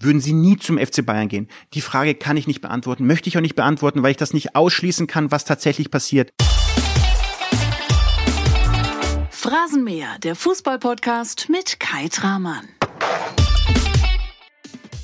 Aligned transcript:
würden 0.00 0.20
Sie 0.20 0.32
nie 0.32 0.56
zum 0.56 0.78
FC 0.78 1.04
Bayern 1.04 1.28
gehen? 1.28 1.48
Die 1.74 1.80
Frage 1.80 2.14
kann 2.14 2.36
ich 2.36 2.46
nicht 2.46 2.60
beantworten, 2.60 3.06
möchte 3.06 3.28
ich 3.28 3.36
auch 3.36 3.42
nicht 3.42 3.56
beantworten, 3.56 4.02
weil 4.02 4.12
ich 4.12 4.16
das 4.16 4.32
nicht 4.32 4.54
ausschließen 4.54 5.08
kann, 5.08 5.32
was 5.32 5.44
tatsächlich 5.44 5.90
passiert. 5.90 6.32
Phrasenmäher, 9.30 10.18
der 10.22 10.36
Fußballpodcast 10.36 11.48
mit 11.48 11.80
Kai 11.80 12.08
Tramann. 12.08 12.68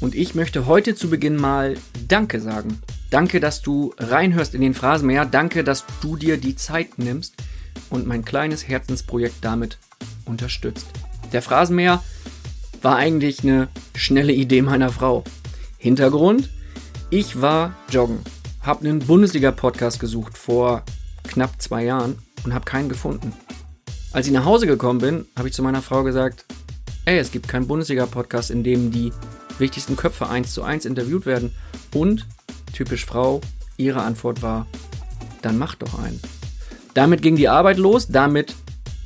Und 0.00 0.14
ich 0.14 0.34
möchte 0.34 0.66
heute 0.66 0.94
zu 0.94 1.10
Beginn 1.10 1.36
mal 1.36 1.76
Danke 2.06 2.40
sagen. 2.40 2.80
Danke, 3.10 3.40
dass 3.40 3.62
du 3.62 3.94
reinhörst 3.98 4.54
in 4.54 4.60
den 4.60 4.74
Phrasenmäher. 4.74 5.24
Danke, 5.24 5.64
dass 5.64 5.84
du 6.02 6.16
dir 6.16 6.36
die 6.36 6.56
Zeit 6.56 6.98
nimmst 6.98 7.34
und 7.90 8.06
mein 8.06 8.24
kleines 8.24 8.68
Herzensprojekt 8.68 9.36
damit 9.40 9.78
unterstützt. 10.24 10.86
Der 11.32 11.42
Phrasenmäher 11.42 12.02
war 12.84 12.96
eigentlich 12.96 13.42
eine 13.42 13.68
schnelle 13.96 14.34
Idee 14.34 14.60
meiner 14.60 14.90
Frau. 14.90 15.24
Hintergrund? 15.78 16.50
Ich 17.08 17.40
war 17.40 17.74
joggen, 17.90 18.18
habe 18.60 18.86
einen 18.86 18.98
Bundesliga-Podcast 18.98 19.98
gesucht 20.00 20.36
vor 20.36 20.82
knapp 21.26 21.60
zwei 21.62 21.84
Jahren 21.84 22.18
und 22.44 22.52
habe 22.52 22.66
keinen 22.66 22.90
gefunden. 22.90 23.32
Als 24.12 24.26
ich 24.26 24.34
nach 24.34 24.44
Hause 24.44 24.66
gekommen 24.66 24.98
bin, 24.98 25.24
habe 25.34 25.48
ich 25.48 25.54
zu 25.54 25.62
meiner 25.62 25.80
Frau 25.80 26.04
gesagt, 26.04 26.44
ey, 27.06 27.18
es 27.18 27.32
gibt 27.32 27.48
keinen 27.48 27.66
Bundesliga-Podcast, 27.66 28.50
in 28.50 28.62
dem 28.62 28.90
die 28.90 29.12
wichtigsten 29.58 29.96
Köpfe 29.96 30.28
eins 30.28 30.52
zu 30.52 30.62
eins 30.62 30.84
interviewt 30.84 31.24
werden. 31.24 31.52
Und, 31.94 32.26
typisch 32.74 33.06
Frau, 33.06 33.40
ihre 33.78 34.02
Antwort 34.02 34.42
war, 34.42 34.66
dann 35.40 35.56
mach 35.56 35.74
doch 35.74 35.98
einen. 35.98 36.20
Damit 36.92 37.22
ging 37.22 37.36
die 37.36 37.48
Arbeit 37.48 37.78
los, 37.78 38.08
damit 38.08 38.54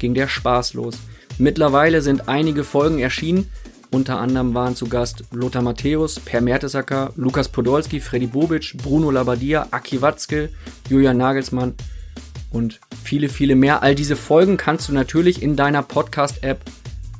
ging 0.00 0.14
der 0.14 0.26
Spaß 0.26 0.74
los. 0.74 0.96
Mittlerweile 1.38 2.02
sind 2.02 2.28
einige 2.28 2.64
Folgen 2.64 2.98
erschienen. 2.98 3.48
Unter 3.90 4.18
anderem 4.18 4.52
waren 4.54 4.76
zu 4.76 4.86
Gast 4.86 5.24
Lothar 5.30 5.62
Matthäus, 5.62 6.20
Per 6.20 6.40
Mertesacker, 6.40 7.12
Lukas 7.16 7.48
Podolski, 7.48 8.00
Freddy 8.00 8.26
Bobic, 8.26 8.74
Bruno 8.82 9.10
Labbadia, 9.10 9.68
Aki 9.70 10.02
Watzke, 10.02 10.50
Julian 10.90 11.16
Nagelsmann 11.16 11.74
und 12.50 12.80
viele, 13.02 13.28
viele 13.28 13.54
mehr. 13.54 13.82
All 13.82 13.94
diese 13.94 14.16
Folgen 14.16 14.58
kannst 14.58 14.88
du 14.88 14.92
natürlich 14.92 15.42
in 15.42 15.56
deiner 15.56 15.82
Podcast-App 15.82 16.60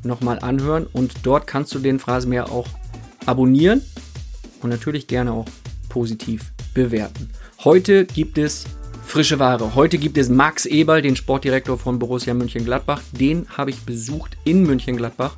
nochmal 0.03 0.39
anhören 0.41 0.87
und 0.92 1.12
dort 1.23 1.47
kannst 1.47 1.75
du 1.75 1.79
den 1.79 1.98
Phrasenmäher 1.98 2.51
auch 2.51 2.67
abonnieren 3.25 3.83
und 4.61 4.70
natürlich 4.70 5.07
gerne 5.07 5.33
auch 5.33 5.47
positiv 5.89 6.53
bewerten. 6.75 7.31
Heute 7.64 8.05
gibt 8.05 8.39
es 8.39 8.67
frische 9.05 9.39
Ware. 9.39 9.75
Heute 9.75 9.97
gibt 9.97 10.19
es 10.19 10.29
Max 10.29 10.67
Eberl, 10.67 11.01
den 11.01 11.17
Sportdirektor 11.17 11.79
von 11.79 11.98
Borussia 11.98 12.35
Mönchengladbach. 12.35 13.01
Den 13.12 13.47
habe 13.57 13.70
ich 13.70 13.81
besucht 13.81 14.37
in 14.45 14.64
Mönchengladbach. 14.64 15.37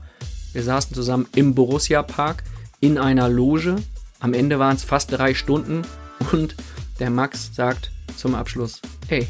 Wir 0.52 0.62
saßen 0.62 0.94
zusammen 0.94 1.26
im 1.34 1.54
Borussia 1.54 2.02
Park 2.02 2.44
in 2.80 2.98
einer 2.98 3.28
Loge. 3.28 3.76
Am 4.18 4.34
Ende 4.34 4.58
waren 4.58 4.76
es 4.76 4.84
fast 4.84 5.12
drei 5.12 5.34
Stunden 5.34 5.82
und 6.32 6.56
der 6.98 7.10
Max 7.10 7.50
sagt 7.54 7.90
zum 8.16 8.34
Abschluss, 8.34 8.80
hey, 9.08 9.28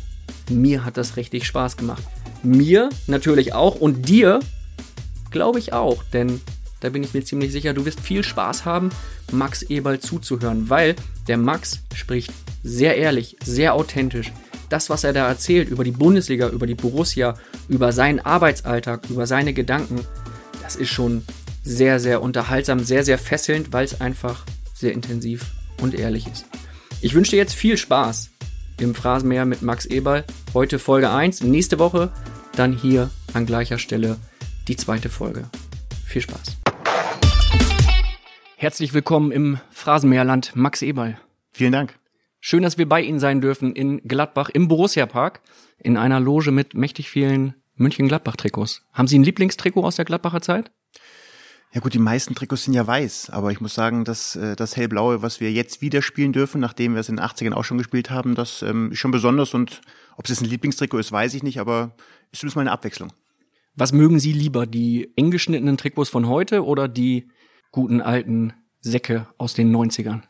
mir 0.51 0.85
hat 0.85 0.97
das 0.97 1.17
richtig 1.17 1.47
Spaß 1.47 1.77
gemacht. 1.77 2.03
Mir 2.43 2.89
natürlich 3.07 3.53
auch 3.53 3.77
und 3.77 4.09
dir 4.09 4.41
glaube 5.31 5.59
ich 5.59 5.73
auch, 5.73 6.03
denn 6.13 6.41
da 6.81 6.89
bin 6.89 7.05
ich 7.05 7.15
mir 7.15 7.25
ziemlich 7.25 7.53
sicher, 7.53 7.75
du 7.75 7.85
wirst 7.85 8.01
viel 8.01 8.25
Spaß 8.25 8.65
haben, 8.65 8.91
Max 9.31 9.63
Eberl 9.63 10.01
zuzuhören, 10.01 10.71
weil 10.71 10.97
der 11.29 11.37
Max 11.37 11.81
spricht 11.95 12.33
sehr 12.63 12.97
ehrlich, 12.97 13.37
sehr 13.45 13.75
authentisch. 13.75 14.33
Das, 14.71 14.89
was 14.89 15.05
er 15.05 15.13
da 15.13 15.29
erzählt 15.29 15.69
über 15.69 15.85
die 15.85 15.91
Bundesliga, 15.91 16.49
über 16.49 16.67
die 16.67 16.75
Borussia, 16.75 17.35
über 17.69 17.93
seinen 17.93 18.21
Arbeitsalltag, 18.21 19.11
über 19.11 19.27
seine 19.27 19.53
Gedanken, 19.53 20.01
das 20.71 20.77
ist 20.77 20.91
schon 20.91 21.25
sehr, 21.65 21.99
sehr 21.99 22.23
unterhaltsam, 22.23 22.79
sehr, 22.79 23.03
sehr 23.03 23.19
fesselnd, 23.19 23.73
weil 23.73 23.85
es 23.85 24.01
einfach 24.01 24.47
sehr 24.73 24.93
intensiv 24.93 25.47
und 25.83 25.99
ehrlich 25.99 26.29
ist. 26.29 26.47
Ich 27.01 27.13
wünsche 27.13 27.33
dir 27.33 27.39
jetzt 27.39 27.55
viel 27.55 27.77
Spaß 27.77 28.31
im 28.79 28.95
Phrasenmäher 28.95 29.47
mit 29.47 29.63
Max 29.63 29.85
Eberl. 29.85 30.25
Heute 30.55 30.79
Folge 30.79 31.11
1, 31.11 31.43
nächste 31.43 31.81
Woche 31.81 32.13
dann 32.55 32.73
hier 32.73 33.11
an 33.35 33.47
gleicher 33.47 33.79
Stelle 33.79 34.17
die 34.69 34.77
zweite 34.77 35.09
Folge. 35.09 35.51
Viel 36.07 36.23
Spaß. 36.23 36.59
Herzlich 38.55 38.95
willkommen 38.95 39.33
im 39.33 39.59
Phrasenmäherland, 39.73 40.55
Max 40.55 40.83
Eberl. 40.83 41.19
Vielen 41.51 41.73
Dank. 41.73 41.97
Schön, 42.39 42.63
dass 42.63 42.79
wir 42.79 42.89
bei 42.89 43.03
Ihnen 43.03 43.19
sein 43.19 43.41
dürfen 43.41 43.75
in 43.75 44.03
Gladbach 44.07 44.51
im 44.51 44.69
Borussia 44.69 45.07
Park 45.07 45.41
in 45.81 45.97
einer 45.97 46.21
Loge 46.21 46.53
mit 46.53 46.75
mächtig 46.75 47.11
vielen 47.11 47.60
München-Gladbach-Trikots. 47.81 48.83
Haben 48.93 49.09
Sie 49.09 49.19
ein 49.19 49.25
Lieblingstrikot 49.25 49.85
aus 49.85 49.97
der 49.97 50.05
Gladbacher 50.05 50.41
Zeit? 50.41 50.71
Ja 51.73 51.81
gut, 51.81 51.95
die 51.95 52.01
meisten 52.01 52.35
Trikots 52.35 52.65
sind 52.65 52.75
ja 52.75 52.85
weiß, 52.85 53.31
aber 53.31 53.53
ich 53.53 53.61
muss 53.61 53.75
sagen, 53.75 54.05
dass 54.05 54.35
äh, 54.35 54.57
das 54.57 54.77
hellblaue, 54.77 55.23
was 55.23 55.39
wir 55.41 55.53
jetzt 55.53 55.81
wieder 55.81 56.03
spielen 56.03 56.33
dürfen, 56.33 56.61
nachdem 56.61 56.95
wir 56.95 57.01
es 57.01 57.09
in 57.09 57.17
den 57.17 57.25
80ern 57.25 57.53
auch 57.53 57.63
schon 57.63 57.79
gespielt 57.79 58.11
haben, 58.11 58.35
das 58.35 58.63
ähm, 58.63 58.91
ist 58.91 58.99
schon 58.99 59.13
besonders 59.13 59.55
und 59.55 59.81
ob 60.17 60.29
es 60.29 60.41
ein 60.41 60.49
Lieblingstrikot 60.49 60.99
ist, 60.99 61.13
weiß 61.13 61.35
ich 61.35 61.45
nicht, 61.45 61.61
aber 61.61 61.95
ist 62.33 62.41
zumindest 62.41 62.57
mal 62.57 62.63
eine 62.63 62.73
Abwechslung. 62.73 63.13
Was 63.77 63.93
mögen 63.93 64.19
Sie 64.19 64.33
lieber, 64.33 64.67
die 64.67 65.13
eng 65.17 65.31
geschnittenen 65.31 65.77
Trikots 65.77 66.11
von 66.11 66.27
heute 66.27 66.65
oder 66.65 66.89
die 66.89 67.31
guten 67.71 68.01
alten 68.01 68.53
Säcke 68.81 69.29
aus 69.39 69.55
den 69.55 69.75
90ern? 69.75 70.23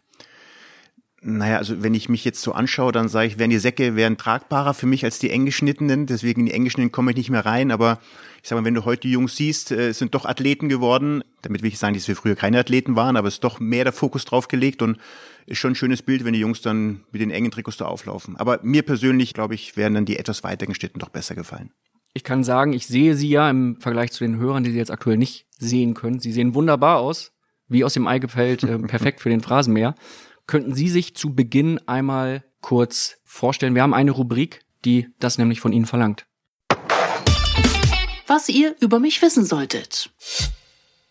Naja, 1.22 1.58
also 1.58 1.82
wenn 1.82 1.92
ich 1.92 2.08
mich 2.08 2.24
jetzt 2.24 2.40
so 2.40 2.52
anschaue, 2.52 2.92
dann 2.92 3.08
sage 3.08 3.26
ich, 3.26 3.38
wären 3.38 3.50
die 3.50 3.58
Säcke 3.58 3.94
wären 3.94 4.16
tragbarer 4.16 4.72
für 4.72 4.86
mich 4.86 5.04
als 5.04 5.18
die 5.18 5.28
eng 5.28 5.44
geschnittenen. 5.44 6.06
Deswegen 6.06 6.40
in 6.40 6.46
die 6.46 6.52
eng 6.52 6.64
geschnittenen 6.64 6.92
komme 6.92 7.10
ich 7.10 7.16
nicht 7.18 7.28
mehr 7.28 7.44
rein. 7.44 7.70
Aber 7.70 7.98
ich 8.42 8.48
sage 8.48 8.60
mal, 8.60 8.64
wenn 8.64 8.74
du 8.74 8.86
heute 8.86 9.02
die 9.02 9.12
Jungs 9.12 9.36
siehst, 9.36 9.70
äh, 9.70 9.92
sind 9.92 10.14
doch 10.14 10.24
Athleten 10.24 10.70
geworden. 10.70 11.22
Damit 11.42 11.62
will 11.62 11.68
ich 11.68 11.78
sagen, 11.78 11.92
dass 11.92 12.08
wir 12.08 12.16
früher 12.16 12.36
keine 12.36 12.58
Athleten 12.58 12.96
waren, 12.96 13.18
aber 13.18 13.28
es 13.28 13.34
ist 13.34 13.44
doch 13.44 13.60
mehr 13.60 13.84
der 13.84 13.92
Fokus 13.92 14.24
drauf 14.24 14.48
gelegt 14.48 14.80
und 14.80 14.96
ist 15.44 15.58
schon 15.58 15.72
ein 15.72 15.76
schönes 15.76 16.00
Bild, 16.00 16.24
wenn 16.24 16.32
die 16.32 16.40
Jungs 16.40 16.62
dann 16.62 17.04
mit 17.12 17.20
den 17.20 17.30
engen 17.30 17.50
Trikots 17.50 17.76
da 17.76 17.84
auflaufen. 17.84 18.36
Aber 18.36 18.60
mir 18.62 18.82
persönlich, 18.82 19.34
glaube 19.34 19.54
ich, 19.54 19.76
wären 19.76 19.92
dann 19.92 20.06
die 20.06 20.18
etwas 20.18 20.42
weiter 20.42 20.64
geschnitten 20.64 21.00
doch 21.00 21.10
besser 21.10 21.34
gefallen. 21.34 21.70
Ich 22.14 22.24
kann 22.24 22.44
sagen, 22.44 22.72
ich 22.72 22.86
sehe 22.86 23.14
sie 23.14 23.28
ja 23.28 23.50
im 23.50 23.78
Vergleich 23.78 24.12
zu 24.12 24.24
den 24.24 24.38
Hörern, 24.38 24.64
die 24.64 24.70
sie 24.70 24.78
jetzt 24.78 24.90
aktuell 24.90 25.18
nicht 25.18 25.46
sehen 25.58 25.92
können. 25.92 26.18
Sie 26.18 26.32
sehen 26.32 26.54
wunderbar 26.54 26.98
aus, 26.98 27.32
wie 27.68 27.84
aus 27.84 27.92
dem 27.92 28.06
Ei 28.06 28.18
gepellt, 28.18 28.64
äh, 28.64 28.78
perfekt 28.78 29.20
für 29.20 29.28
den 29.28 29.42
Phrasenmäher. 29.42 29.94
Könnten 30.50 30.74
Sie 30.74 30.88
sich 30.88 31.14
zu 31.14 31.32
Beginn 31.32 31.78
einmal 31.86 32.42
kurz 32.60 33.18
vorstellen? 33.22 33.76
Wir 33.76 33.82
haben 33.82 33.94
eine 33.94 34.10
Rubrik, 34.10 34.62
die 34.84 35.06
das 35.20 35.38
nämlich 35.38 35.60
von 35.60 35.72
Ihnen 35.72 35.86
verlangt. 35.86 36.26
Was 38.26 38.48
ihr 38.48 38.74
über 38.80 38.98
mich 38.98 39.22
wissen 39.22 39.44
solltet. 39.44 40.10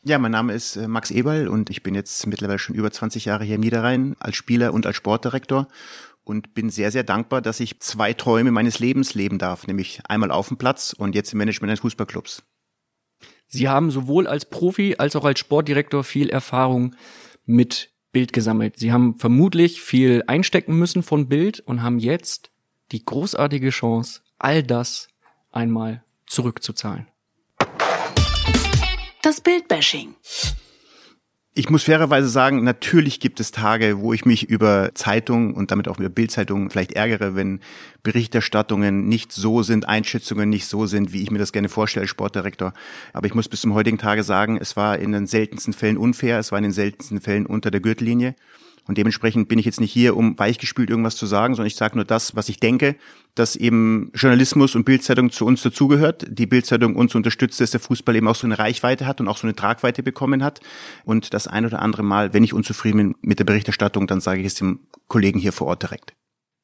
Ja, 0.03 0.19
mein 0.19 0.33
Name 0.33 0.51
ist 0.51 0.75
äh, 0.75 0.89
Max 0.89 1.09
Eberl 1.09 1.47
und 1.47 1.69
ich 1.69 1.83
bin 1.83 1.95
jetzt 1.95 2.27
mittlerweile 2.27 2.59
schon 2.59 2.75
über 2.75 2.91
20 2.91 3.23
Jahre 3.23 3.45
hier 3.45 3.55
im 3.55 3.61
Niederrhein 3.61 4.17
als 4.19 4.35
Spieler 4.35 4.73
und 4.73 4.85
als 4.85 4.97
Sportdirektor 4.97 5.69
und 6.25 6.53
bin 6.53 6.69
sehr, 6.69 6.91
sehr 6.91 7.03
dankbar, 7.03 7.41
dass 7.41 7.61
ich 7.61 7.79
zwei 7.79 8.11
Träume 8.11 8.51
meines 8.51 8.79
Lebens 8.79 9.13
leben 9.13 9.37
darf, 9.37 9.67
nämlich 9.67 10.01
einmal 10.09 10.31
auf 10.31 10.49
dem 10.49 10.57
Platz 10.57 10.91
und 10.91 11.15
jetzt 11.15 11.31
im 11.31 11.37
Management 11.37 11.69
eines 11.69 11.79
Fußballclubs. 11.79 12.43
Sie 13.47 13.69
haben 13.69 13.89
sowohl 13.89 14.27
als 14.27 14.49
Profi 14.49 14.95
als 14.97 15.15
auch 15.15 15.23
als 15.23 15.39
Sportdirektor 15.39 16.03
viel 16.03 16.29
Erfahrung 16.29 16.93
mit 17.45 17.93
Bild 18.11 18.33
gesammelt. 18.33 18.77
Sie 18.77 18.91
haben 18.91 19.15
vermutlich 19.17 19.81
viel 19.81 20.23
einstecken 20.27 20.77
müssen 20.77 21.03
von 21.03 21.27
Bild 21.27 21.59
und 21.59 21.83
haben 21.83 21.99
jetzt 21.99 22.51
die 22.91 23.05
großartige 23.05 23.69
Chance, 23.69 24.21
all 24.37 24.63
das 24.63 25.07
einmal 25.51 26.03
zurückzuzahlen. 26.25 27.07
Das 29.21 29.41
Bildbashing. 29.41 30.15
Ich 31.55 31.69
muss 31.69 31.83
fairerweise 31.83 32.29
sagen, 32.29 32.63
natürlich 32.63 33.19
gibt 33.19 33.39
es 33.39 33.51
Tage, 33.51 33.99
wo 33.99 34.13
ich 34.13 34.23
mich 34.23 34.49
über 34.49 34.91
Zeitungen 34.93 35.55
und 35.55 35.71
damit 35.71 35.87
auch 35.87 35.99
über 35.99 36.07
Bildzeitungen 36.07 36.69
vielleicht 36.69 36.93
ärgere, 36.93 37.35
wenn 37.35 37.59
Berichterstattungen 38.03 39.07
nicht 39.07 39.31
so 39.31 39.63
sind, 39.63 39.89
Einschätzungen 39.89 40.47
nicht 40.49 40.67
so 40.67 40.85
sind, 40.85 41.11
wie 41.11 41.23
ich 41.23 41.31
mir 41.31 41.39
das 41.39 41.51
gerne 41.51 41.67
vorstelle 41.67 42.07
Sportdirektor. 42.07 42.73
Aber 43.13 43.25
ich 43.25 43.33
muss 43.33 43.49
bis 43.49 43.61
zum 43.61 43.73
heutigen 43.73 43.97
Tage 43.97 44.23
sagen, 44.23 44.57
es 44.61 44.77
war 44.77 44.99
in 44.99 45.11
den 45.11 45.25
seltensten 45.25 45.73
Fällen 45.73 45.97
unfair, 45.97 46.37
es 46.37 46.51
war 46.51 46.59
in 46.59 46.63
den 46.63 46.71
seltensten 46.71 47.19
Fällen 47.19 47.47
unter 47.47 47.71
der 47.71 47.81
Gürtellinie. 47.81 48.35
Und 48.89 48.97
dementsprechend 48.97 49.47
bin 49.49 49.59
ich 49.59 49.65
jetzt 49.65 49.79
nicht 49.79 49.91
hier, 49.91 50.17
um 50.17 50.39
weichgespült 50.39 50.89
irgendwas 50.89 51.15
zu 51.15 51.27
sagen, 51.27 51.53
sondern 51.53 51.67
ich 51.67 51.75
sage 51.75 51.95
nur 51.95 52.05
das, 52.05 52.35
was 52.35 52.49
ich 52.49 52.59
denke, 52.59 52.95
dass 53.35 53.55
eben 53.55 54.09
Journalismus 54.15 54.73
und 54.73 54.83
Bildzeitung 54.83 55.29
zu 55.29 55.45
uns 55.45 55.61
dazugehört. 55.61 56.25
Die 56.27 56.47
Bildzeitung 56.47 56.95
uns 56.95 57.13
unterstützt, 57.13 57.61
dass 57.61 57.69
der 57.69 57.81
Fußball 57.81 58.15
eben 58.15 58.27
auch 58.27 58.33
so 58.33 58.47
eine 58.47 58.57
Reichweite 58.57 59.05
hat 59.05 59.21
und 59.21 59.27
auch 59.27 59.37
so 59.37 59.45
eine 59.45 59.55
Tragweite 59.55 60.01
bekommen 60.01 60.43
hat. 60.43 60.61
Und 61.05 61.35
das 61.35 61.47
ein 61.47 61.67
oder 61.67 61.83
andere 61.83 62.01
Mal, 62.01 62.33
wenn 62.33 62.43
ich 62.43 62.51
unzufrieden 62.51 62.97
bin 62.97 63.15
mit 63.21 63.37
der 63.37 63.43
Berichterstattung, 63.43 64.07
dann 64.07 64.21
sage 64.21 64.39
ich 64.39 64.47
es 64.47 64.55
dem 64.55 64.79
Kollegen 65.07 65.37
hier 65.37 65.51
vor 65.53 65.67
Ort 65.67 65.83
direkt. 65.83 66.15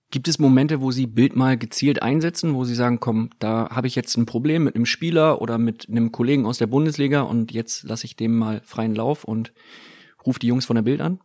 Gibt 0.10 0.28
es 0.28 0.40
Momente, 0.40 0.82
wo 0.82 0.90
Sie 0.90 1.06
Bild 1.06 1.36
mal 1.36 1.60
gezielt 1.60 2.02
einsetzen, 2.02 2.56
wo 2.56 2.64
Sie 2.64 2.74
sagen, 2.74 3.00
komm, 3.00 3.30
da 3.38 3.70
habe 3.70 3.86
ich 3.86 3.94
jetzt 3.94 4.18
ein 4.18 4.26
Problem 4.26 4.64
mit 4.64 4.74
einem 4.74 4.88
Spieler 4.88 5.44
oder 5.44 5.60
mit 5.60 5.90
einem 5.90 6.12
Kollegen 6.12 6.48
aus 6.48 6.58
der 6.58 6.66
Bundesliga 6.66 7.22
und 7.22 7.52
jetzt 7.52 7.84
lasse 7.84 8.06
ich 8.06 8.16
dem 8.16 8.36
mal 8.36 8.62
freien 8.66 8.96
Lauf 8.96 9.26
und 9.26 9.54
rufe 10.26 10.40
die 10.40 10.48
Jungs 10.48 10.66
von 10.66 10.76
der 10.76 10.82
Bild 10.82 11.02
an? 11.02 11.20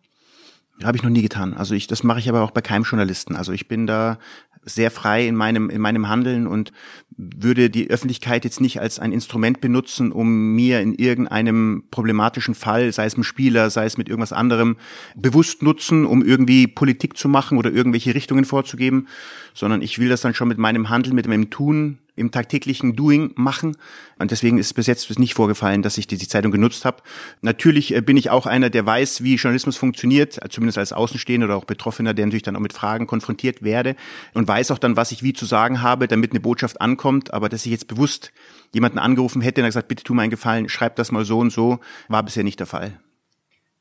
Habe 0.83 0.97
ich 0.97 1.03
noch 1.03 1.11
nie 1.11 1.23
getan. 1.23 1.55
Also 1.55 1.75
ich, 1.75 1.87
das 1.87 2.03
mache 2.03 2.19
ich 2.19 2.29
aber 2.29 2.43
auch 2.43 2.51
bei 2.51 2.61
keinem 2.61 2.85
Journalisten. 2.85 3.37
Also 3.37 3.53
ich 3.53 3.69
bin 3.69 3.87
da 3.87 4.19
sehr 4.63 4.91
frei 4.91 5.27
in 5.27 5.35
meinem, 5.35 5.71
in 5.71 5.81
meinem 5.81 6.09
Handeln 6.09 6.47
und 6.47 6.73
würde 7.17 7.71
die 7.71 7.91
Öffentlichkeit 7.91 8.45
jetzt 8.45 8.61
nicht 8.61 8.81
als 8.81 8.99
ein 8.99 9.13
Instrument 9.13 9.61
benutzen, 9.61 10.13
um 10.13 10.55
mir 10.55 10.81
in 10.81 10.95
irgendeinem 10.95 11.85
problematischen 11.91 12.55
Fall, 12.55 12.93
sei 12.93 13.05
es 13.05 13.17
mit 13.17 13.27
Spieler, 13.27 13.71
sei 13.71 13.85
es 13.85 13.99
mit 13.99 14.09
irgendwas 14.09 14.33
anderem, 14.33 14.77
bewusst 15.17 15.63
nutzen, 15.63 16.07
um 16.07 16.25
irgendwie 16.25 16.67
Politik 16.67 17.17
zu 17.17 17.29
machen 17.29 17.59
oder 17.59 17.73
irgendwelche 17.73 18.15
Richtungen 18.15 18.45
vorzugeben, 18.45 19.09
sondern 19.55 19.83
ich 19.83 19.99
will 19.99 20.09
das 20.09 20.21
dann 20.21 20.35
schon 20.35 20.49
mit 20.49 20.59
meinem 20.59 20.89
Handeln, 20.89 21.15
mit 21.15 21.27
meinem 21.27 21.51
Tun 21.51 21.99
im 22.21 22.31
tagtäglichen 22.31 22.95
Doing 22.95 23.33
machen. 23.35 23.77
Und 24.19 24.31
deswegen 24.31 24.59
ist 24.59 24.75
bis 24.75 24.87
jetzt 24.87 25.19
nicht 25.19 25.35
vorgefallen, 25.35 25.83
dass 25.83 25.97
ich 25.99 26.07
die, 26.07 26.19
die 26.19 26.29
Zeitung 26.29 26.53
genutzt 26.53 26.85
habe. 26.85 27.03
Natürlich 27.41 27.95
äh, 27.95 28.03
bin 28.03 28.17
ich 28.17 28.31
auch 28.31 28.47
einer, 28.47 28.71
der 28.71 28.85
weiß, 28.85 29.25
wie 29.25 29.37
Journalismus 29.37 29.77
funktioniert, 29.77 30.39
zumindest 30.51 30.79
als 30.79 30.93
Außenstehender 30.93 31.47
oder 31.47 31.57
auch 31.57 31.65
Betroffener, 31.65 32.15
der 32.15 32.27
natürlich 32.27 32.43
dann 32.43 32.57
auch 32.57 32.61
mit 32.61 32.75
Fragen 32.75 33.07
konfrontiert 33.07 33.63
werde 33.63 33.97
und 34.35 34.47
weiß 34.47 34.71
auch 34.71 34.79
dann, 34.79 34.97
was 34.97 35.13
ich 35.13 35.23
wie 35.23 35.33
zu 35.33 35.47
sagen 35.47 35.81
habe, 35.81 36.07
damit 36.07 36.33
eine 36.33 36.41
Botschaft 36.41 36.81
ankommt. 36.81 37.00
Aber 37.33 37.49
dass 37.49 37.65
ich 37.67 37.73
jetzt 37.73 37.89
bewusst 37.89 38.33
jemanden 38.73 38.99
angerufen 38.99 39.43
hätte 39.43 39.61
und 39.61 39.67
gesagt, 39.67 39.89
bitte 39.89 40.05
tu 40.05 40.15
mir 40.15 40.23
einen 40.23 40.31
Gefallen, 40.31 40.69
schreib 40.69 40.97
das 40.97 41.13
mal 41.13 41.25
so 41.25 41.39
und 41.39 41.51
so, 41.53 41.79
war 42.09 42.23
bisher 42.23 42.45
nicht 42.45 42.61
der 42.61 42.67
Fall. 42.67 43.01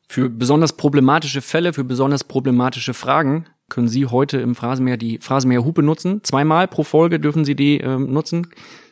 Für 0.07 0.29
besonders 0.29 0.75
problematische 0.75 1.41
Fälle, 1.41 1.73
für 1.73 1.83
besonders 1.83 2.23
problematische 2.23 2.93
Fragen 2.93 3.45
können 3.69 3.87
Sie 3.87 4.07
heute 4.07 4.39
im 4.39 4.55
Phrasenmäher 4.55 4.97
die 4.97 5.19
Phrasenmäher 5.19 5.63
Hupe 5.63 5.83
nutzen. 5.83 6.23
Zweimal 6.23 6.67
pro 6.67 6.83
Folge 6.83 7.19
dürfen 7.19 7.45
Sie 7.45 7.55
die 7.55 7.77
ähm, 7.77 8.11
nutzen. 8.11 8.47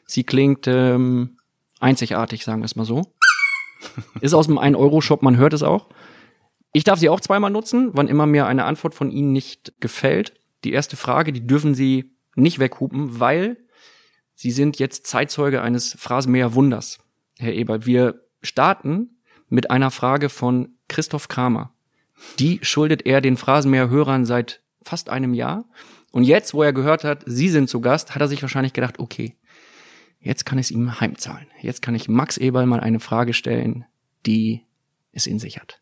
Sie 0.05 0.23
klingt 0.23 0.67
ähm, 0.67 1.37
einzigartig, 1.79 2.43
sagen 2.43 2.61
wir 2.61 2.65
es 2.65 2.75
mal 2.75 2.85
so. 2.85 3.01
Ist 4.21 4.33
aus 4.33 4.47
dem 4.47 4.59
1-Euro-Shop, 4.59 5.21
man 5.23 5.37
hört 5.37 5.53
es 5.53 5.63
auch. 5.63 5.89
Ich 6.73 6.83
darf 6.83 6.99
sie 6.99 7.09
auch 7.09 7.19
zweimal 7.19 7.49
nutzen, 7.49 7.89
wann 7.93 8.07
immer 8.07 8.27
mir 8.27 8.45
eine 8.45 8.65
Antwort 8.65 8.93
von 8.93 9.09
Ihnen 9.09 9.31
nicht 9.31 9.73
gefällt. 9.79 10.33
Die 10.63 10.73
erste 10.73 10.95
Frage, 10.97 11.33
die 11.33 11.45
dürfen 11.45 11.73
Sie 11.73 12.11
nicht 12.35 12.59
weghupen, 12.59 13.19
weil 13.19 13.57
Sie 14.39 14.51
sind 14.51 14.77
jetzt 14.77 15.07
Zeitzeuge 15.07 15.63
eines 15.63 15.93
Phrasenmäher 15.97 16.53
Wunders, 16.53 16.99
Herr 17.39 17.53
Eber. 17.53 17.87
Wir 17.87 18.21
starten 18.43 19.17
mit 19.49 19.71
einer 19.71 19.89
Frage 19.89 20.29
von 20.29 20.75
Christoph 20.87 21.27
Kramer. 21.27 21.73
Die 22.37 22.59
schuldet 22.61 23.07
er 23.07 23.19
den 23.19 23.35
Phrasenmäher-Hörern 23.35 24.27
seit 24.27 24.61
fast 24.83 25.09
einem 25.09 25.33
Jahr. 25.33 25.65
Und 26.11 26.23
jetzt, 26.23 26.53
wo 26.53 26.61
er 26.61 26.71
gehört 26.71 27.03
hat, 27.03 27.23
Sie 27.25 27.49
sind 27.49 27.67
zu 27.67 27.81
Gast, 27.81 28.13
hat 28.13 28.21
er 28.21 28.27
sich 28.27 28.43
wahrscheinlich 28.43 28.73
gedacht, 28.73 28.99
okay, 28.99 29.35
jetzt 30.19 30.45
kann 30.45 30.59
ich 30.59 30.67
es 30.67 30.71
ihm 30.71 31.01
heimzahlen. 31.01 31.47
Jetzt 31.59 31.81
kann 31.81 31.95
ich 31.95 32.07
Max 32.07 32.37
Eberl 32.37 32.67
mal 32.67 32.79
eine 32.79 32.99
Frage 32.99 33.33
stellen, 33.33 33.85
die 34.27 34.61
es 35.13 35.25
in 35.25 35.39
sich 35.39 35.59
hat. 35.59 35.81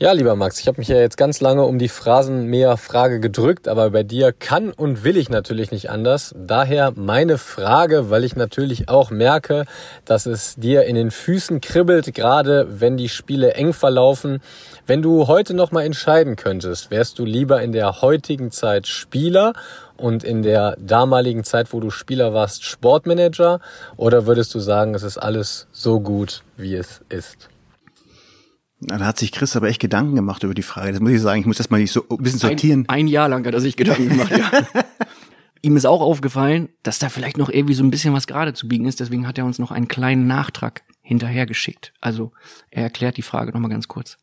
Ja, 0.00 0.12
lieber 0.12 0.36
Max, 0.36 0.60
ich 0.60 0.68
habe 0.68 0.80
mich 0.80 0.86
ja 0.86 0.96
jetzt 0.98 1.16
ganz 1.16 1.40
lange 1.40 1.64
um 1.64 1.80
die 1.80 1.88
Phrasenmäher-Frage 1.88 3.18
gedrückt, 3.18 3.66
aber 3.66 3.90
bei 3.90 4.04
dir 4.04 4.32
kann 4.32 4.70
und 4.70 5.02
will 5.02 5.16
ich 5.16 5.28
natürlich 5.28 5.72
nicht 5.72 5.90
anders. 5.90 6.36
Daher 6.38 6.92
meine 6.94 7.36
Frage, 7.36 8.08
weil 8.08 8.22
ich 8.22 8.36
natürlich 8.36 8.88
auch 8.88 9.10
merke, 9.10 9.64
dass 10.04 10.26
es 10.26 10.54
dir 10.54 10.84
in 10.84 10.94
den 10.94 11.10
Füßen 11.10 11.60
kribbelt, 11.60 12.14
gerade 12.14 12.80
wenn 12.80 12.96
die 12.96 13.08
Spiele 13.08 13.54
eng 13.54 13.72
verlaufen. 13.72 14.40
Wenn 14.86 15.02
du 15.02 15.26
heute 15.26 15.52
nochmal 15.52 15.84
entscheiden 15.84 16.36
könntest, 16.36 16.92
wärst 16.92 17.18
du 17.18 17.24
lieber 17.24 17.60
in 17.60 17.72
der 17.72 18.00
heutigen 18.00 18.52
Zeit 18.52 18.86
Spieler 18.86 19.52
und 19.96 20.22
in 20.22 20.44
der 20.44 20.76
damaligen 20.78 21.42
Zeit, 21.42 21.72
wo 21.72 21.80
du 21.80 21.90
Spieler 21.90 22.32
warst, 22.32 22.62
Sportmanager? 22.64 23.58
Oder 23.96 24.26
würdest 24.26 24.54
du 24.54 24.60
sagen, 24.60 24.94
es 24.94 25.02
ist 25.02 25.18
alles 25.18 25.66
so 25.72 25.98
gut, 25.98 26.44
wie 26.56 26.76
es 26.76 27.00
ist? 27.08 27.48
Da 28.80 28.98
hat 29.00 29.18
sich 29.18 29.32
Chris 29.32 29.56
aber 29.56 29.68
echt 29.68 29.80
Gedanken 29.80 30.14
gemacht 30.14 30.44
über 30.44 30.54
die 30.54 30.62
Frage. 30.62 30.92
Das 30.92 31.00
muss 31.00 31.12
ich 31.12 31.20
sagen. 31.20 31.40
Ich 31.40 31.46
muss 31.46 31.56
das 31.56 31.70
mal 31.70 31.80
nicht 31.80 31.92
so 31.92 32.04
ein 32.08 32.18
bisschen 32.18 32.38
sortieren. 32.38 32.84
Ein, 32.88 33.00
ein 33.00 33.08
Jahr 33.08 33.28
lang 33.28 33.44
hat 33.44 33.54
er 33.54 33.60
sich 33.60 33.76
Gedanken 33.76 34.08
gemacht, 34.10 34.30
ja. 34.30 34.50
Ihm 35.62 35.76
ist 35.76 35.86
auch 35.86 36.00
aufgefallen, 36.00 36.68
dass 36.84 37.00
da 37.00 37.08
vielleicht 37.08 37.36
noch 37.36 37.50
irgendwie 37.50 37.74
so 37.74 37.82
ein 37.82 37.90
bisschen 37.90 38.14
was 38.14 38.28
gerade 38.28 38.54
zu 38.54 38.68
biegen 38.68 38.86
ist. 38.86 39.00
Deswegen 39.00 39.26
hat 39.26 39.38
er 39.38 39.44
uns 39.44 39.58
noch 39.58 39.72
einen 39.72 39.88
kleinen 39.88 40.28
Nachtrag 40.28 40.82
hinterhergeschickt. 41.02 41.92
Also 42.00 42.32
er 42.70 42.84
erklärt 42.84 43.16
die 43.16 43.22
Frage 43.22 43.52
nochmal 43.52 43.70
ganz 43.70 43.88
kurz. 43.88 44.18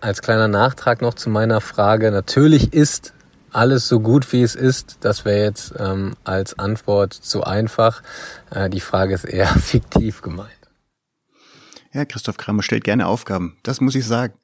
Als 0.00 0.22
kleiner 0.22 0.48
Nachtrag 0.48 1.02
noch 1.02 1.14
zu 1.14 1.30
meiner 1.30 1.60
Frage. 1.60 2.12
Natürlich 2.12 2.72
ist 2.72 3.14
alles 3.50 3.88
so 3.88 4.00
gut, 4.00 4.32
wie 4.32 4.42
es 4.42 4.54
ist. 4.54 4.98
Das 5.00 5.24
wäre 5.24 5.42
jetzt 5.42 5.74
ähm, 5.78 6.14
als 6.22 6.58
Antwort 6.58 7.12
zu 7.12 7.42
einfach. 7.42 8.02
Äh, 8.50 8.70
die 8.70 8.80
Frage 8.80 9.14
ist 9.14 9.24
eher 9.24 9.46
fiktiv 9.58 10.22
gemeint. 10.22 10.50
Ja, 11.94 12.04
Christoph 12.04 12.36
Kramer 12.36 12.64
stellt 12.64 12.82
gerne 12.82 13.06
Aufgaben. 13.06 13.56
Das 13.62 13.80
muss 13.80 13.94
ich 13.94 14.04
sagen. 14.04 14.34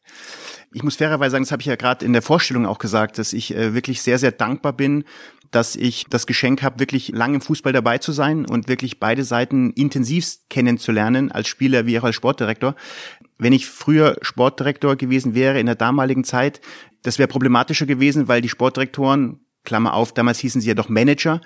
Ich 0.73 0.85
muss 0.85 0.97
fairerweise 0.97 1.33
sagen, 1.33 1.43
das 1.43 1.51
habe 1.51 1.63
ich 1.63 1.67
ja 1.67 1.75
gerade 1.75 2.05
in 2.05 2.13
der 2.13 2.23
Vorstellung 2.23 2.65
auch 2.65 2.79
gesagt, 2.79 3.19
dass 3.19 3.33
ich 3.33 3.57
äh, 3.57 3.75
wirklich 3.75 4.03
sehr, 4.03 4.21
sehr 4.21 4.31
dankbar 4.31 4.73
bin, 4.73 5.03
dass 5.51 5.75
ich 5.75 6.07
das 6.09 6.29
Geschenk 6.29 6.63
habe, 6.63 6.79
wirklich 6.79 7.09
lang 7.09 7.35
im 7.35 7.41
Fußball 7.41 7.73
dabei 7.73 7.99
zu 7.99 8.13
sein 8.13 8.47
und 8.47 8.69
wirklich 8.69 9.01
beide 9.01 9.25
Seiten 9.25 9.73
intensivst 9.73 10.49
kennenzulernen, 10.49 11.33
als 11.33 11.49
Spieler 11.49 11.87
wie 11.87 11.99
auch 11.99 12.05
als 12.05 12.15
Sportdirektor. 12.15 12.77
Wenn 13.37 13.53
ich 13.53 13.67
früher 13.67 14.17
Sportdirektor 14.23 14.95
gewesen 14.95 15.35
wäre 15.35 15.59
in 15.59 15.67
der 15.67 15.75
damaligen 15.75 16.23
Zeit, 16.23 16.61
das 17.03 17.19
wäre 17.19 17.27
problematischer 17.27 17.87
gewesen, 17.87 18.29
weil 18.29 18.43
die 18.43 18.49
Sportdirektoren 18.49 19.41
Klammer 19.65 19.95
auf, 19.95 20.13
damals 20.13 20.39
hießen 20.39 20.61
sie 20.61 20.69
ja 20.69 20.75
doch 20.75 20.89
Manager, 20.89 21.41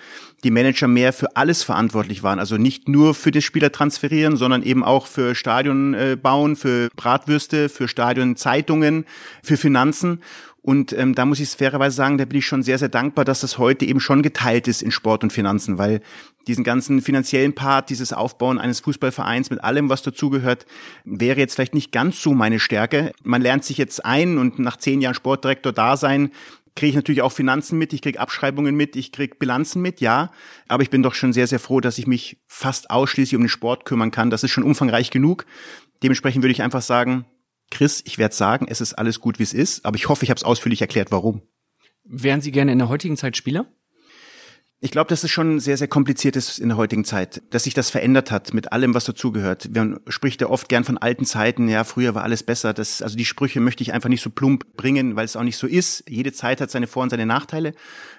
die 0.45 0.51
Manager 0.51 0.89
mehr 0.89 1.13
für 1.13 1.37
alles 1.37 1.63
verantwortlich 1.63 2.23
waren. 2.23 2.39
Also 2.39 2.57
nicht 2.57 2.89
nur 2.89 3.15
für 3.15 3.31
das 3.31 3.45
Spieler 3.45 3.73
transferieren, 3.73 4.37
sondern 4.37 4.63
eben 4.63 4.85
auch 4.85 5.07
für 5.07 5.35
Stadion 5.35 5.95
äh, 5.95 6.17
bauen, 6.21 6.57
für 6.57 6.89
Bratwürste, 6.95 7.69
für 7.69 7.89
Stadionzeitungen, 7.89 9.05
für 9.43 9.57
Finanzen. 9.57 10.21
Und 10.65 10.95
ähm, 10.95 11.15
da 11.15 11.27
muss 11.27 11.41
ich 11.41 11.51
fairerweise 11.51 11.95
sagen, 11.95 12.17
da 12.17 12.25
bin 12.25 12.39
ich 12.39 12.47
schon 12.47 12.63
sehr, 12.63 12.79
sehr 12.79 12.89
dankbar, 12.89 13.27
dass 13.27 13.41
das 13.41 13.59
heute 13.59 13.85
eben 13.85 14.01
schon 14.01 14.23
geteilt 14.23 14.67
ist 14.67 14.81
in 14.81 14.93
Sport 14.93 15.23
und 15.23 15.31
Finanzen, 15.31 15.77
weil 15.77 16.01
diesen 16.47 16.65
ganzen 16.65 17.03
finanziellen 17.03 17.55
Part, 17.55 17.91
dieses 17.91 18.15
Aufbauen 18.15 18.59
eines 18.59 18.81
Fußballvereins 18.81 19.51
mit 19.51 19.63
allem, 19.63 19.91
was 19.91 20.03
dazugehört, 20.03 20.65
wäre 21.05 21.39
jetzt 21.39 21.55
vielleicht 21.55 21.75
nicht 21.75 21.93
ganz 21.93 22.23
so 22.23 22.33
meine 22.33 22.61
Stärke. 22.61 23.13
Man 23.23 23.43
lernt 23.43 23.65
sich 23.65 23.77
jetzt 23.77 24.07
ein 24.07 24.39
und 24.39 24.59
nach 24.59 24.79
zehn 24.79 25.03
Jahren 25.03 25.15
Sportdirektor 25.15 25.73
da 25.73 25.99
sein, 25.99 26.31
kriege 26.77 26.91
ich 26.91 26.97
natürlich 26.97 27.23
auch 27.23 27.33
Finanzen 27.33 27.79
mit, 27.79 27.93
ich 27.93 28.03
kriege 28.03 28.19
Abschreibungen 28.19 28.75
mit, 28.75 28.97
ich 28.97 29.13
kriege 29.13 29.37
Bilanzen 29.37 29.81
mit, 29.81 30.01
ja. 30.01 30.31
Aber 30.69 30.83
ich 30.83 30.91
bin 30.91 31.03
doch 31.03 31.15
schon 31.15 31.33
sehr, 31.33 31.47
sehr 31.47 31.61
froh, 31.61 31.81
dass 31.81 31.99
ich 31.99 32.07
mich 32.07 32.39
fast 32.47 32.91
ausschließlich 32.91 33.37
um 33.37 33.43
den 33.43 33.49
Sport 33.49 33.85
kümmern 33.85 34.11
kann. 34.11 34.31
Das 34.31 34.43
ist 34.43 34.51
schon 34.51 34.65
umfangreich 34.65 35.11
genug. 35.11 35.47
Dementsprechend 36.03 36.43
würde 36.43 36.53
ich 36.53 36.63
einfach 36.63 36.83
sagen, 36.83 37.27
Chris, 37.71 38.03
ich 38.07 38.19
werde 38.19 38.35
sagen, 38.35 38.67
es 38.69 38.81
ist 38.81 38.95
alles 38.95 39.21
gut, 39.21 39.39
wie 39.39 39.45
es 39.45 39.55
ist, 39.55 39.85
aber 39.85 39.97
ich 39.97 40.09
hoffe, 40.09 40.25
ich 40.25 40.31
habe 40.31 40.39
es 40.39 40.45
ausführlich 40.45 40.81
erklärt, 40.81 41.11
warum. 41.11 41.43
Wären 42.05 42.41
Sie 42.41 42.51
gerne 42.51 42.73
in 42.73 42.79
der 42.79 42.89
heutigen 42.89 43.17
Zeit 43.17 43.37
Spieler? 43.37 43.67
Ich 44.85 44.91
glaube, 44.91 45.09
dass 45.09 45.25
es 45.25 45.31
schon 45.31 45.61
sehr, 45.61 45.79
sehr 45.79 45.89
kompliziert 45.89 46.37
ist 46.37 46.59
in 46.59 46.69
der 46.69 46.77
heutigen 46.77 47.07
Zeit, 47.07 47.41
dass 47.49 47.65
sich 47.65 47.73
das 47.73 47.89
verändert 47.89 48.31
hat 48.31 48.53
mit 48.53 48.71
allem, 48.71 48.93
was 48.93 49.07
dazugehört. 49.07 49.71
Man 49.75 49.99
spricht 50.09 50.43
ja 50.43 50.51
oft 50.51 50.69
gern 50.69 50.85
von 50.85 50.99
alten 50.99 51.25
Zeiten, 51.25 51.69
ja, 51.69 51.85
früher 51.85 52.15
war 52.15 52.23
alles 52.23 52.43
besser. 52.43 52.75
Das, 52.75 53.01
also 53.01 53.17
die 53.17 53.25
Sprüche 53.25 53.61
möchte 53.61 53.83
ich 53.83 53.95
einfach 53.95 54.11
nicht 54.11 54.21
so 54.21 54.29
plump 54.29 54.77
bringen, 54.77 55.17
weil 55.17 55.25
es 55.25 55.37
auch 55.37 55.43
nicht 55.43 55.57
so 55.57 55.67
ist. 55.67 56.05
Jede 56.07 56.35
Zeit 56.35 56.61
hat 56.61 56.71
seine 56.71 56.87
Vor- 56.87 57.03
und 57.03 57.09
seine 57.09 57.25
Nachteile. 57.25 57.73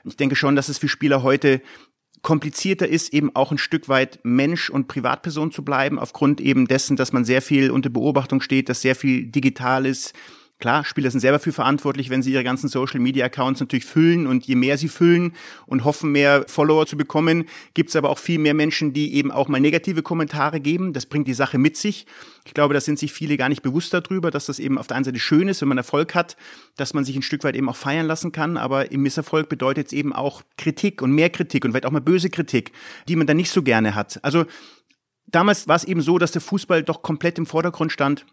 Ich 0.06 0.18
denke 0.18 0.36
schon, 0.36 0.56
dass 0.56 0.68
es 0.68 0.80
für 0.80 0.88
Spieler 0.88 1.22
heute 1.22 1.62
komplizierter 2.24 2.88
ist, 2.88 3.14
eben 3.14 3.36
auch 3.36 3.52
ein 3.52 3.60
Stück 3.60 3.88
weit 3.88 4.18
Mensch 4.24 4.72
und 4.72 4.88
Privatperson 4.88 5.52
zu 5.52 5.64
bleiben, 5.64 6.00
aufgrund 6.00 6.42
eben 6.42 6.66
dessen, 6.66 6.96
dass 6.96 7.14
man 7.14 7.26
sehr 7.26 7.44
viel 7.44 7.70
unter 7.70 7.92
Beobachtung 7.92 8.42
steht, 8.42 8.70
dass 8.70 8.82
sehr 8.82 8.96
viel 8.96 9.28
digital 9.28 9.86
ist, 9.86 10.14
Klar, 10.58 10.86
Spieler 10.86 11.12
sind 11.12 11.20
selber 11.20 11.40
für 11.40 11.52
verantwortlich, 11.52 12.10
wenn 12.10 12.24
sie 12.24 12.32
ihre 12.32 12.46
ganzen 12.46 12.70
Social 12.70 13.02
Media 13.02 13.26
Accounts 13.26 13.60
natürlich 13.60 13.84
füllen 13.84 14.26
und 14.26 14.46
je 14.46 14.56
mehr 14.56 14.78
sie 14.78 14.88
füllen 14.88 15.34
und 15.66 15.84
hoffen, 15.84 16.14
mehr 16.14 16.46
Follower 16.48 16.86
zu 16.86 16.96
bekommen, 16.96 17.46
gibt 17.74 17.90
es 17.90 17.96
aber 17.98 18.10
auch 18.10 18.18
viel 18.18 18.40
mehr 18.40 18.54
Menschen, 18.54 18.94
die 18.94 19.16
eben 19.16 19.32
auch 19.32 19.50
mal 19.50 19.60
negative 19.60 20.02
Kommentare 20.02 20.62
geben. 20.62 20.94
Das 20.94 21.08
bringt 21.08 21.28
die 21.28 21.34
Sache 21.34 21.58
mit 21.58 21.76
sich. 21.76 22.06
Ich 22.46 22.54
glaube, 22.54 22.74
da 22.74 22.80
sind 22.80 22.98
sich 22.98 23.12
viele 23.12 23.36
gar 23.36 23.50
nicht 23.50 23.64
bewusst 23.64 23.94
darüber, 23.94 24.32
dass 24.32 24.46
das 24.46 24.60
eben 24.60 24.78
auf 24.78 24.88
der 24.88 24.96
einen 24.96 25.04
Seite 25.04 25.20
schön 25.20 25.50
ist, 25.50 25.60
wenn 25.60 25.68
man 25.68 25.78
Erfolg 25.78 26.16
hat, 26.16 26.38
dass 26.78 26.94
man 26.94 27.04
sich 27.04 27.18
ein 27.18 27.22
Stück 27.22 27.44
weit 27.44 27.58
eben 27.58 27.68
auch 27.68 27.76
feiern 27.76 28.08
lassen 28.08 28.32
kann. 28.32 28.56
Aber 28.56 28.94
im 28.94 29.02
Misserfolg 29.02 29.50
bedeutet 29.50 29.88
es 29.88 29.94
eben 29.94 30.14
auch 30.14 30.42
Kritik 30.58 31.02
und 31.02 31.12
mehr 31.12 31.30
Kritik 31.30 31.66
und 31.66 31.72
vielleicht 31.72 31.86
auch 31.86 31.92
mal 31.92 32.00
böse 32.00 32.30
Kritik, 32.30 32.72
die 33.10 33.18
man 33.18 33.28
dann 33.28 33.38
nicht 33.38 33.52
so 33.52 33.62
gerne 33.62 33.94
hat. 33.94 34.24
Also 34.24 34.46
damals 35.28 35.68
war 35.68 35.76
es 35.76 35.84
eben 35.84 36.02
so, 36.02 36.18
dass 36.18 36.32
der 36.32 36.42
Fußball 36.42 36.82
doch 36.82 37.02
komplett 37.02 37.38
im 37.38 37.46
Vordergrund 37.46 37.92
stand 37.92 38.26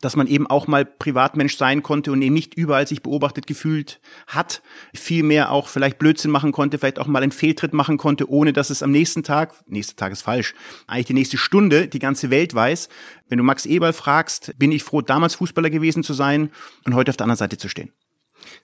dass 0.00 0.16
man 0.16 0.26
eben 0.26 0.46
auch 0.46 0.66
mal 0.66 0.84
Privatmensch 0.84 1.56
sein 1.56 1.82
konnte 1.82 2.12
und 2.12 2.22
eben 2.22 2.34
nicht 2.34 2.54
überall 2.54 2.86
sich 2.86 3.02
beobachtet 3.02 3.46
gefühlt 3.46 4.00
hat, 4.26 4.62
viel 4.94 5.22
mehr 5.22 5.50
auch 5.50 5.68
vielleicht 5.68 5.98
Blödsinn 5.98 6.30
machen 6.30 6.52
konnte, 6.52 6.78
vielleicht 6.78 6.98
auch 6.98 7.06
mal 7.06 7.22
einen 7.22 7.32
Fehltritt 7.32 7.74
machen 7.74 7.98
konnte, 7.98 8.30
ohne 8.30 8.52
dass 8.52 8.70
es 8.70 8.82
am 8.82 8.92
nächsten 8.92 9.22
Tag, 9.22 9.54
nächster 9.66 9.96
Tag 9.96 10.12
ist 10.12 10.22
falsch, 10.22 10.54
eigentlich 10.86 11.06
die 11.06 11.14
nächste 11.14 11.38
Stunde 11.38 11.88
die 11.88 11.98
ganze 11.98 12.30
Welt 12.30 12.54
weiß. 12.54 12.88
Wenn 13.28 13.38
du 13.38 13.44
Max 13.44 13.66
Eberl 13.66 13.92
fragst, 13.92 14.54
bin 14.58 14.72
ich 14.72 14.84
froh, 14.84 15.02
damals 15.02 15.34
Fußballer 15.34 15.70
gewesen 15.70 16.02
zu 16.02 16.14
sein 16.14 16.50
und 16.84 16.94
heute 16.94 17.10
auf 17.10 17.16
der 17.16 17.24
anderen 17.24 17.38
Seite 17.38 17.58
zu 17.58 17.68
stehen. 17.68 17.92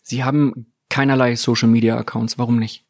Sie 0.03 0.25
haben 0.25 0.73
keinerlei 0.89 1.37
Social 1.37 1.69
Media 1.69 1.99
Accounts, 1.99 2.39
warum 2.39 2.59
nicht? 2.59 2.87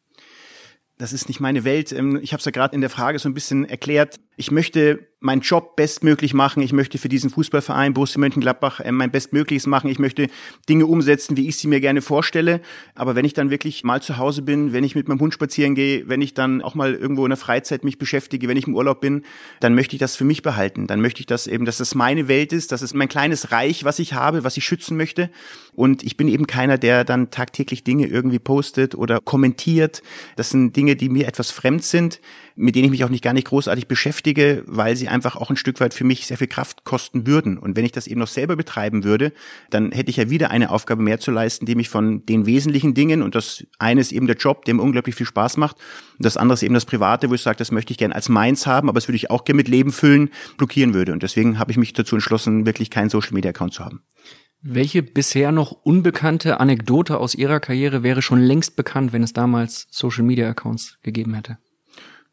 das 0.97 1.13
ist 1.13 1.27
nicht 1.27 1.39
meine 1.39 1.63
Welt. 1.63 1.91
Ähm, 1.91 2.19
ich 2.21 2.33
habe 2.33 2.39
es 2.39 2.45
ja 2.45 2.51
gerade 2.51 2.75
in 2.75 2.81
der 2.81 2.89
Frage 2.89 3.19
so 3.19 3.29
ein 3.29 3.33
bisschen 3.33 3.65
erklärt. 3.65 4.19
Ich 4.39 4.51
möchte 4.51 4.99
meinen 5.19 5.41
Job 5.41 5.75
bestmöglich 5.75 6.35
machen. 6.35 6.61
Ich 6.61 6.71
möchte 6.71 6.99
für 6.99 7.09
diesen 7.09 7.31
Fußballverein 7.31 7.95
Borussia 7.95 8.19
Mönchengladbach 8.19 8.79
äh, 8.81 8.91
mein 8.91 9.09
Bestmögliches 9.09 9.65
machen. 9.65 9.89
Ich 9.89 9.97
möchte 9.97 10.27
Dinge 10.69 10.85
umsetzen, 10.85 11.35
wie 11.35 11.47
ich 11.47 11.57
sie 11.57 11.67
mir 11.67 11.79
gerne 11.79 12.03
vorstelle. 12.03 12.61
Aber 12.93 13.15
wenn 13.15 13.25
ich 13.25 13.33
dann 13.33 13.49
wirklich 13.49 13.83
mal 13.83 13.99
zu 13.99 14.17
Hause 14.17 14.43
bin, 14.43 14.73
wenn 14.73 14.83
ich 14.83 14.93
mit 14.93 15.07
meinem 15.07 15.19
Hund 15.19 15.33
spazieren 15.33 15.73
gehe, 15.73 16.07
wenn 16.07 16.21
ich 16.21 16.35
dann 16.35 16.61
auch 16.61 16.75
mal 16.75 16.93
irgendwo 16.93 17.25
in 17.25 17.31
der 17.31 17.37
Freizeit 17.37 17.83
mich 17.83 17.97
beschäftige, 17.97 18.47
wenn 18.47 18.57
ich 18.57 18.67
im 18.67 18.75
Urlaub 18.75 19.01
bin, 19.01 19.23
dann 19.59 19.73
möchte 19.73 19.95
ich 19.95 19.99
das 19.99 20.15
für 20.15 20.23
mich 20.23 20.43
behalten. 20.43 20.85
Dann 20.85 21.01
möchte 21.01 21.19
ich 21.19 21.25
das 21.25 21.47
eben, 21.47 21.65
dass 21.65 21.77
das 21.77 21.95
meine 21.95 22.27
Welt 22.27 22.53
ist, 22.53 22.71
dass 22.71 22.83
es 22.83 22.93
mein 22.93 23.09
kleines 23.09 23.51
Reich, 23.51 23.85
was 23.85 23.97
ich 23.97 24.13
habe, 24.13 24.43
was 24.43 24.55
ich 24.55 24.65
schützen 24.65 24.97
möchte. 24.97 25.31
Und 25.73 26.03
ich 26.03 26.15
bin 26.15 26.27
eben 26.27 26.45
keiner, 26.45 26.77
der 26.77 27.03
dann 27.03 27.31
tagtäglich 27.31 27.83
Dinge 27.83 28.05
irgendwie 28.05 28.39
postet 28.39 28.93
oder 28.93 29.19
kommentiert. 29.19 30.03
Das 30.35 30.51
sind 30.51 30.75
Dinge, 30.75 30.95
die 30.95 31.09
mir 31.09 31.27
etwas 31.27 31.49
fremd 31.49 31.83
sind, 31.83 32.19
mit 32.57 32.75
denen 32.75 32.85
ich 32.85 32.91
mich 32.91 33.03
auch 33.03 33.09
nicht 33.09 33.23
gar 33.23 33.33
nicht 33.33 33.47
großartig 33.47 33.87
beschäftige, 33.87 34.63
weil 34.65 34.95
sie 34.95 35.07
einfach 35.07 35.35
auch 35.35 35.51
ein 35.51 35.55
Stück 35.57 35.79
weit 35.79 35.93
für 35.93 36.03
mich 36.03 36.25
sehr 36.25 36.37
viel 36.37 36.47
Kraft 36.47 36.83
kosten 36.83 37.27
würden. 37.27 37.57
Und 37.57 37.77
wenn 37.77 37.85
ich 37.85 37.91
das 37.91 38.07
eben 38.07 38.19
noch 38.19 38.27
selber 38.27 38.55
betreiben 38.55 39.03
würde, 39.03 39.31
dann 39.69 39.91
hätte 39.91 40.09
ich 40.09 40.17
ja 40.17 40.31
wieder 40.31 40.49
eine 40.49 40.71
Aufgabe 40.71 41.03
mehr 41.03 41.19
zu 41.19 41.29
leisten, 41.29 41.67
die 41.67 41.75
mich 41.75 41.87
von 41.87 42.25
den 42.25 42.47
wesentlichen 42.47 42.95
Dingen, 42.95 43.21
und 43.21 43.35
das 43.35 43.63
eine 43.77 44.01
ist 44.01 44.11
eben 44.11 44.25
der 44.25 44.37
Job, 44.37 44.65
der 44.65 44.73
mir 44.73 44.81
unglaublich 44.81 45.15
viel 45.15 45.27
Spaß 45.27 45.57
macht, 45.57 45.77
und 46.17 46.25
das 46.25 46.35
andere 46.35 46.55
ist 46.55 46.63
eben 46.63 46.73
das 46.73 46.85
Private, 46.85 47.29
wo 47.29 47.35
ich 47.35 47.43
sage, 47.43 47.57
das 47.57 47.71
möchte 47.71 47.91
ich 47.91 47.97
gerne 47.97 48.15
als 48.15 48.27
meins 48.27 48.65
haben, 48.65 48.89
aber 48.89 48.97
das 48.97 49.07
würde 49.07 49.17
ich 49.17 49.29
auch 49.29 49.45
gerne 49.45 49.57
mit 49.57 49.67
Leben 49.67 49.91
füllen, 49.91 50.31
blockieren 50.57 50.95
würde. 50.95 51.13
Und 51.13 51.21
deswegen 51.21 51.59
habe 51.59 51.71
ich 51.71 51.77
mich 51.77 51.93
dazu 51.93 52.15
entschlossen, 52.15 52.65
wirklich 52.65 52.89
keinen 52.89 53.09
Social-Media-Account 53.09 53.73
zu 53.73 53.85
haben. 53.85 54.01
Welche 54.61 55.03
bisher 55.03 55.51
noch 55.51 55.71
unbekannte 55.71 56.59
Anekdote 56.59 57.19
aus 57.19 57.35
Ihrer 57.35 57.59
Karriere 57.59 58.01
wäre 58.01 58.23
schon 58.23 58.41
längst 58.41 58.75
bekannt, 58.75 59.13
wenn 59.13 59.21
es 59.21 59.31
damals 59.31 59.87
Social-Media-Accounts 59.91 60.97
gegeben 61.03 61.35
hätte? 61.35 61.59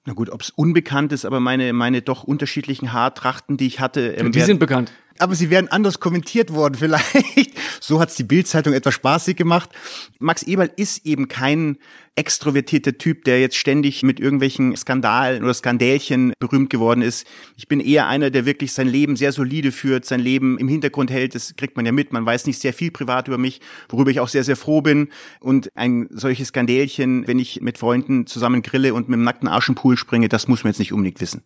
Na 0.06 0.12
gut, 0.12 0.28
ob 0.30 0.42
es 0.42 0.50
unbekannt 0.50 1.12
ist, 1.12 1.24
aber 1.24 1.40
meine, 1.40 1.72
meine 1.72 2.02
doch 2.02 2.24
unterschiedlichen 2.24 2.92
Haartrachten, 2.92 3.56
die 3.56 3.66
ich 3.66 3.80
hatte. 3.80 4.08
Ähm, 4.12 4.32
die 4.32 4.40
sind 4.40 4.58
bekannt. 4.58 4.92
Aber 5.18 5.34
sie 5.34 5.50
wären 5.50 5.68
anders 5.68 6.00
kommentiert 6.00 6.52
worden 6.52 6.74
vielleicht. 6.78 7.52
So 7.80 8.00
hat's 8.00 8.16
die 8.16 8.24
Bildzeitung 8.24 8.72
etwas 8.72 8.94
spaßig 8.94 9.36
gemacht. 9.36 9.70
Max 10.18 10.42
Eberl 10.42 10.70
ist 10.76 11.04
eben 11.06 11.28
kein 11.28 11.78
extrovertierter 12.16 12.96
Typ, 12.96 13.24
der 13.24 13.40
jetzt 13.40 13.56
ständig 13.56 14.02
mit 14.02 14.20
irgendwelchen 14.20 14.76
Skandalen 14.76 15.42
oder 15.42 15.52
Skandälchen 15.52 16.32
berühmt 16.38 16.70
geworden 16.70 17.02
ist. 17.02 17.26
Ich 17.56 17.66
bin 17.66 17.80
eher 17.80 18.06
einer, 18.06 18.30
der 18.30 18.46
wirklich 18.46 18.72
sein 18.72 18.88
Leben 18.88 19.16
sehr 19.16 19.32
solide 19.32 19.72
führt, 19.72 20.04
sein 20.04 20.20
Leben 20.20 20.56
im 20.58 20.68
Hintergrund 20.68 21.10
hält. 21.10 21.34
Das 21.34 21.56
kriegt 21.56 21.76
man 21.76 21.86
ja 21.86 21.92
mit. 21.92 22.12
Man 22.12 22.24
weiß 22.24 22.46
nicht 22.46 22.60
sehr 22.60 22.72
viel 22.72 22.90
privat 22.90 23.28
über 23.28 23.38
mich, 23.38 23.60
worüber 23.88 24.10
ich 24.10 24.20
auch 24.20 24.28
sehr, 24.28 24.44
sehr 24.44 24.56
froh 24.56 24.80
bin. 24.80 25.08
Und 25.40 25.70
ein 25.74 26.08
solches 26.10 26.48
Skandälchen, 26.48 27.26
wenn 27.26 27.38
ich 27.38 27.60
mit 27.60 27.78
Freunden 27.78 28.26
zusammen 28.26 28.62
grille 28.62 28.94
und 28.94 29.08
mit 29.08 29.18
dem 29.18 29.24
nackten 29.24 29.48
Arsch 29.48 29.68
im 29.68 29.74
Pool 29.74 29.96
springe, 29.96 30.28
das 30.28 30.46
muss 30.46 30.62
man 30.62 30.70
jetzt 30.70 30.78
nicht 30.78 30.92
unbedingt 30.92 31.20
wissen. 31.20 31.42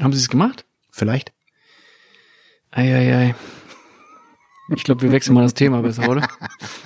Haben 0.00 0.12
Sie 0.12 0.20
es 0.20 0.28
gemacht? 0.28 0.64
Vielleicht. 0.90 1.32
Eieiei. 2.70 3.34
Ich 4.74 4.84
glaube, 4.84 5.02
wir 5.02 5.12
wechseln 5.12 5.34
mal 5.34 5.42
das 5.42 5.54
Thema 5.54 5.80
besser, 5.82 6.08
oder? 6.08 6.28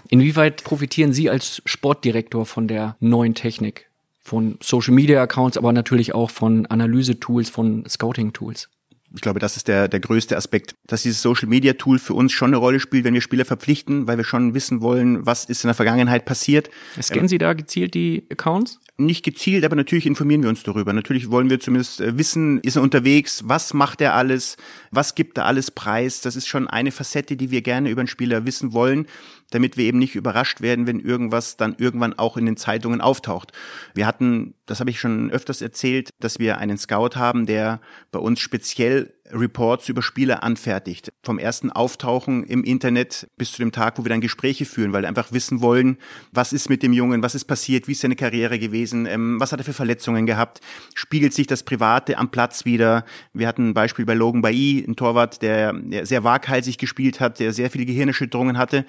Inwieweit 0.08 0.62
profitieren 0.62 1.12
Sie 1.12 1.28
als 1.28 1.62
Sportdirektor 1.66 2.46
von 2.46 2.68
der 2.68 2.96
neuen 3.00 3.34
Technik? 3.34 3.88
Von 4.20 4.56
Social 4.62 4.94
Media 4.94 5.20
Accounts, 5.20 5.56
aber 5.56 5.72
natürlich 5.72 6.14
auch 6.14 6.30
von 6.30 6.66
Analyse-Tools, 6.66 7.50
von 7.50 7.84
Scouting-Tools? 7.88 8.68
Ich 9.14 9.20
glaube, 9.20 9.40
das 9.40 9.56
ist 9.56 9.66
der, 9.68 9.88
der 9.88 10.00
größte 10.00 10.36
Aspekt, 10.36 10.74
dass 10.86 11.02
dieses 11.02 11.20
Social 11.20 11.48
Media 11.48 11.74
Tool 11.74 11.98
für 11.98 12.14
uns 12.14 12.32
schon 12.32 12.50
eine 12.50 12.56
Rolle 12.56 12.80
spielt, 12.80 13.04
wenn 13.04 13.14
wir 13.14 13.20
Spieler 13.20 13.44
verpflichten, 13.44 14.06
weil 14.06 14.16
wir 14.16 14.24
schon 14.24 14.54
wissen 14.54 14.80
wollen, 14.80 15.26
was 15.26 15.44
ist 15.44 15.64
in 15.64 15.68
der 15.68 15.74
Vergangenheit 15.74 16.24
passiert. 16.24 16.70
Scannen 17.00 17.28
Sie 17.28 17.38
da 17.38 17.52
gezielt 17.52 17.94
die 17.94 18.26
Accounts? 18.30 18.78
Nicht 18.98 19.24
gezielt, 19.24 19.64
aber 19.64 19.74
natürlich 19.74 20.06
informieren 20.06 20.42
wir 20.42 20.50
uns 20.50 20.62
darüber. 20.62 20.92
Natürlich 20.92 21.30
wollen 21.30 21.48
wir 21.48 21.60
zumindest 21.60 22.00
äh, 22.00 22.18
wissen, 22.18 22.60
ist 22.60 22.76
er 22.76 22.82
unterwegs, 22.82 23.42
was 23.46 23.72
macht 23.72 24.00
er 24.00 24.14
alles, 24.14 24.56
was 24.90 25.14
gibt 25.14 25.38
er 25.38 25.46
alles 25.46 25.70
preis. 25.70 26.20
Das 26.20 26.36
ist 26.36 26.46
schon 26.46 26.68
eine 26.68 26.92
Facette, 26.92 27.36
die 27.36 27.50
wir 27.50 27.62
gerne 27.62 27.88
über 27.88 28.00
einen 28.00 28.08
Spieler 28.08 28.44
wissen 28.44 28.72
wollen 28.72 29.06
damit 29.52 29.76
wir 29.76 29.84
eben 29.84 29.98
nicht 29.98 30.14
überrascht 30.14 30.60
werden, 30.60 30.86
wenn 30.86 31.00
irgendwas 31.00 31.56
dann 31.56 31.76
irgendwann 31.78 32.18
auch 32.18 32.36
in 32.36 32.46
den 32.46 32.56
Zeitungen 32.56 33.00
auftaucht. 33.00 33.52
Wir 33.94 34.06
hatten, 34.06 34.54
das 34.66 34.80
habe 34.80 34.90
ich 34.90 34.98
schon 34.98 35.30
öfters 35.30 35.62
erzählt, 35.62 36.10
dass 36.20 36.38
wir 36.38 36.58
einen 36.58 36.78
Scout 36.78 37.16
haben, 37.16 37.46
der 37.46 37.80
bei 38.10 38.18
uns 38.18 38.40
speziell 38.40 39.14
Reports 39.32 39.88
über 39.88 40.02
Spieler 40.02 40.42
anfertigt. 40.42 41.12
Vom 41.22 41.38
ersten 41.38 41.70
Auftauchen 41.70 42.44
im 42.44 42.64
Internet 42.64 43.28
bis 43.36 43.52
zu 43.52 43.58
dem 43.58 43.72
Tag, 43.72 43.98
wo 43.98 44.04
wir 44.04 44.10
dann 44.10 44.20
Gespräche 44.20 44.64
führen, 44.64 44.92
weil 44.92 45.02
wir 45.02 45.08
einfach 45.08 45.32
wissen 45.32 45.60
wollen, 45.60 45.98
was 46.32 46.52
ist 46.52 46.68
mit 46.68 46.82
dem 46.82 46.92
Jungen, 46.92 47.22
was 47.22 47.34
ist 47.34 47.44
passiert, 47.44 47.88
wie 47.88 47.92
ist 47.92 48.00
seine 48.00 48.16
Karriere 48.16 48.58
gewesen, 48.58 49.06
ähm, 49.06 49.40
was 49.40 49.52
hat 49.52 49.60
er 49.60 49.64
für 49.64 49.72
Verletzungen 49.72 50.26
gehabt, 50.26 50.60
spiegelt 50.94 51.32
sich 51.32 51.46
das 51.46 51.62
Private 51.62 52.18
am 52.18 52.30
Platz 52.30 52.64
wieder. 52.64 53.04
Wir 53.32 53.48
hatten 53.48 53.70
ein 53.70 53.74
Beispiel 53.74 54.04
bei 54.04 54.14
Logan 54.14 54.42
Bailly, 54.42 54.84
ein 54.86 54.96
Torwart, 54.96 55.42
der, 55.42 55.72
der 55.72 56.06
sehr 56.06 56.24
waghalsig 56.24 56.78
gespielt 56.78 57.20
hat, 57.20 57.40
der 57.40 57.52
sehr 57.52 57.70
viele 57.70 57.86
Gehirnerschütterungen 57.86 58.58
hatte, 58.58 58.84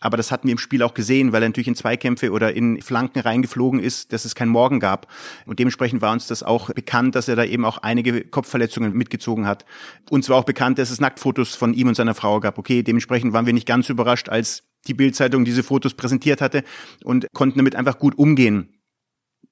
aber 0.00 0.16
das 0.16 0.30
hatten 0.30 0.48
wir 0.48 0.52
im 0.52 0.58
Spiel 0.58 0.82
auch 0.82 0.94
gesehen, 0.94 1.32
weil 1.32 1.42
er 1.42 1.48
natürlich 1.48 1.68
in 1.68 1.74
Zweikämpfe 1.74 2.30
oder 2.30 2.54
in 2.54 2.82
Flanken 2.82 3.20
reingeflogen 3.20 3.80
ist, 3.80 4.12
dass 4.12 4.24
es 4.24 4.34
kein 4.34 4.48
Morgen 4.48 4.78
gab. 4.78 5.06
Und 5.46 5.58
dementsprechend 5.58 6.02
war 6.02 6.12
uns 6.12 6.26
das 6.26 6.42
auch 6.42 6.70
bekannt, 6.72 7.14
dass 7.14 7.28
er 7.28 7.36
da 7.36 7.44
eben 7.44 7.64
auch 7.64 7.78
einige 7.78 8.22
Kopfverletzungen 8.24 8.92
mitgezogen 8.92 9.46
hat. 9.46 9.64
Uns 10.10 10.28
war 10.28 10.36
auch 10.36 10.44
bekannt, 10.44 10.78
dass 10.78 10.90
es 10.90 11.00
Nacktfotos 11.00 11.54
von 11.54 11.72
ihm 11.72 11.88
und 11.88 11.94
seiner 11.94 12.14
Frau 12.14 12.40
gab. 12.40 12.58
Okay, 12.58 12.82
dementsprechend 12.82 13.32
waren 13.32 13.46
wir 13.46 13.52
nicht 13.52 13.66
ganz 13.66 13.88
überrascht, 13.88 14.28
als 14.28 14.64
die 14.86 14.94
Bildzeitung 14.94 15.44
diese 15.44 15.62
Fotos 15.62 15.94
präsentiert 15.94 16.40
hatte 16.40 16.62
und 17.02 17.26
konnten 17.32 17.58
damit 17.58 17.74
einfach 17.74 17.98
gut 17.98 18.16
umgehen. 18.18 18.75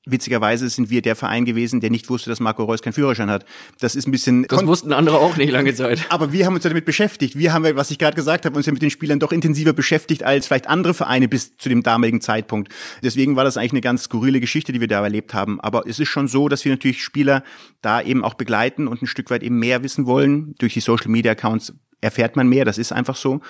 Witzigerweise 0.07 0.69
sind 0.69 0.91
wir 0.91 1.01
der 1.01 1.17
Verein 1.17 1.47
gewesen, 1.47 1.81
der 1.81 1.91
nicht 1.91 2.11
wusste, 2.11 2.29
dass 2.29 2.39
Marco 2.39 2.65
Reus 2.65 2.83
keinen 2.83 2.93
Führerschein 2.93 3.31
hat. 3.31 3.47
Das 3.81 3.97
ist 3.97 4.07
ein 4.07 4.11
bisschen. 4.11 4.43
Das 4.49 4.67
wussten 4.67 4.93
andere 4.93 5.19
auch 5.19 5.39
nicht 5.39 5.51
lange 5.51 5.75
Zeit. 5.75 6.05
Aber 6.11 6.31
wir 6.31 6.45
haben 6.45 6.55
uns 6.55 6.65
ja 6.65 6.69
damit 6.69 6.85
beschäftigt. 6.85 7.39
Wir 7.39 7.55
haben, 7.55 7.65
was 7.75 7.91
ich 7.91 7.99
gerade 7.99 8.15
gesagt 8.15 8.45
habe, 8.45 8.55
uns 8.55 8.67
ja 8.67 8.73
mit 8.73 8.83
den 8.83 8.91
Spielern 8.91 9.19
doch 9.19 9.33
intensiver 9.33 9.73
beschäftigt 9.73 10.23
als 10.23 10.47
vielleicht 10.47 10.69
andere 10.69 10.93
Vereine 10.93 11.27
bis 11.27 11.57
zu 11.57 11.71
dem 11.71 11.83
damaligen 11.83 12.21
Zeitpunkt. 12.21 12.71
Deswegen 13.03 13.35
war 13.35 13.45
das 13.45 13.57
eigentlich 13.57 13.73
eine 13.73 13.81
ganz 13.81 14.05
skurrile 14.05 14.41
Geschichte, 14.41 14.73
die 14.73 14.81
wir 14.81 14.89
da 14.89 15.03
erlebt 15.03 15.33
haben. 15.33 15.59
Aber 15.61 15.87
es 15.87 15.99
ist 15.99 16.09
schon 16.09 16.29
so, 16.29 16.49
dass 16.51 16.67
wir 16.67 16.73
natürlich 16.73 17.03
Spieler 17.03 17.43
da 17.81 18.03
eben 18.03 18.25
auch 18.25 18.35
begleiten 18.35 18.89
und 18.89 19.01
ein 19.01 19.07
Stück 19.07 19.31
weit 19.31 19.43
eben 19.43 19.59
mehr 19.59 19.83
wissen 19.83 20.05
wollen 20.07 20.55
durch 20.59 20.75
die 20.75 20.81
Social 20.81 21.11
Media 21.11 21.33
Accounts 21.33 21.73
erfährt 22.05 22.37
man 22.37 22.47
mehr, 22.49 22.65
das 22.65 22.79
ist 22.79 22.93
einfach 22.93 23.17
so. 23.17 23.41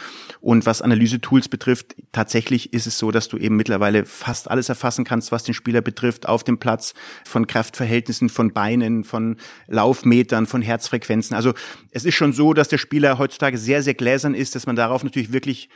Und 0.41 0.65
was 0.65 0.81
Analyse-Tools 0.81 1.49
betrifft, 1.49 1.97
tatsächlich 2.13 2.73
ist 2.73 2.87
es 2.87 2.99
so, 2.99 3.11
dass 3.11 3.29
du 3.29 3.37
eben 3.37 3.57
mittlerweile 3.57 4.07
fast 4.07 4.51
alles 4.51 4.69
erfassen 4.69 5.05
kannst, 5.05 5.33
was 5.33 5.43
den 5.43 5.55
Spieler 5.55 5.81
betrifft, 5.81 6.29
auf 6.29 6.45
dem 6.45 6.59
Platz, 6.59 6.95
von 7.25 7.47
Kraftverhältnissen, 7.47 8.29
von 8.29 8.53
Beinen, 8.53 9.05
von 9.05 9.37
Laufmetern, 9.67 10.47
von 10.47 10.63
Herzfrequenzen. 10.63 11.35
Also 11.37 11.53
es 11.91 12.05
ist 12.05 12.15
schon 12.15 12.33
so, 12.33 12.55
dass 12.55 12.69
der 12.69 12.79
Spieler 12.79 13.19
heutzutage 13.19 13.59
sehr, 13.59 13.83
sehr 13.83 13.95
gläsern 13.95 14.35
ist, 14.35 14.55
dass 14.55 14.67
man 14.67 14.77
darauf 14.77 15.03
natürlich 15.03 15.33
wirklich 15.33 15.69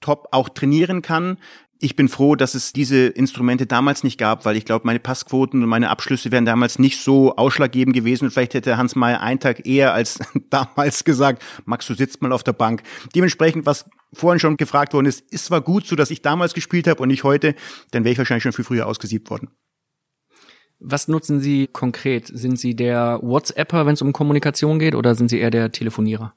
top 0.00 0.28
auch 0.32 0.48
trainieren 0.48 1.02
kann 1.02 1.38
ich 1.80 1.96
bin 1.96 2.08
froh, 2.08 2.36
dass 2.36 2.54
es 2.54 2.72
diese 2.72 3.06
Instrumente 3.06 3.66
damals 3.66 4.04
nicht 4.04 4.18
gab, 4.18 4.44
weil 4.44 4.56
ich 4.56 4.64
glaube, 4.64 4.86
meine 4.86 5.00
Passquoten 5.00 5.62
und 5.62 5.68
meine 5.68 5.90
Abschlüsse 5.90 6.30
wären 6.32 6.44
damals 6.44 6.78
nicht 6.78 6.98
so 6.98 7.36
ausschlaggebend 7.36 7.94
gewesen 7.94 8.24
und 8.24 8.30
vielleicht 8.30 8.54
hätte 8.54 8.76
Hans 8.76 8.94
Mayer 8.94 9.20
einen 9.20 9.40
Tag 9.40 9.66
eher 9.66 9.92
als 9.92 10.18
damals 10.50 11.04
gesagt, 11.04 11.42
Max, 11.64 11.86
du 11.86 11.94
sitzt 11.94 12.22
mal 12.22 12.32
auf 12.32 12.44
der 12.44 12.52
Bank. 12.52 12.82
Dementsprechend, 13.14 13.66
was 13.66 13.84
vorhin 14.12 14.40
schon 14.40 14.56
gefragt 14.56 14.94
worden 14.94 15.06
ist, 15.06 15.20
ist 15.32 15.46
zwar 15.46 15.60
gut 15.60 15.86
so, 15.86 15.96
dass 15.96 16.10
ich 16.10 16.22
damals 16.22 16.54
gespielt 16.54 16.86
habe 16.86 17.02
und 17.02 17.08
nicht 17.08 17.24
heute, 17.24 17.54
dann 17.90 18.04
wäre 18.04 18.12
ich 18.12 18.18
wahrscheinlich 18.18 18.44
schon 18.44 18.52
viel 18.52 18.64
früher 18.64 18.86
ausgesiebt 18.86 19.28
worden. 19.30 19.50
Was 20.78 21.08
nutzen 21.08 21.40
Sie 21.40 21.66
konkret? 21.66 22.30
Sind 22.32 22.58
Sie 22.58 22.76
der 22.76 23.18
WhatsApper, 23.22 23.86
wenn 23.86 23.94
es 23.94 24.02
um 24.02 24.12
Kommunikation 24.12 24.78
geht, 24.78 24.94
oder 24.94 25.14
sind 25.14 25.28
Sie 25.28 25.38
eher 25.38 25.50
der 25.50 25.72
Telefonierer? 25.72 26.34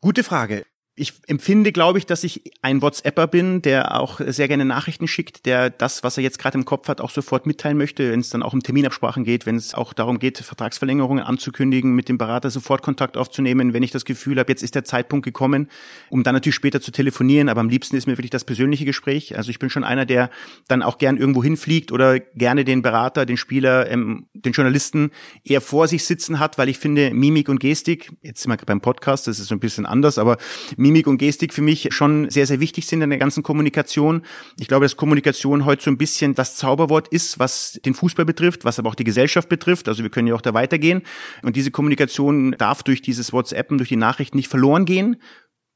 Gute 0.00 0.24
Frage 0.24 0.64
ich 0.94 1.14
empfinde, 1.26 1.72
glaube 1.72 1.98
ich, 1.98 2.04
dass 2.04 2.22
ich 2.22 2.42
ein 2.60 2.82
WhatsApper 2.82 3.26
bin, 3.26 3.62
der 3.62 3.98
auch 3.98 4.20
sehr 4.26 4.46
gerne 4.46 4.66
Nachrichten 4.66 5.08
schickt, 5.08 5.46
der 5.46 5.70
das, 5.70 6.04
was 6.04 6.18
er 6.18 6.22
jetzt 6.22 6.38
gerade 6.38 6.58
im 6.58 6.66
Kopf 6.66 6.86
hat, 6.88 7.00
auch 7.00 7.08
sofort 7.08 7.46
mitteilen 7.46 7.78
möchte, 7.78 8.12
wenn 8.12 8.20
es 8.20 8.28
dann 8.28 8.42
auch 8.42 8.52
um 8.52 8.62
Terminabsprachen 8.62 9.24
geht, 9.24 9.46
wenn 9.46 9.56
es 9.56 9.72
auch 9.72 9.94
darum 9.94 10.18
geht, 10.18 10.36
Vertragsverlängerungen 10.36 11.24
anzukündigen, 11.24 11.94
mit 11.94 12.10
dem 12.10 12.18
Berater 12.18 12.50
sofort 12.50 12.82
Kontakt 12.82 13.16
aufzunehmen, 13.16 13.72
wenn 13.72 13.82
ich 13.82 13.90
das 13.90 14.04
Gefühl 14.04 14.38
habe, 14.38 14.52
jetzt 14.52 14.62
ist 14.62 14.74
der 14.74 14.84
Zeitpunkt 14.84 15.24
gekommen, 15.24 15.68
um 16.10 16.24
dann 16.24 16.34
natürlich 16.34 16.56
später 16.56 16.82
zu 16.82 16.90
telefonieren. 16.90 17.48
Aber 17.48 17.62
am 17.62 17.70
liebsten 17.70 17.96
ist 17.96 18.06
mir 18.06 18.18
wirklich 18.18 18.30
das 18.30 18.44
persönliche 18.44 18.84
Gespräch. 18.84 19.34
Also 19.38 19.50
ich 19.50 19.58
bin 19.58 19.70
schon 19.70 19.84
einer, 19.84 20.04
der 20.04 20.28
dann 20.68 20.82
auch 20.82 20.98
gern 20.98 21.16
irgendwo 21.16 21.42
hinfliegt 21.42 21.90
oder 21.90 22.20
gerne 22.20 22.66
den 22.66 22.82
Berater, 22.82 23.24
den 23.24 23.38
Spieler, 23.38 23.90
ähm, 23.90 24.26
den 24.34 24.52
Journalisten 24.52 25.10
eher 25.42 25.62
vor 25.62 25.88
sich 25.88 26.04
sitzen 26.04 26.38
hat, 26.38 26.58
weil 26.58 26.68
ich 26.68 26.78
finde, 26.78 27.14
Mimik 27.14 27.48
und 27.48 27.60
Gestik, 27.60 28.12
jetzt 28.20 28.42
sind 28.42 28.50
wir 28.50 28.58
beim 28.66 28.82
Podcast, 28.82 29.26
das 29.26 29.40
ist 29.40 29.48
so 29.48 29.54
ein 29.54 29.60
bisschen 29.60 29.86
anders, 29.86 30.18
aber 30.18 30.36
Mimik 30.82 30.91
und 31.06 31.18
Gestik 31.18 31.52
für 31.52 31.62
mich 31.62 31.88
schon 31.90 32.30
sehr, 32.30 32.46
sehr 32.46 32.60
wichtig 32.60 32.86
sind 32.86 33.02
in 33.02 33.10
der 33.10 33.18
ganzen 33.18 33.42
Kommunikation. 33.42 34.22
Ich 34.58 34.68
glaube, 34.68 34.84
dass 34.84 34.96
Kommunikation 34.96 35.64
heute 35.64 35.82
so 35.82 35.90
ein 35.90 35.98
bisschen 35.98 36.34
das 36.34 36.56
Zauberwort 36.56 37.08
ist, 37.08 37.38
was 37.38 37.80
den 37.84 37.94
Fußball 37.94 38.24
betrifft, 38.24 38.64
was 38.64 38.78
aber 38.78 38.90
auch 38.90 38.94
die 38.94 39.04
Gesellschaft 39.04 39.48
betrifft. 39.48 39.88
Also 39.88 40.02
wir 40.02 40.10
können 40.10 40.28
ja 40.28 40.34
auch 40.34 40.40
da 40.40 40.54
weitergehen. 40.54 41.02
Und 41.42 41.56
diese 41.56 41.70
Kommunikation 41.70 42.52
darf 42.52 42.82
durch 42.82 43.02
dieses 43.02 43.32
WhatsAppen, 43.32 43.78
durch 43.78 43.88
die 43.88 43.96
Nachrichten 43.96 44.36
nicht 44.36 44.48
verloren 44.48 44.84
gehen. 44.84 45.16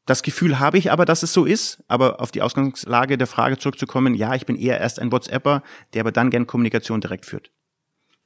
Das 0.07 0.23
Gefühl 0.23 0.61
habe 0.61 0.79
ich 0.79 0.93
aber, 0.93 1.05
dass 1.05 1.23
es 1.23 1.33
so 1.33 1.45
ist. 1.45 1.83
Aber 1.89 2.21
auf 2.21 2.31
die 2.31 2.43
Ausgangslage 2.43 3.19
der 3.19 3.27
Frage 3.27 3.59
zurückzukommen, 3.59 4.15
ja, 4.15 4.35
ich 4.35 4.47
bin 4.47 4.57
eher 4.57 4.81
erst 4.81 5.01
ein 5.01 5.11
WhatsApper, 5.11 5.63
der 5.95 6.01
aber 6.03 6.13
dann 6.13 6.31
gern 6.31 6.47
Kommunikation 6.47 7.01
direkt 7.01 7.27
führt. 7.27 7.51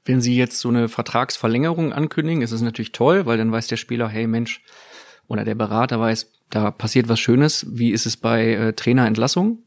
Wenn 0.05 0.21
Sie 0.21 0.37
jetzt 0.37 0.61
so 0.61 0.69
eine 0.69 0.89
Vertragsverlängerung 0.89 1.93
ankündigen, 1.93 2.43
ist 2.43 2.53
es 2.53 2.63
natürlich 2.63 2.93
toll, 2.93 3.27
weil 3.27 3.37
dann 3.39 3.53
weiß 3.53 3.67
der 3.67 3.77
Spieler, 3.77 4.09
hey 4.09 4.27
Mensch, 4.27 4.63
oder 5.31 5.45
der 5.45 5.55
Berater 5.55 6.01
weiß, 6.01 6.31
da 6.51 6.73
passiert 6.73 7.09
was 7.09 7.21
Schönes. 7.21 7.65
Wie 7.71 7.93
ist 7.93 8.05
es 8.05 8.17
bei 8.17 8.53
äh, 8.53 8.73
Trainerentlassung? 8.73 9.63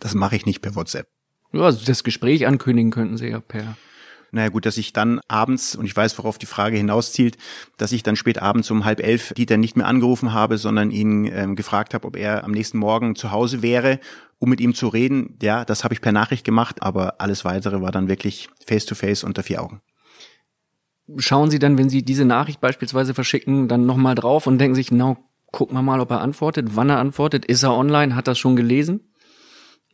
Das 0.00 0.14
mache 0.14 0.34
ich 0.34 0.44
nicht 0.44 0.60
per 0.60 0.74
WhatsApp. 0.74 1.06
Ja, 1.52 1.62
also 1.62 1.84
das 1.84 2.02
Gespräch 2.02 2.46
ankündigen 2.46 2.90
könnten 2.90 3.16
Sie 3.16 3.28
ja 3.28 3.38
per 3.40 3.76
naja 4.32 4.48
gut, 4.48 4.66
dass 4.66 4.78
ich 4.78 4.92
dann 4.92 5.20
abends, 5.28 5.76
und 5.76 5.84
ich 5.84 5.94
weiß, 5.94 6.18
worauf 6.18 6.38
die 6.38 6.46
Frage 6.46 6.76
hinauszielt, 6.76 7.38
dass 7.76 7.92
ich 7.92 8.02
dann 8.02 8.16
spät 8.16 8.42
abends 8.42 8.68
um 8.72 8.84
halb 8.84 8.98
elf 8.98 9.32
Dieter 9.34 9.58
nicht 9.58 9.76
mehr 9.76 9.86
angerufen 9.86 10.32
habe, 10.32 10.58
sondern 10.58 10.90
ihn 10.90 11.24
ähm, 11.26 11.54
gefragt 11.54 11.94
habe, 11.94 12.04
ob 12.04 12.16
er 12.16 12.42
am 12.42 12.50
nächsten 12.50 12.78
Morgen 12.78 13.14
zu 13.14 13.30
Hause 13.30 13.62
wäre, 13.62 14.00
um 14.40 14.50
mit 14.50 14.60
ihm 14.60 14.74
zu 14.74 14.88
reden. 14.88 15.38
Ja, 15.40 15.64
das 15.64 15.84
habe 15.84 15.94
ich 15.94 16.00
per 16.00 16.10
Nachricht 16.10 16.44
gemacht, 16.44 16.82
aber 16.82 17.20
alles 17.20 17.44
weitere 17.44 17.80
war 17.80 17.92
dann 17.92 18.08
wirklich 18.08 18.48
face-to-face 18.66 19.20
-face 19.20 19.24
unter 19.24 19.44
vier 19.44 19.62
Augen. 19.62 19.82
Schauen 21.18 21.50
Sie 21.50 21.58
dann, 21.58 21.76
wenn 21.76 21.90
Sie 21.90 22.02
diese 22.02 22.24
Nachricht 22.24 22.60
beispielsweise 22.60 23.14
verschicken, 23.14 23.68
dann 23.68 23.86
nochmal 23.86 24.14
drauf 24.14 24.46
und 24.46 24.58
denken 24.58 24.74
sich, 24.74 24.90
na, 24.90 25.16
gucken 25.52 25.76
wir 25.76 25.82
mal, 25.82 26.00
ob 26.00 26.10
er 26.10 26.20
antwortet, 26.20 26.76
wann 26.76 26.90
er 26.90 26.98
antwortet, 26.98 27.44
ist 27.44 27.62
er 27.62 27.74
online, 27.74 28.16
hat 28.16 28.26
er 28.26 28.34
schon 28.34 28.56
gelesen? 28.56 29.13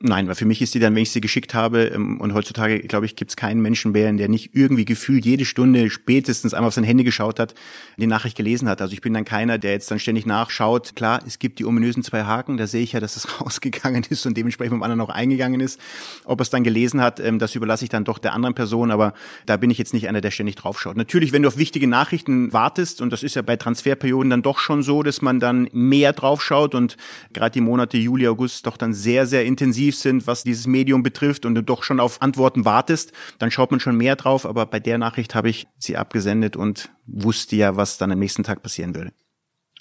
Nein, 0.02 0.28
weil 0.28 0.34
für 0.34 0.46
mich 0.46 0.62
ist 0.62 0.74
die 0.74 0.78
dann, 0.78 0.94
wenn 0.94 1.02
ich 1.02 1.10
sie 1.10 1.20
geschickt 1.20 1.52
habe, 1.52 1.82
ähm, 1.88 2.22
und 2.22 2.32
heutzutage, 2.32 2.80
glaube 2.80 3.04
ich, 3.04 3.16
gibt 3.16 3.32
es 3.32 3.36
keinen 3.36 3.60
Menschen 3.60 3.92
mehr, 3.92 4.10
der 4.10 4.30
nicht 4.30 4.54
irgendwie 4.54 4.86
gefühlt 4.86 5.26
jede 5.26 5.44
Stunde 5.44 5.90
spätestens 5.90 6.54
einmal 6.54 6.68
auf 6.68 6.74
sein 6.74 6.84
Handy 6.84 7.04
geschaut 7.04 7.38
hat, 7.38 7.54
die 7.98 8.06
Nachricht 8.06 8.34
gelesen 8.34 8.66
hat. 8.66 8.80
Also 8.80 8.94
ich 8.94 9.02
bin 9.02 9.12
dann 9.12 9.26
keiner, 9.26 9.58
der 9.58 9.72
jetzt 9.72 9.90
dann 9.90 9.98
ständig 9.98 10.24
nachschaut. 10.24 10.96
Klar, 10.96 11.20
es 11.26 11.38
gibt 11.38 11.58
die 11.58 11.66
ominösen 11.66 12.02
zwei 12.02 12.22
Haken, 12.22 12.56
da 12.56 12.66
sehe 12.66 12.82
ich 12.82 12.92
ja, 12.92 13.00
dass 13.00 13.16
es 13.16 13.40
rausgegangen 13.42 14.06
ist 14.08 14.24
und 14.24 14.38
dementsprechend 14.38 14.70
beim 14.72 14.82
anderen 14.82 15.02
auch 15.02 15.12
eingegangen 15.12 15.60
ist. 15.60 15.78
Ob 16.24 16.40
er 16.40 16.44
es 16.44 16.50
dann 16.50 16.64
gelesen 16.64 17.02
hat, 17.02 17.20
ähm, 17.20 17.38
das 17.38 17.54
überlasse 17.54 17.84
ich 17.84 17.90
dann 17.90 18.04
doch 18.04 18.16
der 18.16 18.32
anderen 18.32 18.54
Person, 18.54 18.90
aber 18.90 19.12
da 19.44 19.58
bin 19.58 19.70
ich 19.70 19.76
jetzt 19.76 19.92
nicht 19.92 20.08
einer, 20.08 20.22
der 20.22 20.30
ständig 20.30 20.56
draufschaut. 20.56 20.96
Natürlich, 20.96 21.32
wenn 21.32 21.42
du 21.42 21.48
auf 21.48 21.58
wichtige 21.58 21.86
Nachrichten 21.86 22.54
wartest, 22.54 23.02
und 23.02 23.12
das 23.12 23.22
ist 23.22 23.36
ja 23.36 23.42
bei 23.42 23.56
Transferperioden 23.56 24.30
dann 24.30 24.40
doch 24.40 24.60
schon 24.60 24.82
so, 24.82 25.02
dass 25.02 25.20
man 25.20 25.40
dann 25.40 25.68
mehr 25.72 26.14
draufschaut 26.14 26.74
und 26.74 26.96
gerade 27.34 27.52
die 27.52 27.60
Monate 27.60 27.98
Juli, 27.98 28.26
August 28.28 28.66
doch 28.66 28.78
dann 28.78 28.94
sehr, 28.94 29.26
sehr 29.26 29.44
intensiv 29.44 29.89
aktiv 29.90 29.96
sind, 29.96 30.26
was 30.26 30.44
dieses 30.44 30.66
Medium 30.66 31.02
betrifft 31.02 31.44
und 31.44 31.54
du 31.54 31.62
doch 31.62 31.82
schon 31.82 32.00
auf 32.00 32.22
Antworten 32.22 32.64
wartest, 32.64 33.12
dann 33.38 33.50
schaut 33.50 33.70
man 33.70 33.80
schon 33.80 33.96
mehr 33.96 34.16
drauf. 34.16 34.46
Aber 34.46 34.66
bei 34.66 34.80
der 34.80 34.98
Nachricht 34.98 35.34
habe 35.34 35.48
ich 35.48 35.66
sie 35.78 35.96
abgesendet 35.96 36.56
und 36.56 36.90
wusste 37.06 37.56
ja, 37.56 37.76
was 37.76 37.98
dann 37.98 38.12
am 38.12 38.18
nächsten 38.18 38.44
Tag 38.44 38.62
passieren 38.62 38.94
würde. 38.94 39.12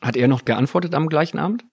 Hat 0.02 0.16
er 0.16 0.28
noch 0.28 0.46
geantwortet 0.46 0.96
am 0.96 1.08
gleichen 1.10 1.40
Abend? 1.40 1.64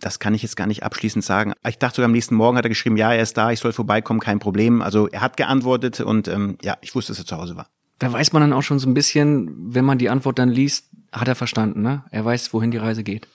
Das 0.00 0.18
kann 0.18 0.32
ich 0.32 0.42
jetzt 0.42 0.56
gar 0.56 0.66
nicht 0.66 0.82
abschließend 0.82 1.22
sagen. 1.22 1.52
Ich 1.68 1.76
dachte 1.76 1.96
sogar 1.96 2.06
am 2.06 2.12
nächsten 2.12 2.34
Morgen 2.34 2.56
hat 2.56 2.64
er 2.64 2.70
geschrieben, 2.70 2.96
ja, 2.96 3.12
er 3.12 3.22
ist 3.22 3.36
da, 3.36 3.50
ich 3.50 3.60
soll 3.60 3.72
vorbeikommen, 3.72 4.20
kein 4.20 4.38
Problem. 4.38 4.80
Also 4.80 5.08
er 5.08 5.20
hat 5.20 5.36
geantwortet 5.36 6.00
und 6.00 6.26
ähm, 6.26 6.56
ja, 6.62 6.78
ich 6.80 6.94
wusste, 6.94 7.12
dass 7.12 7.18
er 7.18 7.26
zu 7.26 7.36
Hause 7.36 7.56
war. 7.56 7.66
Da 7.98 8.10
weiß 8.10 8.32
man 8.32 8.40
dann 8.40 8.54
auch 8.54 8.62
schon 8.62 8.78
so 8.78 8.88
ein 8.88 8.94
bisschen, 8.94 9.74
wenn 9.74 9.84
man 9.84 9.98
die 9.98 10.08
Antwort 10.08 10.38
dann 10.38 10.48
liest, 10.48 10.88
hat 11.12 11.28
er 11.28 11.34
verstanden, 11.34 11.82
ne? 11.82 12.04
Er 12.10 12.24
weiß, 12.24 12.54
wohin 12.54 12.70
die 12.70 12.78
Reise 12.78 13.02
geht 13.04 13.28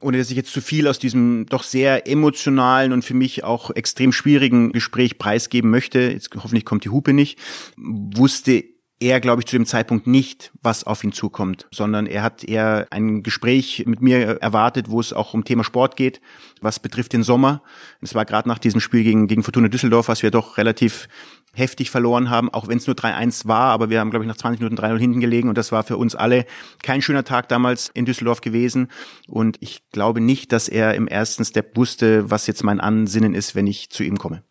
ohne 0.00 0.18
dass 0.18 0.30
ich 0.30 0.36
jetzt 0.36 0.52
zu 0.52 0.60
viel 0.60 0.88
aus 0.88 0.98
diesem 0.98 1.46
doch 1.46 1.62
sehr 1.62 2.08
emotionalen 2.08 2.92
und 2.92 3.04
für 3.04 3.14
mich 3.14 3.44
auch 3.44 3.70
extrem 3.70 4.12
schwierigen 4.12 4.72
Gespräch 4.72 5.18
preisgeben 5.18 5.70
möchte, 5.70 6.00
jetzt 6.00 6.30
hoffentlich 6.34 6.64
kommt 6.64 6.84
die 6.84 6.90
Hupe 6.90 7.12
nicht, 7.12 7.38
wusste 7.76 8.64
er, 9.02 9.18
glaube 9.20 9.40
ich, 9.40 9.46
zu 9.46 9.56
dem 9.56 9.64
Zeitpunkt 9.64 10.06
nicht, 10.06 10.52
was 10.62 10.84
auf 10.84 11.02
ihn 11.02 11.12
zukommt, 11.12 11.66
sondern 11.72 12.06
er 12.06 12.22
hat 12.22 12.44
eher 12.44 12.86
ein 12.90 13.22
Gespräch 13.22 13.84
mit 13.86 14.02
mir 14.02 14.42
erwartet, 14.42 14.90
wo 14.90 15.00
es 15.00 15.14
auch 15.14 15.32
um 15.32 15.44
Thema 15.44 15.64
Sport 15.64 15.96
geht, 15.96 16.20
was 16.60 16.78
betrifft 16.78 17.14
den 17.14 17.22
Sommer. 17.22 17.62
Es 18.02 18.14
war 18.14 18.26
gerade 18.26 18.46
nach 18.46 18.58
diesem 18.58 18.80
Spiel 18.80 19.02
gegen, 19.02 19.26
gegen 19.26 19.42
Fortuna 19.42 19.68
Düsseldorf, 19.68 20.08
was 20.08 20.22
wir 20.22 20.30
doch 20.30 20.58
relativ 20.58 21.08
heftig 21.52 21.90
verloren 21.90 22.30
haben, 22.30 22.48
auch 22.48 22.68
wenn 22.68 22.78
es 22.78 22.86
nur 22.86 22.96
3-1 22.96 23.46
war, 23.48 23.72
aber 23.72 23.90
wir 23.90 24.00
haben, 24.00 24.10
glaube 24.10 24.24
ich, 24.24 24.28
nach 24.28 24.36
20 24.36 24.60
Minuten 24.60 24.80
3-0 24.80 24.98
hinten 24.98 25.20
gelegen 25.20 25.48
und 25.48 25.58
das 25.58 25.72
war 25.72 25.82
für 25.82 25.96
uns 25.96 26.14
alle 26.14 26.46
kein 26.82 27.02
schöner 27.02 27.24
Tag 27.24 27.48
damals 27.48 27.90
in 27.92 28.06
Düsseldorf 28.06 28.40
gewesen 28.40 28.88
und 29.28 29.56
ich 29.60 29.82
glaube 29.90 30.20
nicht, 30.20 30.52
dass 30.52 30.68
er 30.68 30.94
im 30.94 31.08
ersten 31.08 31.44
Step 31.44 31.76
wusste, 31.76 32.30
was 32.30 32.46
jetzt 32.46 32.62
mein 32.62 32.80
Ansinnen 32.80 33.34
ist, 33.34 33.54
wenn 33.54 33.66
ich 33.66 33.90
zu 33.90 34.04
ihm 34.04 34.18
komme. 34.18 34.42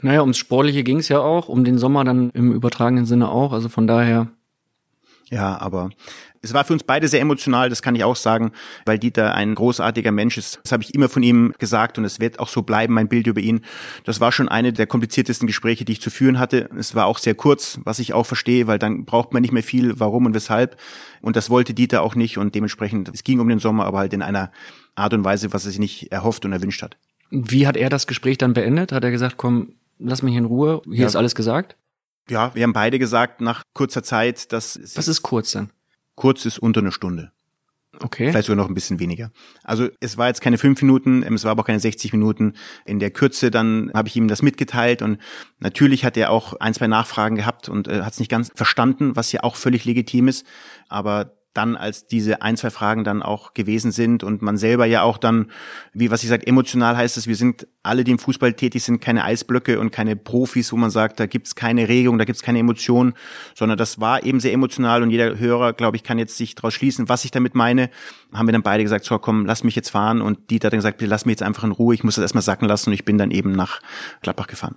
Naja, 0.00 0.20
ums 0.20 0.38
Sportliche 0.38 0.84
ging 0.84 0.98
es 0.98 1.08
ja 1.08 1.18
auch, 1.18 1.48
um 1.48 1.64
den 1.64 1.78
Sommer 1.78 2.04
dann 2.04 2.30
im 2.30 2.52
übertragenen 2.52 3.06
Sinne 3.06 3.30
auch, 3.30 3.52
also 3.52 3.68
von 3.68 3.86
daher. 3.86 4.28
Ja, 5.30 5.60
aber 5.60 5.90
es 6.42 6.54
war 6.54 6.64
für 6.64 6.72
uns 6.72 6.84
beide 6.84 7.08
sehr 7.08 7.20
emotional, 7.20 7.68
das 7.68 7.82
kann 7.82 7.94
ich 7.94 8.04
auch 8.04 8.16
sagen, 8.16 8.52
weil 8.86 8.98
Dieter 8.98 9.34
ein 9.34 9.54
großartiger 9.54 10.12
Mensch 10.12 10.38
ist. 10.38 10.60
Das 10.62 10.72
habe 10.72 10.82
ich 10.82 10.94
immer 10.94 11.08
von 11.08 11.22
ihm 11.22 11.54
gesagt 11.58 11.98
und 11.98 12.04
es 12.04 12.20
wird 12.20 12.38
auch 12.38 12.48
so 12.48 12.62
bleiben, 12.62 12.94
mein 12.94 13.08
Bild 13.08 13.26
über 13.26 13.40
ihn. 13.40 13.60
Das 14.04 14.20
war 14.20 14.32
schon 14.32 14.48
eine 14.48 14.72
der 14.72 14.86
kompliziertesten 14.86 15.46
Gespräche, 15.46 15.84
die 15.84 15.92
ich 15.92 16.00
zu 16.00 16.10
führen 16.10 16.38
hatte. 16.38 16.68
Es 16.78 16.94
war 16.94 17.06
auch 17.06 17.18
sehr 17.18 17.34
kurz, 17.34 17.80
was 17.84 17.98
ich 17.98 18.12
auch 18.12 18.24
verstehe, 18.24 18.66
weil 18.66 18.78
dann 18.78 19.04
braucht 19.04 19.32
man 19.32 19.42
nicht 19.42 19.52
mehr 19.52 19.62
viel, 19.62 19.98
warum 19.98 20.26
und 20.26 20.34
weshalb. 20.34 20.76
Und 21.20 21.36
das 21.36 21.50
wollte 21.50 21.74
Dieter 21.74 22.02
auch 22.02 22.14
nicht 22.14 22.38
und 22.38 22.54
dementsprechend, 22.54 23.10
es 23.12 23.24
ging 23.24 23.40
um 23.40 23.48
den 23.48 23.58
Sommer, 23.58 23.86
aber 23.86 23.98
halt 23.98 24.12
in 24.12 24.22
einer 24.22 24.52
Art 24.94 25.14
und 25.14 25.24
Weise, 25.24 25.52
was 25.52 25.64
er 25.64 25.70
sich 25.70 25.80
nicht 25.80 26.12
erhofft 26.12 26.44
und 26.44 26.52
erwünscht 26.52 26.82
hat. 26.82 26.96
Wie 27.30 27.66
hat 27.66 27.76
er 27.76 27.88
das 27.88 28.06
Gespräch 28.06 28.38
dann 28.38 28.54
beendet? 28.54 28.92
Hat 28.92 29.04
er 29.04 29.10
gesagt, 29.10 29.36
komm, 29.36 29.74
lass 29.98 30.22
mich 30.22 30.34
in 30.34 30.44
Ruhe, 30.44 30.82
hier 30.86 31.00
ja. 31.00 31.06
ist 31.06 31.16
alles 31.16 31.34
gesagt? 31.34 31.76
Ja, 32.30 32.54
wir 32.54 32.62
haben 32.62 32.72
beide 32.72 32.98
gesagt 32.98 33.40
nach 33.40 33.62
kurzer 33.74 34.02
Zeit, 34.02 34.52
dass... 34.52 34.78
Was 34.94 35.08
ist 35.08 35.22
kurz 35.22 35.52
denn? 35.52 35.70
Kurz 36.18 36.44
ist 36.46 36.58
unter 36.58 36.80
einer 36.80 36.90
Stunde. 36.90 37.30
Okay. 38.00 38.30
Vielleicht 38.32 38.48
sogar 38.48 38.60
noch 38.60 38.68
ein 38.68 38.74
bisschen 38.74 38.98
weniger. 38.98 39.30
Also 39.62 39.88
es 40.00 40.18
war 40.18 40.26
jetzt 40.26 40.40
keine 40.40 40.58
fünf 40.58 40.82
Minuten, 40.82 41.22
es 41.22 41.44
war 41.44 41.52
aber 41.52 41.62
auch 41.62 41.66
keine 41.66 41.78
60 41.78 42.12
Minuten. 42.12 42.54
In 42.84 42.98
der 42.98 43.12
Kürze 43.12 43.52
dann 43.52 43.92
habe 43.94 44.08
ich 44.08 44.16
ihm 44.16 44.26
das 44.26 44.42
mitgeteilt 44.42 45.00
und 45.00 45.18
natürlich 45.60 46.04
hat 46.04 46.16
er 46.16 46.32
auch 46.32 46.54
ein, 46.54 46.74
zwei 46.74 46.88
Nachfragen 46.88 47.36
gehabt 47.36 47.68
und 47.68 47.86
äh, 47.86 48.02
hat 48.02 48.14
es 48.14 48.18
nicht 48.18 48.32
ganz 48.32 48.50
verstanden, 48.52 49.14
was 49.14 49.30
ja 49.30 49.44
auch 49.44 49.54
völlig 49.54 49.84
legitim 49.84 50.26
ist. 50.26 50.44
Aber 50.88 51.37
dann, 51.58 51.76
als 51.76 52.06
diese 52.06 52.40
ein, 52.40 52.56
zwei 52.56 52.70
Fragen 52.70 53.02
dann 53.02 53.20
auch 53.20 53.52
gewesen 53.52 53.90
sind 53.90 54.22
und 54.22 54.42
man 54.42 54.56
selber 54.56 54.86
ja 54.86 55.02
auch 55.02 55.18
dann, 55.18 55.50
wie 55.92 56.08
was 56.12 56.22
ich 56.22 56.28
sage, 56.28 56.46
emotional 56.46 56.96
heißt 56.96 57.16
es, 57.16 57.26
wir 57.26 57.34
sind 57.34 57.66
alle, 57.82 58.04
die 58.04 58.12
im 58.12 58.20
Fußball 58.20 58.52
tätig 58.52 58.84
sind, 58.84 59.00
keine 59.00 59.24
Eisblöcke 59.24 59.80
und 59.80 59.90
keine 59.90 60.14
Profis, 60.14 60.72
wo 60.72 60.76
man 60.76 60.90
sagt, 60.90 61.18
da 61.18 61.26
gibt's 61.26 61.56
keine 61.56 61.88
Regung, 61.88 62.16
da 62.16 62.24
gibt's 62.24 62.42
keine 62.42 62.60
Emotion, 62.60 63.14
sondern 63.56 63.76
das 63.76 64.00
war 64.00 64.22
eben 64.22 64.38
sehr 64.38 64.52
emotional 64.52 65.02
und 65.02 65.10
jeder 65.10 65.36
Hörer, 65.36 65.72
glaube 65.72 65.96
ich, 65.96 66.04
kann 66.04 66.16
jetzt 66.18 66.36
sich 66.36 66.54
daraus 66.54 66.74
schließen, 66.74 67.08
was 67.08 67.24
ich 67.24 67.32
damit 67.32 67.56
meine. 67.56 67.90
Haben 68.32 68.46
wir 68.46 68.52
dann 68.52 68.62
beide 68.62 68.84
gesagt, 68.84 69.04
so 69.04 69.18
komm, 69.18 69.44
lass 69.44 69.64
mich 69.64 69.74
jetzt 69.74 69.90
fahren 69.90 70.22
und 70.22 70.50
Dieter 70.50 70.66
hat 70.66 70.74
dann 70.74 70.78
gesagt, 70.78 71.02
lass 71.02 71.26
mich 71.26 71.32
jetzt 71.32 71.42
einfach 71.42 71.64
in 71.64 71.72
Ruhe, 71.72 71.92
ich 71.92 72.04
muss 72.04 72.14
das 72.14 72.22
erstmal 72.22 72.42
sacken 72.42 72.68
lassen 72.68 72.90
und 72.90 72.94
ich 72.94 73.04
bin 73.04 73.18
dann 73.18 73.32
eben 73.32 73.50
nach 73.50 73.80
Gladbach 74.22 74.46
gefahren. 74.46 74.76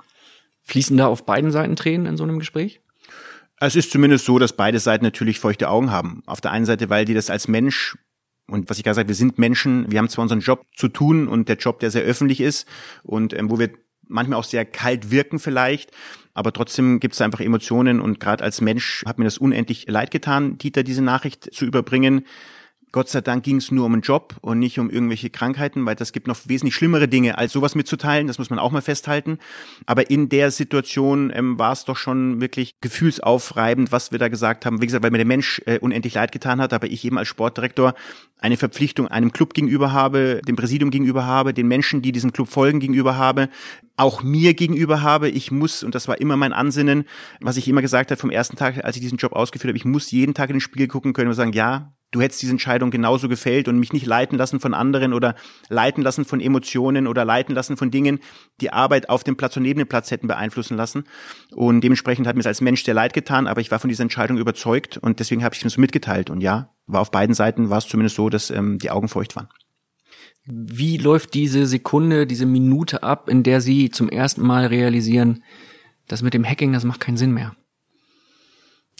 Fließen 0.63 0.97
da 0.97 1.05
auf 1.05 1.27
beiden 1.27 1.51
Seiten 1.51 1.75
Tränen 1.75 2.07
in 2.07 2.17
so 2.17 2.23
einem 2.23 2.39
Gespräch? 2.39 2.81
Es 3.63 3.75
ist 3.75 3.91
zumindest 3.91 4.25
so, 4.25 4.39
dass 4.39 4.53
beide 4.53 4.79
Seiten 4.79 5.05
natürlich 5.05 5.39
feuchte 5.39 5.69
Augen 5.69 5.91
haben. 5.91 6.23
Auf 6.25 6.41
der 6.41 6.51
einen 6.51 6.65
Seite, 6.65 6.89
weil 6.89 7.05
die 7.05 7.13
das 7.13 7.29
als 7.29 7.47
Mensch 7.47 7.95
und 8.47 8.69
was 8.69 8.77
ich 8.79 8.83
gerade 8.83 8.95
sage, 8.95 9.07
wir 9.07 9.15
sind 9.15 9.37
Menschen, 9.37 9.89
wir 9.91 9.99
haben 9.99 10.09
zwar 10.09 10.23
unseren 10.23 10.39
Job 10.39 10.65
zu 10.75 10.87
tun 10.87 11.27
und 11.27 11.47
der 11.47 11.57
Job, 11.57 11.79
der 11.79 11.91
sehr 11.91 12.01
öffentlich 12.01 12.41
ist 12.41 12.67
und 13.03 13.33
ähm, 13.33 13.51
wo 13.51 13.59
wir 13.59 13.69
manchmal 14.07 14.39
auch 14.39 14.43
sehr 14.43 14.65
kalt 14.65 15.11
wirken 15.11 15.37
vielleicht, 15.39 15.91
aber 16.33 16.51
trotzdem 16.51 16.99
gibt 16.99 17.13
es 17.13 17.21
einfach 17.21 17.39
Emotionen 17.39 18.01
und 18.01 18.19
gerade 18.19 18.43
als 18.43 18.61
Mensch 18.61 19.03
hat 19.05 19.19
mir 19.19 19.25
das 19.25 19.37
unendlich 19.37 19.87
leid 19.87 20.09
getan, 20.09 20.57
Dieter 20.57 20.81
diese 20.81 21.03
Nachricht 21.03 21.53
zu 21.53 21.65
überbringen. 21.65 22.25
Gott 22.91 23.07
sei 23.07 23.21
Dank 23.21 23.43
ging 23.43 23.57
es 23.57 23.71
nur 23.71 23.85
um 23.85 23.93
einen 23.93 24.01
Job 24.01 24.35
und 24.41 24.59
nicht 24.59 24.77
um 24.77 24.89
irgendwelche 24.89 25.29
Krankheiten, 25.29 25.85
weil 25.85 25.95
das 25.95 26.11
gibt 26.11 26.27
noch 26.27 26.37
wesentlich 26.45 26.75
schlimmere 26.75 27.07
Dinge, 27.07 27.37
als 27.37 27.53
sowas 27.53 27.73
mitzuteilen. 27.73 28.27
Das 28.27 28.37
muss 28.37 28.49
man 28.49 28.59
auch 28.59 28.71
mal 28.71 28.81
festhalten. 28.81 29.39
Aber 29.85 30.09
in 30.09 30.27
der 30.27 30.51
Situation 30.51 31.31
ähm, 31.33 31.57
war 31.57 31.71
es 31.71 31.85
doch 31.85 31.95
schon 31.95 32.41
wirklich 32.41 32.75
gefühlsaufreibend, 32.81 33.93
was 33.93 34.11
wir 34.11 34.19
da 34.19 34.27
gesagt 34.27 34.65
haben. 34.65 34.81
Wie 34.81 34.87
gesagt, 34.87 35.03
weil 35.03 35.11
mir 35.11 35.19
der 35.19 35.25
Mensch 35.25 35.61
äh, 35.65 35.79
unendlich 35.79 36.15
leid 36.15 36.33
getan 36.33 36.59
hat, 36.59 36.73
aber 36.73 36.87
ich 36.87 37.05
eben 37.05 37.17
als 37.17 37.29
Sportdirektor 37.29 37.93
eine 38.39 38.57
Verpflichtung 38.57 39.07
einem 39.07 39.31
Club 39.31 39.53
gegenüber 39.53 39.93
habe, 39.93 40.41
dem 40.45 40.57
Präsidium 40.57 40.91
gegenüber 40.91 41.25
habe, 41.25 41.53
den 41.53 41.67
Menschen, 41.67 42.01
die 42.01 42.11
diesem 42.11 42.33
Club 42.33 42.49
folgen, 42.49 42.81
gegenüber 42.81 43.15
habe, 43.15 43.49
auch 43.95 44.21
mir 44.23 44.53
gegenüber 44.53 45.01
habe. 45.01 45.29
Ich 45.29 45.51
muss, 45.51 45.83
und 45.83 45.95
das 45.95 46.09
war 46.09 46.19
immer 46.19 46.35
mein 46.35 46.51
Ansinnen, 46.51 47.05
was 47.39 47.55
ich 47.55 47.69
immer 47.69 47.81
gesagt 47.81 48.11
habe 48.11 48.19
vom 48.19 48.31
ersten 48.31 48.57
Tag, 48.57 48.83
als 48.83 48.97
ich 48.97 49.01
diesen 49.01 49.17
Job 49.17 49.33
ausgeführt 49.33 49.69
habe, 49.69 49.77
ich 49.77 49.85
muss 49.85 50.11
jeden 50.11 50.33
Tag 50.33 50.49
in 50.49 50.55
den 50.55 50.61
Spiegel 50.61 50.87
gucken 50.87 51.13
können 51.13 51.29
und 51.29 51.35
sagen, 51.35 51.53
ja, 51.53 51.93
du 52.11 52.21
hättest 52.21 52.41
diese 52.41 52.51
Entscheidung 52.51 52.91
genauso 52.91 53.27
gefällt 53.29 53.67
und 53.67 53.79
mich 53.79 53.93
nicht 53.93 54.05
leiten 54.05 54.37
lassen 54.37 54.59
von 54.59 54.73
anderen 54.73 55.13
oder 55.13 55.35
leiten 55.69 56.03
lassen 56.03 56.25
von 56.25 56.39
Emotionen 56.39 57.07
oder 57.07 57.25
leiten 57.25 57.55
lassen 57.55 57.77
von 57.77 57.89
Dingen, 57.89 58.19
die 58.59 58.71
Arbeit 58.71 59.09
auf 59.09 59.23
dem 59.23 59.37
Platz 59.37 59.57
und 59.57 59.63
neben 59.63 59.79
dem 59.79 59.87
Platz 59.87 60.11
hätten 60.11 60.27
beeinflussen 60.27 60.77
lassen. 60.77 61.05
Und 61.51 61.81
dementsprechend 61.81 62.27
hat 62.27 62.35
mir 62.35 62.41
es 62.41 62.47
als 62.47 62.61
Mensch 62.61 62.83
sehr 62.83 62.93
leid 62.93 63.13
getan, 63.13 63.47
aber 63.47 63.61
ich 63.61 63.71
war 63.71 63.79
von 63.79 63.89
dieser 63.89 64.03
Entscheidung 64.03 64.37
überzeugt 64.37 64.97
und 64.97 65.19
deswegen 65.19 65.43
habe 65.43 65.55
ich 65.55 65.65
es 65.65 65.73
so 65.73 65.81
mitgeteilt. 65.81 66.29
Und 66.29 66.41
ja, 66.41 66.69
war 66.85 67.01
auf 67.01 67.11
beiden 67.11 67.33
Seiten 67.33 67.69
war 67.69 67.77
es 67.77 67.87
zumindest 67.87 68.15
so, 68.17 68.29
dass 68.29 68.51
ähm, 68.51 68.77
die 68.77 68.91
Augen 68.91 69.07
feucht 69.07 69.35
waren. 69.35 69.47
Wie 70.45 70.97
läuft 70.97 71.33
diese 71.35 71.67
Sekunde, 71.67 72.25
diese 72.25 72.45
Minute 72.45 73.03
ab, 73.03 73.29
in 73.29 73.43
der 73.43 73.61
Sie 73.61 73.91
zum 73.91 74.09
ersten 74.09 74.41
Mal 74.41 74.65
realisieren, 74.65 75.43
das 76.07 76.23
mit 76.23 76.33
dem 76.33 76.43
Hacking, 76.43 76.73
das 76.73 76.83
macht 76.83 76.99
keinen 76.99 77.17
Sinn 77.17 77.31
mehr? 77.31 77.55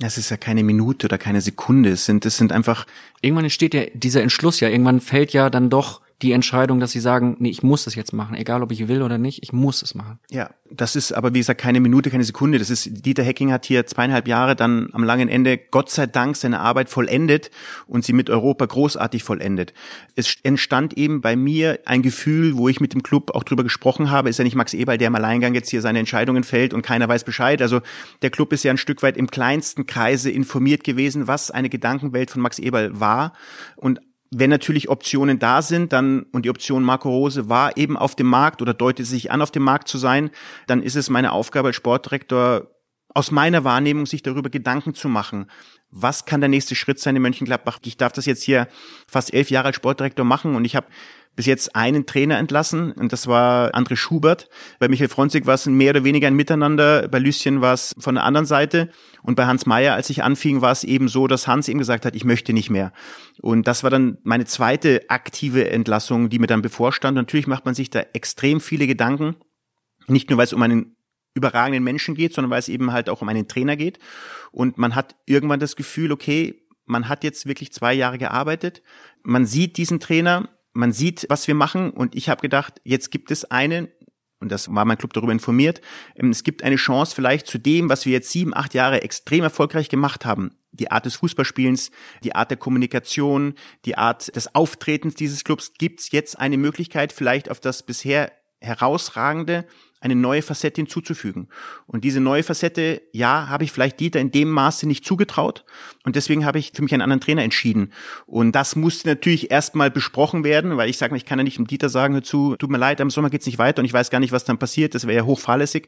Es 0.08 0.18
ist 0.18 0.30
ja 0.30 0.38
keine 0.38 0.64
Minute 0.64 1.08
oder 1.08 1.18
keine 1.18 1.42
Sekunde. 1.42 1.92
Es 1.92 2.06
sind, 2.06 2.26
es 2.26 2.38
sind 2.38 2.52
einfach. 2.52 2.86
Irgendwann 3.22 3.46
entsteht 3.46 3.74
ja 3.74 3.84
dieser 3.94 4.22
Entschluss 4.22 4.60
ja. 4.60 4.70
Irgendwann 4.70 5.02
fällt 5.02 5.34
ja 5.34 5.50
dann 5.50 5.70
doch 5.70 6.01
die 6.22 6.34
Entscheidung, 6.34 6.80
dass 6.80 6.92
sie 6.92 7.00
sagen, 7.00 7.36
nee, 7.40 7.50
ich 7.50 7.64
muss 7.64 7.86
das 7.86 7.96
jetzt 7.96 8.14
machen, 8.14 8.36
egal 8.36 8.62
ob 8.62 8.72
ich 8.72 8.88
will 8.88 9.02
oder 9.02 9.18
nicht, 9.18 9.42
ich 9.42 9.54
muss 9.54 9.82
es 9.82 9.96
machen. 9.96 10.20
Ja, 10.30 10.52
das 10.70 10.96
ist 10.96 11.12
aber 11.14 11.34
wie 11.34 11.40
gesagt 11.40 11.60
keine 11.60 11.80
Minute, 11.80 12.10
keine 12.10 12.24
Sekunde. 12.24 12.60
Das 12.60 12.70
ist 12.70 13.06
Dieter 13.06 13.24
Hecking 13.24 13.52
hat 13.52 13.66
hier 13.66 13.88
zweieinhalb 13.88 14.28
Jahre 14.28 14.56
dann 14.56 14.90
am 14.94 15.04
langen 15.04 15.30
Ende 15.30 15.58
Gott 15.58 15.90
sei 15.90 16.06
Dank 16.06 16.36
seine 16.36 16.60
Arbeit 16.60 16.90
vollendet 16.90 17.50
und 17.88 18.06
sie 18.06 18.14
mit 18.14 18.30
Europa 18.30 18.66
großartig 18.66 19.24
vollendet. 19.24 19.74
Es 20.16 20.36
entstand 20.44 20.98
eben 20.98 21.22
bei 21.22 21.36
mir 21.36 21.80
ein 21.86 22.04
Gefühl, 22.04 22.56
wo 22.56 22.70
ich 22.70 22.80
mit 22.80 22.94
dem 22.94 23.02
Club 23.02 23.32
auch 23.34 23.44
drüber 23.44 23.64
gesprochen 23.64 24.12
habe. 24.12 24.30
Ist 24.30 24.38
ja 24.38 24.44
nicht 24.44 24.56
Max 24.56 24.74
Eberl, 24.74 24.98
der 25.00 25.08
im 25.08 25.16
Alleingang 25.16 25.56
jetzt 25.56 25.72
hier 25.72 25.82
seine 25.82 26.00
Entscheidungen 26.00 26.44
fällt 26.44 26.74
und 26.74 26.84
keiner 26.84 27.08
weiß 27.08 27.24
Bescheid. 27.24 27.62
Also 27.62 27.82
der 28.22 28.30
Club 28.30 28.54
ist 28.54 28.64
ja 28.64 28.72
ein 28.72 28.78
Stück 28.78 29.02
weit 29.02 29.18
im 29.18 29.28
kleinsten 29.28 29.88
Kreise 29.88 30.30
informiert 30.30 30.84
gewesen, 30.84 31.28
was 31.28 31.50
eine 31.50 31.70
Gedankenwelt 31.70 32.30
von 32.30 32.42
Max 32.42 32.60
Eberl 32.60 33.00
war 33.00 33.34
und 33.76 34.00
wenn 34.34 34.50
natürlich 34.50 34.89
Optionen 34.89 35.39
da 35.39 35.62
sind, 35.62 35.91
dann, 35.91 36.24
und 36.32 36.46
die 36.46 36.50
Option 36.50 36.84
Marco 36.84 37.10
Rose 37.10 37.50
war 37.50 37.76
eben 37.76 37.98
auf 37.98 38.15
dem 38.15 38.28
Markt 38.28 38.62
oder 38.62 38.74
deutet 38.74 39.06
sich 39.06 39.30
an, 39.30 39.41
auf 39.41 39.52
dem 39.52 39.63
Markt 39.63 39.89
zu 39.89 39.98
sein, 39.98 40.32
dann 40.67 40.82
ist 40.82 40.96
es 40.96 41.10
meine 41.10 41.34
Aufgabe 41.34 41.67
als 41.70 41.76
Sportdirektor, 41.76 42.67
aus 43.13 43.32
meiner 43.32 43.63
Wahrnehmung 43.63 44.06
sich 44.06 44.24
darüber 44.24 44.50
Gedanken 44.50 44.93
zu 44.93 45.10
machen. 45.10 45.47
Was 45.89 46.26
kann 46.26 46.39
der 46.39 46.50
nächste 46.50 46.76
Schritt 46.76 47.00
sein 47.00 47.15
in 47.15 47.21
Mönchengladbach? 47.21 47.80
Ich 47.84 47.97
darf 47.97 48.13
das 48.13 48.26
jetzt 48.26 48.43
hier 48.43 48.67
fast 49.08 49.34
elf 49.34 49.50
Jahre 49.50 49.67
als 49.67 49.76
Sportdirektor 49.76 50.26
machen 50.26 50.56
und 50.56 50.63
ich 50.63 50.76
habe 50.76 50.88
bis 51.36 51.45
jetzt 51.45 51.76
einen 51.76 52.06
Trainer 52.06 52.38
entlassen 52.38 52.91
und 52.91 53.13
das 53.13 53.28
war 53.28 53.74
André 53.74 53.95
Schubert. 53.95 54.50
Bei 54.80 54.89
Michael 54.89 55.10
Fronzig 55.10 55.45
war 55.45 55.54
es 55.54 55.65
mehr 55.65 55.91
oder 55.91 56.04
weniger 56.04 56.28
ein 56.28 56.36
Miteinander, 56.36 57.08
bei 57.08 57.19
Lüsschen 57.19 57.62
war 57.62 57.74
es 57.74 57.95
von 57.97 58.15
der 58.15 58.26
anderen 58.26 58.45
Seite 58.45 58.89
und 59.24 59.36
bei 59.36 59.45
Hans 59.45 59.65
Meyer, 59.65 59.93
als 59.93 60.10
ich 60.10 60.24
anfing, 60.24 60.62
war 60.62 60.71
es 60.71 60.84
eben 60.84 61.08
so, 61.08 61.28
dass 61.28 61.47
Hans 61.47 61.67
ihm 61.67 61.78
gesagt 61.78 62.06
hat, 62.06 62.15
ich 62.15 62.26
möchte 62.26 62.54
nicht 62.54 62.69
mehr. 62.69 62.91
Und 63.41 63.67
das 63.67 63.84
war 63.84 63.89
dann 63.89 64.17
meine 64.24 64.45
zweite 64.45 65.10
aktive 65.10 65.69
Entlassung, 65.69 66.30
die 66.30 66.39
mir 66.39 66.47
dann 66.47 66.62
bevorstand. 66.62 67.15
Natürlich 67.15 67.47
macht 67.47 67.65
man 67.65 67.76
sich 67.76 67.89
da 67.89 68.02
extrem 68.13 68.60
viele 68.60 68.88
Gedanken, 68.88 69.36
nicht 70.08 70.30
nur 70.30 70.38
weil 70.38 70.45
es 70.45 70.54
um 70.54 70.62
einen 70.62 70.95
überragenden 71.34 71.84
Menschen 71.84 72.15
geht, 72.15 72.34
sondern 72.34 72.52
weil 72.52 72.60
es 72.60 72.70
eben 72.70 72.91
halt 72.91 73.10
auch 73.10 73.22
um 73.22 73.30
einen 73.30 73.48
Trainer 73.48 73.76
geht. 73.76 74.00
Und 74.52 74.78
man 74.78 74.96
hat 74.96 75.15
irgendwann 75.26 75.60
das 75.60 75.76
Gefühl, 75.76 76.12
okay, 76.12 76.62
man 76.86 77.08
hat 77.08 77.24
jetzt 77.24 77.46
wirklich 77.46 77.72
zwei 77.72 77.94
Jahre 77.94 78.17
gearbeitet, 78.17 78.84
man 79.24 79.46
sieht 79.46 79.78
diesen 79.78 80.00
Trainer, 80.00 80.50
man 80.74 80.94
sieht, 80.94 81.26
was 81.30 81.48
wir 81.48 81.56
machen 81.56 81.91
und 81.91 82.15
ich 82.15 82.30
habe 82.30 82.41
gedacht, 82.41 82.82
jetzt 82.84 83.12
gibt 83.12 83.32
es 83.32 83.46
einen, 83.46 83.88
und 84.39 84.52
das 84.52 84.74
war 84.74 84.86
mein 84.86 84.98
Club 84.98 85.13
darüber 85.13 85.32
informiert, 85.32 85.82
ähm, 86.15 86.32
es 86.32 86.44
gibt 86.44 86.63
eine 86.63 86.76
Chance 86.76 87.15
vielleicht 87.15 87.48
zu 87.48 87.58
dem, 87.58 87.89
was 87.89 88.06
wir 88.06 88.13
jetzt 88.13 88.32
sieben, 88.32 88.56
acht 88.56 88.74
Jahre 88.74 89.04
extrem 89.04 89.44
erfolgreich 89.44 89.89
gemacht 89.89 90.26
haben. 90.26 90.52
Die 90.74 90.89
Art 90.89 91.06
des 91.06 91.15
Fußballspielens, 91.15 91.91
die 92.24 92.34
Art 92.34 92.50
der 92.50 92.58
Kommunikation, 92.58 93.56
die 93.86 93.98
Art 93.98 94.34
des 94.36 94.56
Auftretens 94.56 95.15
dieses 95.15 95.44
Clubs, 95.44 95.74
gibt's 95.78 96.12
jetzt 96.12 96.39
eine 96.39 96.58
Möglichkeit, 96.58 97.12
vielleicht 97.12 97.52
auf 97.52 97.60
das 97.60 97.84
bisher 97.84 98.32
herausragende 98.62 99.65
eine 100.02 100.16
neue 100.16 100.42
Facette 100.42 100.82
hinzuzufügen. 100.82 101.48
Und 101.86 102.04
diese 102.04 102.20
neue 102.20 102.42
Facette, 102.42 103.04
ja, 103.14 103.48
habe 103.48 103.64
ich 103.64 103.72
vielleicht 103.72 104.00
Dieter 104.00 104.20
in 104.20 104.32
dem 104.32 104.50
Maße 104.50 104.88
nicht 104.88 105.06
zugetraut. 105.06 105.64
Und 106.04 106.16
deswegen 106.16 106.44
habe 106.44 106.58
ich 106.58 106.72
für 106.74 106.82
mich 106.82 106.92
einen 106.94 107.04
anderen 107.04 107.22
Trainer 107.22 107.44
entschieden. 107.44 107.94
Und 108.26 108.54
das 108.54 108.76
musste 108.76 109.08
natürlich 109.08 109.52
erstmal 109.52 109.92
besprochen 109.92 110.44
werden, 110.44 110.76
weil 110.76 110.90
ich 110.90 110.98
sage, 110.98 111.16
ich 111.16 111.26
kann 111.26 111.38
ja 111.38 111.44
nicht 111.44 111.60
dem 111.60 111.68
Dieter 111.68 111.88
sagen, 111.90 112.16
hör 112.16 112.24
zu, 112.24 112.56
tut 112.56 112.72
mir 112.72 112.80
leid, 112.80 113.00
am 113.00 113.12
Sommer 113.12 113.30
geht's 113.30 113.46
nicht 113.46 113.60
weiter 113.60 113.80
und 113.80 113.86
ich 113.86 113.94
weiß 113.94 114.10
gar 114.10 114.20
nicht, 114.20 114.32
was 114.32 114.44
dann 114.44 114.58
passiert. 114.58 114.96
Das 114.96 115.06
wäre 115.06 115.18
ja 115.18 115.26
hochfahrlässig. 115.26 115.88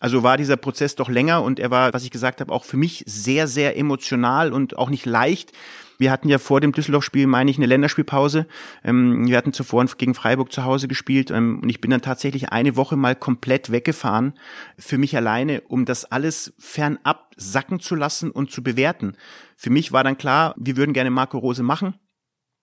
Also 0.00 0.22
war 0.22 0.38
dieser 0.38 0.56
Prozess 0.56 0.94
doch 0.94 1.10
länger 1.10 1.42
und 1.42 1.60
er 1.60 1.70
war, 1.70 1.92
was 1.92 2.04
ich 2.04 2.10
gesagt 2.10 2.40
habe, 2.40 2.50
auch 2.50 2.64
für 2.64 2.78
mich 2.78 3.04
sehr, 3.06 3.46
sehr 3.46 3.76
emotional 3.76 4.54
und 4.54 4.78
auch 4.78 4.88
nicht 4.88 5.04
leicht 5.04 5.52
wir 6.00 6.10
hatten 6.10 6.30
ja 6.30 6.38
vor 6.38 6.62
dem 6.62 6.72
Düsseldorf-Spiel, 6.72 7.26
meine 7.26 7.50
ich, 7.50 7.58
eine 7.58 7.66
Länderspielpause. 7.66 8.46
Ähm, 8.82 9.28
wir 9.28 9.36
hatten 9.36 9.52
zuvor 9.52 9.84
gegen 9.98 10.14
Freiburg 10.14 10.50
zu 10.50 10.64
Hause 10.64 10.88
gespielt 10.88 11.30
ähm, 11.30 11.60
und 11.62 11.68
ich 11.68 11.82
bin 11.82 11.90
dann 11.90 12.00
tatsächlich 12.00 12.48
eine 12.48 12.74
Woche 12.74 12.96
mal 12.96 13.14
komplett 13.14 13.70
weggefahren 13.70 14.32
für 14.78 14.96
mich 14.96 15.14
alleine, 15.14 15.60
um 15.60 15.84
das 15.84 16.06
alles 16.06 16.54
fernab 16.58 17.30
sacken 17.36 17.80
zu 17.80 17.94
lassen 17.94 18.30
und 18.30 18.50
zu 18.50 18.62
bewerten. 18.62 19.14
Für 19.56 19.68
mich 19.68 19.92
war 19.92 20.02
dann 20.02 20.16
klar, 20.16 20.54
wir 20.56 20.78
würden 20.78 20.94
gerne 20.94 21.10
Marco 21.10 21.36
Rose 21.36 21.62
machen. 21.62 21.94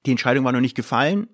Die 0.08 0.12
Entscheidung 0.12 0.43
war 0.43 0.52
noch 0.52 0.60
nicht 0.60 0.76
gefallen. 0.76 1.28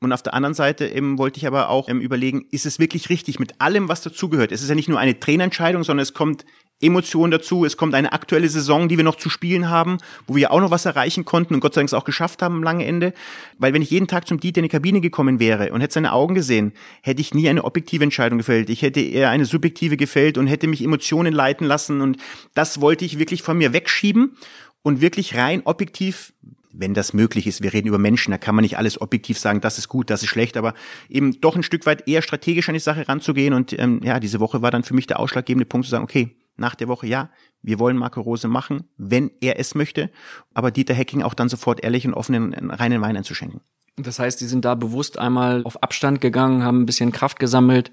Und 0.00 0.12
auf 0.12 0.22
der 0.22 0.34
anderen 0.34 0.54
Seite 0.54 0.88
eben 0.88 1.18
wollte 1.18 1.38
ich 1.38 1.46
aber 1.46 1.68
auch 1.68 1.88
ähm, 1.90 2.00
überlegen, 2.00 2.46
ist 2.50 2.64
es 2.64 2.78
wirklich 2.78 3.10
richtig 3.10 3.38
mit 3.38 3.60
allem, 3.60 3.90
was 3.90 4.00
dazugehört? 4.00 4.52
Es 4.52 4.62
ist 4.62 4.70
ja 4.70 4.74
nicht 4.74 4.88
nur 4.88 4.98
eine 4.98 5.20
Trainerentscheidung, 5.20 5.84
sondern 5.84 6.02
es 6.02 6.14
kommt 6.14 6.46
Emotionen 6.82 7.30
dazu. 7.30 7.64
Es 7.64 7.76
kommt 7.76 7.94
eine 7.94 8.12
aktuelle 8.12 8.48
Saison, 8.48 8.88
die 8.88 8.96
wir 8.96 9.04
noch 9.04 9.16
zu 9.16 9.30
spielen 9.30 9.70
haben, 9.70 9.98
wo 10.26 10.34
wir 10.34 10.50
auch 10.50 10.60
noch 10.60 10.70
was 10.70 10.84
erreichen 10.84 11.24
konnten 11.24 11.54
und 11.54 11.60
Gott 11.60 11.74
sei 11.74 11.80
Dank 11.80 11.88
es 11.88 11.94
auch 11.94 12.04
geschafft 12.04 12.42
haben 12.42 12.56
am 12.56 12.62
langen 12.62 12.80
Ende. 12.80 13.14
Weil 13.58 13.72
wenn 13.72 13.82
ich 13.82 13.90
jeden 13.90 14.08
Tag 14.08 14.26
zum 14.26 14.40
Dieter 14.40 14.58
in 14.58 14.64
die 14.64 14.68
Kabine 14.68 15.00
gekommen 15.00 15.38
wäre 15.40 15.72
und 15.72 15.80
hätte 15.80 15.94
seine 15.94 16.12
Augen 16.12 16.34
gesehen, 16.34 16.72
hätte 17.02 17.20
ich 17.20 17.34
nie 17.34 17.48
eine 17.48 17.64
objektive 17.64 18.04
Entscheidung 18.04 18.38
gefällt. 18.38 18.68
Ich 18.68 18.82
hätte 18.82 19.00
eher 19.00 19.30
eine 19.30 19.44
subjektive 19.44 19.96
gefällt 19.96 20.36
und 20.36 20.46
hätte 20.46 20.66
mich 20.66 20.82
Emotionen 20.82 21.32
leiten 21.32 21.66
lassen. 21.66 22.00
Und 22.00 22.18
das 22.54 22.80
wollte 22.80 23.04
ich 23.04 23.18
wirklich 23.18 23.42
von 23.42 23.56
mir 23.56 23.72
wegschieben 23.72 24.36
und 24.82 25.00
wirklich 25.00 25.36
rein 25.36 25.62
objektiv 25.64 26.32
wenn 26.72 26.94
das 26.94 27.12
möglich 27.12 27.46
ist. 27.46 27.62
Wir 27.62 27.72
reden 27.72 27.88
über 27.88 27.98
Menschen, 27.98 28.30
da 28.30 28.38
kann 28.38 28.54
man 28.54 28.62
nicht 28.62 28.78
alles 28.78 29.00
objektiv 29.00 29.38
sagen, 29.38 29.60
das 29.60 29.78
ist 29.78 29.88
gut, 29.88 30.10
das 30.10 30.22
ist 30.22 30.30
schlecht, 30.30 30.56
aber 30.56 30.74
eben 31.08 31.40
doch 31.40 31.54
ein 31.54 31.62
Stück 31.62 31.86
weit 31.86 32.08
eher 32.08 32.22
strategisch 32.22 32.68
an 32.68 32.74
die 32.74 32.80
Sache 32.80 33.08
ranzugehen. 33.08 33.52
Und 33.52 33.78
ähm, 33.78 34.00
ja, 34.02 34.18
diese 34.18 34.40
Woche 34.40 34.62
war 34.62 34.70
dann 34.70 34.82
für 34.82 34.94
mich 34.94 35.06
der 35.06 35.20
ausschlaggebende 35.20 35.66
Punkt 35.66 35.86
zu 35.86 35.90
sagen, 35.90 36.04
okay, 36.04 36.34
nach 36.56 36.74
der 36.74 36.88
Woche, 36.88 37.06
ja, 37.06 37.30
wir 37.62 37.78
wollen 37.78 37.96
Marco 37.96 38.20
Rose 38.20 38.48
machen, 38.48 38.84
wenn 38.96 39.30
er 39.40 39.58
es 39.58 39.74
möchte, 39.74 40.10
aber 40.54 40.70
Dieter 40.70 40.94
Hecking 40.94 41.22
auch 41.22 41.34
dann 41.34 41.48
sofort 41.48 41.82
ehrlich 41.82 42.06
und 42.06 42.14
offen 42.14 42.52
in 42.52 42.70
reinen 42.70 43.00
Wein 43.00 43.16
einzuschenken. 43.16 43.60
Das 43.96 44.18
heißt, 44.18 44.40
die 44.40 44.46
sind 44.46 44.64
da 44.64 44.74
bewusst 44.74 45.18
einmal 45.18 45.62
auf 45.64 45.82
Abstand 45.82 46.20
gegangen, 46.20 46.64
haben 46.64 46.82
ein 46.82 46.86
bisschen 46.86 47.12
Kraft 47.12 47.38
gesammelt, 47.38 47.92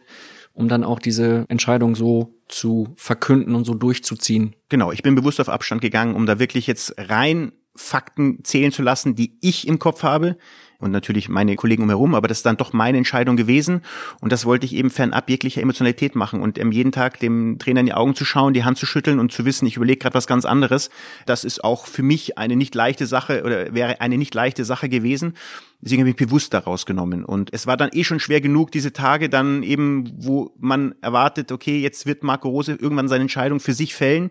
um 0.53 0.67
dann 0.67 0.83
auch 0.83 0.99
diese 0.99 1.45
Entscheidung 1.49 1.95
so 1.95 2.39
zu 2.47 2.93
verkünden 2.95 3.55
und 3.55 3.65
so 3.65 3.73
durchzuziehen. 3.73 4.55
Genau, 4.69 4.91
ich 4.91 5.03
bin 5.03 5.15
bewusst 5.15 5.39
auf 5.39 5.49
Abstand 5.49 5.81
gegangen, 5.81 6.15
um 6.15 6.25
da 6.25 6.39
wirklich 6.39 6.67
jetzt 6.67 6.95
rein 6.97 7.51
Fakten 7.75 8.43
zählen 8.43 8.71
zu 8.71 8.81
lassen, 8.81 9.15
die 9.15 9.37
ich 9.41 9.67
im 9.67 9.79
Kopf 9.79 10.03
habe 10.03 10.37
und 10.79 10.91
natürlich 10.91 11.27
meine 11.29 11.55
Kollegen 11.55 11.83
umherum, 11.83 12.15
aber 12.15 12.27
das 12.27 12.39
ist 12.39 12.45
dann 12.45 12.57
doch 12.57 12.73
meine 12.73 12.97
Entscheidung 12.97 13.35
gewesen 13.35 13.81
und 14.21 14.31
das 14.31 14.45
wollte 14.45 14.65
ich 14.65 14.73
eben 14.73 14.89
fernab 14.89 15.29
jeglicher 15.29 15.61
Emotionalität 15.61 16.15
machen 16.15 16.41
und 16.41 16.57
ähm, 16.57 16.71
jeden 16.71 16.91
Tag 16.91 17.19
dem 17.19 17.57
Trainer 17.59 17.81
in 17.81 17.85
die 17.85 17.93
Augen 17.93 18.15
zu 18.15 18.25
schauen, 18.25 18.53
die 18.53 18.63
Hand 18.63 18.77
zu 18.77 18.85
schütteln 18.85 19.19
und 19.19 19.31
zu 19.31 19.45
wissen, 19.45 19.65
ich 19.65 19.75
überlege 19.75 19.99
gerade 19.99 20.15
was 20.15 20.27
ganz 20.27 20.45
anderes, 20.45 20.89
das 21.25 21.43
ist 21.43 21.63
auch 21.63 21.85
für 21.85 22.03
mich 22.03 22.37
eine 22.37 22.55
nicht 22.55 22.75
leichte 22.75 23.05
Sache 23.05 23.43
oder 23.43 23.73
wäre 23.73 24.01
eine 24.01 24.17
nicht 24.17 24.33
leichte 24.33 24.65
Sache 24.65 24.89
gewesen. 24.89 25.33
Deswegen 25.81 26.01
habe 26.01 26.09
ich 26.09 26.17
bewusst 26.17 26.53
daraus 26.53 26.85
genommen. 26.85 27.23
Und 27.23 27.53
es 27.53 27.65
war 27.65 27.77
dann 27.77 27.89
eh 27.93 28.03
schon 28.03 28.19
schwer 28.19 28.41
genug, 28.41 28.71
diese 28.71 28.91
Tage 28.91 29.29
dann 29.29 29.63
eben, 29.63 30.11
wo 30.17 30.53
man 30.59 30.93
erwartet, 31.01 31.53
okay, 31.53 31.79
jetzt 31.79 32.05
wird 32.05 32.21
Marco 32.21 32.49
Rose 32.49 32.73
irgendwann 32.73 33.07
seine 33.07 33.21
Entscheidung 33.21 33.61
für 33.61 33.73
sich 33.73 33.95
fällen. 33.95 34.29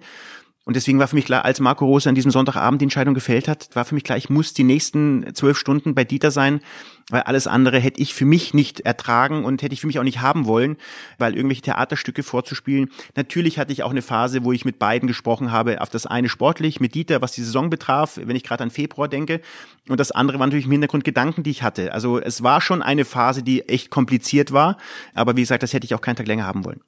Und 0.68 0.74
deswegen 0.74 0.98
war 0.98 1.08
für 1.08 1.16
mich 1.16 1.24
klar, 1.24 1.46
als 1.46 1.60
Marco 1.60 1.86
Rose 1.86 2.10
an 2.10 2.14
diesem 2.14 2.30
Sonntagabend 2.30 2.82
die 2.82 2.84
Entscheidung 2.84 3.14
gefällt 3.14 3.48
hat, 3.48 3.70
war 3.72 3.86
für 3.86 3.94
mich 3.94 4.04
klar, 4.04 4.18
ich 4.18 4.28
muss 4.28 4.52
die 4.52 4.64
nächsten 4.64 5.34
zwölf 5.34 5.56
Stunden 5.56 5.94
bei 5.94 6.04
Dieter 6.04 6.30
sein, 6.30 6.60
weil 7.08 7.22
alles 7.22 7.46
andere 7.46 7.78
hätte 7.78 8.02
ich 8.02 8.12
für 8.12 8.26
mich 8.26 8.52
nicht 8.52 8.80
ertragen 8.80 9.46
und 9.46 9.62
hätte 9.62 9.72
ich 9.72 9.80
für 9.80 9.86
mich 9.86 9.98
auch 9.98 10.04
nicht 10.04 10.20
haben 10.20 10.44
wollen, 10.44 10.76
weil 11.16 11.34
irgendwelche 11.34 11.62
Theaterstücke 11.62 12.22
vorzuspielen. 12.22 12.90
Natürlich 13.16 13.58
hatte 13.58 13.72
ich 13.72 13.82
auch 13.82 13.92
eine 13.92 14.02
Phase, 14.02 14.44
wo 14.44 14.52
ich 14.52 14.66
mit 14.66 14.78
beiden 14.78 15.06
gesprochen 15.06 15.52
habe, 15.52 15.80
auf 15.80 15.88
das 15.88 16.04
eine 16.04 16.28
sportlich, 16.28 16.80
mit 16.80 16.94
Dieter, 16.94 17.22
was 17.22 17.32
die 17.32 17.42
Saison 17.42 17.70
betraf, 17.70 18.20
wenn 18.22 18.36
ich 18.36 18.44
gerade 18.44 18.62
an 18.62 18.70
Februar 18.70 19.08
denke. 19.08 19.40
Und 19.88 19.98
das 19.98 20.10
andere 20.10 20.38
waren 20.38 20.50
natürlich 20.50 20.66
im 20.66 20.72
Hintergrund 20.72 21.02
Gedanken, 21.02 21.44
die 21.44 21.50
ich 21.50 21.62
hatte. 21.62 21.94
Also 21.94 22.20
es 22.20 22.42
war 22.42 22.60
schon 22.60 22.82
eine 22.82 23.06
Phase, 23.06 23.42
die 23.42 23.66
echt 23.70 23.88
kompliziert 23.88 24.52
war. 24.52 24.76
Aber 25.14 25.34
wie 25.34 25.40
gesagt, 25.40 25.62
das 25.62 25.72
hätte 25.72 25.86
ich 25.86 25.94
auch 25.94 26.02
keinen 26.02 26.16
Tag 26.16 26.26
länger 26.26 26.44
haben 26.44 26.66
wollen. 26.66 26.82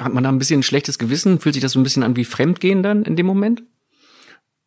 Hat 0.00 0.14
man 0.14 0.24
da 0.24 0.30
ein 0.30 0.38
bisschen 0.38 0.60
ein 0.60 0.64
schlechtes 0.64 0.98
Gewissen? 0.98 1.40
Fühlt 1.40 1.54
sich 1.54 1.62
das 1.62 1.72
so 1.72 1.80
ein 1.80 1.82
bisschen 1.82 2.02
an 2.02 2.16
wie 2.16 2.24
Fremdgehen 2.24 2.82
dann 2.82 3.04
in 3.04 3.16
dem 3.16 3.26
Moment? 3.26 3.62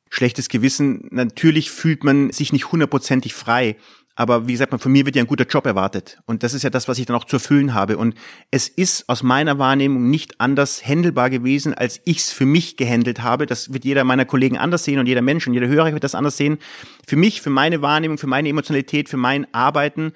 Schlechtes 0.10 0.48
Gewissen, 0.48 1.08
natürlich 1.10 1.72
fühlt 1.72 2.04
man 2.04 2.32
sich 2.32 2.54
nicht 2.54 2.72
hundertprozentig 2.72 3.34
frei. 3.34 3.78
Aber 4.16 4.48
wie 4.48 4.52
gesagt, 4.52 4.80
von 4.80 4.92
mir 4.92 5.08
wird 5.08 5.16
ja 5.16 5.24
ein 5.24 5.28
guter 5.28 5.48
Job 5.48 5.66
erwartet. 5.66 6.20
Und 6.28 6.44
das 6.44 6.54
ist 6.54 6.62
ja 6.62 6.70
das, 6.70 6.88
was 6.88 7.00
ich 7.00 7.08
dann 7.08 7.16
auch 7.16 7.26
zu 7.26 7.38
erfüllen 7.38 7.74
habe. 7.74 7.98
Und 7.98 8.14
es 8.52 8.68
ist 8.68 9.10
aus 9.10 9.24
meiner 9.24 9.58
Wahrnehmung 9.58 10.12
nicht 10.12 10.40
anders 10.40 10.86
händelbar 10.86 11.32
gewesen, 11.32 11.74
als 11.74 12.00
ich 12.06 12.18
es 12.18 12.32
für 12.32 12.46
mich 12.46 12.78
gehandelt 12.78 13.24
habe. 13.24 13.48
Das 13.48 13.74
wird 13.74 13.86
jeder 13.86 14.04
meiner 14.04 14.26
Kollegen 14.26 14.60
anders 14.60 14.84
sehen 14.84 15.00
und 15.00 15.08
jeder 15.08 15.24
Mensch 15.24 15.48
und 15.48 15.56
jeder 15.56 15.68
Hörer 15.68 15.94
wird 15.94 16.04
das 16.04 16.14
anders 16.14 16.38
sehen. 16.38 16.60
Für 17.08 17.16
mich, 17.16 17.42
für 17.42 17.50
meine 17.50 17.82
Wahrnehmung, 17.82 18.20
für 18.20 18.28
meine 18.28 18.50
Emotionalität, 18.50 19.10
für 19.10 19.18
mein 19.18 19.52
Arbeiten 19.52 20.14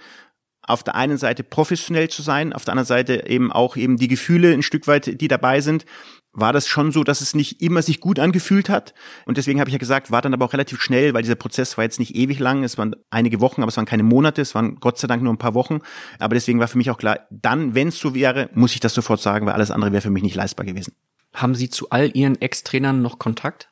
auf 0.67 0.84
der 0.84 0.95
einen 0.95 1.17
Seite 1.17 1.43
professionell 1.43 2.10
zu 2.10 2.21
sein, 2.21 2.53
auf 2.53 2.65
der 2.65 2.73
anderen 2.73 2.86
Seite 2.86 3.27
eben 3.27 3.51
auch 3.51 3.77
eben 3.77 3.97
die 3.97 4.08
Gefühle 4.08 4.53
ein 4.53 4.62
Stück 4.62 4.86
weit, 4.88 5.19
die 5.19 5.27
dabei 5.27 5.62
sind, 5.62 5.86
war 6.34 6.53
das 6.53 6.67
schon 6.67 6.91
so, 6.91 7.03
dass 7.03 7.21
es 7.21 7.34
nicht 7.34 7.63
immer 7.63 7.82
sich 7.82 7.99
gut 7.99 8.19
angefühlt 8.19 8.69
hat. 8.69 8.93
Und 9.25 9.38
deswegen 9.38 9.60
habe 9.60 9.69
ich 9.69 9.73
ja 9.73 9.80
gesagt, 9.80 10.12
war 10.12 10.21
dann 10.21 10.36
aber 10.36 10.45
auch 10.45 10.53
relativ 10.53 10.82
schnell, 10.82 11.15
weil 11.15 11.23
dieser 11.23 11.36
Prozess 11.36 11.77
war 11.77 11.84
jetzt 11.84 11.99
nicht 11.99 12.15
ewig 12.15 12.38
lang. 12.38 12.63
Es 12.63 12.77
waren 12.77 12.95
einige 13.10 13.41
Wochen, 13.41 13.63
aber 13.63 13.69
es 13.69 13.77
waren 13.77 13.88
keine 13.88 14.03
Monate. 14.03 14.41
Es 14.41 14.53
waren 14.53 14.75
Gott 14.75 14.99
sei 14.99 15.08
Dank 15.08 15.23
nur 15.23 15.34
ein 15.34 15.39
paar 15.39 15.56
Wochen. 15.56 15.80
Aber 16.19 16.36
deswegen 16.36 16.60
war 16.60 16.67
für 16.67 16.77
mich 16.77 16.91
auch 16.91 16.99
klar, 16.99 17.21
dann, 17.32 17.73
wenn 17.73 17.88
es 17.88 17.97
so 17.97 18.13
wäre, 18.13 18.51
muss 18.53 18.75
ich 18.75 18.80
das 18.80 18.93
sofort 18.93 19.19
sagen, 19.19 19.47
weil 19.47 19.53
alles 19.53 19.71
andere 19.71 19.91
wäre 19.91 20.01
für 20.03 20.12
mich 20.12 20.21
nicht 20.21 20.36
leistbar 20.36 20.65
gewesen. 20.65 20.93
Haben 21.34 21.56
Sie 21.56 21.69
zu 21.69 21.89
all 21.89 22.12
Ihren 22.15 22.39
Ex-Trainern 22.39 23.01
noch 23.01 23.17
Kontakt? 23.17 23.69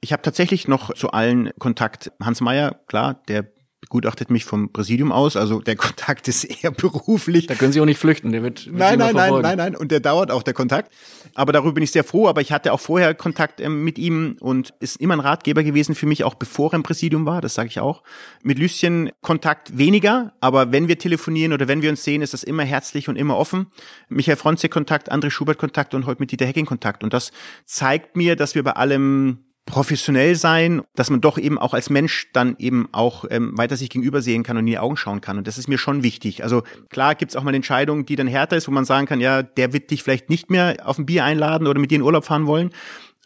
Ich 0.00 0.12
habe 0.12 0.22
tatsächlich 0.22 0.66
noch 0.66 0.94
zu 0.94 1.12
allen 1.12 1.50
Kontakt. 1.60 2.10
Hans 2.20 2.40
Meyer, 2.40 2.80
klar, 2.88 3.22
der 3.28 3.52
begutachtet 3.88 4.30
mich 4.30 4.44
vom 4.44 4.70
Präsidium 4.70 5.12
aus, 5.12 5.36
also 5.36 5.60
der 5.60 5.76
Kontakt 5.88 6.28
ist 6.28 6.44
eher 6.44 6.70
beruflich. 6.70 7.46
Da 7.46 7.54
können 7.54 7.72
Sie 7.72 7.80
auch 7.80 7.86
nicht 7.86 7.98
flüchten, 7.98 8.32
der 8.32 8.42
wird, 8.42 8.66
wird 8.66 8.76
Nein, 8.76 8.98
nein, 8.98 9.14
nein, 9.14 9.40
nein, 9.40 9.56
nein, 9.56 9.76
und 9.76 9.90
der 9.90 10.00
dauert 10.00 10.30
auch 10.30 10.42
der 10.42 10.52
Kontakt. 10.52 10.92
Aber 11.34 11.52
darüber 11.52 11.72
bin 11.72 11.82
ich 11.82 11.90
sehr 11.90 12.04
froh, 12.04 12.28
aber 12.28 12.42
ich 12.42 12.52
hatte 12.52 12.72
auch 12.72 12.80
vorher 12.80 13.14
Kontakt 13.14 13.60
ähm, 13.60 13.84
mit 13.84 13.98
ihm 13.98 14.36
und 14.40 14.74
ist 14.80 15.00
immer 15.00 15.14
ein 15.14 15.20
Ratgeber 15.20 15.62
gewesen 15.62 15.94
für 15.94 16.06
mich, 16.06 16.24
auch 16.24 16.34
bevor 16.34 16.72
er 16.72 16.76
im 16.76 16.82
Präsidium 16.82 17.24
war, 17.24 17.40
das 17.40 17.54
sage 17.54 17.68
ich 17.68 17.80
auch. 17.80 18.02
Mit 18.42 18.58
Lüschen 18.58 19.10
Kontakt 19.22 19.78
weniger, 19.78 20.34
aber 20.40 20.70
wenn 20.70 20.88
wir 20.88 20.98
telefonieren 20.98 21.54
oder 21.54 21.66
wenn 21.66 21.80
wir 21.80 21.88
uns 21.88 22.04
sehen, 22.04 22.20
ist 22.20 22.34
das 22.34 22.42
immer 22.42 22.64
herzlich 22.64 23.08
und 23.08 23.16
immer 23.16 23.38
offen. 23.38 23.68
Michael 24.10 24.36
Fronze 24.36 24.68
Kontakt, 24.68 25.10
André 25.10 25.30
Schubert 25.30 25.56
Kontakt 25.56 25.94
und 25.94 26.04
heute 26.04 26.20
mit 26.20 26.30
Dieter 26.30 26.46
Hecking 26.46 26.66
Kontakt 26.66 27.02
und 27.02 27.14
das 27.14 27.32
zeigt 27.64 28.16
mir, 28.16 28.36
dass 28.36 28.54
wir 28.54 28.62
bei 28.62 28.72
allem 28.72 29.38
professionell 29.68 30.34
sein, 30.34 30.82
dass 30.94 31.10
man 31.10 31.20
doch 31.20 31.38
eben 31.38 31.58
auch 31.58 31.74
als 31.74 31.90
Mensch 31.90 32.30
dann 32.32 32.56
eben 32.58 32.88
auch 32.92 33.24
ähm, 33.30 33.56
weiter 33.56 33.76
sich 33.76 33.90
gegenüber 33.90 34.22
sehen 34.22 34.42
kann 34.42 34.56
und 34.56 34.62
in 34.62 34.66
die 34.66 34.78
Augen 34.78 34.96
schauen 34.96 35.20
kann. 35.20 35.38
Und 35.38 35.46
das 35.46 35.58
ist 35.58 35.68
mir 35.68 35.78
schon 35.78 36.02
wichtig. 36.02 36.42
Also 36.42 36.62
klar 36.88 37.14
gibt's 37.14 37.36
auch 37.36 37.42
mal 37.42 37.54
Entscheidungen, 37.54 38.06
die 38.06 38.16
dann 38.16 38.26
härter 38.26 38.56
ist, 38.56 38.66
wo 38.66 38.72
man 38.72 38.84
sagen 38.84 39.06
kann, 39.06 39.20
ja, 39.20 39.42
der 39.42 39.72
wird 39.72 39.90
dich 39.90 40.02
vielleicht 40.02 40.30
nicht 40.30 40.50
mehr 40.50 40.76
auf 40.84 40.98
ein 40.98 41.06
Bier 41.06 41.24
einladen 41.24 41.66
oder 41.66 41.80
mit 41.80 41.90
dir 41.90 41.96
in 41.96 42.02
Urlaub 42.02 42.24
fahren 42.24 42.46
wollen. 42.46 42.70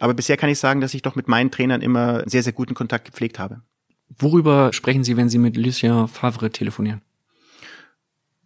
Aber 0.00 0.14
bisher 0.14 0.37
kann 0.37 0.50
ich 0.50 0.59
sagen, 0.59 0.81
dass 0.81 0.94
ich 0.94 1.02
doch 1.02 1.14
mit 1.14 1.28
meinen 1.28 1.50
Trainern 1.50 1.81
immer 1.81 2.28
sehr, 2.28 2.42
sehr 2.42 2.52
guten 2.52 2.74
Kontakt 2.74 3.05
gepflegt 3.05 3.38
habe. 3.38 3.62
Worüber 4.18 4.72
sprechen 4.72 5.05
Sie, 5.05 5.16
wenn 5.16 5.28
Sie 5.28 5.38
mit 5.38 5.57
Lucien 5.57 6.09
Favre 6.09 6.50
telefonieren? 6.50 7.02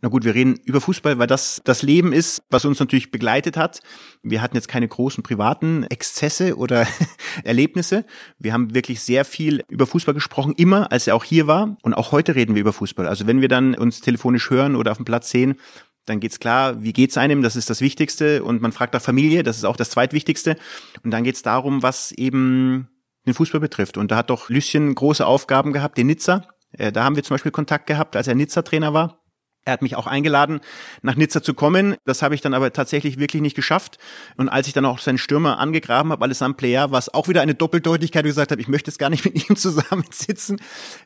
Na 0.03 0.11
gut, 0.11 0.25
wir 0.25 0.35
reden 0.35 0.57
über 0.65 0.83
Fußball, 0.83 1.19
weil 1.19 1.27
das 1.27 1.63
das 1.65 1.83
Leben 1.83 2.13
ist, 2.13 2.43
was 2.51 2.67
uns 2.67 2.79
natürlich 2.79 3.11
begleitet 3.11 3.57
hat. 3.57 3.81
Wir 4.23 4.43
hatten 4.43 4.55
jetzt 4.55 4.69
keine 4.69 4.87
großen 4.87 5.23
privaten 5.23 5.85
Exzesse 5.85 6.57
oder 6.57 6.87
Erlebnisse. 7.45 8.05
Wir 8.39 8.53
haben 8.53 8.75
wirklich 8.75 9.01
sehr 9.01 9.25
viel 9.25 9.65
über 9.69 9.87
Fußball 9.87 10.13
gesprochen, 10.13 10.53
immer 10.57 10.93
als 10.93 11.07
er 11.07 11.15
auch 11.15 11.25
hier 11.25 11.47
war. 11.47 11.79
Und 11.83 11.95
auch 11.95 12.13
heute 12.13 12.35
reden 12.35 12.55
wir 12.55 12.61
über 12.61 12.75
Fußball. 12.75 13.09
Also 13.09 13.27
wenn 13.27 13.41
wir 13.41 13.49
dann 13.49 13.75
uns 13.75 14.03
telefonisch 14.03 14.51
hören 14.51 14.77
oder 14.77 14.91
auf 14.91 14.99
dem 14.99 15.07
Platz 15.07 15.31
sehen, 15.31 15.57
dann 16.05 16.21
geht's 16.21 16.39
klar, 16.41 16.83
wie 16.83 16.93
geht's 16.93 17.17
einem, 17.17 17.43
das 17.43 17.57
ist 17.57 17.71
das 17.71 17.81
Wichtigste. 17.81 18.45
Und 18.45 18.61
man 18.61 18.73
fragt 18.73 18.93
nach 18.93 19.03
Familie, 19.03 19.43
das 19.43 19.57
ist 19.57 19.65
auch 19.65 19.77
das 19.77 19.91
Zweitwichtigste. 19.91 20.57
Und 21.05 21.11
dann 21.11 21.25
geht's 21.25 21.43
darum, 21.43 21.83
was 21.83 22.13
eben 22.13 22.89
den 23.27 23.35
Fußball 23.35 23.61
betrifft. 23.61 23.97
Und 23.97 24.11
da 24.11 24.17
hat 24.17 24.31
doch 24.31 24.51
Lüsschen 24.51 24.95
große 24.95 25.27
Aufgaben 25.27 25.73
gehabt, 25.73 25.99
den 25.99 26.07
Nizza. 26.07 26.47
Äh, 26.73 26.93
da 26.93 27.03
haben 27.03 27.17
wir 27.17 27.25
zum 27.25 27.35
Beispiel 27.35 27.51
Kontakt 27.51 27.87
gehabt, 27.87 28.15
als 28.15 28.29
er 28.29 28.35
Nizza-Trainer 28.35 28.95
war. 28.95 29.23
Er 29.67 29.73
hat 29.73 29.83
mich 29.83 29.97
auch 29.97 30.07
eingeladen, 30.07 30.61
nach 31.03 31.17
Nizza 31.17 31.43
zu 31.43 31.53
kommen. 31.53 31.97
Das 32.05 32.23
habe 32.23 32.37
ich 32.37 32.41
dann 32.41 32.55
aber 32.55 32.73
tatsächlich 32.73 33.19
wirklich 33.19 33.43
nicht 33.43 33.57
geschafft. 33.57 33.99
Und 34.37 34.49
als 34.49 34.69
ich 34.69 34.73
dann 34.73 34.85
auch 34.85 35.01
seinen 35.01 35.19
Stürmer 35.19 35.59
angegraben 35.59 36.13
habe, 36.13 36.25
Alessandro 36.25 36.57
Player, 36.57 36.93
war 36.93 37.01
es 37.01 37.13
auch 37.13 37.27
wieder 37.27 37.43
eine 37.43 37.57
Doppeldeutigkeit, 37.57 38.25
gesagt 38.25 38.53
habe, 38.53 38.61
ich 38.61 38.69
möchte 38.69 38.93
jetzt 38.93 38.99
gar 38.99 39.11
nicht 39.11 39.25
mit 39.25 39.51
ihm 39.51 39.57
zusammensitzen. 39.57 40.61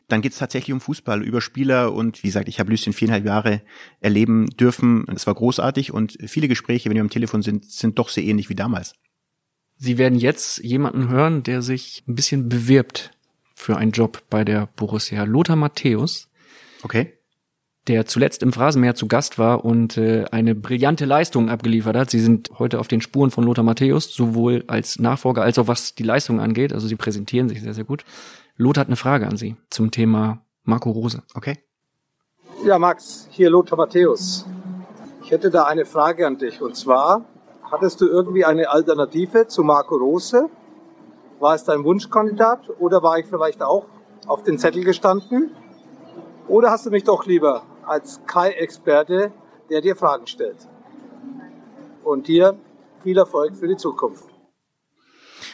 Dann 0.09 0.21
geht 0.21 0.33
es 0.33 0.37
tatsächlich 0.37 0.73
um 0.73 0.79
Fußball, 0.79 1.23
über 1.23 1.41
Spieler. 1.41 1.91
Und 1.91 2.21
wie 2.21 2.27
gesagt, 2.27 2.47
ich 2.49 2.59
habe 2.59 2.69
Lucien 2.69 2.93
viereinhalb 2.93 3.25
Jahre 3.25 3.63
erleben 3.99 4.45
dürfen. 4.51 5.07
Es 5.07 5.25
war 5.25 5.33
großartig 5.33 5.91
und 5.91 6.19
viele 6.27 6.47
Gespräche, 6.47 6.87
wenn 6.87 6.95
wir 6.95 7.01
am 7.01 7.09
Telefon 7.09 7.41
sind, 7.41 7.65
sind 7.65 7.97
doch 7.97 8.09
sehr 8.09 8.23
ähnlich 8.23 8.49
wie 8.49 8.55
damals. 8.55 8.93
Sie 9.77 9.97
werden 9.97 10.19
jetzt 10.19 10.59
jemanden 10.59 11.09
hören, 11.09 11.41
der 11.41 11.63
sich 11.63 12.03
ein 12.07 12.13
bisschen 12.13 12.47
bewirbt 12.47 13.09
für 13.55 13.77
einen 13.77 13.91
Job 13.91 14.21
bei 14.29 14.43
der 14.43 14.67
Borussia. 14.75 15.23
Lothar 15.23 15.55
Matthäus. 15.55 16.29
Okay 16.83 17.17
der 17.87 18.05
zuletzt 18.05 18.43
im 18.43 18.53
Phrasenmeer 18.53 18.93
zu 18.93 19.07
Gast 19.07 19.39
war 19.39 19.65
und 19.65 19.97
äh, 19.97 20.25
eine 20.31 20.53
brillante 20.53 21.05
Leistung 21.05 21.49
abgeliefert 21.49 21.95
hat. 21.95 22.09
Sie 22.11 22.19
sind 22.19 22.51
heute 22.59 22.79
auf 22.79 22.87
den 22.87 23.01
Spuren 23.01 23.31
von 23.31 23.43
Lothar 23.43 23.63
Matthäus, 23.63 24.13
sowohl 24.13 24.63
als 24.67 24.99
Nachfolger 24.99 25.41
als 25.41 25.57
auch 25.57 25.67
was 25.67 25.95
die 25.95 26.03
Leistung 26.03 26.39
angeht. 26.39 26.73
Also 26.73 26.87
sie 26.87 26.95
präsentieren 26.95 27.49
sich 27.49 27.61
sehr, 27.61 27.73
sehr 27.73 27.83
gut. 27.83 28.05
Lothar 28.55 28.81
hat 28.81 28.87
eine 28.87 28.97
Frage 28.97 29.27
an 29.27 29.37
Sie 29.37 29.55
zum 29.69 29.89
Thema 29.89 30.45
Marco 30.63 30.91
Rose. 30.91 31.23
Okay. 31.33 31.57
Ja, 32.63 32.77
Max, 32.77 33.27
hier 33.31 33.49
Lothar 33.49 33.77
Matthäus. 33.77 34.45
Ich 35.23 35.31
hätte 35.31 35.49
da 35.49 35.63
eine 35.63 35.85
Frage 35.85 36.27
an 36.27 36.37
dich. 36.37 36.61
Und 36.61 36.75
zwar, 36.75 37.25
hattest 37.63 37.99
du 38.01 38.07
irgendwie 38.07 38.45
eine 38.45 38.69
Alternative 38.69 39.47
zu 39.47 39.63
Marco 39.63 39.95
Rose? 39.95 40.49
War 41.39 41.55
es 41.55 41.63
dein 41.63 41.83
Wunschkandidat 41.83 42.69
oder 42.77 43.01
war 43.01 43.17
ich 43.17 43.25
vielleicht 43.25 43.63
auch 43.63 43.87
auf 44.27 44.43
den 44.43 44.59
Zettel 44.59 44.83
gestanden? 44.83 45.55
Oder 46.47 46.69
hast 46.69 46.85
du 46.85 46.91
mich 46.91 47.03
doch 47.03 47.25
lieber 47.25 47.63
als 47.85 48.21
Kai-Experte, 48.25 49.31
der 49.69 49.81
dir 49.81 49.95
Fragen 49.95 50.27
stellt. 50.27 50.67
Und 52.03 52.27
dir 52.27 52.57
viel 53.03 53.17
Erfolg 53.17 53.55
für 53.55 53.67
die 53.67 53.77
Zukunft. 53.77 54.25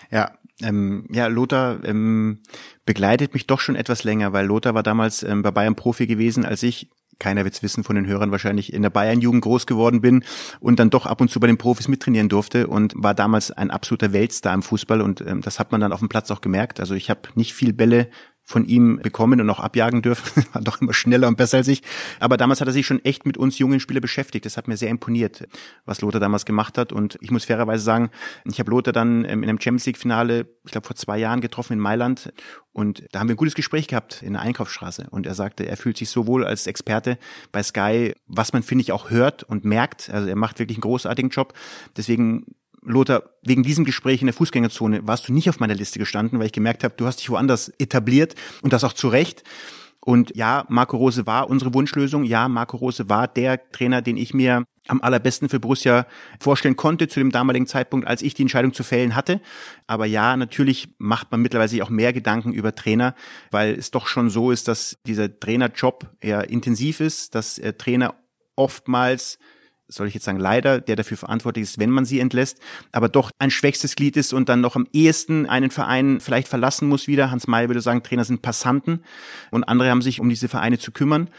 Ja, 0.09 0.31
ähm, 0.61 1.05
ja, 1.11 1.27
Lothar 1.27 1.83
ähm, 1.83 2.41
begleitet 2.85 3.33
mich 3.33 3.47
doch 3.47 3.59
schon 3.59 3.75
etwas 3.75 4.03
länger, 4.03 4.33
weil 4.33 4.45
Lothar 4.45 4.73
war 4.73 4.83
damals 4.83 5.23
ähm, 5.23 5.43
bei 5.43 5.51
Bayern 5.51 5.75
Profi 5.75 6.07
gewesen, 6.07 6.45
als 6.45 6.63
ich 6.63 6.89
keiner 7.19 7.43
wird's 7.43 7.63
wissen 7.63 7.83
von 7.83 7.95
den 7.95 8.05
Hörern 8.05 8.31
wahrscheinlich, 8.31 8.73
in 8.73 8.81
der 8.81 8.89
Bayern-Jugend 8.89 9.43
groß 9.43 9.65
geworden 9.65 10.01
bin 10.01 10.23
und 10.59 10.79
dann 10.79 10.89
doch 10.89 11.05
ab 11.05 11.21
und 11.21 11.29
zu 11.29 11.39
bei 11.39 11.47
den 11.47 11.57
Profis 11.57 11.87
mittrainieren 11.87 12.29
durfte 12.29 12.67
und 12.67 12.93
war 12.95 13.13
damals 13.13 13.51
ein 13.51 13.71
absoluter 13.71 14.13
Weltstar 14.13 14.53
im 14.53 14.61
Fußball 14.61 15.01
und 15.01 15.21
ähm, 15.21 15.41
das 15.41 15.59
hat 15.59 15.71
man 15.71 15.81
dann 15.81 15.93
auf 15.93 15.99
dem 15.99 16.09
Platz 16.09 16.29
auch 16.31 16.41
gemerkt. 16.41 16.79
Also 16.79 16.95
ich 16.95 17.09
habe 17.09 17.21
nicht 17.35 17.53
viel 17.53 17.73
Bälle 17.73 18.09
von 18.47 18.63
ihm 18.63 18.99
bekommen 19.03 19.41
und 19.41 19.49
auch 19.49 19.59
abjagen 19.59 20.01
dürfen. 20.01 20.45
War 20.53 20.61
doch 20.61 20.79
immer 20.79 20.93
schneller 20.93 21.27
und 21.27 21.35
besser 21.35 21.57
als 21.57 21.67
ich. 21.67 21.83
Aber 22.21 22.37
damals 22.37 22.61
hat 22.61 22.67
er 22.69 22.73
sich 22.73 22.85
schon 22.85 23.03
echt 23.03 23.25
mit 23.25 23.37
uns 23.37 23.59
jungen 23.59 23.81
Spielern 23.81 24.01
beschäftigt. 24.01 24.45
Das 24.45 24.55
hat 24.55 24.69
mir 24.69 24.77
sehr 24.77 24.89
imponiert, 24.89 25.45
was 25.83 25.99
Lothar 25.99 26.21
damals 26.21 26.45
gemacht 26.45 26.77
hat. 26.77 26.93
Und 26.93 27.17
ich 27.19 27.29
muss 27.29 27.43
fairerweise 27.43 27.83
sagen, 27.83 28.09
ich 28.45 28.57
habe 28.59 28.71
Lothar 28.71 28.93
dann 28.93 29.25
ähm, 29.25 29.43
in 29.43 29.49
einem 29.49 29.59
Champions 29.59 29.85
League-Finale, 29.85 30.47
ich 30.63 30.71
glaube 30.71 30.87
vor 30.87 30.95
zwei 30.95 31.17
Jahren 31.17 31.41
getroffen 31.41 31.73
in 31.73 31.79
Mailand. 31.79 32.31
Und 32.71 33.03
da 33.11 33.19
haben 33.19 33.27
wir 33.27 33.35
ein 33.35 33.37
gutes 33.37 33.55
Gespräch 33.55 33.89
gehabt 33.89 34.23
in 34.23 34.33
der 34.33 34.41
Einkaufsstraße. 34.43 35.07
Und 35.11 35.27
er 35.27 35.35
sagte, 35.35 35.67
er 35.67 35.75
fühlt 35.75 35.97
sich 35.97 36.09
so 36.09 36.25
wohl 36.25 36.45
als 36.45 36.67
Experte 36.67 37.17
bei 37.51 37.61
Sky, 37.61 38.13
was 38.27 38.53
man, 38.53 38.63
finde 38.63 38.83
ich, 38.83 38.93
auch 38.93 39.09
hört 39.09 39.43
und 39.43 39.65
merkt. 39.65 40.09
Also 40.09 40.29
er 40.29 40.37
macht 40.37 40.59
wirklich 40.59 40.77
einen 40.77 40.83
großartigen 40.83 41.31
Job. 41.31 41.53
Deswegen 41.97 42.45
Lothar, 42.87 43.23
wegen 43.43 43.63
diesem 43.63 43.85
Gespräch 43.85 44.21
in 44.21 44.27
der 44.27 44.33
Fußgängerzone 44.33 45.07
warst 45.07 45.27
du 45.27 45.33
nicht 45.33 45.49
auf 45.49 45.59
meiner 45.59 45.75
Liste 45.75 45.99
gestanden, 45.99 46.39
weil 46.39 46.47
ich 46.47 46.53
gemerkt 46.53 46.83
habe, 46.83 46.95
du 46.97 47.05
hast 47.05 47.19
dich 47.19 47.29
woanders 47.29 47.69
etabliert 47.79 48.35
und 48.61 48.73
das 48.73 48.83
auch 48.83 48.93
zu 48.93 49.09
Recht. 49.09 49.43
Und 49.99 50.37
ja, 50.37 50.65
Marco 50.69 50.95
Rose 50.95 51.27
war 51.27 51.49
unsere 51.49 51.73
Wunschlösung. 51.73 52.23
Ja, 52.23 52.47
Marco 52.47 52.77
Rose 52.77 53.09
war 53.09 53.27
der 53.27 53.69
Trainer, 53.71 54.01
den 54.01 54.15
ich 54.15 54.33
mir 54.33 54.63
am 54.87 55.01
allerbesten 55.01 55.49
für 55.49 55.59
Borussia 55.59 56.07
vorstellen 56.39 56.77
konnte 56.77 57.09
zu 57.09 57.19
dem 57.19 57.29
damaligen 57.29 57.67
Zeitpunkt, 57.67 58.07
als 58.07 58.21
ich 58.21 58.33
die 58.33 58.43
Entscheidung 58.43 58.73
zu 58.73 58.83
fällen 58.83 59.15
hatte. 59.15 59.41
Aber 59.85 60.05
ja, 60.05 60.37
natürlich 60.37 60.87
macht 60.97 61.29
man 61.31 61.41
mittlerweile 61.41 61.83
auch 61.83 61.89
mehr 61.89 62.13
Gedanken 62.13 62.53
über 62.53 62.73
Trainer, 62.73 63.15
weil 63.51 63.73
es 63.73 63.91
doch 63.91 64.07
schon 64.07 64.29
so 64.29 64.49
ist, 64.49 64.69
dass 64.69 64.97
dieser 65.05 65.41
Trainerjob 65.41 66.09
eher 66.21 66.49
intensiv 66.49 67.01
ist, 67.01 67.35
dass 67.35 67.61
Trainer 67.77 68.15
oftmals 68.55 69.39
soll 69.87 70.07
ich 70.07 70.13
jetzt 70.13 70.25
sagen, 70.25 70.39
leider, 70.39 70.81
der 70.81 70.95
dafür 70.95 71.17
verantwortlich 71.17 71.63
ist, 71.63 71.79
wenn 71.79 71.89
man 71.89 72.05
sie 72.05 72.19
entlässt, 72.19 72.59
aber 72.91 73.09
doch 73.09 73.31
ein 73.39 73.51
schwächstes 73.51 73.95
Glied 73.95 74.17
ist 74.17 74.33
und 74.33 74.49
dann 74.49 74.61
noch 74.61 74.75
am 74.75 74.87
ehesten 74.91 75.45
einen 75.45 75.71
Verein 75.71 76.19
vielleicht 76.19 76.47
verlassen 76.47 76.89
muss 76.89 77.07
wieder. 77.07 77.31
Hans 77.31 77.47
Mayer 77.47 77.69
würde 77.69 77.81
sagen, 77.81 78.03
Trainer 78.03 78.25
sind 78.25 78.41
Passanten 78.41 79.01
und 79.51 79.63
andere 79.63 79.89
haben 79.89 80.01
sich 80.01 80.19
um 80.19 80.29
diese 80.29 80.49
Vereine 80.49 80.77
zu 80.77 80.91
kümmern. 80.91 81.29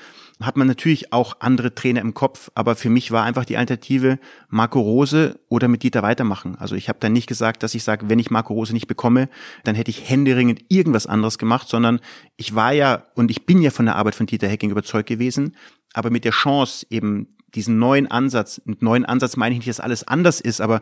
Hat 0.40 0.56
man 0.56 0.68
natürlich 0.68 1.12
auch 1.12 1.38
andere 1.40 1.74
Trainer 1.74 2.00
im 2.00 2.14
Kopf, 2.14 2.50
aber 2.54 2.76
für 2.76 2.90
mich 2.90 3.10
war 3.10 3.24
einfach 3.24 3.44
die 3.44 3.56
Alternative 3.56 4.20
Marco 4.48 4.80
Rose 4.80 5.40
oder 5.48 5.66
mit 5.66 5.82
Dieter 5.82 6.04
weitermachen. 6.04 6.54
Also 6.56 6.76
ich 6.76 6.88
habe 6.88 7.00
dann 7.00 7.12
nicht 7.12 7.26
gesagt, 7.26 7.64
dass 7.64 7.74
ich 7.74 7.82
sage, 7.82 8.08
wenn 8.08 8.20
ich 8.20 8.30
Marco 8.30 8.54
Rose 8.54 8.72
nicht 8.72 8.86
bekomme, 8.86 9.28
dann 9.64 9.74
hätte 9.74 9.90
ich 9.90 10.08
händeringend 10.08 10.60
irgendwas 10.68 11.08
anderes 11.08 11.38
gemacht, 11.38 11.68
sondern 11.68 11.98
ich 12.36 12.54
war 12.54 12.72
ja 12.72 13.02
und 13.16 13.32
ich 13.32 13.46
bin 13.46 13.60
ja 13.60 13.70
von 13.70 13.86
der 13.86 13.96
Arbeit 13.96 14.14
von 14.14 14.26
Dieter 14.26 14.46
Hecking 14.46 14.70
überzeugt 14.70 15.08
gewesen, 15.08 15.56
aber 15.92 16.10
mit 16.10 16.24
der 16.24 16.32
Chance 16.32 16.86
eben 16.88 17.26
diesen 17.54 17.78
neuen 17.78 18.06
Ansatz, 18.10 18.60
mit 18.64 18.82
neuen 18.82 19.04
Ansatz 19.04 19.36
meine 19.36 19.54
ich 19.54 19.60
nicht, 19.60 19.68
dass 19.68 19.80
alles 19.80 20.06
anders 20.06 20.40
ist, 20.40 20.60
aber 20.60 20.80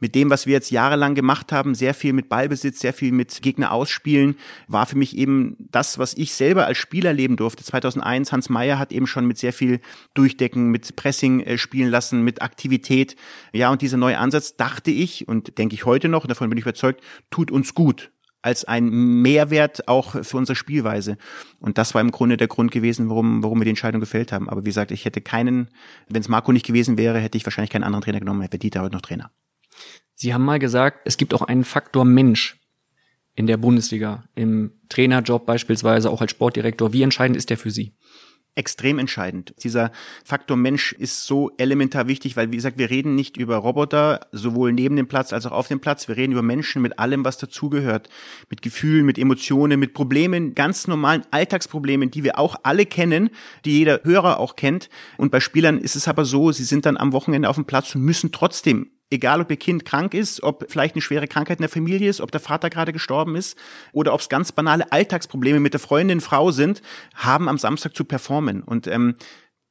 mit 0.00 0.14
dem, 0.14 0.30
was 0.30 0.46
wir 0.46 0.52
jetzt 0.52 0.70
jahrelang 0.70 1.14
gemacht 1.14 1.52
haben, 1.52 1.74
sehr 1.74 1.94
viel 1.94 2.12
mit 2.12 2.28
Ballbesitz, 2.28 2.80
sehr 2.80 2.92
viel 2.92 3.12
mit 3.12 3.40
Gegner 3.42 3.72
ausspielen, 3.72 4.36
war 4.66 4.86
für 4.86 4.96
mich 4.96 5.16
eben 5.16 5.56
das, 5.70 5.98
was 5.98 6.14
ich 6.14 6.34
selber 6.34 6.66
als 6.66 6.78
Spieler 6.78 7.12
leben 7.12 7.36
durfte. 7.36 7.64
2001, 7.64 8.32
Hans 8.32 8.48
Meyer 8.48 8.78
hat 8.78 8.92
eben 8.92 9.06
schon 9.06 9.26
mit 9.26 9.38
sehr 9.38 9.52
viel 9.52 9.80
Durchdecken, 10.14 10.70
mit 10.70 10.96
Pressing 10.96 11.40
äh, 11.40 11.58
spielen 11.58 11.90
lassen, 11.90 12.22
mit 12.22 12.42
Aktivität. 12.42 13.16
Ja, 13.52 13.70
und 13.70 13.82
dieser 13.82 13.96
neue 13.96 14.18
Ansatz, 14.18 14.56
dachte 14.56 14.90
ich 14.90 15.28
und 15.28 15.58
denke 15.58 15.74
ich 15.74 15.84
heute 15.84 16.08
noch, 16.08 16.26
davon 16.26 16.48
bin 16.48 16.58
ich 16.58 16.64
überzeugt, 16.64 17.02
tut 17.30 17.50
uns 17.50 17.74
gut 17.74 18.10
als 18.42 18.64
ein 18.64 18.88
Mehrwert 18.88 19.88
auch 19.88 20.24
für 20.24 20.36
unsere 20.36 20.56
Spielweise. 20.56 21.18
Und 21.58 21.78
das 21.78 21.94
war 21.94 22.00
im 22.00 22.10
Grunde 22.10 22.36
der 22.36 22.48
Grund 22.48 22.70
gewesen, 22.70 23.08
warum, 23.08 23.42
warum 23.42 23.60
wir 23.60 23.64
die 23.64 23.70
Entscheidung 23.70 24.00
gefällt 24.00 24.32
haben. 24.32 24.48
Aber 24.48 24.62
wie 24.62 24.68
gesagt, 24.70 24.90
ich 24.90 25.04
hätte 25.04 25.20
keinen, 25.20 25.68
wenn 26.08 26.20
es 26.20 26.28
Marco 26.28 26.52
nicht 26.52 26.66
gewesen 26.66 26.98
wäre, 26.98 27.18
hätte 27.18 27.36
ich 27.36 27.44
wahrscheinlich 27.44 27.70
keinen 27.70 27.84
anderen 27.84 28.02
Trainer 28.02 28.20
genommen, 28.20 28.42
hätte 28.42 28.58
Dieter 28.58 28.82
heute 28.82 28.94
noch 28.94 29.02
Trainer. 29.02 29.30
Sie 30.14 30.34
haben 30.34 30.44
mal 30.44 30.58
gesagt, 30.58 31.00
es 31.04 31.16
gibt 31.16 31.34
auch 31.34 31.42
einen 31.42 31.64
Faktor 31.64 32.04
Mensch 32.04 32.58
in 33.34 33.46
der 33.46 33.56
Bundesliga, 33.56 34.24
im 34.34 34.72
Trainerjob 34.88 35.46
beispielsweise, 35.46 36.10
auch 36.10 36.20
als 36.20 36.32
Sportdirektor. 36.32 36.92
Wie 36.92 37.02
entscheidend 37.02 37.36
ist 37.36 37.50
der 37.50 37.56
für 37.56 37.70
Sie? 37.70 37.94
Extrem 38.58 38.98
entscheidend. 38.98 39.54
Dieser 39.62 39.92
Faktor 40.24 40.56
Mensch 40.56 40.92
ist 40.92 41.24
so 41.24 41.52
elementar 41.56 42.08
wichtig, 42.08 42.36
weil 42.36 42.50
wie 42.50 42.56
gesagt, 42.56 42.76
wir 42.76 42.90
reden 42.90 43.14
nicht 43.14 43.36
über 43.36 43.56
Roboter, 43.56 44.26
sowohl 44.32 44.72
neben 44.72 44.96
dem 44.96 45.06
Platz 45.06 45.32
als 45.32 45.46
auch 45.46 45.52
auf 45.52 45.68
dem 45.68 45.80
Platz. 45.80 46.08
Wir 46.08 46.16
reden 46.16 46.32
über 46.32 46.42
Menschen 46.42 46.82
mit 46.82 46.98
allem, 46.98 47.24
was 47.24 47.38
dazugehört. 47.38 48.08
Mit 48.50 48.60
Gefühlen, 48.60 49.06
mit 49.06 49.16
Emotionen, 49.16 49.78
mit 49.78 49.94
Problemen, 49.94 50.54
ganz 50.54 50.88
normalen 50.88 51.22
Alltagsproblemen, 51.30 52.10
die 52.10 52.24
wir 52.24 52.38
auch 52.38 52.56
alle 52.64 52.84
kennen, 52.84 53.30
die 53.64 53.78
jeder 53.78 54.00
Hörer 54.02 54.40
auch 54.40 54.56
kennt. 54.56 54.90
Und 55.16 55.30
bei 55.30 55.40
Spielern 55.40 55.78
ist 55.78 55.96
es 55.96 56.08
aber 56.08 56.24
so, 56.24 56.50
sie 56.50 56.64
sind 56.64 56.84
dann 56.84 56.96
am 56.96 57.12
Wochenende 57.12 57.48
auf 57.48 57.56
dem 57.56 57.64
Platz 57.64 57.94
und 57.94 58.02
müssen 58.02 58.32
trotzdem 58.32 58.90
egal 59.10 59.40
ob 59.40 59.50
ihr 59.50 59.56
Kind 59.56 59.84
krank 59.84 60.14
ist, 60.14 60.42
ob 60.42 60.66
vielleicht 60.68 60.94
eine 60.94 61.02
schwere 61.02 61.28
Krankheit 61.28 61.58
in 61.58 61.62
der 61.62 61.70
Familie 61.70 62.08
ist, 62.08 62.20
ob 62.20 62.30
der 62.30 62.40
Vater 62.40 62.70
gerade 62.70 62.92
gestorben 62.92 63.36
ist 63.36 63.56
oder 63.92 64.12
ob 64.14 64.20
es 64.20 64.28
ganz 64.28 64.52
banale 64.52 64.92
Alltagsprobleme 64.92 65.60
mit 65.60 65.72
der 65.72 65.80
Freundin, 65.80 66.20
Frau 66.20 66.50
sind, 66.50 66.82
haben 67.14 67.48
am 67.48 67.58
Samstag 67.58 67.94
zu 67.94 68.04
performen. 68.04 68.62
Und 68.62 68.86
ähm, 68.86 69.14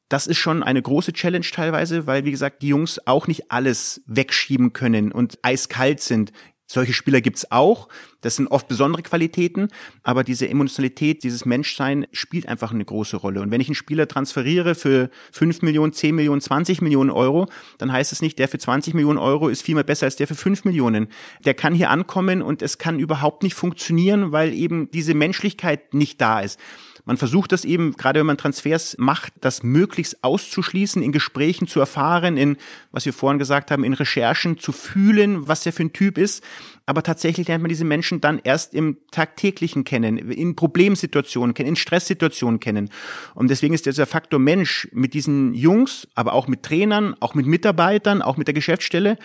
das 0.09 0.25
ist 0.25 0.37
schon 0.37 0.63
eine 0.63 0.81
große 0.81 1.13
Challenge 1.13 1.45
teilweise, 1.45 2.07
weil, 2.07 2.23
wie 2.25 2.31
gesagt, 2.31 2.61
die 2.61 2.69
Jungs 2.69 2.99
auch 3.05 3.27
nicht 3.27 3.51
alles 3.51 4.01
wegschieben 4.07 4.73
können 4.73 5.11
und 5.11 5.37
eiskalt 5.41 5.99
sind. 5.99 6.31
Solche 6.67 6.91
Spieler 6.91 7.21
gibt's 7.21 7.49
auch. 7.49 7.87
Das 8.19 8.35
sind 8.35 8.47
oft 8.47 8.67
besondere 8.67 9.01
Qualitäten, 9.01 9.69
aber 10.03 10.25
diese 10.25 10.49
Emotionalität, 10.49 11.23
dieses 11.23 11.45
Menschsein 11.45 12.07
spielt 12.11 12.47
einfach 12.47 12.73
eine 12.73 12.83
große 12.83 13.15
Rolle. 13.15 13.41
Und 13.41 13.51
wenn 13.51 13.61
ich 13.61 13.69
einen 13.69 13.75
Spieler 13.75 14.07
transferiere 14.07 14.75
für 14.75 15.09
5 15.31 15.61
Millionen, 15.61 15.93
10 15.93 16.13
Millionen, 16.13 16.41
20 16.41 16.81
Millionen 16.81 17.09
Euro, 17.09 17.47
dann 17.77 17.91
heißt 17.91 18.11
es 18.11 18.21
nicht, 18.21 18.37
der 18.37 18.49
für 18.49 18.57
20 18.57 18.95
Millionen 18.95 19.17
Euro 19.17 19.47
ist 19.47 19.61
viermal 19.61 19.85
besser 19.85 20.07
als 20.07 20.17
der 20.17 20.27
für 20.27 20.35
5 20.35 20.65
Millionen. 20.65 21.07
Der 21.45 21.53
kann 21.53 21.73
hier 21.73 21.89
ankommen 21.89 22.41
und 22.41 22.61
es 22.61 22.77
kann 22.77 22.99
überhaupt 22.99 23.43
nicht 23.43 23.55
funktionieren, 23.55 24.33
weil 24.33 24.53
eben 24.53 24.91
diese 24.91 25.13
Menschlichkeit 25.13 25.93
nicht 25.93 26.19
da 26.19 26.41
ist. 26.41 26.59
Man 27.07 27.15
versucht 27.15 27.53
das 27.53 27.63
eben, 27.63 27.93
gerade 27.93 28.19
wenn 28.19 28.25
man 28.25 28.37
Transfers 28.37 28.97
macht, 28.99 29.31
das 29.39 29.63
möglichst 29.63 30.25
auszuschließen, 30.25 31.01
in 31.01 31.13
Gesprächen 31.13 31.65
zu 31.65 31.79
erfahren, 31.79 32.35
in, 32.35 32.57
was 32.91 33.05
wir 33.05 33.13
vorhin 33.13 33.39
gesagt 33.39 33.71
haben, 33.71 33.85
in 33.85 33.93
Recherchen 33.93 34.57
zu 34.57 34.73
fühlen, 34.73 35.47
was 35.47 35.61
der 35.61 35.71
für 35.71 35.83
ein 35.83 35.93
Typ 35.93 36.17
ist. 36.17 36.43
Aber 36.85 37.03
tatsächlich 37.03 37.47
lernt 37.47 37.63
man 37.63 37.69
diese 37.69 37.85
Menschen 37.85 38.19
dann 38.19 38.41
erst 38.43 38.73
im 38.73 38.97
tagtäglichen 39.11 39.85
kennen, 39.85 40.17
in 40.17 40.57
Problemsituationen 40.57 41.53
kennen, 41.53 41.69
in 41.69 41.75
Stresssituationen 41.77 42.59
kennen. 42.59 42.89
Und 43.35 43.49
deswegen 43.49 43.73
ist 43.73 43.85
dieser 43.85 44.05
Faktor 44.05 44.41
Mensch 44.41 44.89
mit 44.91 45.13
diesen 45.13 45.53
Jungs, 45.53 46.09
aber 46.13 46.33
auch 46.33 46.49
mit 46.49 46.63
Trainern, 46.63 47.15
auch 47.21 47.35
mit 47.35 47.45
Mitarbeitern, 47.45 48.21
auch 48.21 48.35
mit 48.35 48.47
der 48.47 48.53
Geschäftsstelle, 48.53 49.17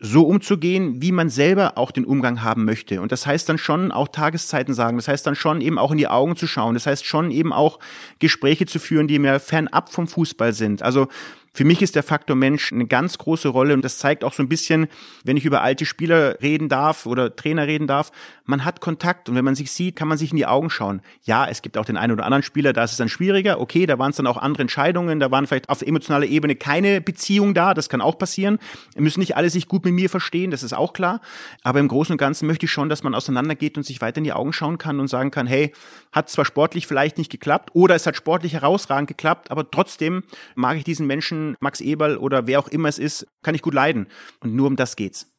so 0.00 0.26
umzugehen, 0.26 1.00
wie 1.00 1.12
man 1.12 1.30
selber 1.30 1.78
auch 1.78 1.90
den 1.90 2.04
Umgang 2.04 2.42
haben 2.42 2.64
möchte. 2.64 3.00
Und 3.00 3.12
das 3.12 3.26
heißt 3.26 3.48
dann 3.48 3.58
schon 3.58 3.92
auch 3.92 4.08
Tageszeiten 4.08 4.74
sagen. 4.74 4.96
Das 4.96 5.08
heißt 5.08 5.26
dann 5.26 5.36
schon 5.36 5.60
eben 5.60 5.78
auch 5.78 5.92
in 5.92 5.98
die 5.98 6.08
Augen 6.08 6.36
zu 6.36 6.46
schauen. 6.46 6.74
Das 6.74 6.86
heißt 6.86 7.06
schon 7.06 7.30
eben 7.30 7.52
auch 7.52 7.78
Gespräche 8.18 8.66
zu 8.66 8.78
führen, 8.78 9.06
die 9.06 9.18
mehr 9.18 9.38
fernab 9.40 9.92
vom 9.92 10.08
Fußball 10.08 10.52
sind. 10.52 10.82
Also 10.82 11.08
für 11.54 11.64
mich 11.64 11.80
ist 11.82 11.94
der 11.94 12.02
Faktor 12.02 12.34
Mensch 12.34 12.72
eine 12.72 12.86
ganz 12.86 13.16
große 13.16 13.48
Rolle 13.48 13.74
und 13.74 13.84
das 13.84 13.98
zeigt 13.98 14.24
auch 14.24 14.32
so 14.32 14.42
ein 14.42 14.48
bisschen, 14.48 14.88
wenn 15.22 15.36
ich 15.36 15.44
über 15.44 15.62
alte 15.62 15.86
Spieler 15.86 16.40
reden 16.42 16.68
darf 16.68 17.06
oder 17.06 17.34
Trainer 17.34 17.68
reden 17.68 17.86
darf, 17.86 18.10
man 18.44 18.64
hat 18.64 18.80
Kontakt 18.80 19.28
und 19.28 19.36
wenn 19.36 19.44
man 19.44 19.54
sich 19.54 19.70
sieht, 19.70 19.94
kann 19.94 20.08
man 20.08 20.18
sich 20.18 20.32
in 20.32 20.36
die 20.36 20.46
Augen 20.46 20.68
schauen. 20.68 21.00
Ja, 21.22 21.46
es 21.46 21.62
gibt 21.62 21.78
auch 21.78 21.84
den 21.84 21.96
einen 21.96 22.12
oder 22.12 22.24
anderen 22.24 22.42
Spieler, 22.42 22.72
da 22.72 22.82
ist 22.82 22.90
es 22.90 22.96
dann 22.96 23.08
schwieriger. 23.08 23.60
Okay, 23.60 23.86
da 23.86 23.98
waren 24.00 24.10
es 24.10 24.16
dann 24.16 24.26
auch 24.26 24.36
andere 24.36 24.62
Entscheidungen, 24.62 25.20
da 25.20 25.30
waren 25.30 25.46
vielleicht 25.46 25.68
auf 25.68 25.80
emotionaler 25.80 26.26
Ebene 26.26 26.56
keine 26.56 27.00
Beziehung 27.00 27.54
da, 27.54 27.72
das 27.72 27.88
kann 27.88 28.00
auch 28.00 28.18
passieren. 28.18 28.58
Müssen 28.96 29.20
nicht 29.20 29.36
alle 29.36 29.48
sich 29.48 29.68
gut 29.68 29.84
mit 29.84 29.94
mir 29.94 30.10
verstehen, 30.10 30.50
das 30.50 30.64
ist 30.64 30.72
auch 30.72 30.92
klar. 30.92 31.20
Aber 31.62 31.78
im 31.78 31.86
Großen 31.86 32.12
und 32.12 32.18
Ganzen 32.18 32.48
möchte 32.48 32.66
ich 32.66 32.72
schon, 32.72 32.88
dass 32.88 33.04
man 33.04 33.14
auseinandergeht 33.14 33.76
und 33.76 33.86
sich 33.86 34.00
weiter 34.00 34.18
in 34.18 34.24
die 34.24 34.32
Augen 34.32 34.52
schauen 34.52 34.76
kann 34.76 34.98
und 34.98 35.06
sagen 35.06 35.30
kann, 35.30 35.46
hey, 35.46 35.72
hat 36.10 36.28
zwar 36.28 36.44
sportlich 36.44 36.88
vielleicht 36.88 37.16
nicht 37.16 37.30
geklappt 37.30 37.70
oder 37.74 37.94
es 37.94 38.06
hat 38.06 38.16
sportlich 38.16 38.54
herausragend 38.54 39.06
geklappt, 39.06 39.52
aber 39.52 39.70
trotzdem 39.70 40.24
mag 40.56 40.76
ich 40.76 40.84
diesen 40.84 41.06
Menschen 41.06 41.43
Max 41.60 41.80
Eberl 41.80 42.16
oder 42.16 42.46
wer 42.46 42.58
auch 42.58 42.68
immer 42.68 42.88
es 42.88 42.98
ist, 42.98 43.26
kann 43.42 43.54
ich 43.54 43.62
gut 43.62 43.74
leiden. 43.74 44.06
Und 44.40 44.54
nur 44.54 44.66
um 44.66 44.76
das 44.76 44.96
geht's. 44.96 45.30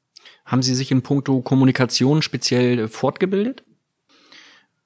Haben 0.45 0.61
Sie 0.61 0.75
sich 0.75 0.91
in 0.91 1.01
puncto 1.01 1.41
Kommunikation 1.41 2.21
speziell 2.21 2.87
fortgebildet? 2.87 3.63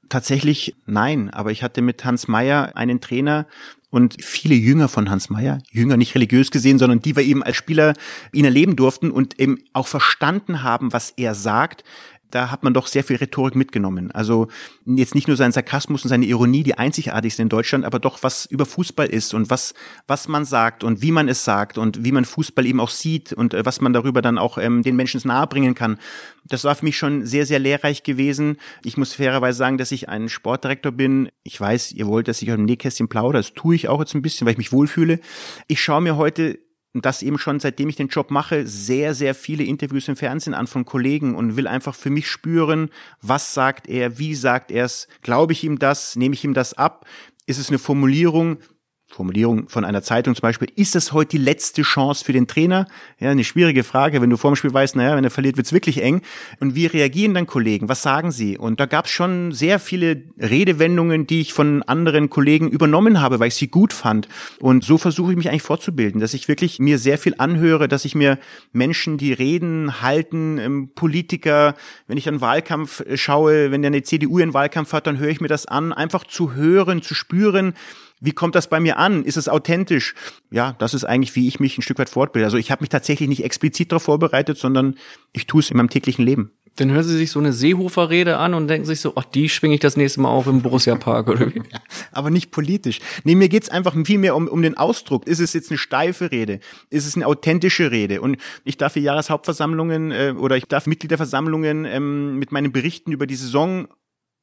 Tatsächlich 0.10 0.76
nein, 0.88 1.30
aber 1.30 1.52
ich 1.52 1.62
hatte 1.62 1.82
mit 1.84 2.04
Hans 2.04 2.28
Meyer 2.28 2.76
einen 2.76 3.00
Trainer 3.00 3.46
und 3.92 4.24
viele 4.24 4.56
Jünger 4.56 4.88
von 4.88 5.10
Hans 5.10 5.30
Meyer, 5.30 5.60
Jünger 5.70 5.98
nicht 5.98 6.16
religiös 6.16 6.50
gesehen, 6.50 6.80
sondern 6.80 7.00
die 7.00 7.16
wir 7.16 7.24
eben 7.24 7.44
als 7.44 7.56
Spieler 7.56 7.94
ihn 8.34 8.46
erleben 8.46 8.76
durften 8.76 9.12
und 9.12 9.40
eben 9.40 9.60
auch 9.74 9.88
verstanden 9.88 10.64
haben, 10.64 10.94
was 10.94 11.12
er 11.12 11.36
sagt, 11.36 11.84
da 12.32 12.52
hat 12.52 12.64
man 12.64 12.74
doch 12.74 12.88
sehr 12.88 13.04
viel 13.04 13.18
Rhetorik 13.18 13.56
mitgenommen. 13.56 14.12
Also 14.12 14.48
jetzt 14.86 15.16
nicht 15.16 15.28
nur 15.28 15.38
sein 15.38 15.52
Sarkasmus 15.52 16.04
und 16.04 16.10
seine 16.10 16.26
Ironie, 16.26 16.64
die 16.64 16.78
einzigartig 16.78 17.36
sind 17.36 17.46
in 17.46 17.50
Deutschland, 17.50 17.86
aber 17.86 18.00
doch 18.00 18.24
was 18.24 18.46
über 18.46 18.66
Fußball 18.66 19.08
ist 19.08 19.34
und 19.34 19.50
was, 19.50 19.74
was 20.08 20.28
man 20.28 20.46
sagt 20.46 20.84
und 20.84 21.02
wie 21.02 21.12
man 21.12 21.28
es 21.28 21.44
sagt 21.44 21.78
und 21.78 22.04
wie 22.04 22.12
man 22.12 22.26
Fußball 22.26 22.66
eben 22.66 22.80
auch 22.80 22.90
sieht 22.90 23.34
und 23.34 23.54
äh, 23.54 23.66
was 23.66 23.82
man 23.82 23.94
darüber 23.94 24.22
dann 24.22 24.38
auch 24.38 24.58
ähm, 24.58 24.84
den 24.84 24.96
Menschen 24.96 25.20
nahe 25.24 25.48
bringen 25.48 25.76
kann. 25.76 25.98
Das 26.46 26.64
war 26.64 26.76
für 26.76 26.86
mich 26.86 26.98
schon 26.98 27.26
sehr, 27.26 27.46
sehr 27.46 27.60
lehrreich 27.60 28.04
gewesen. 28.04 28.58
Ich 28.84 28.98
muss 28.98 29.14
fairerweise 29.14 29.58
sagen, 29.58 29.78
dass 29.78 29.92
ich 29.92 30.10
ein 30.10 30.30
Sportdirektor 30.30 30.92
bin. 30.92 31.30
Ich 31.44 31.60
weiß, 31.60 31.92
ihr 31.92 32.08
wollt, 32.08 32.28
dass 32.28 32.42
ich 32.42 32.50
aus 32.50 32.56
dem 32.56 32.66
Nähkästchen 32.66 33.10
plaudere. 33.10 33.42
Das 33.42 33.54
tue 33.54 33.76
ich 33.76 33.88
auch 33.88 34.00
jetzt 34.00 34.14
ein 34.14 34.22
bisschen, 34.22 34.46
weil 34.46 34.54
ich 34.54 34.58
mich 34.58 34.72
wohlfühle. 34.72 35.20
Ich 35.68 35.82
schaue 35.82 36.02
mir 36.02 36.16
heute 36.16 36.60
und 36.94 37.06
das 37.06 37.22
eben 37.22 37.38
schon 37.38 37.60
seitdem 37.60 37.90
ich 37.90 37.96
den 37.96 38.08
Job 38.08 38.32
mache, 38.32 38.66
sehr, 38.66 39.14
sehr 39.14 39.36
viele 39.36 39.64
Interviews 39.64 40.08
im 40.08 40.16
Fernsehen 40.16 40.54
an 40.54 40.68
von 40.68 40.86
Kollegen 40.86 41.36
und 41.36 41.56
will 41.56 41.68
einfach 41.68 41.94
für 41.96 42.10
mich 42.10 42.28
spüren, 42.28 42.90
was 43.22 43.54
sagt 43.54 43.88
er, 43.88 44.18
wie 44.18 44.36
sagt 44.36 44.72
er 44.72 44.86
es, 44.86 45.08
glaube 45.22 45.54
ich 45.54 45.64
ihm 45.64 45.78
das, 45.78 46.16
nehme 46.16 46.34
ich 46.34 46.44
ihm 46.44 46.54
das 46.54 46.74
ab, 46.74 47.06
ist 47.46 47.60
es 47.60 47.70
eine 47.70 47.80
Formulierung, 47.80 48.58
Formulierung 49.12 49.68
von 49.70 49.86
einer 49.86 50.04
Zeitung 50.04 50.36
zum 50.36 50.44
Beispiel, 50.44 50.70
ist 50.76 50.96
es 50.96 51.12
heute 51.12 51.32
die 51.32 51.44
letzte 51.44 51.82
Chance 51.82 52.24
für 52.24 52.32
den 52.32 52.48
Trainer? 52.48 52.88
Ja, 53.20 53.32
eine 53.32 53.44
schwierige 53.44 53.84
Frage, 53.84 54.22
wenn 54.22 54.30
du 54.30 54.38
vor 54.38 54.52
dem 54.52 54.56
Spiel 54.56 54.74
weißt, 54.74 54.96
naja, 54.96 55.18
wenn 55.18 55.24
er 55.24 55.32
verliert, 55.32 55.58
wird's 55.58 55.74
wirklich 55.74 56.04
eng. 56.04 56.22
Und 56.60 56.76
wie 56.76 56.86
reagieren 56.86 57.34
dann 57.34 57.48
Kollegen? 57.48 57.90
Was 57.90 58.04
sagen 58.04 58.32
sie? 58.32 58.58
Und 58.58 58.80
da 58.80 58.86
gab's 58.86 59.10
schon 59.10 59.52
sehr 59.52 59.80
viele 59.80 60.24
Redewendungen, 60.38 61.26
die 61.26 61.42
ich 61.42 61.54
von 61.54 61.82
anderen 61.84 62.30
Kollegen 62.30 62.70
übernommen 62.70 63.20
habe, 63.20 63.40
weil 63.40 63.48
ich 63.48 63.56
sie 63.56 63.68
gut 63.68 63.94
fand. 63.94 64.30
Und 64.60 64.84
so 64.84 65.00
versuche 65.00 65.32
ich 65.32 65.38
mich 65.38 65.50
eigentlich 65.50 65.64
fortzubilden, 65.64 66.22
dass 66.22 66.36
ich 66.36 66.48
wirklich 66.48 66.78
mir 66.78 67.00
sehr 67.00 67.18
viel 67.18 67.34
anhöre, 67.40 67.88
dass 67.88 68.06
ich 68.06 68.14
mir 68.14 68.38
Menschen, 68.74 69.18
die 69.18 69.34
reden, 69.34 70.02
halten, 70.02 70.60
ähm, 70.60 70.92
Politiker, 70.94 71.74
wenn 72.08 72.18
ich 72.18 72.28
einen 72.28 72.42
Wahlkampf 72.42 73.00
äh, 73.02 73.18
schaue, 73.18 73.72
wenn 73.72 73.82
der 73.82 73.90
eine 73.90 74.04
CDU 74.04 74.38
einen 74.40 74.54
Wahlkampf 74.54 74.94
hat, 74.94 75.08
dann 75.08 75.18
höre 75.18 75.30
ich 75.30 75.42
mir 75.42 75.48
das 75.48 75.66
an, 75.66 75.94
einfach 75.94 76.24
zu 76.24 76.54
hören, 76.54 77.02
zu 77.02 77.16
spüren, 77.16 77.74
wie 78.20 78.32
kommt 78.32 78.56
das 78.56 78.68
bei 78.68 78.80
mir 78.80 78.98
an? 78.98 79.24
Ist 79.24 79.38
es 79.38 79.50
authentisch? 79.50 80.16
Ja, 80.52 80.74
das 80.80 80.94
ist 80.94 81.06
eigentlich, 81.06 81.36
wie 81.36 81.48
ich 81.48 81.60
mich 81.60 81.78
ein 81.78 81.82
Stück 81.82 82.00
weit 82.00 82.10
fortbilde. 82.10 82.46
Also 82.46 82.58
ich 82.58 82.72
habe 82.72 82.82
mich 82.82 82.90
tatsächlich 82.90 83.30
nicht 83.30 83.44
explizit 83.44 83.92
darauf 83.92 84.04
vorbereitet, 84.04 84.58
sondern 84.58 84.96
ich 85.34 85.48
tue 85.48 85.62
es 85.62 85.72
in 85.72 85.78
meinem 85.78 85.90
täglichen 85.90 86.26
Leben. 86.26 86.52
Dann 86.76 86.92
hören 86.92 87.04
Sie 87.04 87.18
sich 87.18 87.32
so 87.32 87.40
eine 87.40 87.52
Seehofer-Rede 87.52 88.38
an 88.38 88.54
und 88.54 88.68
denken 88.68 88.86
sich 88.86 89.02
so, 89.02 89.14
ach, 89.16 89.26
die 89.26 89.50
schwinge 89.50 89.76
ich 89.76 89.82
das 89.82 89.98
nächste 89.98 90.22
Mal 90.22 90.30
auch 90.30 90.48
im 90.48 90.62
Borussia-Park, 90.62 91.28
oder 91.28 91.54
wie? 91.54 91.62
Aber 92.12 92.30
nicht 92.30 92.52
politisch. 92.52 93.00
Nee, 93.24 93.36
mir 93.36 93.50
geht's 93.50 93.70
einfach 93.70 93.96
viel 94.06 94.18
mehr 94.18 94.36
um, 94.36 94.48
um 94.48 94.62
den 94.62 94.78
Ausdruck. 94.78 95.28
Ist 95.28 95.40
es 95.40 95.54
jetzt 95.54 95.72
eine 95.72 95.78
steife 95.78 96.32
Rede? 96.32 96.60
Ist 96.90 97.06
es 97.06 97.16
eine 97.16 97.28
authentische 97.28 97.92
Rede? 97.92 98.22
Und 98.22 98.38
ich 98.64 98.78
darf 98.78 98.94
für 98.94 99.00
Jahreshauptversammlungen 99.00 100.12
äh, 100.12 100.34
oder 100.38 100.56
ich 100.56 100.66
darf 100.66 100.88
Mitgliederversammlungen 100.88 101.86
ähm, 101.86 102.38
mit 102.38 102.52
meinen 102.52 102.72
Berichten 102.72 103.12
über 103.12 103.28
die 103.28 103.36
Saison 103.36 103.88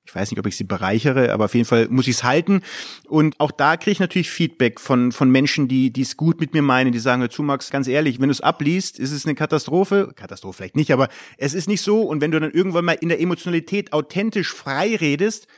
ich 0.07 0.14
weiß 0.14 0.31
nicht, 0.31 0.38
ob 0.38 0.47
ich 0.47 0.57
sie 0.57 0.64
bereichere, 0.64 1.33
aber 1.33 1.47
auf 1.47 1.55
jeden 1.55 1.66
Fall 1.66 1.88
muss 1.88 2.07
ich 2.07 2.16
es 2.16 2.25
halten. 2.25 2.62
Und 3.09 3.38
auch 3.40 3.51
da 3.51 3.77
kriege 3.77 3.90
ich 3.92 4.01
natürlich 4.01 4.31
Feedback 4.31 4.81
von, 4.81 5.11
von 5.12 5.31
Menschen, 5.31 5.69
die 5.69 5.92
die 5.92 6.03
es 6.03 6.16
gut 6.16 6.40
mit 6.40 6.55
mir 6.55 6.62
meinen, 6.62 6.92
die 6.92 6.99
sagen, 6.99 7.23
hör 7.23 7.31
zu, 7.31 7.42
Max, 7.42 7.71
ganz 7.71 7.88
ehrlich, 7.88 8.21
wenn 8.21 8.29
du 8.29 8.33
es 8.33 8.40
abliest, 8.40 8.99
ist 8.99 9.12
es 9.12 9.27
eine 9.27 9.35
Katastrophe. 9.35 10.12
Katastrophe 10.14 10.59
vielleicht 10.59 10.77
nicht, 10.77 10.92
aber 10.92 11.09
es 11.38 11.55
ist 11.55 11.69
nicht 11.69 11.83
so. 11.83 12.03
Und 12.03 12.21
wenn 12.21 12.31
du 12.31 12.38
dann 12.38 12.53
irgendwann 12.53 12.85
mal 12.85 12.92
in 12.92 13.09
der 13.09 13.21
Emotionalität 13.21 13.92
authentisch 13.92 14.53
frei 14.53 14.95
redest, 14.97 15.49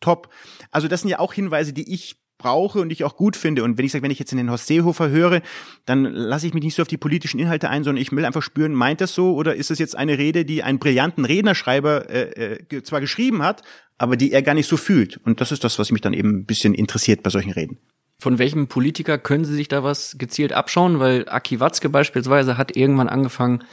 top. 0.00 0.28
Also 0.70 0.88
das 0.88 1.00
sind 1.00 1.10
ja 1.10 1.18
auch 1.18 1.32
Hinweise, 1.32 1.72
die 1.72 1.92
ich 1.92 2.16
brauche 2.44 2.78
und 2.78 2.92
ich 2.92 3.04
auch 3.04 3.16
gut 3.16 3.36
finde. 3.36 3.64
Und 3.64 3.78
wenn 3.78 3.86
ich 3.86 3.92
sage, 3.92 4.02
wenn 4.02 4.10
ich 4.10 4.18
jetzt 4.18 4.32
in 4.32 4.38
den 4.38 4.50
Horst 4.50 4.66
Seehofer 4.66 5.08
höre, 5.08 5.40
dann 5.86 6.04
lasse 6.04 6.46
ich 6.46 6.52
mich 6.52 6.62
nicht 6.62 6.74
so 6.74 6.82
auf 6.82 6.88
die 6.88 6.98
politischen 6.98 7.40
Inhalte 7.40 7.70
ein, 7.70 7.84
sondern 7.84 8.02
ich 8.02 8.12
will 8.12 8.24
einfach 8.24 8.42
spüren, 8.42 8.74
meint 8.74 9.00
das 9.00 9.14
so 9.14 9.34
oder 9.34 9.54
ist 9.54 9.70
das 9.70 9.78
jetzt 9.78 9.96
eine 9.96 10.18
Rede, 10.18 10.44
die 10.44 10.62
einen 10.62 10.78
brillanten 10.78 11.24
Rednerschreiber 11.24 12.10
äh, 12.10 12.58
äh, 12.70 12.82
zwar 12.82 13.00
geschrieben 13.00 13.42
hat, 13.42 13.62
aber 13.96 14.18
die 14.18 14.30
er 14.32 14.42
gar 14.42 14.54
nicht 14.54 14.68
so 14.68 14.76
fühlt. 14.76 15.16
Und 15.24 15.40
das 15.40 15.52
ist 15.52 15.64
das, 15.64 15.78
was 15.78 15.90
mich 15.90 16.02
dann 16.02 16.12
eben 16.12 16.40
ein 16.40 16.44
bisschen 16.44 16.74
interessiert 16.74 17.22
bei 17.22 17.30
solchen 17.30 17.52
Reden. 17.52 17.78
Von 18.18 18.38
welchem 18.38 18.68
Politiker 18.68 19.16
können 19.16 19.44
Sie 19.44 19.54
sich 19.54 19.68
da 19.68 19.82
was 19.82 20.16
gezielt 20.18 20.52
abschauen? 20.52 21.00
Weil 21.00 21.28
Aki 21.28 21.60
Watzke 21.60 21.88
beispielsweise 21.88 22.58
hat 22.58 22.76
irgendwann 22.76 23.08
angefangen, 23.08 23.64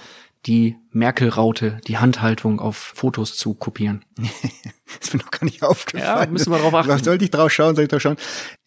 die 0.48 0.76
Merkel-Raute, 0.92 1.80
die 1.88 1.98
Handhaltung 1.98 2.60
auf 2.60 2.76
Fotos 2.76 3.38
zu 3.38 3.54
kopieren. 3.54 4.04
das 4.18 4.30
ist 5.02 5.14
mir 5.14 5.20
noch 5.20 5.32
gar 5.32 5.46
nicht 5.46 5.62
aufgefallen. 5.62 6.04
Ja, 6.04 6.32
müssen 6.32 6.52
wir 6.52 6.58
drauf 6.58 6.74
achten. 6.74 7.04
Sollte 7.04 7.24
ich 7.24 7.32
drauf 7.32 7.52
schauen, 7.52 7.76
soll 7.76 7.84
ich 7.84 7.90
drauf 7.90 8.02
schauen? 8.02 8.18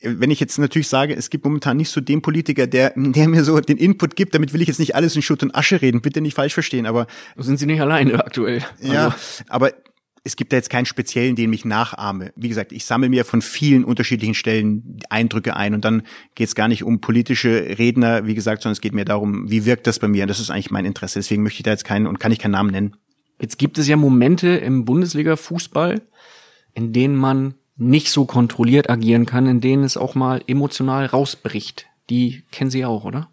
Wenn 0.01 0.31
ich 0.31 0.39
jetzt 0.39 0.59
natürlich 0.59 0.89
sage, 0.89 1.15
es 1.15 1.31
gibt 1.31 1.45
momentan 1.45 1.77
nicht 1.77 1.91
so 1.91 2.01
den 2.01 2.23
Politiker, 2.23 2.67
der, 2.67 2.93
der 2.97 3.29
mir 3.29 3.45
so 3.45 3.59
den 3.61 3.77
Input 3.77 4.15
gibt, 4.15 4.35
damit 4.35 4.53
will 4.53 4.63
ich 4.63 4.69
jetzt 4.69 4.79
nicht 4.79 4.95
alles 4.95 5.17
in 5.17 5.23
Schutt 5.23 5.43
und 5.43 5.55
Asche 5.55 5.83
reden, 5.83 6.01
bitte 6.01 6.21
nicht 6.21 6.35
falsch 6.35 6.55
verstehen, 6.55 6.87
aber. 6.87 7.07
Sind 7.37 7.59
Sie 7.59 7.67
nicht 7.67 7.81
alleine 7.81 8.25
aktuell? 8.25 8.63
Ja, 8.81 9.07
also. 9.07 9.17
aber 9.49 9.73
es 10.27 10.37
gibt 10.37 10.53
da 10.53 10.57
jetzt 10.57 10.71
keinen 10.71 10.87
speziellen, 10.87 11.37
den 11.37 11.53
ich 11.53 11.67
nachahme. 11.67 12.33
Wie 12.35 12.49
gesagt, 12.49 12.73
ich 12.73 12.87
sammle 12.87 13.11
mir 13.11 13.27
von 13.27 13.43
vielen 13.43 13.85
unterschiedlichen 13.85 14.35
Stellen 14.35 14.99
Eindrücke 15.11 15.55
ein 15.55 15.75
und 15.75 15.85
dann 15.85 16.03
geht 16.35 16.49
es 16.49 16.55
gar 16.55 16.67
nicht 16.67 16.83
um 16.83 17.03
politische 17.03 17.77
Redner, 17.79 18.27
wie 18.27 18.35
gesagt, 18.35 18.63
sondern 18.63 18.73
es 18.73 18.81
geht 18.81 18.95
mir 18.95 19.05
darum, 19.05 19.51
wie 19.51 19.67
wirkt 19.67 19.87
das 19.87 19.99
bei 19.99 20.09
mir. 20.09 20.23
Und 20.23 20.29
das 20.29 20.41
ist 20.41 20.51
eigentlich 20.51 20.71
mein 20.71 20.87
Interesse. 20.87 21.19
Deswegen 21.19 21.43
möchte 21.43 21.59
ich 21.59 21.65
da 21.65 21.73
jetzt 21.73 21.85
keinen 21.85 22.07
und 22.07 22.19
kann 22.21 22.33
ich 22.33 22.39
keinen 22.39 22.53
Namen 22.53 22.71
nennen. 22.71 22.97
Jetzt 23.39 23.59
gibt 23.59 23.77
es 23.77 23.87
ja 23.87 23.97
Momente 23.97 24.49
im 24.49 24.87
Bundesliga-Fußball, 24.87 26.01
in 26.73 26.95
denen 26.95 27.17
man 27.17 27.55
nicht 27.77 28.11
so 28.11 28.25
kontrolliert 28.25 28.89
agieren 28.89 29.27
kann, 29.27 29.47
in 29.47 29.61
denen 29.61 29.85
es 29.85 29.99
auch 29.99 30.15
mal 30.15 30.43
emotional 30.47 31.05
rausbricht. 31.05 31.87
Die 32.09 32.45
kennen 32.51 32.71
Sie 32.71 32.87
auch, 32.87 33.05
oder? 33.05 33.29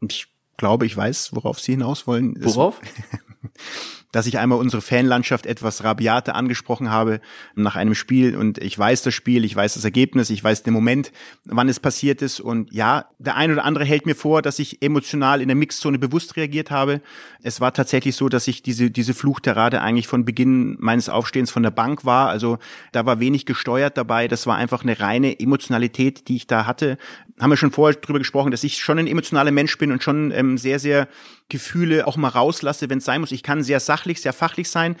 Ich 0.00 0.26
glaube, 0.56 0.86
ich 0.86 0.96
weiß, 0.96 1.30
worauf 1.32 1.60
Sie 1.60 1.72
hinaus 1.72 2.08
wollen. 2.08 2.34
Worauf? 2.40 2.80
dass 4.16 4.26
ich 4.26 4.38
einmal 4.38 4.58
unsere 4.58 4.80
Fanlandschaft 4.80 5.44
etwas 5.44 5.84
rabiate 5.84 6.34
angesprochen 6.34 6.90
habe 6.90 7.20
nach 7.54 7.76
einem 7.76 7.94
Spiel 7.94 8.34
und 8.34 8.56
ich 8.56 8.78
weiß 8.78 9.02
das 9.02 9.12
Spiel, 9.12 9.44
ich 9.44 9.54
weiß 9.54 9.74
das 9.74 9.84
Ergebnis, 9.84 10.30
ich 10.30 10.42
weiß 10.42 10.62
den 10.62 10.72
Moment, 10.72 11.12
wann 11.44 11.68
es 11.68 11.80
passiert 11.80 12.22
ist 12.22 12.40
und 12.40 12.72
ja, 12.72 13.10
der 13.18 13.36
ein 13.36 13.52
oder 13.52 13.66
andere 13.66 13.84
hält 13.84 14.06
mir 14.06 14.14
vor, 14.14 14.40
dass 14.40 14.58
ich 14.58 14.80
emotional 14.80 15.42
in 15.42 15.48
der 15.48 15.54
Mixzone 15.54 15.98
bewusst 15.98 16.34
reagiert 16.38 16.70
habe. 16.70 17.02
Es 17.42 17.60
war 17.60 17.74
tatsächlich 17.74 18.16
so, 18.16 18.30
dass 18.30 18.48
ich 18.48 18.62
diese, 18.62 18.90
diese 18.90 19.12
Fluchterade 19.12 19.82
eigentlich 19.82 20.08
von 20.08 20.24
Beginn 20.24 20.78
meines 20.80 21.10
Aufstehens 21.10 21.50
von 21.50 21.62
der 21.62 21.70
Bank 21.70 22.06
war, 22.06 22.30
also 22.30 22.56
da 22.92 23.04
war 23.04 23.20
wenig 23.20 23.44
gesteuert 23.44 23.98
dabei, 23.98 24.28
das 24.28 24.46
war 24.46 24.56
einfach 24.56 24.82
eine 24.82 24.98
reine 24.98 25.38
Emotionalität, 25.38 26.28
die 26.28 26.36
ich 26.36 26.46
da 26.46 26.64
hatte. 26.64 26.96
Haben 27.38 27.50
wir 27.50 27.58
schon 27.58 27.70
vorher 27.70 28.00
drüber 28.00 28.20
gesprochen, 28.20 28.50
dass 28.50 28.64
ich 28.64 28.78
schon 28.78 28.98
ein 28.98 29.08
emotionaler 29.08 29.50
Mensch 29.50 29.76
bin 29.76 29.92
und 29.92 30.02
schon 30.02 30.30
ähm, 30.30 30.56
sehr, 30.56 30.78
sehr 30.78 31.06
Gefühle 31.48 32.06
auch 32.06 32.16
mal 32.16 32.28
rauslasse, 32.28 32.90
wenn 32.90 32.98
es 32.98 33.04
sein 33.04 33.20
muss. 33.20 33.32
Ich 33.32 33.42
kann 33.42 33.62
sehr 33.62 33.80
sachlich, 33.80 34.20
sehr 34.20 34.32
fachlich 34.32 34.68
sein, 34.68 34.96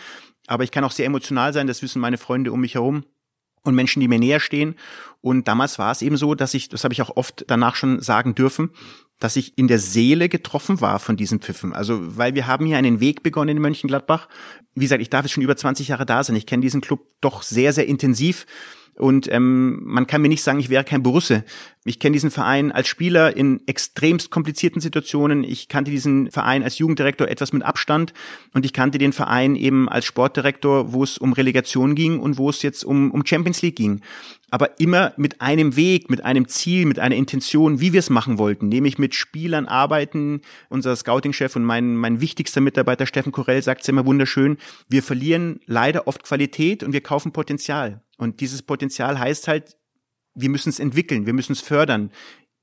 aber 0.46 0.64
ich 0.64 0.70
kann 0.70 0.84
auch 0.84 0.92
sehr 0.92 1.06
emotional 1.06 1.52
sein. 1.52 1.66
Das 1.66 1.82
wissen 1.82 2.00
meine 2.00 2.18
Freunde 2.18 2.52
um 2.52 2.60
mich 2.60 2.74
herum 2.74 3.04
und 3.66 3.74
Menschen, 3.74 4.00
die 4.00 4.08
mir 4.08 4.18
näher 4.18 4.40
stehen. 4.40 4.76
Und 5.20 5.48
damals 5.48 5.78
war 5.78 5.92
es 5.92 6.02
eben 6.02 6.16
so, 6.16 6.34
dass 6.34 6.54
ich, 6.54 6.68
das 6.68 6.84
habe 6.84 6.94
ich 6.94 7.02
auch 7.02 7.16
oft 7.16 7.44
danach 7.48 7.74
schon 7.74 8.00
sagen 8.00 8.34
dürfen, 8.34 8.70
dass 9.18 9.36
ich 9.36 9.58
in 9.58 9.66
der 9.66 9.78
Seele 9.78 10.28
getroffen 10.28 10.80
war 10.80 10.98
von 10.98 11.16
diesen 11.16 11.40
Pfiffen. 11.40 11.72
Also, 11.72 12.16
weil 12.16 12.34
wir 12.34 12.46
haben 12.46 12.66
hier 12.66 12.78
einen 12.78 13.00
Weg 13.00 13.22
begonnen 13.22 13.56
in 13.56 13.62
Mönchengladbach. 13.62 14.28
Wie 14.74 14.84
gesagt, 14.84 15.02
ich 15.02 15.10
darf 15.10 15.24
jetzt 15.24 15.32
schon 15.32 15.42
über 15.42 15.56
20 15.56 15.88
Jahre 15.88 16.06
da 16.06 16.22
sein. 16.22 16.36
Ich 16.36 16.46
kenne 16.46 16.60
diesen 16.60 16.80
Club 16.80 17.00
doch 17.20 17.42
sehr, 17.42 17.72
sehr 17.72 17.86
intensiv. 17.86 18.46
Und 18.96 19.30
ähm, 19.30 19.80
man 19.84 20.06
kann 20.06 20.22
mir 20.22 20.28
nicht 20.28 20.42
sagen, 20.42 20.58
ich 20.58 20.70
wäre 20.70 20.84
kein 20.84 21.02
Borusse. 21.02 21.44
Ich 21.84 21.98
kenne 21.98 22.14
diesen 22.14 22.30
Verein 22.30 22.72
als 22.72 22.88
Spieler 22.88 23.36
in 23.36 23.60
extremst 23.66 24.30
komplizierten 24.30 24.80
Situationen. 24.80 25.44
Ich 25.44 25.68
kannte 25.68 25.90
diesen 25.90 26.30
Verein 26.30 26.62
als 26.62 26.78
Jugenddirektor 26.78 27.28
etwas 27.28 27.52
mit 27.52 27.62
Abstand 27.62 28.14
und 28.54 28.64
ich 28.64 28.72
kannte 28.72 28.98
den 28.98 29.12
Verein 29.12 29.54
eben 29.54 29.88
als 29.88 30.06
Sportdirektor, 30.06 30.92
wo 30.92 31.04
es 31.04 31.18
um 31.18 31.32
Relegation 31.34 31.94
ging 31.94 32.18
und 32.18 32.38
wo 32.38 32.50
es 32.50 32.62
jetzt 32.62 32.84
um, 32.84 33.10
um 33.10 33.24
Champions 33.24 33.62
League 33.62 33.76
ging. 33.76 34.00
Aber 34.50 34.78
immer 34.78 35.12
mit 35.16 35.40
einem 35.40 35.74
Weg, 35.74 36.08
mit 36.08 36.24
einem 36.24 36.46
Ziel, 36.46 36.86
mit 36.86 37.00
einer 37.00 37.16
Intention, 37.16 37.80
wie 37.80 37.92
wir 37.92 37.98
es 37.98 38.10
machen 38.10 38.38
wollten, 38.38 38.68
nämlich 38.68 38.96
mit 38.96 39.14
Spielern 39.14 39.66
arbeiten. 39.66 40.40
Unser 40.68 40.94
Scouting-Chef 40.94 41.56
und 41.56 41.64
mein, 41.64 41.96
mein 41.96 42.20
wichtigster 42.20 42.60
Mitarbeiter 42.60 43.06
Steffen 43.06 43.32
Korell 43.32 43.60
sagt 43.62 43.82
es 43.82 43.88
immer 43.88 44.06
wunderschön, 44.06 44.56
wir 44.88 45.02
verlieren 45.02 45.60
leider 45.66 46.06
oft 46.06 46.22
Qualität 46.22 46.84
und 46.84 46.92
wir 46.92 47.00
kaufen 47.00 47.32
Potenzial. 47.32 48.02
Und 48.18 48.40
dieses 48.40 48.62
Potenzial 48.62 49.18
heißt 49.18 49.48
halt, 49.48 49.76
wir 50.36 50.48
müssen 50.48 50.68
es 50.68 50.78
entwickeln, 50.78 51.26
wir 51.26 51.32
müssen 51.32 51.52
es 51.52 51.60
fördern, 51.60 52.12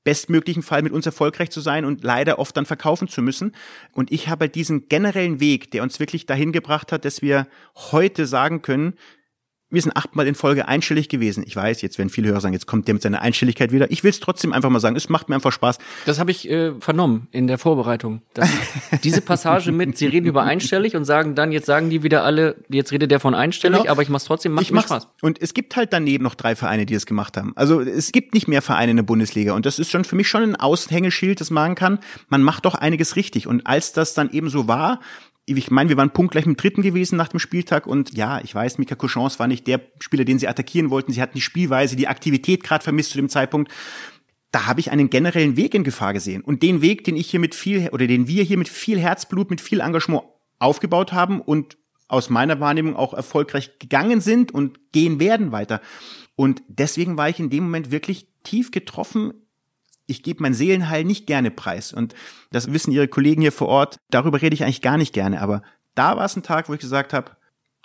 bestmöglichen 0.04 0.62
Fall 0.62 0.82
mit 0.82 0.92
uns 0.92 1.06
erfolgreich 1.06 1.50
zu 1.50 1.60
sein 1.60 1.84
und 1.84 2.04
leider 2.04 2.38
oft 2.38 2.56
dann 2.56 2.66
verkaufen 2.66 3.08
zu 3.08 3.22
müssen. 3.22 3.52
Und 3.92 4.12
ich 4.12 4.28
habe 4.28 4.44
halt 4.44 4.54
diesen 4.54 4.88
generellen 4.88 5.40
Weg, 5.40 5.70
der 5.70 5.82
uns 5.82 5.98
wirklich 5.98 6.26
dahin 6.26 6.52
gebracht 6.52 6.92
hat, 6.92 7.04
dass 7.04 7.22
wir 7.22 7.48
heute 7.74 8.26
sagen 8.26 8.62
können, 8.62 8.94
wir 9.74 9.82
sind 9.82 9.96
achtmal 9.96 10.26
in 10.26 10.34
Folge 10.34 10.68
einstellig 10.68 11.08
gewesen. 11.08 11.44
Ich 11.46 11.54
weiß, 11.54 11.82
jetzt 11.82 11.98
werden 11.98 12.08
viele 12.08 12.28
Hörer 12.28 12.40
sagen, 12.40 12.54
jetzt 12.54 12.66
kommt 12.66 12.88
der 12.88 12.94
mit 12.94 13.02
seiner 13.02 13.22
Einstelligkeit 13.22 13.72
wieder. 13.72 13.90
Ich 13.90 14.04
will 14.04 14.10
es 14.10 14.20
trotzdem 14.20 14.52
einfach 14.52 14.70
mal 14.70 14.80
sagen. 14.80 14.96
Es 14.96 15.08
macht 15.08 15.28
mir 15.28 15.34
einfach 15.34 15.52
Spaß. 15.52 15.78
Das 16.06 16.18
habe 16.18 16.30
ich 16.30 16.48
äh, 16.48 16.72
vernommen 16.80 17.28
in 17.32 17.46
der 17.46 17.58
Vorbereitung. 17.58 18.22
diese 19.04 19.20
Passage 19.20 19.72
mit, 19.72 19.98
sie 19.98 20.06
reden 20.06 20.26
über 20.26 20.42
einstellig 20.42 20.96
und 20.96 21.04
sagen 21.04 21.34
dann, 21.34 21.52
jetzt 21.52 21.66
sagen 21.66 21.90
die 21.90 22.02
wieder 22.02 22.24
alle, 22.24 22.56
jetzt 22.68 22.92
redet 22.92 23.10
der 23.10 23.20
von 23.20 23.34
einstellig, 23.34 23.80
genau. 23.80 23.90
aber 23.90 24.02
ich 24.02 24.08
mach's 24.08 24.24
trotzdem, 24.24 24.52
macht 24.52 24.64
ich 24.64 24.70
mir 24.70 24.76
mach's. 24.76 24.86
Spaß. 24.86 25.08
Und 25.20 25.40
es 25.40 25.54
gibt 25.54 25.76
halt 25.76 25.92
daneben 25.92 26.24
noch 26.24 26.34
drei 26.34 26.56
Vereine, 26.56 26.86
die 26.86 26.94
es 26.94 27.06
gemacht 27.06 27.36
haben. 27.36 27.52
Also 27.56 27.80
es 27.80 28.12
gibt 28.12 28.34
nicht 28.34 28.48
mehr 28.48 28.62
Vereine 28.62 28.92
in 28.92 28.96
der 28.96 29.04
Bundesliga. 29.04 29.54
Und 29.54 29.66
das 29.66 29.78
ist 29.78 29.90
schon 29.90 30.04
für 30.04 30.16
mich 30.16 30.28
schon 30.28 30.42
ein 30.42 30.56
Aushängeschild, 30.56 31.40
das 31.40 31.50
man 31.50 31.74
kann. 31.74 31.98
Man 32.28 32.42
macht 32.42 32.64
doch 32.64 32.74
einiges 32.74 33.16
richtig. 33.16 33.46
Und 33.46 33.66
als 33.66 33.92
das 33.92 34.14
dann 34.14 34.30
eben 34.30 34.48
so 34.48 34.68
war, 34.68 35.00
ich 35.46 35.70
meine, 35.70 35.90
wir 35.90 35.96
waren 35.96 36.10
punktgleich 36.10 36.46
mit 36.46 36.62
Dritten 36.62 36.82
gewesen 36.82 37.16
nach 37.16 37.28
dem 37.28 37.38
Spieltag 37.38 37.86
und 37.86 38.14
ja, 38.16 38.40
ich 38.40 38.54
weiß, 38.54 38.78
Mika 38.78 38.94
Cochance 38.94 39.38
war 39.38 39.46
nicht 39.46 39.66
der 39.66 39.80
Spieler, 40.00 40.24
den 40.24 40.38
sie 40.38 40.48
attackieren 40.48 40.90
wollten. 40.90 41.12
Sie 41.12 41.20
hatten 41.20 41.34
die 41.34 41.42
Spielweise, 41.42 41.96
die 41.96 42.08
Aktivität 42.08 42.62
gerade 42.62 42.82
vermisst 42.82 43.10
zu 43.10 43.18
dem 43.18 43.28
Zeitpunkt. 43.28 43.70
Da 44.52 44.66
habe 44.66 44.80
ich 44.80 44.90
einen 44.90 45.10
generellen 45.10 45.56
Weg 45.56 45.74
in 45.74 45.84
Gefahr 45.84 46.12
gesehen. 46.12 46.42
Und 46.42 46.62
den 46.62 46.80
Weg, 46.80 47.04
den 47.04 47.16
ich 47.16 47.30
hier 47.30 47.40
mit 47.40 47.54
viel, 47.54 47.88
oder 47.90 48.06
den 48.06 48.26
wir 48.26 48.44
hier 48.44 48.56
mit 48.56 48.68
viel 48.68 48.98
Herzblut, 48.98 49.50
mit 49.50 49.60
viel 49.60 49.80
Engagement 49.80 50.22
aufgebaut 50.58 51.12
haben 51.12 51.40
und 51.40 51.76
aus 52.08 52.30
meiner 52.30 52.60
Wahrnehmung 52.60 52.96
auch 52.96 53.12
erfolgreich 53.12 53.78
gegangen 53.78 54.20
sind 54.20 54.52
und 54.52 54.92
gehen 54.92 55.20
werden 55.20 55.52
weiter. 55.52 55.80
Und 56.36 56.62
deswegen 56.68 57.16
war 57.16 57.28
ich 57.28 57.40
in 57.40 57.50
dem 57.50 57.64
Moment 57.64 57.90
wirklich 57.90 58.28
tief 58.44 58.70
getroffen 58.70 59.34
ich 60.06 60.22
gebe 60.22 60.42
mein 60.42 60.54
Seelenheil 60.54 61.04
nicht 61.04 61.26
gerne 61.26 61.50
preis. 61.50 61.92
Und 61.92 62.14
das 62.50 62.72
wissen 62.72 62.92
Ihre 62.92 63.08
Kollegen 63.08 63.42
hier 63.42 63.52
vor 63.52 63.68
Ort. 63.68 63.98
Darüber 64.10 64.40
rede 64.40 64.54
ich 64.54 64.64
eigentlich 64.64 64.82
gar 64.82 64.98
nicht 64.98 65.12
gerne. 65.12 65.40
Aber 65.40 65.62
da 65.94 66.16
war 66.16 66.24
es 66.24 66.36
ein 66.36 66.42
Tag, 66.42 66.68
wo 66.68 66.74
ich 66.74 66.80
gesagt 66.80 67.12
habe, 67.12 67.32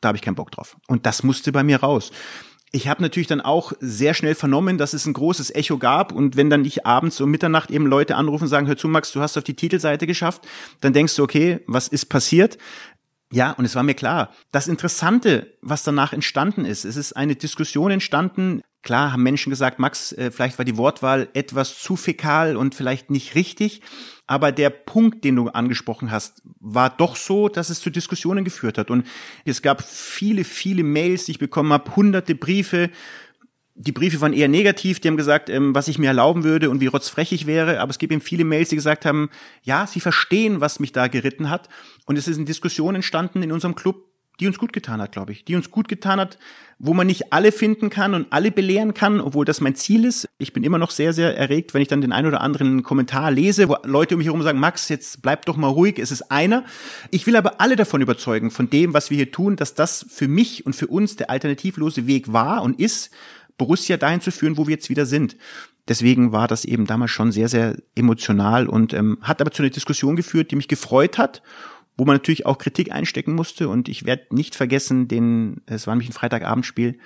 da 0.01 0.09
habe 0.09 0.17
ich 0.17 0.22
keinen 0.22 0.36
Bock 0.36 0.51
drauf. 0.51 0.78
Und 0.88 1.05
das 1.05 1.24
musste 1.24 1.51
bei 1.51 1.63
mir 1.63 1.82
raus. 1.82 2.11
Ich 2.72 2.88
habe 2.88 3.01
natürlich 3.01 3.28
dann 3.28 3.41
auch 3.41 3.74
sehr 3.80 4.13
schnell 4.13 4.36
vernommen, 4.36 4.78
dass 4.78 4.93
es 4.93 5.05
ein 5.07 5.13
großes 5.13 5.53
Echo 5.55 5.78
gab. 5.78 6.11
Und 6.11 6.36
wenn 6.36 6.49
dann 6.49 6.61
nicht 6.61 6.86
abends 6.86 7.20
um 7.20 7.32
Mitternacht 7.32 7.72
eben 7.72 7.88
Leute 7.88 8.15
anrufen 8.15 8.43
und 8.43 8.49
sagen, 8.49 8.67
hör 8.67 8.78
zu, 8.78 8.88
Max, 8.88 9.11
du 9.11 9.22
hast 9.22 9.38
auf 9.38 9.43
die 9.43 9.55
Titelseite 9.55 10.05
geschafft, 10.05 10.47
dann 10.82 10.93
denkst 10.93 11.15
du, 11.15 11.24
okay, 11.24 11.61
was 11.67 11.88
ist 11.88 12.05
passiert? 12.05 12.57
Ja, 13.32 13.51
und 13.51 13.65
es 13.65 13.76
war 13.76 13.84
mir 13.84 13.93
klar. 13.93 14.32
Das 14.51 14.67
Interessante, 14.67 15.55
was 15.61 15.84
danach 15.84 16.13
entstanden 16.13 16.65
ist, 16.65 16.84
es 16.86 16.95
ist 16.95 17.13
eine 17.13 17.36
Diskussion 17.36 17.91
entstanden. 17.91 18.61
Klar 18.82 19.12
haben 19.12 19.24
Menschen 19.24 19.50
gesagt, 19.50 19.78
Max, 19.80 20.14
äh, 20.14 20.32
vielleicht 20.32 20.58
war 20.58 20.66
die 20.66 20.78
Wortwahl 20.78 21.28
etwas 21.34 21.80
zu 21.80 21.96
fäkal 21.96 22.56
und 22.56 22.76
vielleicht 22.76 23.10
nicht 23.10 23.36
richtig. 23.36 23.82
Aber 24.26 24.52
der 24.52 24.70
Punkt, 24.70 25.24
den 25.24 25.36
du 25.36 25.50
angesprochen 25.50 26.12
hast, 26.12 26.42
war 26.60 26.90
doch 26.90 27.16
so, 27.16 27.50
dass 27.50 27.70
es 27.70 27.82
zu 27.82 27.90
Diskussionen 27.90 28.46
geführt 28.46 28.78
hat. 28.78 28.90
Und 28.90 29.06
es 29.44 29.62
gab 29.62 29.84
viele, 29.84 30.44
viele 30.44 30.84
Mails, 30.84 31.26
die 31.26 31.32
ich 31.32 31.40
bekommen 31.40 31.74
habe, 31.74 31.96
hunderte 31.96 32.36
Briefe 32.36 32.90
die 33.82 33.94
Briefe 33.94 34.20
waren 34.20 34.34
eher 34.34 34.50
negativ, 34.50 35.00
die 35.00 35.08
haben 35.08 35.16
gesagt, 35.16 35.50
ähm, 35.50 35.74
was 35.74 35.88
ich 35.88 35.98
mir 35.98 36.08
erlauben 36.08 36.44
würde 36.44 36.70
und 36.70 36.82
wie 36.82 36.88
rotzfrech 36.88 37.32
ich 37.32 37.48
wäre, 37.48 37.80
aber 37.80 37.90
es 37.92 37.98
gibt 37.98 38.12
eben 38.12 38.22
viele 38.22 38.44
Mails, 38.44 38.68
die 38.68 38.76
gesagt 38.76 39.06
haben, 39.06 39.30
ja, 39.64 39.88
sie 39.88 40.02
verstehen, 40.02 40.60
was 40.60 40.82
mich 40.82 40.92
da 40.92 41.08
geritten 41.08 41.50
hat 41.50 41.70
und 42.06 42.18
es 42.18 42.28
ist 42.28 42.36
eine 42.36 42.46
Diskussion 42.46 42.96
entstanden 42.96 43.42
in 43.42 43.54
unserem 43.54 43.76
Club, 43.76 44.09
die 44.40 44.48
uns 44.48 44.58
gut 44.58 44.74
getan 44.74 45.02
hat, 45.02 45.12
glaube 45.12 45.32
ich, 45.32 45.44
die 45.44 45.56
uns 45.56 45.70
gut 45.70 45.88
getan 45.88 46.20
hat, 46.20 46.38
wo 46.78 46.94
man 46.94 47.08
nicht 47.08 47.34
alle 47.34 47.52
finden 47.52 47.90
kann 47.90 48.14
und 48.14 48.28
alle 48.30 48.52
belehren 48.52 48.94
kann, 48.94 49.20
obwohl 49.20 49.44
das 49.44 49.60
mein 49.60 49.76
Ziel 49.76 50.06
ist. 50.06 50.30
Ich 50.38 50.54
bin 50.54 50.64
immer 50.64 50.78
noch 50.78 50.92
sehr, 50.92 51.12
sehr 51.12 51.38
erregt, 51.38 51.74
wenn 51.74 51.82
ich 51.82 51.90
dann 51.90 52.00
den 52.00 52.14
einen 52.14 52.28
oder 52.28 52.40
anderen 52.40 52.84
Kommentar 52.84 53.32
lese, 53.32 53.68
wo 53.68 53.76
Leute 53.84 54.16
um 54.16 54.20
mich 54.20 54.28
herum 54.28 54.42
sagen, 54.42 54.60
Max, 54.60 54.88
jetzt 54.88 55.22
bleib 55.22 55.46
doch 55.46 55.58
mal 55.58 55.68
ruhig, 55.68 56.00
es 56.00 56.12
ist 56.12 56.32
einer. 56.32 56.64
Ich 57.12 57.28
will 57.28 57.36
aber 57.36 57.60
alle 57.60 57.76
davon 57.76 58.02
überzeugen, 58.02 58.50
von 58.50 58.70
dem, 58.70 58.94
was 58.94 59.10
wir 59.10 59.18
hier 59.18 59.32
tun, 59.32 59.58
dass 59.58 59.76
das 59.76 60.06
für 60.10 60.30
mich 60.30 60.66
und 60.66 60.74
für 60.74 60.88
uns 60.88 61.18
der 61.18 61.30
alternativlose 61.30 62.08
Weg 62.08 62.32
war 62.32 62.64
und 62.64 62.80
ist 62.80 63.12
Borussia 63.58 63.98
dahin 63.98 64.22
zu 64.22 64.32
führen, 64.32 64.58
wo 64.58 64.68
wir 64.68 64.76
jetzt 64.76 64.90
wieder 64.90 65.06
sind. 65.06 65.36
Deswegen 65.90 66.32
war 66.32 66.48
das 66.48 66.66
eben 66.66 66.86
damals 66.86 67.12
schon 67.12 67.32
sehr, 67.32 67.50
sehr 67.50 67.76
emotional 67.96 68.68
und 68.68 68.94
ähm, 68.94 69.18
hat 69.22 69.42
aber 69.42 69.52
zu 69.52 69.64
einer 69.64 69.72
Diskussion 69.72 70.16
geführt, 70.16 70.52
die 70.52 70.56
mich 70.56 70.68
gefreut 70.68 71.18
hat, 71.18 71.42
wo 72.00 72.06
man 72.06 72.16
natürlich 72.16 72.45
auch 72.45 72.58
Kritik 72.58 72.91
einstecken 72.91 73.34
musste. 73.34 73.70
Und 73.70 73.89
ich 73.89 74.06
werde 74.06 74.24
nicht 74.32 74.56
vergessen, 74.56 75.08
den, 75.08 75.62
es 75.66 75.86
war 75.86 75.93
nämlich 75.93 76.10
ein 76.10 76.14
Freitagabendspiel 76.14 76.97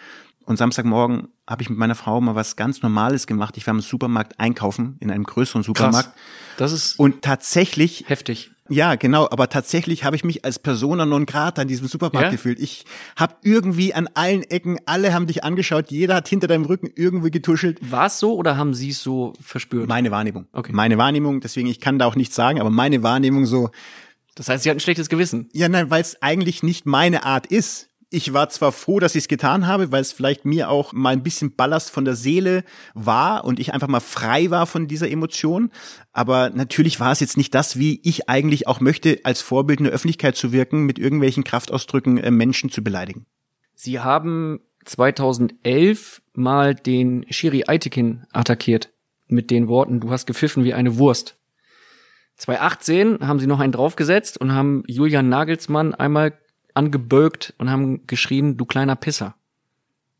und 0.46 0.58
Samstagmorgen 0.58 1.30
habe 1.48 1.62
ich 1.62 1.70
mit 1.70 1.80
meiner 1.80 1.96
Frau 1.96 2.20
mal 2.22 2.36
was 2.36 2.56
ganz 2.56 2.82
Normales 2.82 3.28
gemacht. 3.28 3.58
Ich 3.58 3.66
war 3.66 3.74
im 3.74 3.82
Supermarkt 3.82 4.40
einkaufen, 4.40 4.98
in 5.00 5.10
einem 5.10 5.24
größeren 5.24 5.64
Supermarkt. 5.64 6.10
Krass. 6.10 6.58
Das 6.58 6.72
ist 6.72 7.00
und 7.00 7.22
tatsächlich 7.22 8.06
heftig. 8.08 8.52
Ja, 8.70 8.96
genau, 8.96 9.28
aber 9.30 9.50
tatsächlich 9.50 10.06
habe 10.06 10.16
ich 10.16 10.24
mich 10.24 10.46
als 10.46 10.58
Persona 10.58 11.06
non 11.06 11.26
grata 11.26 11.62
in 11.62 11.68
diesem 11.68 11.88
Supermarkt 11.88 12.28
ja? 12.28 12.32
gefühlt. 12.32 12.60
Ich 12.60 12.86
habe 13.18 13.36
irgendwie 13.44 13.94
an 13.94 14.08
allen 14.14 14.42
Ecken, 14.44 14.80
alle 14.86 15.14
haben 15.14 15.28
dich 15.28 15.44
angeschaut, 15.44 15.92
jeder 15.92 16.16
hat 16.16 16.30
hinter 16.30 16.48
deinem 16.48 16.64
Rücken 16.64 16.90
irgendwie 16.96 17.30
getuschelt. 17.30 17.92
War 17.92 18.08
es 18.08 18.20
so 18.20 18.36
oder 18.36 18.56
haben 18.56 18.74
sie 18.74 18.90
es 18.90 19.04
so 19.04 19.34
verspürt? 19.42 19.90
Meine 19.90 20.12
Wahrnehmung. 20.12 20.48
Okay. 20.54 20.72
Meine 20.72 20.98
Wahrnehmung, 20.98 21.42
deswegen 21.42 21.68
ich 21.68 21.82
kann 21.82 22.00
da 22.00 22.06
auch 22.06 22.16
nichts 22.16 22.36
sagen, 22.36 22.60
aber 22.60 22.70
meine 22.70 23.04
Wahrnehmung 23.04 23.46
so. 23.46 23.70
Das 24.36 24.50
heißt, 24.50 24.64
sie 24.64 24.70
hat 24.70 24.78
ein 24.78 24.82
schlechtes 24.82 25.10
Gewissen. 25.10 25.50
Ja, 25.54 25.70
nein, 25.70 25.90
weil 25.90 26.02
es 26.02 26.22
eigentlich 26.22 26.64
nicht 26.64 26.86
meine 26.86 27.24
Art 27.24 27.48
ist 27.48 27.90
Ich 28.10 28.32
war 28.32 28.50
zwar 28.50 28.72
froh, 28.72 29.00
dass 29.00 29.16
ich 29.16 29.24
es 29.24 29.28
getan 29.28 29.66
habe, 29.66 29.92
weil 29.92 30.02
es 30.02 30.12
vielleicht 30.12 30.46
mir 30.46 30.70
auch 30.70 30.94
mal 30.94 31.14
ein 31.14 31.24
bisschen 31.24 31.56
Ballast 31.56 31.90
von 31.90 32.06
der 32.06 32.16
Seele 32.16 32.64
war 32.94 33.44
und 33.44 33.60
ich 33.60 33.74
einfach 33.74 33.88
mal 33.88 34.00
frei 34.00 34.52
war 34.52 34.68
von 34.68 34.88
dieser 34.88 35.10
Emotion. 35.10 35.72
Aber 36.12 36.52
natürlich 36.52 37.00
war 37.00 37.12
es 37.12 37.20
jetzt 37.20 37.38
nicht 37.38 37.56
das, 37.56 37.80
wie 37.80 38.02
ich 38.04 38.30
eigentlich 38.30 38.68
auch 38.68 38.80
möchte, 38.80 39.20
als 39.24 39.42
Vorbild 39.42 39.80
in 39.80 39.86
der 39.86 39.94
Öffentlichkeit 39.94 40.36
zu 40.36 40.52
wirken, 40.52 40.86
mit 40.86 41.00
irgendwelchen 41.00 41.44
Kraftausdrücken 41.44 42.18
äh, 42.18 42.30
Menschen 42.30 42.70
zu 42.70 42.84
beleidigen. 42.84 43.26
Sie 43.74 44.00
haben 44.00 44.60
2011 44.86 46.22
mal 46.34 46.76
den 46.76 47.26
Shiri 47.30 47.64
Aitekin 47.68 48.26
attackiert 48.32 48.92
mit 49.28 49.52
den 49.52 49.68
Worten, 49.68 50.00
du 50.00 50.12
hast 50.12 50.26
gepfiffen 50.26 50.64
wie 50.64 50.74
eine 50.74 50.98
Wurst. 50.98 51.38
2018 52.38 53.20
haben 53.28 53.40
sie 53.40 53.48
noch 53.48 53.60
einen 53.60 53.72
draufgesetzt 53.72 54.40
und 54.40 54.54
haben 54.54 54.84
Julian 54.88 55.30
Nagelsmann 55.30 55.94
einmal 55.94 56.34
angebölkt 56.74 57.54
und 57.58 57.70
haben 57.70 58.08
geschrien, 58.08 58.58
du 58.58 58.66
kleiner 58.66 58.96
Pisser. 58.96 59.36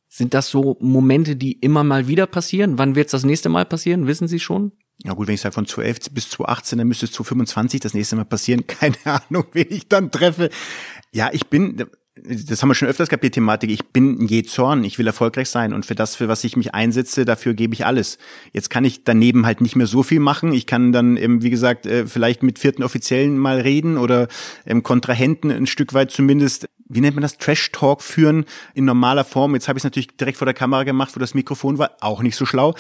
Sind 0.10 0.36
das 0.36 0.50
so 0.50 0.78
Momente, 0.80 1.36
die 1.36 1.54
immer 1.54 1.84
mal 1.84 2.08
wieder 2.08 2.28
passieren? 2.28 2.78
Wann 2.78 2.96
wird 2.96 3.08
es 3.08 3.12
das 3.12 3.24
nächste 3.24 3.50
Mal 3.50 3.66
passieren? 3.66 4.06
Wissen 4.06 4.28
Sie 4.28 4.40
schon? 4.40 4.72
Ja 5.04 5.14
gut, 5.14 5.28
wenn 5.28 5.34
ich 5.34 5.42
sage 5.42 5.54
von 5.54 5.66
2011 5.66 6.12
bis 6.12 6.30
2018, 6.30 6.78
dann 6.78 6.88
müsste 6.88 7.08
es 7.08 7.12
zu 7.12 7.24
25 7.24 7.80
das 7.80 7.96
nächste 7.96 8.16
Mal 8.16 8.26
passieren. 8.26 8.68
Keine 8.68 8.96
Ahnung, 9.06 9.46
wen 9.54 9.68
ich 9.70 9.88
dann 9.88 10.12
treffe. 10.12 10.50
Ja, 11.12 11.32
ich 11.34 11.48
bin, 11.48 11.86
das 12.16 12.62
haben 12.62 12.70
wir 12.70 12.76
schon 12.76 12.88
öfters 12.88 13.10
gehabt, 13.10 13.24
die 13.24 13.32
Thematik, 13.32 13.72
ich 13.72 13.88
bin 13.88 14.20
ein 14.20 14.28
Jezorn, 14.28 14.84
ich 14.84 15.00
will 15.00 15.08
erfolgreich 15.08 15.50
sein 15.50 15.74
und 15.74 15.86
für 15.86 15.96
das, 15.96 16.16
für 16.16 16.28
was 16.28 16.44
ich 16.44 16.56
mich 16.56 16.76
einsetze, 16.76 17.26
dafür 17.26 17.56
gebe 17.56 17.74
ich 17.74 17.88
alles. 17.88 18.20
Jetzt 18.52 18.70
kann 18.70 18.86
ich 18.86 19.04
daneben 19.04 19.48
halt 19.48 19.62
nicht 19.62 19.76
mehr 19.76 19.88
so 19.88 20.04
viel 20.04 20.20
machen. 20.20 20.54
Ich 20.54 20.68
kann 20.68 20.92
dann 20.92 21.18
eben, 21.18 21.42
wie 21.42 21.50
gesagt, 21.50 21.88
äh, 21.88 22.06
vielleicht 22.06 22.44
mit 22.44 22.60
vierten 22.60 22.84
Offiziellen 22.84 23.38
mal 23.38 23.60
reden 23.60 23.98
oder 23.98 24.28
ähm, 24.66 24.84
Kontrahenten 24.84 25.50
ein 25.50 25.66
Stück 25.66 25.96
weit 25.96 26.12
zumindest, 26.12 26.70
wie 26.88 27.02
nennt 27.02 27.16
man 27.16 27.24
das, 27.24 27.40
Trash-Talk 27.40 28.04
führen 28.04 28.46
in 28.76 28.86
normaler 28.86 29.26
Form. 29.26 29.56
Jetzt 29.56 29.68
habe 29.68 29.78
ich 29.78 29.82
es 29.82 29.86
natürlich 29.86 30.16
direkt 30.16 30.38
vor 30.38 30.46
der 30.46 30.54
Kamera 30.54 30.84
gemacht, 30.84 31.16
wo 31.16 31.20
das 31.20 31.34
Mikrofon 31.34 31.80
war, 31.80 31.98
auch 32.00 32.22
nicht 32.22 32.36
so 32.36 32.46
schlau. 32.46 32.76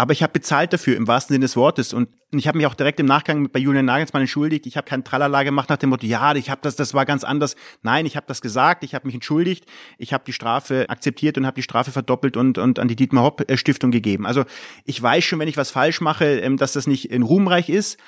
Aber 0.00 0.14
ich 0.14 0.22
habe 0.22 0.32
bezahlt 0.32 0.72
dafür, 0.72 0.96
im 0.96 1.06
wahrsten 1.06 1.34
Sinne 1.34 1.44
des 1.44 1.56
Wortes. 1.56 1.92
Und 1.92 2.08
ich 2.32 2.48
habe 2.48 2.56
mich 2.56 2.66
auch 2.66 2.72
direkt 2.72 2.98
im 3.00 3.04
Nachgang 3.04 3.50
bei 3.50 3.58
Julian 3.58 3.84
Nagelsmann 3.84 4.22
entschuldigt. 4.22 4.64
Ich 4.64 4.78
habe 4.78 4.86
keinen 4.86 5.04
Tralala 5.04 5.42
gemacht 5.42 5.68
nach 5.68 5.76
dem 5.76 5.90
Motto, 5.90 6.06
ja, 6.06 6.34
ich 6.36 6.48
habe 6.48 6.62
das, 6.62 6.74
das 6.74 6.94
war 6.94 7.04
ganz 7.04 7.22
anders. 7.22 7.54
Nein, 7.82 8.06
ich 8.06 8.16
habe 8.16 8.24
das 8.26 8.40
gesagt, 8.40 8.82
ich 8.82 8.94
habe 8.94 9.06
mich 9.06 9.14
entschuldigt, 9.14 9.66
ich 9.98 10.14
habe 10.14 10.24
die 10.26 10.32
Strafe 10.32 10.88
akzeptiert 10.88 11.36
und 11.36 11.44
habe 11.44 11.56
die 11.56 11.62
Strafe 11.62 11.92
verdoppelt 11.92 12.38
und, 12.38 12.56
und 12.56 12.78
an 12.78 12.88
die 12.88 12.96
Dietmar 12.96 13.24
Hopp 13.24 13.50
äh, 13.50 13.58
Stiftung 13.58 13.90
gegeben. 13.90 14.24
Also 14.24 14.46
ich 14.86 15.02
weiß 15.02 15.22
schon, 15.22 15.38
wenn 15.38 15.48
ich 15.48 15.58
was 15.58 15.70
falsch 15.70 16.00
mache, 16.00 16.24
ähm, 16.40 16.56
dass 16.56 16.72
das 16.72 16.86
nicht 16.86 17.10
in 17.10 17.20
ruhmreich 17.20 17.68
ist. 17.68 17.98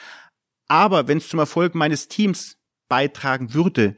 Aber 0.69 1.09
wenn 1.09 1.19
es 1.19 1.29
zum 1.29 1.41
Erfolg 1.41 1.75
meines 1.75 2.09
Teams 2.09 2.57
beitragen 2.89 3.53
würde, 3.53 3.97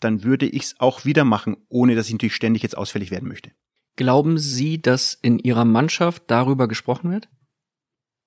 dann 0.00 0.24
würde 0.24 0.46
ich 0.46 0.62
es 0.64 0.80
auch 0.80 1.04
wieder 1.04 1.22
machen, 1.22 1.56
ohne 1.68 1.94
dass 1.94 2.08
ich 2.08 2.12
natürlich 2.12 2.34
ständig 2.34 2.64
jetzt 2.64 2.76
ausfällig 2.76 3.12
werden 3.12 3.28
möchte. 3.28 3.52
Glauben 3.94 4.36
Sie, 4.36 4.82
dass 4.82 5.14
in 5.14 5.38
Ihrer 5.38 5.64
Mannschaft 5.64 6.24
darüber 6.26 6.66
gesprochen 6.66 7.12
wird? 7.12 7.28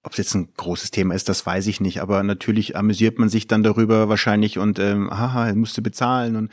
Ob 0.03 0.13
es 0.13 0.17
jetzt 0.17 0.33
ein 0.33 0.53
großes 0.55 0.91
Thema 0.91 1.13
ist, 1.13 1.27
das 1.27 1.45
weiß 1.45 1.67
ich 1.67 1.81
nicht. 1.81 2.01
Aber 2.01 2.23
natürlich 2.23 2.77
amüsiert 2.77 3.19
man 3.19 3.29
sich 3.29 3.47
dann 3.47 3.63
darüber 3.63 4.07
wahrscheinlich 4.07 4.57
und 4.57 4.79
ähm, 4.79 5.09
haha, 5.11 5.53
musste 5.55 5.81
bezahlen 5.81 6.35
und 6.35 6.51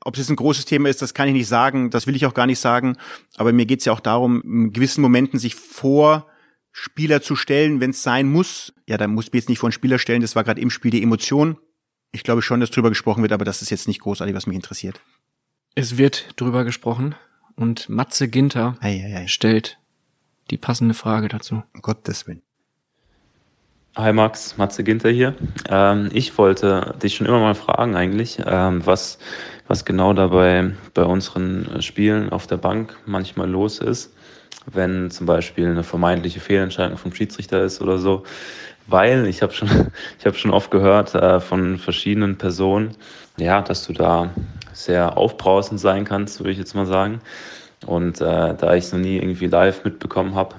ob 0.00 0.14
es 0.14 0.20
jetzt 0.20 0.30
ein 0.30 0.36
großes 0.36 0.64
Thema 0.64 0.88
ist, 0.88 1.02
das 1.02 1.12
kann 1.12 1.28
ich 1.28 1.34
nicht 1.34 1.48
sagen, 1.48 1.90
das 1.90 2.06
will 2.06 2.16
ich 2.16 2.24
auch 2.24 2.34
gar 2.34 2.46
nicht 2.46 2.60
sagen. 2.60 2.96
Aber 3.36 3.52
mir 3.52 3.66
geht 3.66 3.80
es 3.80 3.84
ja 3.84 3.92
auch 3.92 4.00
darum, 4.00 4.40
in 4.42 4.72
gewissen 4.72 5.02
Momenten 5.02 5.38
sich 5.38 5.54
vor 5.54 6.26
Spieler 6.72 7.20
zu 7.20 7.36
stellen, 7.36 7.80
wenn 7.80 7.90
es 7.90 8.02
sein 8.02 8.30
muss. 8.30 8.72
Ja, 8.86 8.96
da 8.96 9.08
muss 9.08 9.26
ich 9.26 9.34
jetzt 9.34 9.48
nicht 9.48 9.58
vor 9.58 9.66
einen 9.66 9.72
Spieler 9.72 9.98
stellen, 9.98 10.22
das 10.22 10.36
war 10.36 10.44
gerade 10.44 10.60
im 10.60 10.70
Spiel 10.70 10.92
die 10.92 11.02
Emotion. 11.02 11.58
Ich 12.12 12.22
glaube 12.22 12.42
schon, 12.42 12.60
dass 12.60 12.70
drüber 12.70 12.88
gesprochen 12.88 13.22
wird, 13.22 13.32
aber 13.32 13.44
das 13.44 13.60
ist 13.60 13.70
jetzt 13.70 13.88
nicht 13.88 14.00
großartig, 14.00 14.34
was 14.34 14.46
mich 14.46 14.56
interessiert. 14.56 15.00
Es 15.74 15.98
wird 15.98 16.28
drüber 16.36 16.64
gesprochen 16.64 17.14
und 17.54 17.88
Matze 17.88 18.28
Ginter 18.28 18.76
ei, 18.80 19.04
ei, 19.04 19.16
ei. 19.16 19.26
stellt 19.26 19.78
die 20.50 20.56
passende 20.56 20.94
Frage 20.94 21.28
dazu. 21.28 21.62
Um 21.74 21.82
Gottes 21.82 22.26
Willen. 22.26 22.42
Hi 23.96 24.12
Max, 24.12 24.56
Matze 24.56 24.84
Ginter 24.84 25.10
hier. 25.10 25.34
Ähm, 25.68 26.10
ich 26.12 26.38
wollte 26.38 26.94
dich 27.02 27.16
schon 27.16 27.26
immer 27.26 27.40
mal 27.40 27.54
fragen 27.54 27.96
eigentlich, 27.96 28.38
ähm, 28.46 28.86
was, 28.86 29.18
was 29.66 29.84
genau 29.84 30.12
dabei 30.12 30.70
bei 30.94 31.02
unseren 31.02 31.82
Spielen 31.82 32.30
auf 32.30 32.46
der 32.46 32.58
Bank 32.58 32.96
manchmal 33.06 33.50
los 33.50 33.80
ist, 33.80 34.14
wenn 34.66 35.10
zum 35.10 35.26
Beispiel 35.26 35.66
eine 35.66 35.82
vermeintliche 35.82 36.38
Fehlentscheidung 36.38 36.96
vom 36.96 37.12
Schiedsrichter 37.12 37.62
ist 37.62 37.80
oder 37.80 37.98
so. 37.98 38.22
Weil 38.86 39.26
ich 39.26 39.42
habe 39.42 39.52
schon, 39.52 39.68
habe 40.24 40.36
schon 40.36 40.52
oft 40.52 40.70
gehört 40.70 41.16
äh, 41.16 41.40
von 41.40 41.78
verschiedenen 41.78 42.38
Personen, 42.38 42.94
ja, 43.36 43.62
dass 43.62 43.84
du 43.84 43.92
da 43.92 44.30
sehr 44.72 45.16
aufbrausend 45.16 45.80
sein 45.80 46.04
kannst, 46.04 46.38
würde 46.38 46.52
ich 46.52 46.58
jetzt 46.58 46.74
mal 46.74 46.86
sagen. 46.86 47.20
Und 47.84 48.20
äh, 48.20 48.54
da 48.54 48.74
ich 48.74 48.84
es 48.84 48.92
noch 48.92 49.00
nie 49.00 49.16
irgendwie 49.16 49.46
live 49.46 49.82
mitbekommen 49.82 50.36
habe, 50.36 50.54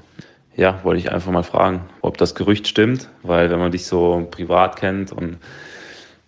ja, 0.55 0.83
wollte 0.83 0.99
ich 0.99 1.11
einfach 1.11 1.31
mal 1.31 1.43
fragen, 1.43 1.81
ob 2.01 2.17
das 2.17 2.35
Gerücht 2.35 2.67
stimmt, 2.67 3.09
weil 3.23 3.49
wenn 3.49 3.59
man 3.59 3.71
dich 3.71 3.85
so 3.85 4.27
privat 4.29 4.75
kennt 4.75 5.11
und, 5.11 5.37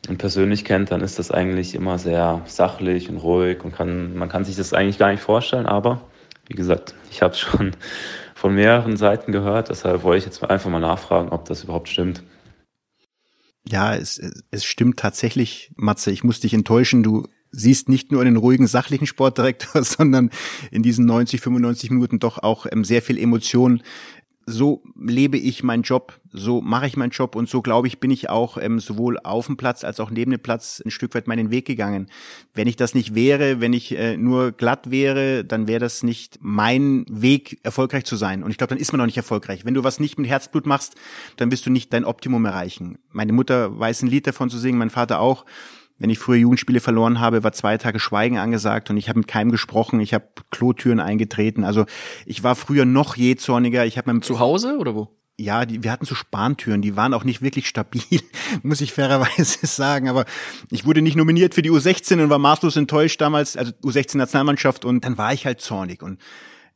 und 0.08 0.18
persönlich 0.18 0.66
kennt, 0.66 0.92
dann 0.92 1.02
ist 1.02 1.20
das 1.20 1.32
eigentlich 1.32 1.76
immer 1.76 1.98
sehr 1.98 2.42
sachlich 2.46 3.10
und 3.10 3.18
ruhig 3.18 3.64
und 3.64 3.74
kann, 3.74 4.16
man 4.16 4.30
kann 4.30 4.46
sich 4.46 4.56
das 4.56 4.74
eigentlich 4.74 4.98
gar 4.98 5.12
nicht 5.12 5.24
vorstellen, 5.24 5.66
aber 5.66 6.02
wie 6.48 6.56
gesagt, 6.56 6.96
ich 7.10 7.22
habe 7.22 7.34
es 7.34 7.40
schon 7.40 7.72
von 8.36 8.56
mehreren 8.56 8.98
Seiten 8.98 9.32
gehört, 9.32 9.70
deshalb 9.70 10.04
wollte 10.04 10.20
ich 10.20 10.26
jetzt 10.26 10.44
einfach 10.44 10.70
mal 10.70 10.80
nachfragen, 10.80 11.30
ob 11.30 11.46
das 11.46 11.64
überhaupt 11.64 11.90
stimmt. 11.90 12.24
Ja, 13.68 13.94
es, 13.96 14.20
es 14.50 14.66
stimmt 14.66 14.98
tatsächlich, 14.98 15.72
Matze. 15.76 16.12
Ich 16.12 16.24
muss 16.24 16.40
dich 16.40 16.54
enttäuschen. 16.54 17.04
Du 17.04 17.28
siehst 17.52 17.90
nicht 17.90 18.12
nur 18.12 18.22
einen 18.22 18.38
ruhigen, 18.38 18.68
sachlichen 18.68 19.08
Sportdirektor, 19.08 19.84
sondern 19.84 20.30
in 20.72 20.84
diesen 20.84 21.06
90, 21.06 21.42
95 21.42 21.92
Minuten 21.92 22.20
doch 22.20 22.38
auch 22.38 22.66
ähm, 22.72 22.84
sehr 22.84 23.02
viel 23.02 23.18
Emotion 23.18 23.82
so 24.46 24.84
lebe 25.00 25.38
ich 25.38 25.64
meinen 25.64 25.84
Job, 25.84 26.20
so 26.32 26.62
mache 26.62 26.88
ich 26.88 26.98
meinen 26.98 27.12
Job 27.12 27.36
und 27.36 27.50
so 27.50 27.62
glaube 27.62 27.88
ich, 27.88 28.00
bin 28.00 28.12
ich 28.12 28.30
auch 28.30 28.58
ähm, 28.58 28.80
sowohl 28.80 29.20
auf 29.20 29.46
dem 29.46 29.58
Platz 29.58 29.84
als 29.84 30.00
auch 30.00 30.10
neben 30.10 30.32
dem 30.32 30.40
Platz 30.40 30.82
ein 30.84 30.92
Stück 30.92 31.14
weit 31.14 31.28
meinen 31.28 31.52
Weg 31.52 31.66
gegangen. 31.66 32.08
Wenn 32.54 32.68
ich 32.68 32.76
das 32.76 32.96
nicht 32.96 33.14
wäre, 33.14 33.62
wenn 33.62 33.74
ich 33.74 33.98
äh, 33.98 34.18
nur 34.18 34.52
glatt 34.52 34.90
wäre, 34.90 35.46
dann 35.46 35.68
wäre 35.68 35.80
das 35.80 36.04
nicht 36.04 36.40
mein 36.42 37.06
Weg, 37.10 37.60
erfolgreich 37.64 38.06
zu 38.06 38.16
sein. 38.16 38.44
Und 38.44 38.52
ich 38.52 38.58
glaube, 38.58 38.70
dann 38.70 38.82
ist 38.82 38.92
man 38.92 39.00
noch 39.00 39.06
nicht 39.06 39.18
erfolgreich. 39.18 39.66
Wenn 39.66 39.74
du 39.74 39.84
was 39.84 40.00
nicht 40.00 40.18
mit 40.18 40.30
Herzblut 40.30 40.66
machst, 40.66 40.96
dann 41.38 41.52
wirst 41.52 41.66
du 41.66 41.70
nicht 41.70 41.94
dein 41.94 42.06
Optimum 42.06 42.46
erreichen. 42.46 42.98
Meine 43.12 43.34
Mutter 43.34 43.80
weiß 43.80 44.02
ein 44.04 44.10
Lied 44.10 44.28
davon 44.28 44.50
zu 44.50 44.58
singen, 44.58 44.80
mein 44.80 44.90
Vater 44.90 45.20
auch 45.20 45.46
wenn 46.02 46.10
ich 46.10 46.18
früher 46.18 46.38
Jugendspiele 46.38 46.80
verloren 46.80 47.20
habe, 47.20 47.44
war 47.44 47.54
zwei 47.54 47.78
Tage 47.78 48.00
Schweigen 48.00 48.40
angesagt 48.40 48.90
und 48.90 48.98
ich 48.98 49.08
habe 49.08 49.20
mit 49.20 49.28
keinem 49.28 49.52
gesprochen. 49.52 50.00
Ich 50.00 50.16
habe 50.16 50.26
Klotüren 50.50 51.00
eingetreten. 51.00 51.64
Also 51.64 51.86
ich 52.26 52.44
war 52.44 52.56
früher 52.56 52.86
noch 52.86 53.16
jähzorniger. 53.16 53.86
Ich 53.86 54.00
habe 54.00 54.20
zu 54.22 54.40
Hause 54.40 54.78
oder 54.80 54.96
wo? 54.96 55.10
Ja, 55.40 55.66
die, 55.66 55.84
wir 55.84 55.92
hatten 55.92 56.06
so 56.06 56.16
Spantüren, 56.16 56.82
die 56.82 56.96
waren 56.96 57.14
auch 57.14 57.24
nicht 57.24 57.44
wirklich 57.44 57.68
stabil, 57.68 58.04
muss 58.64 58.82
ich 58.82 58.94
fairerweise 58.94 59.66
sagen. 59.68 60.10
Aber 60.10 60.26
ich 60.72 60.86
wurde 60.86 61.04
nicht 61.04 61.16
nominiert 61.16 61.54
für 61.54 61.62
die 61.62 61.72
U16 61.72 62.22
und 62.22 62.32
war 62.32 62.40
maßlos 62.40 62.78
enttäuscht 62.78 63.22
damals, 63.22 63.56
also 63.56 63.72
U16-Nationalmannschaft 63.84 64.86
und 64.86 65.06
dann 65.06 65.20
war 65.20 65.34
ich 65.34 65.46
halt 65.46 65.62
zornig 65.62 66.02
und 66.02 66.20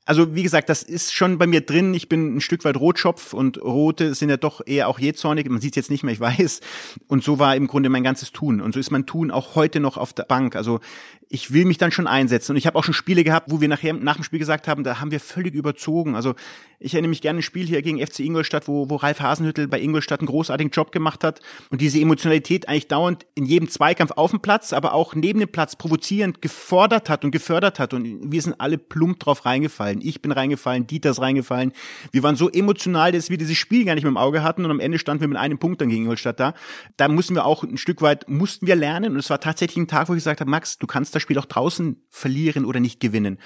also 0.06 0.36
wie 0.36 0.44
gesagt, 0.44 0.70
das 0.70 0.84
ist 0.84 1.14
schon 1.14 1.38
bei 1.40 1.48
mir 1.48 1.62
drin. 1.62 1.94
Ich 1.96 2.08
bin 2.08 2.38
ein 2.38 2.42
Stück 2.42 2.64
weit 2.64 2.78
Rotschopf 2.78 3.34
und 3.34 3.62
Rote 3.62 4.14
sind 4.14 4.30
ja 4.30 4.38
doch 4.38 4.62
eher 4.66 4.88
auch 4.88 5.00
jähzornig. 5.00 5.50
Man 5.50 5.62
sieht 5.62 5.74
es 5.74 5.76
jetzt 5.76 5.92
nicht 5.92 6.04
mehr, 6.04 6.14
ich 6.14 6.20
weiß. 6.22 6.62
Und 7.08 7.24
so 7.24 7.40
war 7.40 7.56
im 7.56 7.68
Grunde 7.68 7.90
mein 7.90 8.04
ganzes 8.04 8.32
Tun. 8.32 8.62
Und 8.62 8.74
so 8.74 8.80
ist 8.80 8.92
mein 8.92 9.06
Tun 9.06 9.32
auch 9.32 9.56
heute 9.56 9.80
noch 9.80 9.98
auf 9.98 10.14
der 10.14 10.24
Bank. 10.24 10.56
Also 10.56 10.80
ich 11.30 11.52
will 11.52 11.66
mich 11.66 11.78
dann 11.78 11.92
schon 11.92 12.08
einsetzen. 12.08 12.52
Und 12.52 12.58
ich 12.58 12.68
habe 12.68 12.78
auch 12.78 12.84
schon 12.84 12.94
Spiele 12.94 13.24
gehabt, 13.24 13.52
wo 13.52 13.62
wir 13.62 13.68
nachher 13.68 13.94
nach 13.94 14.16
dem 14.16 14.24
Spiel 14.24 14.40
gesagt 14.40 14.68
haben, 14.68 14.84
da 14.84 15.00
haben 15.00 15.12
wir 15.12 15.20
völlig 15.20 15.54
überzogen. 15.54 16.16
Also 16.16 16.36
ich 16.80 16.94
erinnere 16.94 17.10
mich 17.10 17.22
gerne 17.22 17.40
ein 17.40 17.44
Spiel 17.44 17.66
hier 17.66 17.82
gegen 17.82 18.06
FC 18.06 18.20
Ingolstadt, 18.20 18.68
wo, 18.68 18.90
wo 18.90 18.98
Ralf 18.98 19.20
Hasenhüttel 19.20 19.68
bei 19.68 19.82
Ingolstadt 19.82 20.20
einen 20.20 20.28
großartigen 20.28 20.72
Job 20.72 20.92
gemacht 20.92 21.24
hat 21.24 21.42
und 21.72 21.82
diese 21.82 22.00
Emotionalität 22.00 22.70
eigentlich 22.70 22.88
dauernd 22.88 23.26
in 23.36 23.46
jedem 23.46 23.70
Zweikampf 23.70 24.12
auf 24.16 24.32
dem 24.32 24.40
Platz, 24.40 24.74
aber 24.74 24.94
auch 24.94 25.16
neben 25.16 25.40
dem 25.40 25.50
Platz 25.50 25.76
provozierend 25.76 26.42
gefordert 26.42 27.10
hat 27.10 27.26
und 27.26 27.32
gefördert 27.32 27.80
hat. 27.80 27.94
Und 27.94 28.32
wir 28.32 28.42
sind 28.42 28.60
alle 28.60 28.78
plump 28.78 29.20
drauf 29.20 29.46
reingefallen. 29.46 29.95
Ich 30.02 30.22
bin 30.22 30.32
reingefallen, 30.32 30.88
Dieter 30.88 31.12
ist 31.12 31.22
reingefallen. 31.22 31.72
Wir 32.12 32.24
waren 32.24 32.36
so 32.36 32.50
emotional, 32.50 33.12
dass 33.12 33.30
wir 33.30 33.38
dieses 33.38 33.58
Spiel 33.58 33.86
gar 33.86 33.96
nicht 33.96 34.04
mehr 34.04 34.12
im 34.12 34.18
Auge 34.18 34.44
hatten 34.44 34.66
und 34.66 34.72
am 34.72 34.80
Ende 34.80 35.00
standen 35.00 35.22
wir 35.22 35.28
mit 35.28 35.38
einem 35.38 35.58
Punkt 35.58 35.82
dann 35.82 35.90
gegen 35.90 36.04
Ingolstadt 36.04 36.40
da. 36.40 36.54
Da 36.98 37.08
mussten 37.08 37.36
wir 37.36 37.46
auch 37.46 37.64
ein 37.64 37.78
Stück 37.78 38.02
weit, 38.02 38.30
mussten 38.30 38.68
wir 38.68 38.76
lernen 38.76 39.14
und 39.14 39.20
es 39.20 39.30
war 39.30 39.40
tatsächlich 39.40 39.78
ein 39.78 39.88
Tag, 39.88 40.10
wo 40.10 40.14
ich 40.14 40.20
gesagt 40.20 40.40
habe, 40.42 40.50
Max, 40.50 40.78
du 40.78 40.88
kannst 40.88 41.16
das 41.16 41.22
Spiel 41.22 41.38
auch 41.38 41.46
draußen 41.46 42.02
verlieren 42.10 42.66
oder 42.66 42.80
nicht 42.80 43.00
gewinnen. 43.00 43.40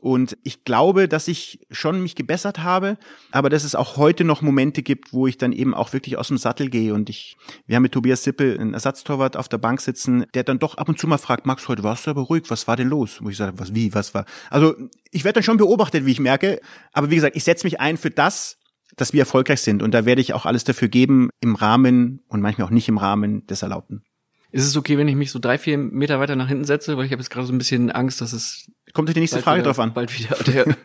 Und 0.00 0.38
ich 0.44 0.62
glaube, 0.62 1.08
dass 1.08 1.26
ich 1.26 1.66
schon 1.72 2.00
mich 2.00 2.14
gebessert 2.14 2.60
habe, 2.60 2.98
aber 3.32 3.50
dass 3.50 3.64
es 3.64 3.74
auch 3.74 3.96
heute 3.96 4.22
noch 4.22 4.42
Momente 4.42 4.82
gibt, 4.82 5.12
wo 5.12 5.26
ich 5.26 5.38
dann 5.38 5.52
eben 5.52 5.74
auch 5.74 5.92
wirklich 5.92 6.16
aus 6.16 6.28
dem 6.28 6.38
Sattel 6.38 6.70
gehe. 6.70 6.94
Und 6.94 7.10
ich, 7.10 7.36
wir 7.66 7.74
haben 7.74 7.82
mit 7.82 7.92
Tobias 7.92 8.22
Sippel 8.22 8.56
einen 8.58 8.74
Ersatztorwart 8.74 9.36
auf 9.36 9.48
der 9.48 9.58
Bank 9.58 9.80
sitzen, 9.80 10.24
der 10.34 10.44
dann 10.44 10.60
doch 10.60 10.76
ab 10.76 10.88
und 10.88 11.00
zu 11.00 11.08
mal 11.08 11.18
fragt, 11.18 11.46
Max, 11.46 11.66
heute 11.66 11.82
warst 11.82 12.06
du 12.06 12.12
aber 12.12 12.22
ruhig, 12.22 12.44
was 12.48 12.68
war 12.68 12.76
denn 12.76 12.88
los? 12.88 13.18
Wo 13.20 13.28
ich 13.28 13.36
sage, 13.36 13.58
was, 13.58 13.74
wie, 13.74 13.92
was 13.92 14.14
war? 14.14 14.24
Also 14.50 14.76
ich 15.10 15.24
werde 15.24 15.34
dann 15.34 15.42
schon 15.42 15.56
beobachtet, 15.56 16.06
wie 16.06 16.12
ich 16.12 16.20
merke. 16.20 16.60
Aber 16.92 17.10
wie 17.10 17.16
gesagt, 17.16 17.34
ich 17.34 17.42
setze 17.42 17.66
mich 17.66 17.80
ein 17.80 17.96
für 17.96 18.10
das, 18.10 18.56
dass 18.94 19.12
wir 19.12 19.20
erfolgreich 19.20 19.62
sind. 19.62 19.82
Und 19.82 19.94
da 19.94 20.04
werde 20.04 20.20
ich 20.20 20.32
auch 20.32 20.46
alles 20.46 20.62
dafür 20.62 20.88
geben, 20.88 21.30
im 21.40 21.56
Rahmen 21.56 22.22
und 22.28 22.40
manchmal 22.40 22.68
auch 22.68 22.72
nicht 22.72 22.88
im 22.88 22.98
Rahmen 22.98 23.46
des 23.48 23.62
Erlaubten. 23.62 24.04
Ist 24.50 24.64
es 24.64 24.76
okay, 24.76 24.96
wenn 24.96 25.08
ich 25.08 25.16
mich 25.16 25.30
so 25.30 25.38
drei, 25.38 25.58
vier 25.58 25.76
Meter 25.76 26.20
weiter 26.20 26.36
nach 26.36 26.48
hinten 26.48 26.64
setze? 26.64 26.96
Weil 26.96 27.04
ich 27.04 27.12
habe 27.12 27.20
jetzt 27.20 27.30
gerade 27.30 27.46
so 27.46 27.52
ein 27.52 27.58
bisschen 27.58 27.90
Angst, 27.90 28.20
dass 28.20 28.32
es 28.32 28.70
Kommt 28.98 29.10
auf 29.10 29.14
die 29.14 29.20
nächste 29.20 29.36
bald 29.36 29.44
Frage 29.44 29.58
wieder, 29.60 29.68
drauf 29.68 29.78
an. 29.78 29.94
Bald 29.94 30.18
wieder, 30.18 30.36
der, 30.42 30.76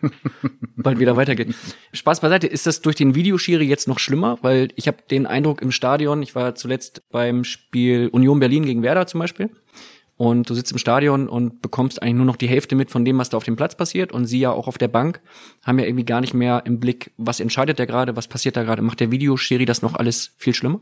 bald 0.78 1.00
wieder 1.00 1.18
weitergeht. 1.18 1.56
Spaß 1.94 2.20
beiseite. 2.20 2.46
Ist 2.46 2.68
das 2.68 2.82
durch 2.82 2.96
den 2.96 3.16
Videoschiri 3.16 3.66
jetzt 3.66 3.88
noch 3.88 3.98
schlimmer? 3.98 4.38
Weil 4.44 4.68
ich 4.76 4.88
habe 4.88 4.98
den 5.10 5.26
Eindruck 5.26 5.64
im 5.64 5.72
Stadion, 5.72 6.22
ich 6.22 6.36
war 6.36 6.54
zuletzt 6.54 7.02
beim 7.10 7.44
Spiel 7.44 8.10
Union 8.10 8.40
Berlin 8.40 8.68
gegen 8.68 8.84
Werder 8.84 9.08
zum 9.08 9.20
Beispiel. 9.20 9.50
Und 10.16 10.48
du 10.48 10.54
sitzt 10.54 10.72
im 10.72 10.78
Stadion 10.78 11.28
und 11.28 11.64
bekommst 11.64 12.04
eigentlich 12.04 12.18
nur 12.18 12.26
noch 12.28 12.36
die 12.36 12.48
Hälfte 12.48 12.76
mit 12.76 12.92
von 12.92 13.04
dem, 13.04 13.18
was 13.18 13.32
da 13.32 13.38
auf 13.38 13.46
dem 13.46 13.56
Platz 13.56 13.76
passiert. 13.76 14.12
Und 14.12 14.28
sie 14.28 14.38
ja 14.38 14.52
auch 14.52 14.68
auf 14.68 14.78
der 14.78 14.90
Bank 14.90 15.20
haben 15.64 15.80
ja 15.80 15.86
irgendwie 15.86 16.06
gar 16.06 16.22
nicht 16.22 16.36
mehr 16.36 16.62
im 16.68 16.80
Blick, 16.80 17.14
was 17.18 17.40
entscheidet 17.40 17.80
der 17.80 17.88
gerade, 17.88 18.16
was 18.16 18.28
passiert 18.28 18.56
da 18.56 18.62
gerade. 18.62 18.84
Macht 18.84 19.00
der 19.00 19.10
Videoschiri 19.10 19.66
das 19.66 19.82
noch 19.82 19.96
alles 19.96 20.36
viel 20.38 20.54
schlimmer? 20.54 20.82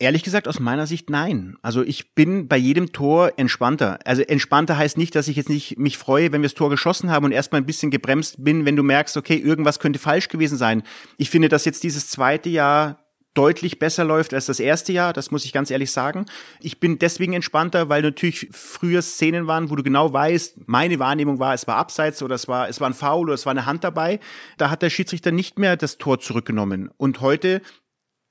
Ehrlich 0.00 0.22
gesagt, 0.22 0.48
aus 0.48 0.58
meiner 0.60 0.86
Sicht 0.86 1.10
nein. 1.10 1.58
Also 1.60 1.82
ich 1.82 2.14
bin 2.14 2.48
bei 2.48 2.56
jedem 2.56 2.90
Tor 2.90 3.34
entspannter. 3.36 3.98
Also 4.06 4.22
entspannter 4.22 4.78
heißt 4.78 4.96
nicht, 4.96 5.14
dass 5.14 5.28
ich 5.28 5.36
jetzt 5.36 5.50
nicht 5.50 5.78
mich 5.78 5.98
freue, 5.98 6.32
wenn 6.32 6.40
wir 6.40 6.48
das 6.48 6.54
Tor 6.54 6.70
geschossen 6.70 7.10
haben 7.10 7.26
und 7.26 7.32
erstmal 7.32 7.60
ein 7.60 7.66
bisschen 7.66 7.90
gebremst 7.90 8.42
bin, 8.42 8.64
wenn 8.64 8.76
du 8.76 8.82
merkst, 8.82 9.18
okay, 9.18 9.36
irgendwas 9.36 9.78
könnte 9.78 9.98
falsch 9.98 10.28
gewesen 10.28 10.56
sein. 10.56 10.84
Ich 11.18 11.28
finde, 11.28 11.50
dass 11.50 11.66
jetzt 11.66 11.84
dieses 11.84 12.08
zweite 12.08 12.48
Jahr 12.48 13.04
deutlich 13.34 13.78
besser 13.78 14.04
läuft 14.04 14.32
als 14.32 14.46
das 14.46 14.58
erste 14.58 14.94
Jahr, 14.94 15.12
das 15.12 15.30
muss 15.30 15.44
ich 15.44 15.52
ganz 15.52 15.70
ehrlich 15.70 15.92
sagen. 15.92 16.24
Ich 16.60 16.80
bin 16.80 16.98
deswegen 16.98 17.34
entspannter, 17.34 17.90
weil 17.90 18.00
natürlich 18.00 18.48
früher 18.52 19.02
Szenen 19.02 19.46
waren, 19.46 19.68
wo 19.68 19.76
du 19.76 19.82
genau 19.82 20.14
weißt, 20.14 20.66
meine 20.66 20.98
Wahrnehmung 20.98 21.38
war, 21.40 21.52
es 21.52 21.66
war 21.66 21.76
abseits 21.76 22.22
oder 22.22 22.36
es 22.36 22.48
war, 22.48 22.70
es 22.70 22.80
war 22.80 22.88
ein 22.88 22.94
Foul 22.94 23.26
oder 23.26 23.34
es 23.34 23.44
war 23.44 23.50
eine 23.50 23.66
Hand 23.66 23.84
dabei. 23.84 24.18
Da 24.56 24.70
hat 24.70 24.80
der 24.80 24.88
Schiedsrichter 24.88 25.30
nicht 25.30 25.58
mehr 25.58 25.76
das 25.76 25.98
Tor 25.98 26.20
zurückgenommen. 26.20 26.90
Und 26.96 27.20
heute 27.20 27.60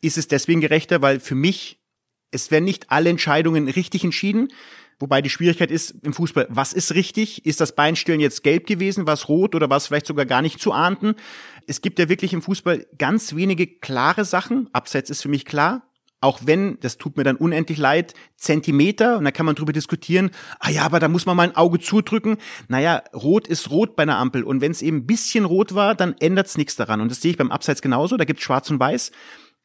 ist 0.02 0.18
es 0.18 0.28
deswegen 0.28 0.62
gerechter, 0.62 1.02
weil 1.02 1.20
für 1.20 1.36
mich, 1.36 1.80
es 2.32 2.52
werden 2.52 2.66
nicht 2.66 2.92
alle 2.92 3.10
Entscheidungen 3.10 3.68
richtig 3.68 4.04
entschieden. 4.04 4.50
Wobei 5.00 5.22
die 5.22 5.30
Schwierigkeit 5.30 5.72
ist 5.72 5.96
im 6.04 6.12
Fußball, 6.12 6.48
was 6.50 6.74
ist 6.74 6.94
richtig? 6.94 7.46
Ist 7.46 7.62
das 7.62 7.74
Beinstellen 7.74 8.20
jetzt 8.20 8.44
gelb 8.44 8.68
gewesen, 8.68 9.08
was 9.08 9.30
rot 9.30 9.56
oder 9.56 9.70
was 9.70 9.88
vielleicht 9.88 10.08
sogar 10.08 10.26
gar 10.26 10.42
nicht 10.42 10.60
zu 10.60 10.74
ahnden? 10.74 11.16
Es 11.68 11.82
gibt 11.82 12.00
ja 12.00 12.10
wirklich 12.10 12.34
im 12.34 12.42
Fußball 12.42 12.86
ganz 12.98 13.34
wenige 13.34 13.66
klare 13.66 14.26
Sachen. 14.26 14.70
Abseits 14.74 15.10
ist 15.10 15.22
für 15.22 15.30
mich 15.30 15.46
klar. 15.46 15.90
Auch 16.22 16.42
wenn, 16.44 16.78
das 16.82 16.98
tut 16.98 17.16
mir 17.16 17.24
dann 17.24 17.38
unendlich 17.38 17.78
leid, 17.78 18.14
Zentimeter, 18.36 19.18
und 19.18 19.24
da 19.24 19.32
kann 19.32 19.46
man 19.46 19.56
drüber 19.56 19.72
diskutieren, 19.72 20.32
ah 20.60 20.70
ja, 20.70 20.84
aber 20.84 21.00
da 21.00 21.08
muss 21.08 21.26
man 21.26 21.38
mal 21.38 21.44
ein 21.44 21.56
Auge 21.56 21.80
zudrücken. 21.80 22.36
Naja, 22.68 23.04
rot 23.14 23.48
ist 23.48 23.72
rot 23.72 23.96
bei 23.96 24.04
einer 24.04 24.18
Ampel. 24.18 24.44
Und 24.44 24.60
wenn 24.60 24.72
es 24.72 24.82
eben 24.82 24.98
ein 24.98 25.08
bisschen 25.08 25.46
rot 25.46 25.76
war, 25.76 25.96
dann 25.96 26.16
ändert's 26.20 26.58
nichts 26.58 26.76
daran. 26.76 27.00
Und 27.00 27.10
das 27.10 27.22
sehe 27.22 27.32
ich 27.32 27.38
beim 27.38 27.52
Abseits 27.52 27.82
genauso. 27.82 28.18
Da 28.18 28.26
gibt's 28.26 28.44
schwarz 28.44 28.70
und 28.70 28.82
weiß. 28.82 29.12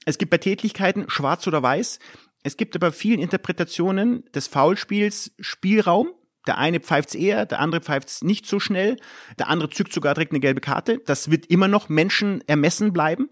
Es 0.05 0.19
gibt 0.19 0.31
bei 0.31 0.39
Tätlichkeiten 0.39 1.09
schwarz 1.09 1.47
oder 1.47 1.63
weiß. 1.63 1.99
Es 2.43 2.57
gibt 2.57 2.77
aber 2.77 2.93
vielen 2.93 3.21
Interpretationen 3.21 4.25
des 4.35 4.49
Foulspiels 4.49 5.33
Spielraum. 5.41 6.13
Der 6.47 6.59
eine 6.59 6.81
pfeift's 6.81 7.15
eher, 7.15 7.47
der 7.47 7.61
andere 7.61 7.81
pfeift's 7.81 8.23
nicht 8.23 8.47
so 8.47 8.61
schnell, 8.61 8.97
der 9.39 9.49
andere 9.49 9.71
zückt 9.71 9.95
sogar 9.95 10.13
direkt 10.13 10.33
eine 10.33 10.41
gelbe 10.41 10.61
Karte. 10.61 11.01
Das 11.07 11.31
wird 11.31 11.47
immer 11.47 11.69
noch 11.69 11.89
Menschen 11.89 12.43
ermessen 12.47 12.93
bleiben. 12.93 13.31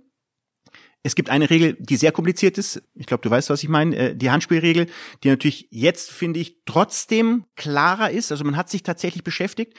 Es 1.03 1.15
gibt 1.15 1.31
eine 1.31 1.51
Regel, 1.51 1.77
die 1.79 1.97
sehr 1.97 2.13
kompliziert 2.13 2.59
ist. 2.59 2.83
Ich 2.95 3.07
glaube, 3.07 3.23
du 3.23 3.31
weißt, 3.31 3.51
was 3.51 3.63
ich 3.63 3.69
meine. 3.69 3.97
Äh, 3.97 4.17
Die 4.17 4.31
Handspielregel, 4.31 4.87
die 5.25 5.29
natürlich 5.29 5.67
jetzt, 5.71 6.11
finde 6.11 6.41
ich, 6.41 6.63
trotzdem 6.65 7.45
klarer 7.57 8.11
ist. 8.11 8.31
Also 8.31 8.45
man 8.45 8.57
hat 8.57 8.71
sich 8.71 8.83
tatsächlich 8.83 9.25
beschäftigt. 9.25 9.77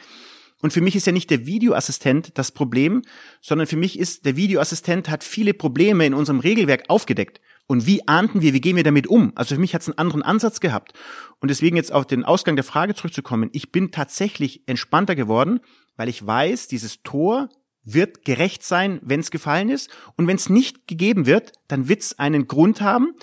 Und 0.64 0.72
für 0.72 0.80
mich 0.80 0.96
ist 0.96 1.06
ja 1.06 1.12
nicht 1.12 1.30
der 1.30 1.46
Videoassistent 1.46 2.38
das 2.38 2.54
Problem, 2.54 3.02
sondern 3.42 3.68
für 3.68 3.76
mich 3.76 4.00
ist, 4.00 4.26
der 4.26 4.38
Videoassistent 4.38 5.10
hat 5.10 5.26
viele 5.26 5.54
Probleme 5.54 6.06
in 6.06 6.14
unserem 6.14 6.40
Regelwerk 6.40 6.86
aufgedeckt. 6.88 7.42
Und 7.68 7.86
wie 7.86 8.08
ahnten 8.08 8.42
wir, 8.42 8.54
wie 8.54 8.62
gehen 8.62 8.78
wir 8.78 8.86
damit 8.86 9.08
um? 9.08 9.34
Also 9.36 9.56
für 9.56 9.62
mich 9.62 9.76
hat 9.76 9.82
es 9.82 9.90
einen 9.90 9.98
anderen 9.98 10.24
Ansatz 10.24 10.62
gehabt. 10.62 10.94
Und 11.42 11.52
deswegen 11.52 11.76
jetzt 11.76 11.92
auf 11.92 12.08
den 12.08 12.24
Ausgang 12.24 12.56
der 12.56 12.64
Frage 12.64 12.96
zurückzukommen, 12.96 13.50
ich 13.52 13.74
bin 13.74 13.92
tatsächlich 13.92 14.66
entspannter 14.66 15.16
geworden, 15.16 15.60
weil 15.98 16.08
ich 16.08 16.26
weiß, 16.26 16.70
dieses 16.70 17.04
Tor 17.04 17.50
wird 17.84 18.24
gerecht 18.24 18.64
sein, 18.64 19.02
wenn 19.04 19.20
es 19.20 19.32
gefallen 19.32 19.68
ist. 19.68 19.90
Und 20.16 20.28
wenn 20.28 20.38
es 20.38 20.48
nicht 20.48 20.88
gegeben 20.88 21.26
wird, 21.26 21.52
dann 21.68 21.90
wird 21.90 22.04
es 22.04 22.20
einen 22.20 22.48
Grund 22.48 22.80
haben, 22.80 23.16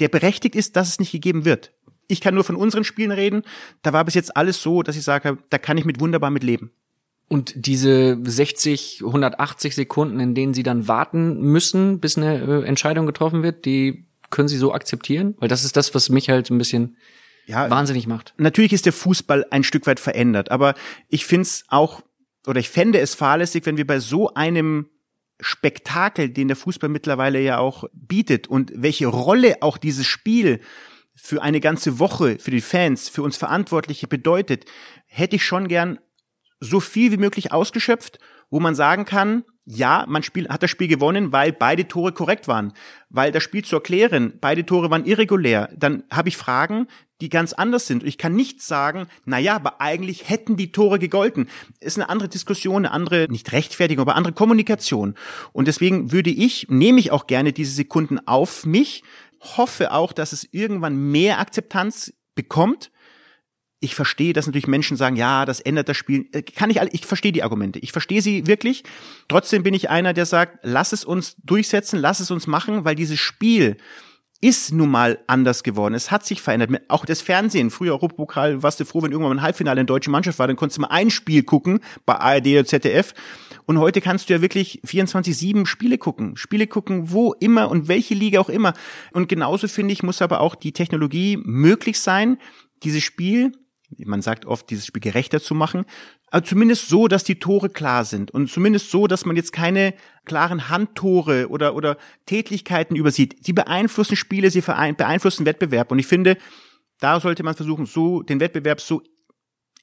der 0.00 0.08
berechtigt 0.08 0.56
ist, 0.56 0.76
dass 0.76 0.88
es 0.88 1.00
nicht 1.00 1.12
gegeben 1.12 1.44
wird. 1.44 1.74
Ich 2.12 2.20
kann 2.20 2.34
nur 2.34 2.44
von 2.44 2.56
unseren 2.56 2.84
Spielen 2.84 3.10
reden. 3.10 3.42
Da 3.80 3.94
war 3.94 4.04
bis 4.04 4.12
jetzt 4.12 4.36
alles 4.36 4.60
so, 4.60 4.82
dass 4.82 4.96
ich 4.96 5.02
sage, 5.02 5.38
da 5.48 5.56
kann 5.56 5.78
ich 5.78 5.86
mit 5.86 5.98
wunderbar 5.98 6.30
mit 6.30 6.44
leben. 6.44 6.70
Und 7.28 7.54
diese 7.56 8.18
60, 8.22 9.02
180 9.02 9.74
Sekunden, 9.74 10.20
in 10.20 10.34
denen 10.34 10.52
sie 10.52 10.62
dann 10.62 10.88
warten 10.88 11.40
müssen, 11.40 12.00
bis 12.00 12.18
eine 12.18 12.38
äh, 12.42 12.66
Entscheidung 12.66 13.06
getroffen 13.06 13.42
wird, 13.42 13.64
die 13.64 14.04
können 14.28 14.48
sie 14.48 14.58
so 14.58 14.74
akzeptieren? 14.74 15.34
Weil 15.38 15.48
das 15.48 15.64
ist 15.64 15.74
das, 15.74 15.94
was 15.94 16.10
mich 16.10 16.28
halt 16.28 16.50
ein 16.50 16.58
bisschen 16.58 16.98
Ja, 17.46 17.70
wahnsinnig 17.70 18.06
macht. 18.06 18.34
Natürlich 18.36 18.74
ist 18.74 18.84
der 18.84 18.92
Fußball 18.92 19.46
ein 19.50 19.64
Stück 19.64 19.86
weit 19.86 19.98
verändert, 19.98 20.50
aber 20.50 20.74
ich 21.08 21.24
finde 21.24 21.42
es 21.42 21.64
auch, 21.68 22.02
oder 22.46 22.60
ich 22.60 22.68
fände 22.68 22.98
es 22.98 23.14
fahrlässig, 23.14 23.64
wenn 23.64 23.78
wir 23.78 23.86
bei 23.86 24.00
so 24.00 24.34
einem 24.34 24.90
Spektakel, 25.40 26.28
den 26.28 26.48
der 26.48 26.56
Fußball 26.58 26.90
mittlerweile 26.90 27.40
ja 27.40 27.58
auch 27.58 27.84
bietet 27.94 28.48
und 28.48 28.70
welche 28.74 29.06
Rolle 29.06 29.56
auch 29.62 29.78
dieses 29.78 30.06
Spiel 30.06 30.60
für 31.24 31.40
eine 31.40 31.60
ganze 31.60 32.00
Woche, 32.00 32.36
für 32.40 32.50
die 32.50 32.60
Fans, 32.60 33.08
für 33.08 33.22
uns 33.22 33.36
Verantwortliche 33.36 34.08
bedeutet, 34.08 34.64
hätte 35.06 35.36
ich 35.36 35.44
schon 35.44 35.68
gern 35.68 36.00
so 36.58 36.80
viel 36.80 37.12
wie 37.12 37.16
möglich 37.16 37.52
ausgeschöpft, 37.52 38.18
wo 38.50 38.58
man 38.58 38.74
sagen 38.74 39.04
kann, 39.04 39.44
ja, 39.64 40.04
man 40.08 40.24
Spiel, 40.24 40.48
hat 40.48 40.64
das 40.64 40.70
Spiel 40.72 40.88
gewonnen, 40.88 41.30
weil 41.30 41.52
beide 41.52 41.86
Tore 41.86 42.10
korrekt 42.10 42.48
waren. 42.48 42.72
Weil 43.08 43.30
das 43.30 43.44
Spiel 43.44 43.64
zu 43.64 43.76
erklären, 43.76 44.32
beide 44.40 44.66
Tore 44.66 44.90
waren 44.90 45.04
irregulär, 45.04 45.68
dann 45.76 46.02
habe 46.10 46.28
ich 46.28 46.36
Fragen, 46.36 46.88
die 47.20 47.28
ganz 47.28 47.52
anders 47.52 47.86
sind. 47.86 48.02
Und 48.02 48.08
ich 48.08 48.18
kann 48.18 48.34
nicht 48.34 48.60
sagen, 48.60 49.06
na 49.24 49.38
ja, 49.38 49.54
aber 49.54 49.80
eigentlich 49.80 50.28
hätten 50.28 50.56
die 50.56 50.72
Tore 50.72 50.98
gegolten. 50.98 51.48
Ist 51.78 51.98
eine 51.98 52.08
andere 52.08 52.28
Diskussion, 52.30 52.84
eine 52.84 52.90
andere, 52.90 53.28
nicht 53.30 53.52
Rechtfertigung, 53.52 54.02
aber 54.02 54.16
andere 54.16 54.34
Kommunikation. 54.34 55.14
Und 55.52 55.68
deswegen 55.68 56.10
würde 56.10 56.30
ich, 56.30 56.66
nehme 56.68 56.98
ich 56.98 57.12
auch 57.12 57.28
gerne 57.28 57.52
diese 57.52 57.72
Sekunden 57.72 58.18
auf 58.26 58.66
mich, 58.66 59.04
hoffe 59.42 59.92
auch, 59.92 60.12
dass 60.12 60.32
es 60.32 60.48
irgendwann 60.50 60.96
mehr 60.96 61.38
Akzeptanz 61.38 62.12
bekommt. 62.34 62.90
Ich 63.80 63.94
verstehe, 63.94 64.32
dass 64.32 64.46
natürlich 64.46 64.68
Menschen 64.68 64.96
sagen, 64.96 65.16
ja, 65.16 65.44
das 65.44 65.60
ändert 65.60 65.88
das 65.88 65.96
Spiel. 65.96 66.28
Äh, 66.32 66.42
Kann 66.42 66.70
ich 66.70 66.80
alle, 66.80 66.90
ich 66.92 67.04
verstehe 67.04 67.32
die 67.32 67.42
Argumente. 67.42 67.80
Ich 67.80 67.92
verstehe 67.92 68.22
sie 68.22 68.46
wirklich. 68.46 68.84
Trotzdem 69.28 69.64
bin 69.64 69.74
ich 69.74 69.90
einer, 69.90 70.12
der 70.12 70.26
sagt, 70.26 70.60
lass 70.62 70.92
es 70.92 71.04
uns 71.04 71.36
durchsetzen, 71.42 71.98
lass 71.98 72.20
es 72.20 72.30
uns 72.30 72.46
machen, 72.46 72.84
weil 72.84 72.94
dieses 72.94 73.18
Spiel 73.18 73.76
ist 74.42 74.72
nun 74.72 74.90
mal 74.90 75.20
anders 75.28 75.62
geworden. 75.62 75.94
Es 75.94 76.10
hat 76.10 76.26
sich 76.26 76.42
verändert. 76.42 76.70
Auch 76.88 77.06
das 77.06 77.22
Fernsehen. 77.22 77.70
Früher 77.70 77.92
Europapokal, 77.92 78.62
warst 78.62 78.80
du 78.80 78.84
froh, 78.84 79.00
wenn 79.02 79.12
irgendwann 79.12 79.36
mal 79.36 79.40
ein 79.40 79.46
Halbfinale 79.46 79.80
in 79.80 79.86
deutschen 79.86 80.10
Mannschaft 80.10 80.38
war, 80.40 80.48
dann 80.48 80.56
konntest 80.56 80.78
du 80.78 80.82
mal 80.82 80.88
ein 80.88 81.10
Spiel 81.10 81.44
gucken 81.44 81.78
bei 82.04 82.16
ARD 82.16 82.48
oder 82.48 82.64
ZDF. 82.64 83.14
Und 83.66 83.78
heute 83.78 84.00
kannst 84.00 84.28
du 84.28 84.34
ja 84.34 84.42
wirklich 84.42 84.82
24-7 84.84 85.64
Spiele 85.64 85.96
gucken. 85.96 86.36
Spiele 86.36 86.66
gucken, 86.66 87.12
wo 87.12 87.32
immer 87.34 87.70
und 87.70 87.86
welche 87.86 88.14
Liga 88.14 88.40
auch 88.40 88.48
immer. 88.48 88.74
Und 89.12 89.28
genauso 89.28 89.68
finde 89.68 89.92
ich, 89.92 90.02
muss 90.02 90.20
aber 90.20 90.40
auch 90.40 90.56
die 90.56 90.72
Technologie 90.72 91.38
möglich 91.40 92.00
sein, 92.00 92.38
dieses 92.82 93.04
Spiel 93.04 93.52
man 93.98 94.22
sagt 94.22 94.46
oft, 94.46 94.70
dieses 94.70 94.86
Spiel 94.86 95.02
gerechter 95.02 95.40
zu 95.40 95.54
machen, 95.54 95.84
aber 96.30 96.44
zumindest 96.44 96.88
so, 96.88 97.08
dass 97.08 97.24
die 97.24 97.38
Tore 97.38 97.68
klar 97.68 98.04
sind. 98.04 98.30
Und 98.30 98.50
zumindest 98.50 98.90
so, 98.90 99.06
dass 99.06 99.24
man 99.24 99.36
jetzt 99.36 99.52
keine 99.52 99.94
klaren 100.24 100.68
Handtore 100.68 101.48
oder, 101.48 101.74
oder 101.74 101.96
Tätlichkeiten 102.26 102.96
übersieht. 102.96 103.44
Sie 103.44 103.52
beeinflussen 103.52 104.16
Spiele, 104.16 104.50
sie 104.50 104.60
beeinflussen 104.60 105.46
Wettbewerb. 105.46 105.90
Und 105.92 105.98
ich 105.98 106.06
finde, 106.06 106.36
da 107.00 107.20
sollte 107.20 107.42
man 107.42 107.54
versuchen, 107.54 107.86
so 107.86 108.22
den 108.22 108.40
Wettbewerb 108.40 108.80
so 108.80 109.02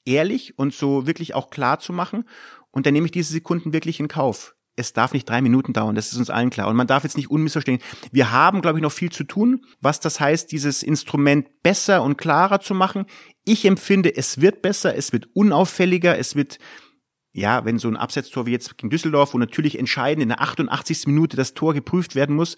ehrlich 0.05 0.57
und 0.57 0.73
so 0.73 1.05
wirklich 1.05 1.35
auch 1.35 1.49
klar 1.49 1.79
zu 1.79 1.93
machen. 1.93 2.25
Und 2.71 2.85
dann 2.85 2.93
nehme 2.93 3.05
ich 3.05 3.11
diese 3.11 3.33
Sekunden 3.33 3.73
wirklich 3.73 3.99
in 3.99 4.07
Kauf 4.07 4.55
es 4.79 4.93
darf 4.93 5.13
nicht 5.13 5.27
drei 5.27 5.41
Minuten 5.41 5.73
dauern, 5.73 5.95
das 5.95 6.11
ist 6.11 6.17
uns 6.17 6.29
allen 6.29 6.49
klar. 6.49 6.67
Und 6.67 6.75
man 6.75 6.87
darf 6.87 7.03
jetzt 7.03 7.17
nicht 7.17 7.29
unmissverstehen. 7.29 7.79
Wir 8.11 8.31
haben, 8.31 8.61
glaube 8.61 8.79
ich, 8.79 8.81
noch 8.81 8.91
viel 8.91 9.11
zu 9.11 9.23
tun, 9.23 9.65
was 9.81 9.99
das 9.99 10.19
heißt, 10.19 10.51
dieses 10.51 10.81
Instrument 10.81 11.47
besser 11.61 12.01
und 12.01 12.17
klarer 12.17 12.61
zu 12.61 12.73
machen. 12.73 13.05
Ich 13.45 13.65
empfinde, 13.65 14.15
es 14.15 14.41
wird 14.41 14.61
besser, 14.61 14.95
es 14.95 15.11
wird 15.11 15.27
unauffälliger, 15.33 16.17
es 16.17 16.35
wird, 16.35 16.59
ja, 17.33 17.65
wenn 17.65 17.77
so 17.77 17.87
ein 17.87 17.97
Absetztor 17.97 18.45
wie 18.45 18.51
jetzt 18.51 18.77
gegen 18.77 18.89
Düsseldorf, 18.89 19.33
wo 19.33 19.37
natürlich 19.37 19.77
entscheidend 19.77 20.23
in 20.23 20.29
der 20.29 20.41
88. 20.41 21.07
Minute 21.07 21.35
das 21.35 21.53
Tor 21.53 21.73
geprüft 21.73 22.15
werden 22.15 22.35
muss 22.35 22.57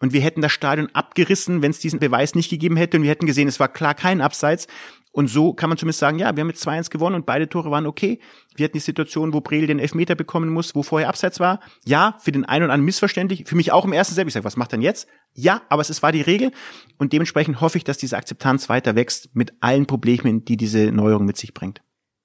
und 0.00 0.12
wir 0.12 0.20
hätten 0.20 0.42
das 0.42 0.52
Stadion 0.52 0.88
abgerissen, 0.92 1.62
wenn 1.62 1.70
es 1.70 1.80
diesen 1.80 1.98
Beweis 1.98 2.34
nicht 2.34 2.50
gegeben 2.50 2.76
hätte 2.76 2.96
und 2.96 3.02
wir 3.02 3.10
hätten 3.10 3.26
gesehen, 3.26 3.48
es 3.48 3.60
war 3.60 3.68
klar 3.68 3.94
kein 3.94 4.20
Abseits, 4.20 4.66
und 5.12 5.28
so 5.28 5.52
kann 5.52 5.68
man 5.68 5.76
zumindest 5.76 6.00
sagen, 6.00 6.18
ja, 6.18 6.34
wir 6.34 6.40
haben 6.40 6.46
mit 6.46 6.56
2-1 6.56 6.90
gewonnen 6.90 7.16
und 7.16 7.26
beide 7.26 7.46
Tore 7.46 7.70
waren 7.70 7.86
okay. 7.86 8.18
Wir 8.56 8.64
hatten 8.64 8.72
die 8.72 8.80
Situation, 8.80 9.34
wo 9.34 9.42
Breel 9.42 9.66
den 9.66 9.78
Elfmeter 9.78 10.14
bekommen 10.14 10.48
muss, 10.48 10.74
wo 10.74 10.82
vorher 10.82 11.10
Abseits 11.10 11.38
war. 11.38 11.60
Ja, 11.84 12.16
für 12.20 12.32
den 12.32 12.46
einen 12.46 12.64
und 12.64 12.70
anderen 12.70 12.86
missverständlich. 12.86 13.44
Für 13.46 13.54
mich 13.54 13.72
auch 13.72 13.84
im 13.84 13.92
ersten 13.92 14.14
selber. 14.14 14.28
Ich 14.28 14.34
sage, 14.34 14.44
was 14.44 14.56
macht 14.56 14.72
denn 14.72 14.80
jetzt? 14.80 15.06
Ja, 15.34 15.62
aber 15.68 15.82
es 15.82 16.02
war 16.02 16.12
die 16.12 16.22
Regel. 16.22 16.50
Und 16.96 17.12
dementsprechend 17.12 17.60
hoffe 17.60 17.76
ich, 17.76 17.84
dass 17.84 17.98
diese 17.98 18.16
Akzeptanz 18.16 18.70
weiter 18.70 18.94
wächst 18.96 19.36
mit 19.36 19.52
allen 19.60 19.84
Problemen, 19.84 20.46
die 20.46 20.56
diese 20.56 20.90
Neuerung 20.92 21.26
mit 21.26 21.36
sich 21.36 21.52
bringt. 21.52 21.82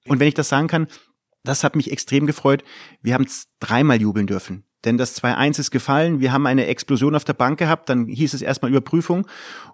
Und 0.07 0.21
wenn 0.21 0.29
ich 0.29 0.33
das 0.33 0.47
sagen 0.47 0.67
kann, 0.67 0.87
das 1.43 1.65
hat 1.65 1.75
mich 1.75 1.91
extrem 1.91 2.25
gefreut. 2.25 2.63
Wir 3.01 3.15
haben 3.15 3.27
dreimal 3.59 4.01
jubeln 4.01 4.27
dürfen. 4.27 4.63
Denn 4.87 4.97
das 4.97 5.21
2-1 5.21 5.59
ist 5.59 5.71
gefallen, 5.71 6.21
wir 6.21 6.31
haben 6.31 6.45
eine 6.45 6.65
Explosion 6.67 7.13
auf 7.13 7.25
der 7.25 7.33
Bank 7.33 7.59
gehabt, 7.59 7.89
dann 7.89 8.07
hieß 8.07 8.33
es 8.33 8.41
erstmal 8.41 8.71
Überprüfung 8.71 9.27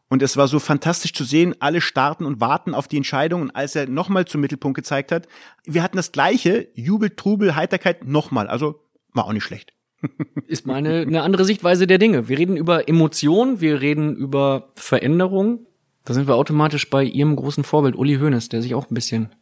und 0.09 0.23
es 0.23 0.37
war 0.37 0.47
so 0.47 0.57
fantastisch 0.57 1.13
zu 1.13 1.23
sehen, 1.23 1.53
alle 1.59 1.81
starten 1.81 2.25
und 2.25 2.41
warten 2.41 2.73
auf 2.73 2.87
die 2.87 2.97
Entscheidung 2.97 3.43
und 3.43 3.51
als 3.51 3.75
er 3.75 3.87
nochmal 3.87 4.25
zum 4.25 4.41
Mittelpunkt 4.41 4.75
gezeigt 4.75 5.11
hat, 5.11 5.27
wir 5.65 5.83
hatten 5.83 5.97
das 5.97 6.11
gleiche, 6.11 6.67
Jubel, 6.73 7.11
Trubel, 7.11 7.55
Heiterkeit 7.55 8.07
nochmal, 8.07 8.47
also 8.47 8.81
war 9.13 9.25
auch 9.25 9.33
nicht 9.33 9.43
schlecht. 9.43 9.73
Ist 10.47 10.65
mal 10.65 10.77
eine, 10.77 11.01
eine 11.01 11.21
andere 11.21 11.45
Sichtweise 11.45 11.85
der 11.85 11.99
Dinge. 11.99 12.27
Wir 12.27 12.39
reden 12.39 12.57
über 12.57 12.89
Emotionen, 12.89 13.61
wir 13.61 13.81
reden 13.81 14.15
über 14.15 14.71
Veränderung. 14.73 15.67
Da 16.05 16.15
sind 16.15 16.27
wir 16.27 16.33
automatisch 16.37 16.89
bei 16.89 17.03
Ihrem 17.03 17.35
großen 17.35 17.63
Vorbild, 17.63 17.95
Uli 17.95 18.15
Hoeneß, 18.15 18.49
der 18.49 18.63
sich 18.63 18.73
auch 18.73 18.89
ein 18.89 18.95
bisschen 18.95 19.35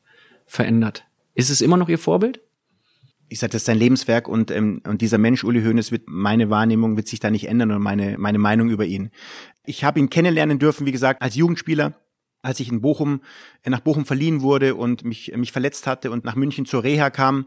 verändert. 0.46 1.06
Ist 1.34 1.50
es 1.50 1.62
immer 1.62 1.78
noch 1.78 1.88
Ihr 1.88 1.98
Vorbild? 1.98 2.42
Ich 3.32 3.40
sage, 3.40 3.52
das 3.52 3.62
ist 3.62 3.68
sein 3.68 3.78
Lebenswerk 3.78 4.28
und, 4.28 4.52
ähm, 4.52 4.82
und 4.86 5.00
dieser 5.00 5.18
Mensch, 5.18 5.46
Uli 5.46 5.64
Hoeneß, 5.64 5.94
wird, 5.94 6.04
meine 6.06 6.50
Wahrnehmung 6.50 6.98
wird 6.98 7.08
sich 7.08 7.22
da 7.22 7.32
nicht 7.32 7.48
ändern 7.48 7.72
und 7.72 7.82
meine, 7.82 8.18
meine 8.18 8.40
Meinung 8.40 8.70
über 8.70 8.84
ihn. 8.84 9.10
Ich 9.66 9.86
habe 9.86 10.02
ihn 10.02 10.10
kennenlernen 10.10 10.60
dürfen, 10.60 10.86
wie 10.86 10.92
gesagt, 10.92 11.22
als 11.22 11.36
Jugendspieler, 11.36 11.94
als 12.42 12.60
ich 12.60 12.70
in 12.70 12.82
Bochum, 12.82 13.22
äh, 13.64 13.70
nach 13.70 13.80
Bochum 13.80 14.06
verliehen 14.06 14.42
wurde 14.42 14.76
und 14.76 15.06
mich, 15.06 15.32
mich 15.38 15.54
verletzt 15.54 15.88
hatte 15.88 16.12
und 16.12 16.26
nach 16.26 16.36
München 16.36 16.66
zur 16.66 16.84
Reha 16.84 17.10
kam. 17.10 17.46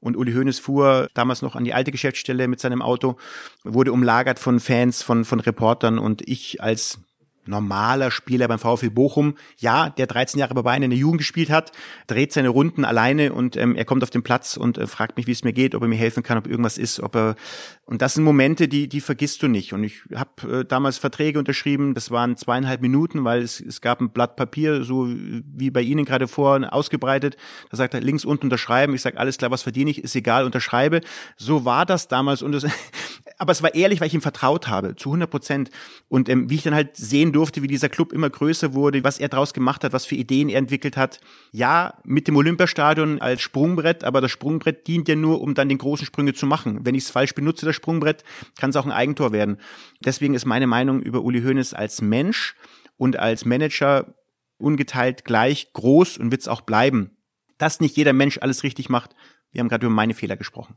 Und 0.00 0.18
Uli 0.18 0.34
Hoeneß 0.34 0.58
fuhr 0.58 1.08
damals 1.14 1.40
noch 1.40 1.56
an 1.56 1.64
die 1.64 1.72
alte 1.72 1.92
Geschäftsstelle 1.92 2.46
mit 2.46 2.60
seinem 2.60 2.82
Auto, 2.82 3.16
wurde 3.64 3.92
umlagert 3.92 4.38
von 4.38 4.60
Fans, 4.60 5.02
von, 5.02 5.24
von 5.24 5.40
Reportern 5.40 5.98
und 5.98 6.28
ich 6.28 6.60
als 6.60 6.98
normaler 7.44 8.10
Spieler 8.10 8.48
beim 8.48 8.58
VfL 8.58 8.90
Bochum. 8.90 9.34
Ja, 9.58 9.90
der 9.90 10.06
13 10.06 10.38
Jahre 10.38 10.54
bei 10.54 10.62
Bayern 10.62 10.82
in 10.82 10.90
der 10.90 10.98
Jugend 10.98 11.18
gespielt 11.18 11.50
hat, 11.50 11.72
dreht 12.06 12.32
seine 12.32 12.48
Runden 12.48 12.84
alleine 12.84 13.32
und 13.32 13.56
ähm, 13.56 13.74
er 13.74 13.84
kommt 13.84 14.02
auf 14.02 14.10
den 14.10 14.22
Platz 14.22 14.56
und 14.56 14.78
äh, 14.78 14.86
fragt 14.86 15.16
mich, 15.16 15.26
wie 15.26 15.32
es 15.32 15.44
mir 15.44 15.52
geht, 15.52 15.74
ob 15.74 15.82
er 15.82 15.88
mir 15.88 15.96
helfen 15.96 16.22
kann, 16.22 16.38
ob 16.38 16.46
irgendwas 16.46 16.78
ist, 16.78 17.00
ob 17.00 17.16
er 17.16 17.36
und 17.84 18.00
das 18.00 18.14
sind 18.14 18.24
Momente, 18.24 18.68
die 18.68 18.88
die 18.88 19.00
vergisst 19.00 19.42
du 19.42 19.48
nicht. 19.48 19.72
Und 19.72 19.84
ich 19.84 20.02
habe 20.14 20.60
äh, 20.60 20.64
damals 20.64 20.98
Verträge 20.98 21.38
unterschrieben. 21.38 21.94
Das 21.94 22.10
waren 22.10 22.36
zweieinhalb 22.36 22.80
Minuten, 22.80 23.24
weil 23.24 23.42
es, 23.42 23.60
es 23.60 23.80
gab 23.80 24.00
ein 24.00 24.10
Blatt 24.10 24.36
Papier, 24.36 24.84
so 24.84 25.08
wie 25.08 25.70
bei 25.70 25.82
Ihnen 25.82 26.04
gerade 26.04 26.28
vor 26.28 26.72
ausgebreitet. 26.72 27.36
Da 27.70 27.76
sagt 27.76 27.94
er 27.94 28.00
links 28.00 28.24
unten 28.24 28.46
unterschreiben. 28.46 28.94
Ich 28.94 29.02
sage 29.02 29.18
alles 29.18 29.36
klar, 29.36 29.50
was 29.50 29.62
verdiene 29.62 29.90
ich, 29.90 30.02
ist 30.02 30.14
egal, 30.14 30.44
unterschreibe. 30.44 31.00
So 31.36 31.64
war 31.64 31.84
das 31.84 32.08
damals 32.08 32.42
und 32.42 32.52
das, 32.52 32.66
aber 33.38 33.52
es 33.52 33.62
war 33.62 33.74
ehrlich, 33.74 34.00
weil 34.00 34.08
ich 34.08 34.14
ihm 34.14 34.20
vertraut 34.20 34.68
habe 34.68 34.94
zu 34.94 35.08
100 35.08 35.28
Prozent. 35.28 35.70
Und 36.08 36.28
ähm, 36.28 36.48
wie 36.50 36.54
ich 36.56 36.62
dann 36.62 36.74
halt 36.74 36.96
sehen 36.96 37.31
durfte, 37.32 37.62
wie 37.62 37.66
dieser 37.66 37.88
Club 37.88 38.12
immer 38.12 38.30
größer 38.30 38.74
wurde, 38.74 39.02
was 39.04 39.18
er 39.18 39.28
daraus 39.28 39.52
gemacht 39.54 39.84
hat, 39.84 39.92
was 39.92 40.06
für 40.06 40.14
Ideen 40.14 40.48
er 40.48 40.58
entwickelt 40.58 40.96
hat. 40.96 41.20
Ja, 41.50 41.94
mit 42.04 42.28
dem 42.28 42.36
Olympiastadion 42.36 43.20
als 43.20 43.42
Sprungbrett, 43.42 44.04
aber 44.04 44.20
das 44.20 44.30
Sprungbrett 44.30 44.86
dient 44.86 45.08
ja 45.08 45.16
nur, 45.16 45.40
um 45.40 45.54
dann 45.54 45.68
den 45.68 45.78
großen 45.78 46.06
Sprünge 46.06 46.34
zu 46.34 46.46
machen. 46.46 46.84
Wenn 46.84 46.94
ich 46.94 47.04
es 47.04 47.10
falsch 47.10 47.34
benutze, 47.34 47.66
das 47.66 47.76
Sprungbrett, 47.76 48.24
kann 48.58 48.70
es 48.70 48.76
auch 48.76 48.86
ein 48.86 48.92
Eigentor 48.92 49.32
werden. 49.32 49.58
Deswegen 50.04 50.34
ist 50.34 50.46
meine 50.46 50.66
Meinung 50.66 51.00
über 51.00 51.22
Uli 51.22 51.42
Hoeneß 51.42 51.74
als 51.74 52.02
Mensch 52.02 52.54
und 52.96 53.18
als 53.18 53.44
Manager 53.44 54.14
ungeteilt 54.58 55.24
gleich 55.24 55.72
groß 55.72 56.18
und 56.18 56.30
wird 56.30 56.42
es 56.42 56.48
auch 56.48 56.60
bleiben. 56.60 57.16
Dass 57.58 57.80
nicht 57.80 57.96
jeder 57.96 58.12
Mensch 58.12 58.38
alles 58.38 58.62
richtig 58.62 58.88
macht. 58.88 59.14
Wir 59.50 59.60
haben 59.60 59.68
gerade 59.68 59.86
über 59.86 59.94
meine 59.94 60.14
Fehler 60.14 60.36
gesprochen. 60.36 60.76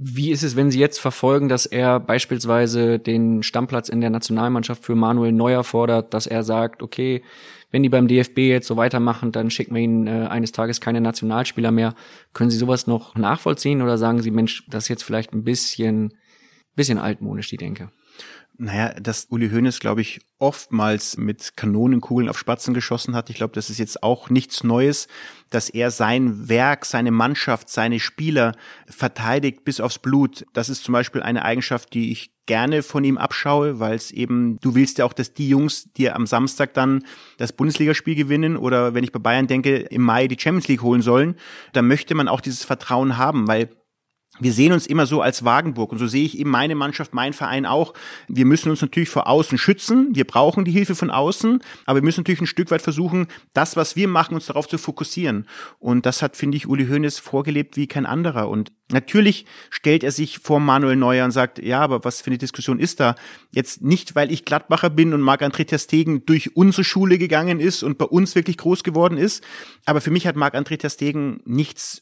Wie 0.00 0.30
ist 0.30 0.44
es, 0.44 0.54
wenn 0.54 0.70
Sie 0.70 0.78
jetzt 0.78 1.00
verfolgen, 1.00 1.48
dass 1.48 1.66
er 1.66 1.98
beispielsweise 1.98 3.00
den 3.00 3.42
Stammplatz 3.42 3.88
in 3.88 4.00
der 4.00 4.10
Nationalmannschaft 4.10 4.84
für 4.84 4.94
Manuel 4.94 5.32
Neuer 5.32 5.64
fordert, 5.64 6.14
dass 6.14 6.28
er 6.28 6.44
sagt, 6.44 6.84
okay, 6.84 7.24
wenn 7.72 7.82
die 7.82 7.88
beim 7.88 8.06
DFB 8.06 8.38
jetzt 8.38 8.68
so 8.68 8.76
weitermachen, 8.76 9.32
dann 9.32 9.50
schicken 9.50 9.74
wir 9.74 9.82
ihnen 9.82 10.06
äh, 10.06 10.28
eines 10.28 10.52
Tages 10.52 10.80
keine 10.80 11.00
Nationalspieler 11.00 11.72
mehr. 11.72 11.94
Können 12.32 12.50
Sie 12.50 12.58
sowas 12.58 12.86
noch 12.86 13.16
nachvollziehen 13.16 13.82
oder 13.82 13.98
sagen 13.98 14.22
Sie, 14.22 14.30
Mensch, 14.30 14.64
das 14.68 14.84
ist 14.84 14.88
jetzt 14.88 15.02
vielleicht 15.02 15.32
ein 15.32 15.42
bisschen, 15.42 16.14
bisschen 16.76 16.98
altmodisch, 16.98 17.48
die 17.48 17.56
Denke? 17.56 17.90
Naja, 18.60 18.92
dass 19.00 19.26
Uli 19.30 19.50
Hoeneß, 19.50 19.78
glaube 19.78 20.00
ich, 20.00 20.20
oftmals 20.40 21.16
mit 21.16 21.56
Kanonenkugeln 21.56 22.28
auf 22.28 22.36
Spatzen 22.36 22.74
geschossen 22.74 23.14
hat. 23.14 23.30
Ich 23.30 23.36
glaube, 23.36 23.54
das 23.54 23.70
ist 23.70 23.78
jetzt 23.78 24.02
auch 24.02 24.30
nichts 24.30 24.64
Neues, 24.64 25.06
dass 25.48 25.70
er 25.70 25.92
sein 25.92 26.48
Werk, 26.48 26.84
seine 26.84 27.12
Mannschaft, 27.12 27.68
seine 27.68 28.00
Spieler 28.00 28.56
verteidigt 28.88 29.64
bis 29.64 29.78
aufs 29.78 30.00
Blut. 30.00 30.44
Das 30.54 30.68
ist 30.68 30.82
zum 30.82 30.92
Beispiel 30.92 31.22
eine 31.22 31.44
Eigenschaft, 31.44 31.94
die 31.94 32.10
ich 32.10 32.32
gerne 32.46 32.82
von 32.82 33.04
ihm 33.04 33.16
abschaue, 33.16 33.78
weil 33.78 33.94
es 33.94 34.10
eben, 34.10 34.58
du 34.60 34.74
willst 34.74 34.98
ja 34.98 35.04
auch, 35.04 35.12
dass 35.12 35.34
die 35.34 35.48
Jungs 35.48 35.92
dir 35.92 36.16
am 36.16 36.26
Samstag 36.26 36.74
dann 36.74 37.04
das 37.36 37.52
Bundesligaspiel 37.52 38.16
gewinnen 38.16 38.56
oder 38.56 38.92
wenn 38.92 39.04
ich 39.04 39.12
bei 39.12 39.20
Bayern 39.20 39.46
denke, 39.46 39.76
im 39.76 40.02
Mai 40.02 40.26
die 40.26 40.38
Champions 40.40 40.66
League 40.66 40.82
holen 40.82 41.02
sollen, 41.02 41.36
da 41.74 41.82
möchte 41.82 42.16
man 42.16 42.26
auch 42.26 42.40
dieses 42.40 42.64
Vertrauen 42.64 43.18
haben, 43.18 43.46
weil 43.46 43.68
wir 44.40 44.52
sehen 44.52 44.72
uns 44.72 44.86
immer 44.86 45.06
so 45.06 45.20
als 45.20 45.44
Wagenburg 45.44 45.92
und 45.92 45.98
so 45.98 46.06
sehe 46.06 46.24
ich 46.24 46.38
eben 46.38 46.50
meine 46.50 46.74
Mannschaft, 46.74 47.14
mein 47.14 47.32
Verein 47.32 47.66
auch. 47.66 47.94
Wir 48.28 48.44
müssen 48.44 48.70
uns 48.70 48.82
natürlich 48.82 49.08
vor 49.08 49.26
außen 49.26 49.58
schützen. 49.58 50.14
Wir 50.14 50.24
brauchen 50.24 50.64
die 50.64 50.70
Hilfe 50.70 50.94
von 50.94 51.10
außen, 51.10 51.62
aber 51.86 51.96
wir 51.98 52.04
müssen 52.04 52.20
natürlich 52.20 52.40
ein 52.40 52.46
Stück 52.46 52.70
weit 52.70 52.82
versuchen, 52.82 53.26
das, 53.52 53.76
was 53.76 53.96
wir 53.96 54.08
machen, 54.08 54.34
uns 54.34 54.46
darauf 54.46 54.68
zu 54.68 54.78
fokussieren. 54.78 55.46
Und 55.78 56.06
das 56.06 56.22
hat, 56.22 56.36
finde 56.36 56.56
ich, 56.56 56.68
Uli 56.68 56.86
Hoeneß 56.86 57.18
vorgelebt 57.18 57.76
wie 57.76 57.86
kein 57.86 58.06
anderer. 58.06 58.48
Und 58.48 58.72
natürlich 58.90 59.46
stellt 59.70 60.04
er 60.04 60.12
sich 60.12 60.38
vor 60.38 60.60
Manuel 60.60 60.96
Neuer 60.96 61.24
und 61.24 61.32
sagt, 61.32 61.58
ja, 61.58 61.80
aber 61.80 62.04
was 62.04 62.20
für 62.20 62.28
eine 62.28 62.38
Diskussion 62.38 62.78
ist 62.78 63.00
da? 63.00 63.14
Jetzt 63.50 63.82
nicht, 63.82 64.14
weil 64.14 64.30
ich 64.32 64.44
Gladbacher 64.44 64.90
bin 64.90 65.14
und 65.14 65.22
Marc-André 65.22 65.66
Ter 65.66 65.78
Stegen 65.78 66.24
durch 66.26 66.56
unsere 66.56 66.84
Schule 66.84 67.18
gegangen 67.18 67.60
ist 67.60 67.82
und 67.82 67.98
bei 67.98 68.06
uns 68.06 68.34
wirklich 68.34 68.58
groß 68.58 68.84
geworden 68.84 69.18
ist. 69.18 69.44
Aber 69.84 70.00
für 70.00 70.10
mich 70.10 70.26
hat 70.26 70.36
Marc-André 70.36 70.78
Ter 70.78 70.90
Stegen 70.90 71.40
nichts 71.44 72.00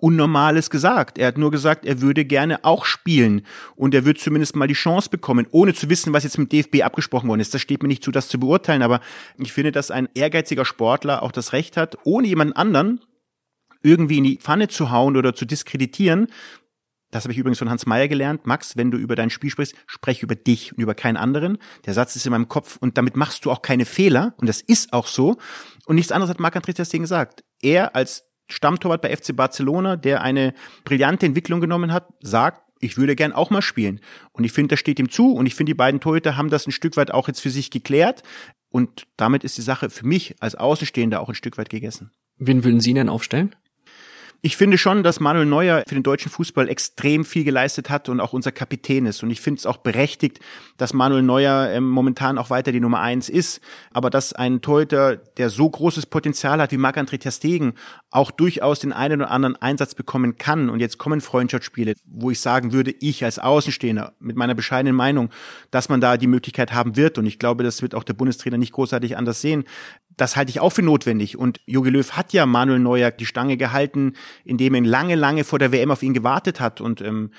Unnormales 0.00 0.70
gesagt. 0.70 1.18
Er 1.18 1.28
hat 1.28 1.38
nur 1.38 1.50
gesagt, 1.50 1.84
er 1.84 2.00
würde 2.00 2.24
gerne 2.24 2.64
auch 2.64 2.84
spielen 2.84 3.42
und 3.76 3.94
er 3.94 4.04
wird 4.04 4.18
zumindest 4.18 4.56
mal 4.56 4.68
die 4.68 4.74
Chance 4.74 5.10
bekommen, 5.10 5.46
ohne 5.50 5.74
zu 5.74 5.90
wissen, 5.90 6.12
was 6.12 6.24
jetzt 6.24 6.38
mit 6.38 6.52
DFB 6.52 6.82
abgesprochen 6.82 7.28
worden 7.28 7.40
ist. 7.40 7.54
Das 7.54 7.60
steht 7.60 7.82
mir 7.82 7.88
nicht 7.88 8.04
zu, 8.04 8.10
das 8.10 8.28
zu 8.28 8.40
beurteilen, 8.40 8.82
aber 8.82 9.00
ich 9.38 9.52
finde, 9.52 9.72
dass 9.72 9.90
ein 9.90 10.08
ehrgeiziger 10.14 10.64
Sportler 10.64 11.22
auch 11.22 11.32
das 11.32 11.52
Recht 11.52 11.76
hat, 11.76 11.98
ohne 12.04 12.28
jemand 12.28 12.56
anderen 12.56 13.00
irgendwie 13.82 14.18
in 14.18 14.24
die 14.24 14.36
Pfanne 14.36 14.68
zu 14.68 14.90
hauen 14.90 15.16
oder 15.16 15.34
zu 15.34 15.44
diskreditieren. 15.44 16.28
Das 17.10 17.24
habe 17.24 17.32
ich 17.32 17.38
übrigens 17.38 17.58
von 17.58 17.70
Hans 17.70 17.86
Meyer 17.86 18.08
gelernt. 18.08 18.46
Max, 18.46 18.76
wenn 18.76 18.90
du 18.90 18.98
über 18.98 19.16
dein 19.16 19.30
Spiel 19.30 19.50
sprichst, 19.50 19.74
sprech 19.86 20.22
über 20.22 20.36
dich 20.36 20.72
und 20.72 20.80
über 20.80 20.94
keinen 20.94 21.16
anderen. 21.16 21.58
Der 21.86 21.94
Satz 21.94 22.14
ist 22.14 22.24
in 22.24 22.32
meinem 22.32 22.48
Kopf 22.48 22.76
und 22.80 22.98
damit 22.98 23.16
machst 23.16 23.44
du 23.44 23.50
auch 23.50 23.62
keine 23.62 23.84
Fehler. 23.84 24.34
Und 24.36 24.48
das 24.48 24.60
ist 24.60 24.92
auch 24.92 25.08
so. 25.08 25.36
Und 25.86 25.96
nichts 25.96 26.12
anderes 26.12 26.30
hat 26.30 26.40
Marc-André 26.40 26.74
Testing 26.74 27.02
gesagt. 27.02 27.42
Er 27.60 27.96
als 27.96 28.29
Stammtorwart 28.50 29.02
bei 29.02 29.14
FC 29.14 29.34
Barcelona, 29.34 29.96
der 29.96 30.22
eine 30.22 30.54
brillante 30.84 31.26
Entwicklung 31.26 31.60
genommen 31.60 31.92
hat, 31.92 32.08
sagt, 32.20 32.62
ich 32.80 32.96
würde 32.96 33.14
gern 33.14 33.32
auch 33.32 33.50
mal 33.50 33.62
spielen. 33.62 34.00
Und 34.32 34.44
ich 34.44 34.52
finde, 34.52 34.72
das 34.72 34.80
steht 34.80 34.98
ihm 34.98 35.10
zu. 35.10 35.34
Und 35.34 35.46
ich 35.46 35.54
finde, 35.54 35.70
die 35.70 35.76
beiden 35.76 36.00
Torhüter 36.00 36.36
haben 36.36 36.48
das 36.48 36.66
ein 36.66 36.72
Stück 36.72 36.96
weit 36.96 37.10
auch 37.10 37.28
jetzt 37.28 37.40
für 37.40 37.50
sich 37.50 37.70
geklärt. 37.70 38.22
Und 38.70 39.06
damit 39.16 39.44
ist 39.44 39.58
die 39.58 39.62
Sache 39.62 39.90
für 39.90 40.06
mich 40.06 40.34
als 40.40 40.54
Außenstehender 40.54 41.20
auch 41.20 41.28
ein 41.28 41.34
Stück 41.34 41.58
weit 41.58 41.68
gegessen. 41.68 42.10
Wen 42.38 42.64
würden 42.64 42.80
Sie 42.80 42.94
denn 42.94 43.08
aufstellen? 43.08 43.54
Ich 44.42 44.56
finde 44.56 44.78
schon, 44.78 45.02
dass 45.02 45.20
Manuel 45.20 45.44
Neuer 45.44 45.82
für 45.86 45.94
den 45.94 46.02
deutschen 46.02 46.30
Fußball 46.30 46.66
extrem 46.70 47.26
viel 47.26 47.44
geleistet 47.44 47.90
hat 47.90 48.08
und 48.08 48.20
auch 48.20 48.32
unser 48.32 48.52
Kapitän 48.52 49.04
ist. 49.04 49.22
Und 49.22 49.30
ich 49.30 49.42
finde 49.42 49.58
es 49.58 49.66
auch 49.66 49.76
berechtigt, 49.76 50.40
dass 50.78 50.94
Manuel 50.94 51.22
Neuer 51.22 51.68
ähm, 51.70 51.86
momentan 51.86 52.38
auch 52.38 52.48
weiter 52.48 52.72
die 52.72 52.80
Nummer 52.80 53.00
eins 53.00 53.28
ist. 53.28 53.60
Aber 53.90 54.08
dass 54.08 54.32
ein 54.32 54.62
Torhüter, 54.62 55.16
der 55.16 55.50
so 55.50 55.68
großes 55.68 56.06
Potenzial 56.06 56.58
hat 56.62 56.72
wie 56.72 56.78
Marc-André 56.78 57.20
Ter 57.20 57.32
Stegen, 57.32 57.74
auch 58.12 58.32
durchaus 58.32 58.80
den 58.80 58.92
einen 58.92 59.22
oder 59.22 59.30
anderen 59.30 59.56
Einsatz 59.56 59.94
bekommen 59.94 60.36
kann. 60.36 60.68
Und 60.68 60.80
jetzt 60.80 60.98
kommen 60.98 61.20
Freundschaftsspiele, 61.20 61.94
wo 62.04 62.30
ich 62.30 62.40
sagen 62.40 62.72
würde, 62.72 62.92
ich 63.00 63.24
als 63.24 63.38
Außenstehender 63.38 64.14
mit 64.18 64.36
meiner 64.36 64.54
bescheidenen 64.54 64.96
Meinung, 64.96 65.30
dass 65.70 65.88
man 65.88 66.00
da 66.00 66.16
die 66.16 66.26
Möglichkeit 66.26 66.72
haben 66.72 66.96
wird. 66.96 67.18
Und 67.18 67.26
ich 67.26 67.38
glaube, 67.38 67.62
das 67.62 67.82
wird 67.82 67.94
auch 67.94 68.02
der 68.02 68.14
Bundestrainer 68.14 68.58
nicht 68.58 68.72
großartig 68.72 69.16
anders 69.16 69.40
sehen. 69.40 69.64
Das 70.16 70.36
halte 70.36 70.50
ich 70.50 70.58
auch 70.58 70.70
für 70.70 70.82
notwendig. 70.82 71.38
Und 71.38 71.60
Jogi 71.66 71.90
Löw 71.90 72.10
hat 72.12 72.32
ja 72.32 72.46
Manuel 72.46 72.80
Neuer 72.80 73.12
die 73.12 73.26
Stange 73.26 73.56
gehalten, 73.56 74.14
indem 74.44 74.74
er 74.74 74.82
lange, 74.82 75.14
lange 75.14 75.44
vor 75.44 75.60
der 75.60 75.70
WM 75.70 75.92
auf 75.92 76.02
ihn 76.02 76.14
gewartet 76.14 76.58
hat. 76.58 76.80
Und 76.80 77.00
ähm, 77.00 77.30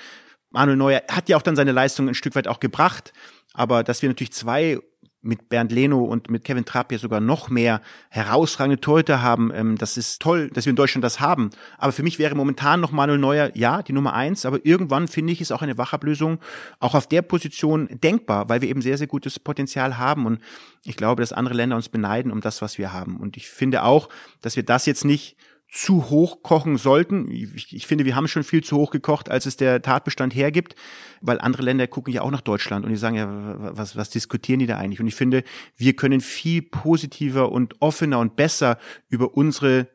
Manuel 0.50 0.78
Neuer 0.78 1.02
hat 1.10 1.28
ja 1.28 1.36
auch 1.36 1.42
dann 1.42 1.56
seine 1.56 1.72
Leistung 1.72 2.08
ein 2.08 2.14
Stück 2.14 2.34
weit 2.34 2.48
auch 2.48 2.60
gebracht. 2.60 3.12
Aber 3.52 3.84
dass 3.84 4.00
wir 4.00 4.08
natürlich 4.08 4.32
zwei 4.32 4.78
mit 5.22 5.48
Bernd 5.48 5.70
Leno 5.70 6.04
und 6.04 6.30
mit 6.30 6.44
Kevin 6.44 6.64
Trapp 6.64 6.90
ja 6.90 6.98
sogar 6.98 7.20
noch 7.20 7.48
mehr 7.48 7.80
herausragende 8.10 8.80
Torhüter 8.80 9.22
haben. 9.22 9.52
Ähm, 9.54 9.78
das 9.78 9.96
ist 9.96 10.20
toll, 10.20 10.50
dass 10.52 10.66
wir 10.66 10.70
in 10.70 10.76
Deutschland 10.76 11.04
das 11.04 11.20
haben. 11.20 11.50
Aber 11.78 11.92
für 11.92 12.02
mich 12.02 12.18
wäre 12.18 12.34
momentan 12.34 12.80
noch 12.80 12.90
Manuel 12.90 13.18
Neuer, 13.18 13.50
ja, 13.54 13.82
die 13.82 13.92
Nummer 13.92 14.14
eins. 14.14 14.44
Aber 14.44 14.64
irgendwann 14.66 15.06
finde 15.06 15.32
ich, 15.32 15.40
ist 15.40 15.52
auch 15.52 15.62
eine 15.62 15.78
Wachablösung 15.78 16.40
auch 16.80 16.94
auf 16.94 17.06
der 17.06 17.22
Position 17.22 17.88
denkbar, 18.02 18.48
weil 18.48 18.60
wir 18.60 18.68
eben 18.68 18.82
sehr, 18.82 18.98
sehr 18.98 19.06
gutes 19.06 19.38
Potenzial 19.38 19.96
haben. 19.96 20.26
Und 20.26 20.40
ich 20.84 20.96
glaube, 20.96 21.22
dass 21.22 21.32
andere 21.32 21.54
Länder 21.54 21.76
uns 21.76 21.88
beneiden 21.88 22.32
um 22.32 22.40
das, 22.40 22.60
was 22.60 22.76
wir 22.76 22.92
haben. 22.92 23.16
Und 23.16 23.36
ich 23.36 23.48
finde 23.48 23.84
auch, 23.84 24.08
dass 24.40 24.56
wir 24.56 24.64
das 24.64 24.86
jetzt 24.86 25.04
nicht 25.04 25.36
zu 25.72 26.10
hoch 26.10 26.42
kochen 26.42 26.76
sollten. 26.76 27.30
Ich, 27.30 27.74
ich, 27.74 27.86
finde, 27.86 28.04
wir 28.04 28.14
haben 28.14 28.28
schon 28.28 28.44
viel 28.44 28.62
zu 28.62 28.76
hoch 28.76 28.90
gekocht, 28.90 29.30
als 29.30 29.46
es 29.46 29.56
der 29.56 29.80
Tatbestand 29.80 30.34
hergibt, 30.34 30.76
weil 31.22 31.40
andere 31.40 31.62
Länder 31.62 31.86
gucken 31.86 32.12
ja 32.12 32.20
auch 32.20 32.30
nach 32.30 32.42
Deutschland 32.42 32.84
und 32.84 32.90
die 32.90 32.98
sagen 32.98 33.16
ja, 33.16 33.74
was, 33.74 33.96
was 33.96 34.10
diskutieren 34.10 34.58
die 34.58 34.66
da 34.66 34.76
eigentlich? 34.76 35.00
Und 35.00 35.06
ich 35.06 35.14
finde, 35.14 35.44
wir 35.78 35.96
können 35.96 36.20
viel 36.20 36.60
positiver 36.60 37.50
und 37.50 37.80
offener 37.80 38.18
und 38.18 38.36
besser 38.36 38.78
über 39.08 39.34
unsere 39.34 39.88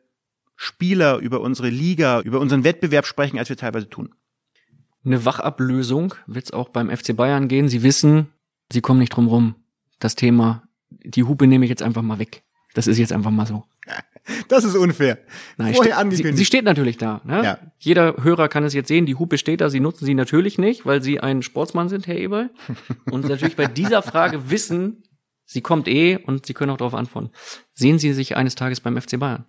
Spieler, 0.56 1.18
über 1.18 1.40
unsere 1.40 1.68
Liga, 1.68 2.22
über 2.22 2.40
unseren 2.40 2.64
Wettbewerb 2.64 3.06
sprechen, 3.06 3.38
als 3.38 3.48
wir 3.48 3.56
teilweise 3.56 3.88
tun. 3.88 4.12
eine 5.04 5.24
Wachablösung 5.24 6.16
wird 6.26 6.46
es 6.46 6.50
auch 6.50 6.70
beim 6.70 6.90
FC 6.90 7.14
Bayern 7.14 7.46
gehen. 7.46 7.68
Sie 7.68 7.84
wissen, 7.84 8.26
sie 8.72 8.80
kommen 8.80 8.98
nicht 8.98 9.10
drum 9.10 9.28
rum. 9.28 9.54
Das 10.00 10.16
Thema, 10.16 10.64
die 10.90 11.22
Hupe 11.22 11.46
nehme 11.46 11.64
ich 11.66 11.68
jetzt 11.68 11.82
einfach 11.82 12.02
mal 12.02 12.18
weg. 12.18 12.42
Das 12.74 12.88
ist 12.88 12.98
jetzt 12.98 13.12
einfach 13.12 13.30
mal 13.30 13.46
so. 13.46 13.64
Das 14.48 14.64
ist 14.64 14.76
unfair. 14.76 15.18
Nein, 15.56 15.74
Vorher 15.74 15.94
ste- 15.94 16.00
angekündigt. 16.00 16.34
Sie, 16.36 16.38
sie 16.38 16.44
steht 16.44 16.64
natürlich 16.64 16.96
da. 16.98 17.20
Ne? 17.24 17.42
Ja. 17.44 17.58
Jeder 17.78 18.16
Hörer 18.22 18.48
kann 18.48 18.64
es 18.64 18.74
jetzt 18.74 18.88
sehen, 18.88 19.06
die 19.06 19.14
Hupe 19.14 19.38
steht 19.38 19.60
da, 19.60 19.70
sie 19.70 19.80
nutzen 19.80 20.04
sie 20.06 20.14
natürlich 20.14 20.58
nicht, 20.58 20.86
weil 20.86 21.02
sie 21.02 21.20
ein 21.20 21.42
Sportsmann 21.42 21.88
sind, 21.88 22.06
Herr 22.06 22.16
Eberl. 22.16 22.50
Und 23.10 23.28
natürlich 23.28 23.56
bei 23.56 23.66
dieser 23.66 24.02
Frage 24.02 24.50
wissen, 24.50 25.02
sie 25.44 25.60
kommt 25.62 25.88
eh 25.88 26.16
und 26.18 26.44
sie 26.46 26.54
können 26.54 26.70
auch 26.70 26.76
darauf 26.76 26.94
antworten. 26.94 27.30
Sehen 27.74 27.98
Sie 27.98 28.12
sich 28.12 28.36
eines 28.36 28.54
Tages 28.54 28.80
beim 28.80 29.00
FC 29.00 29.18
Bayern? 29.18 29.46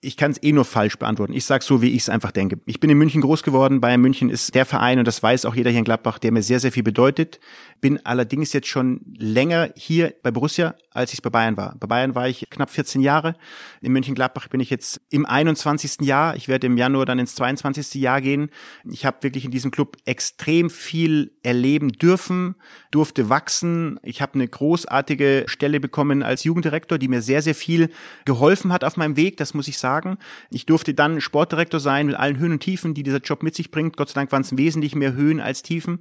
ich 0.00 0.18
kann 0.18 0.30
es 0.32 0.42
eh 0.42 0.52
nur 0.52 0.66
falsch 0.66 0.98
beantworten. 0.98 1.32
Ich 1.32 1.46
sage 1.46 1.64
so, 1.64 1.80
wie 1.80 1.88
ich 1.92 2.02
es 2.02 2.08
einfach 2.10 2.30
denke. 2.30 2.60
Ich 2.66 2.78
bin 2.78 2.90
in 2.90 2.98
München 2.98 3.22
groß 3.22 3.42
geworden. 3.42 3.80
Bayern 3.80 4.02
München 4.02 4.28
ist 4.28 4.54
der 4.54 4.66
Verein, 4.66 4.98
und 4.98 5.06
das 5.08 5.22
weiß 5.22 5.46
auch 5.46 5.54
jeder 5.54 5.70
hier 5.70 5.78
in 5.78 5.84
Gladbach, 5.86 6.18
der 6.18 6.30
mir 6.30 6.42
sehr, 6.42 6.60
sehr 6.60 6.72
viel 6.72 6.82
bedeutet. 6.82 7.40
Bin 7.84 8.00
allerdings 8.06 8.54
jetzt 8.54 8.68
schon 8.68 9.02
länger 9.18 9.68
hier 9.76 10.14
bei 10.22 10.30
Borussia, 10.30 10.74
als 10.92 11.12
ich 11.12 11.18
es 11.18 11.20
bei 11.20 11.28
Bayern 11.28 11.58
war. 11.58 11.76
Bei 11.78 11.86
Bayern 11.86 12.14
war 12.14 12.26
ich 12.26 12.46
knapp 12.48 12.70
14 12.70 13.02
Jahre. 13.02 13.36
In 13.82 13.92
München-Gladbach 13.92 14.48
bin 14.48 14.60
ich 14.60 14.70
jetzt 14.70 15.02
im 15.10 15.26
21. 15.26 16.00
Jahr. 16.00 16.34
Ich 16.34 16.48
werde 16.48 16.66
im 16.66 16.78
Januar 16.78 17.04
dann 17.04 17.18
ins 17.18 17.34
22. 17.34 18.00
Jahr 18.00 18.22
gehen. 18.22 18.48
Ich 18.90 19.04
habe 19.04 19.18
wirklich 19.20 19.44
in 19.44 19.50
diesem 19.50 19.70
Club 19.70 19.98
extrem 20.06 20.70
viel 20.70 21.32
erleben 21.42 21.92
dürfen, 21.92 22.54
durfte 22.90 23.28
wachsen. 23.28 24.00
Ich 24.02 24.22
habe 24.22 24.36
eine 24.36 24.48
großartige 24.48 25.44
Stelle 25.46 25.78
bekommen 25.78 26.22
als 26.22 26.44
Jugenddirektor, 26.44 26.96
die 26.96 27.08
mir 27.08 27.20
sehr, 27.20 27.42
sehr 27.42 27.54
viel 27.54 27.90
geholfen 28.24 28.72
hat 28.72 28.82
auf 28.82 28.96
meinem 28.96 29.18
Weg, 29.18 29.36
das 29.36 29.52
muss 29.52 29.68
ich 29.68 29.76
sagen. 29.76 30.16
Ich 30.48 30.64
durfte 30.64 30.94
dann 30.94 31.20
Sportdirektor 31.20 31.80
sein 31.80 32.06
mit 32.06 32.16
allen 32.16 32.38
Höhen 32.38 32.52
und 32.52 32.60
Tiefen, 32.60 32.94
die 32.94 33.02
dieser 33.02 33.20
Job 33.20 33.42
mit 33.42 33.54
sich 33.54 33.70
bringt. 33.70 33.98
Gott 33.98 34.08
sei 34.08 34.14
Dank 34.14 34.32
waren 34.32 34.40
es 34.40 34.56
wesentlich 34.56 34.94
mehr 34.94 35.12
Höhen 35.12 35.38
als 35.38 35.62
Tiefen. 35.62 35.98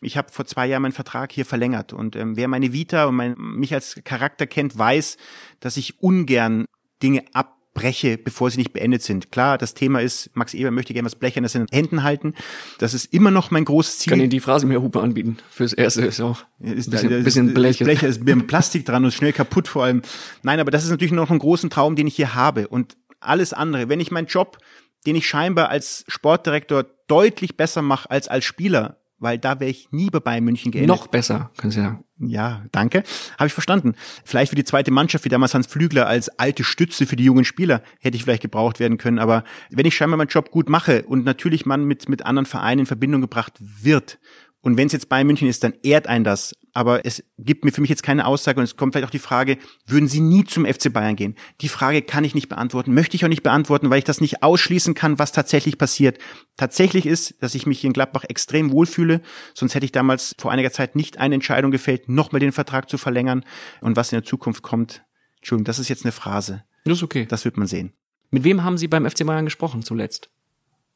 Ich 0.00 0.16
habe 0.16 0.30
vor 0.30 0.44
zwei 0.44 0.66
Jahren 0.66 0.82
meinen 0.82 0.92
Vertrag 0.92 1.23
hier 1.32 1.46
verlängert 1.46 1.92
und 1.92 2.16
ähm, 2.16 2.36
wer 2.36 2.48
meine 2.48 2.72
Vita 2.72 3.06
und 3.06 3.16
mein, 3.16 3.34
mich 3.38 3.74
als 3.74 4.00
Charakter 4.04 4.46
kennt, 4.46 4.76
weiß, 4.76 5.16
dass 5.60 5.76
ich 5.76 6.02
ungern 6.02 6.66
Dinge 7.02 7.24
abbreche, 7.32 8.18
bevor 8.18 8.50
sie 8.50 8.58
nicht 8.58 8.72
beendet 8.72 9.02
sind. 9.02 9.32
Klar, 9.32 9.58
das 9.58 9.74
Thema 9.74 10.00
ist, 10.00 10.30
Max 10.34 10.54
Eber 10.54 10.70
möchte 10.70 10.92
gerne 10.94 11.06
was 11.06 11.16
Blechernes 11.16 11.54
in 11.54 11.66
den 11.66 11.76
Händen 11.76 12.02
halten. 12.02 12.34
Das 12.78 12.94
ist 12.94 13.12
immer 13.12 13.30
noch 13.30 13.50
mein 13.50 13.64
großes 13.64 14.00
Ich 14.00 14.06
kann 14.06 14.18
Ziel. 14.18 14.22
Ihnen 14.22 14.30
die 14.30 14.40
Phrase 14.40 14.66
mehr 14.66 14.80
Hupe 14.80 15.00
anbieten. 15.00 15.38
Fürs 15.50 15.72
Erste 15.72 16.02
ist 16.02 16.20
auch 16.20 16.44
Ist, 16.60 16.88
ein 16.88 16.90
bisschen, 16.90 17.10
das 17.10 17.24
bisschen 17.24 17.48
ist, 17.48 17.54
Blech. 17.54 17.80
Ist 17.80 17.84
Blech 17.84 18.02
ist 18.02 18.24
mit 18.24 18.46
Plastik 18.46 18.84
dran 18.84 19.04
und 19.04 19.12
schnell 19.12 19.32
kaputt 19.32 19.68
vor 19.68 19.84
allem. 19.84 20.02
Nein, 20.42 20.60
aber 20.60 20.70
das 20.70 20.84
ist 20.84 20.90
natürlich 20.90 21.12
noch 21.12 21.30
ein 21.30 21.38
großen 21.38 21.70
Traum, 21.70 21.96
den 21.96 22.06
ich 22.06 22.16
hier 22.16 22.34
habe. 22.34 22.68
Und 22.68 22.96
alles 23.20 23.52
andere, 23.52 23.88
wenn 23.88 24.00
ich 24.00 24.10
meinen 24.10 24.26
Job, 24.26 24.58
den 25.06 25.16
ich 25.16 25.26
scheinbar 25.26 25.68
als 25.68 26.04
Sportdirektor 26.08 26.86
deutlich 27.06 27.56
besser 27.56 27.82
mache 27.82 28.10
als 28.10 28.28
als 28.28 28.44
Spieler, 28.44 28.98
weil 29.24 29.38
da 29.38 29.58
wäre 29.58 29.70
ich 29.70 29.90
nie 29.90 30.10
bei 30.10 30.20
Bayern 30.20 30.44
München 30.44 30.70
geendet. 30.70 30.88
Noch 30.88 31.08
besser, 31.08 31.50
können 31.56 31.72
Sie 31.72 31.80
sagen. 31.80 32.04
Ja, 32.20 32.62
danke. 32.70 33.02
Habe 33.38 33.48
ich 33.48 33.52
verstanden. 33.52 33.94
Vielleicht 34.24 34.50
für 34.50 34.56
die 34.56 34.64
zweite 34.64 34.92
Mannschaft, 34.92 35.24
wie 35.24 35.28
damals 35.28 35.54
Hans 35.54 35.66
Flügler 35.66 36.06
als 36.06 36.28
alte 36.38 36.62
Stütze 36.62 37.06
für 37.06 37.16
die 37.16 37.24
jungen 37.24 37.44
Spieler, 37.44 37.82
hätte 37.98 38.16
ich 38.16 38.22
vielleicht 38.22 38.42
gebraucht 38.42 38.78
werden 38.78 38.98
können. 38.98 39.18
Aber 39.18 39.42
wenn 39.70 39.86
ich 39.86 39.96
scheinbar 39.96 40.18
meinen 40.18 40.28
Job 40.28 40.52
gut 40.52 40.68
mache 40.68 41.02
und 41.02 41.24
natürlich 41.24 41.66
man 41.66 41.84
mit, 41.84 42.08
mit 42.08 42.24
anderen 42.24 42.46
Vereinen 42.46 42.80
in 42.80 42.86
Verbindung 42.86 43.20
gebracht 43.20 43.54
wird, 43.58 44.18
und 44.60 44.78
wenn 44.78 44.86
es 44.86 44.92
jetzt 44.94 45.10
Bayern 45.10 45.26
München 45.26 45.48
ist, 45.48 45.62
dann 45.62 45.74
ehrt 45.82 46.06
ein 46.06 46.24
das. 46.24 46.54
Aber 46.74 47.06
es 47.06 47.22
gibt 47.38 47.64
mir 47.64 47.70
für 47.70 47.80
mich 47.80 47.88
jetzt 47.88 48.02
keine 48.02 48.26
Aussage 48.26 48.58
und 48.58 48.64
es 48.64 48.76
kommt 48.76 48.92
vielleicht 48.92 49.06
auch 49.06 49.12
die 49.12 49.20
Frage, 49.20 49.58
würden 49.86 50.08
Sie 50.08 50.20
nie 50.20 50.44
zum 50.44 50.66
FC 50.66 50.92
Bayern 50.92 51.14
gehen? 51.14 51.36
Die 51.60 51.68
Frage 51.68 52.02
kann 52.02 52.24
ich 52.24 52.34
nicht 52.34 52.48
beantworten, 52.48 52.92
möchte 52.92 53.16
ich 53.16 53.24
auch 53.24 53.28
nicht 53.28 53.44
beantworten, 53.44 53.90
weil 53.90 53.98
ich 53.98 54.04
das 54.04 54.20
nicht 54.20 54.42
ausschließen 54.42 54.94
kann, 54.94 55.18
was 55.20 55.30
tatsächlich 55.30 55.78
passiert. 55.78 56.18
Tatsächlich 56.56 57.06
ist, 57.06 57.40
dass 57.40 57.54
ich 57.54 57.66
mich 57.66 57.80
hier 57.80 57.88
in 57.88 57.94
Gladbach 57.94 58.24
extrem 58.28 58.72
wohlfühle, 58.72 59.22
sonst 59.54 59.76
hätte 59.76 59.86
ich 59.86 59.92
damals 59.92 60.34
vor 60.38 60.50
einiger 60.50 60.72
Zeit 60.72 60.96
nicht 60.96 61.18
eine 61.18 61.36
Entscheidung 61.36 61.70
gefällt, 61.70 62.08
nochmal 62.08 62.40
den 62.40 62.52
Vertrag 62.52 62.90
zu 62.90 62.98
verlängern. 62.98 63.44
Und 63.80 63.94
was 63.94 64.12
in 64.12 64.16
der 64.16 64.24
Zukunft 64.24 64.62
kommt, 64.62 65.04
Entschuldigung, 65.36 65.66
das 65.66 65.78
ist 65.78 65.88
jetzt 65.88 66.04
eine 66.04 66.12
Phrase. 66.12 66.64
Das 66.84 66.98
ist 66.98 67.02
okay. 67.02 67.26
Das 67.26 67.44
wird 67.44 67.56
man 67.56 67.66
sehen. 67.66 67.92
Mit 68.30 68.42
wem 68.42 68.64
haben 68.64 68.78
Sie 68.78 68.88
beim 68.88 69.08
FC 69.08 69.24
Bayern 69.24 69.44
gesprochen 69.44 69.82
zuletzt? 69.82 70.30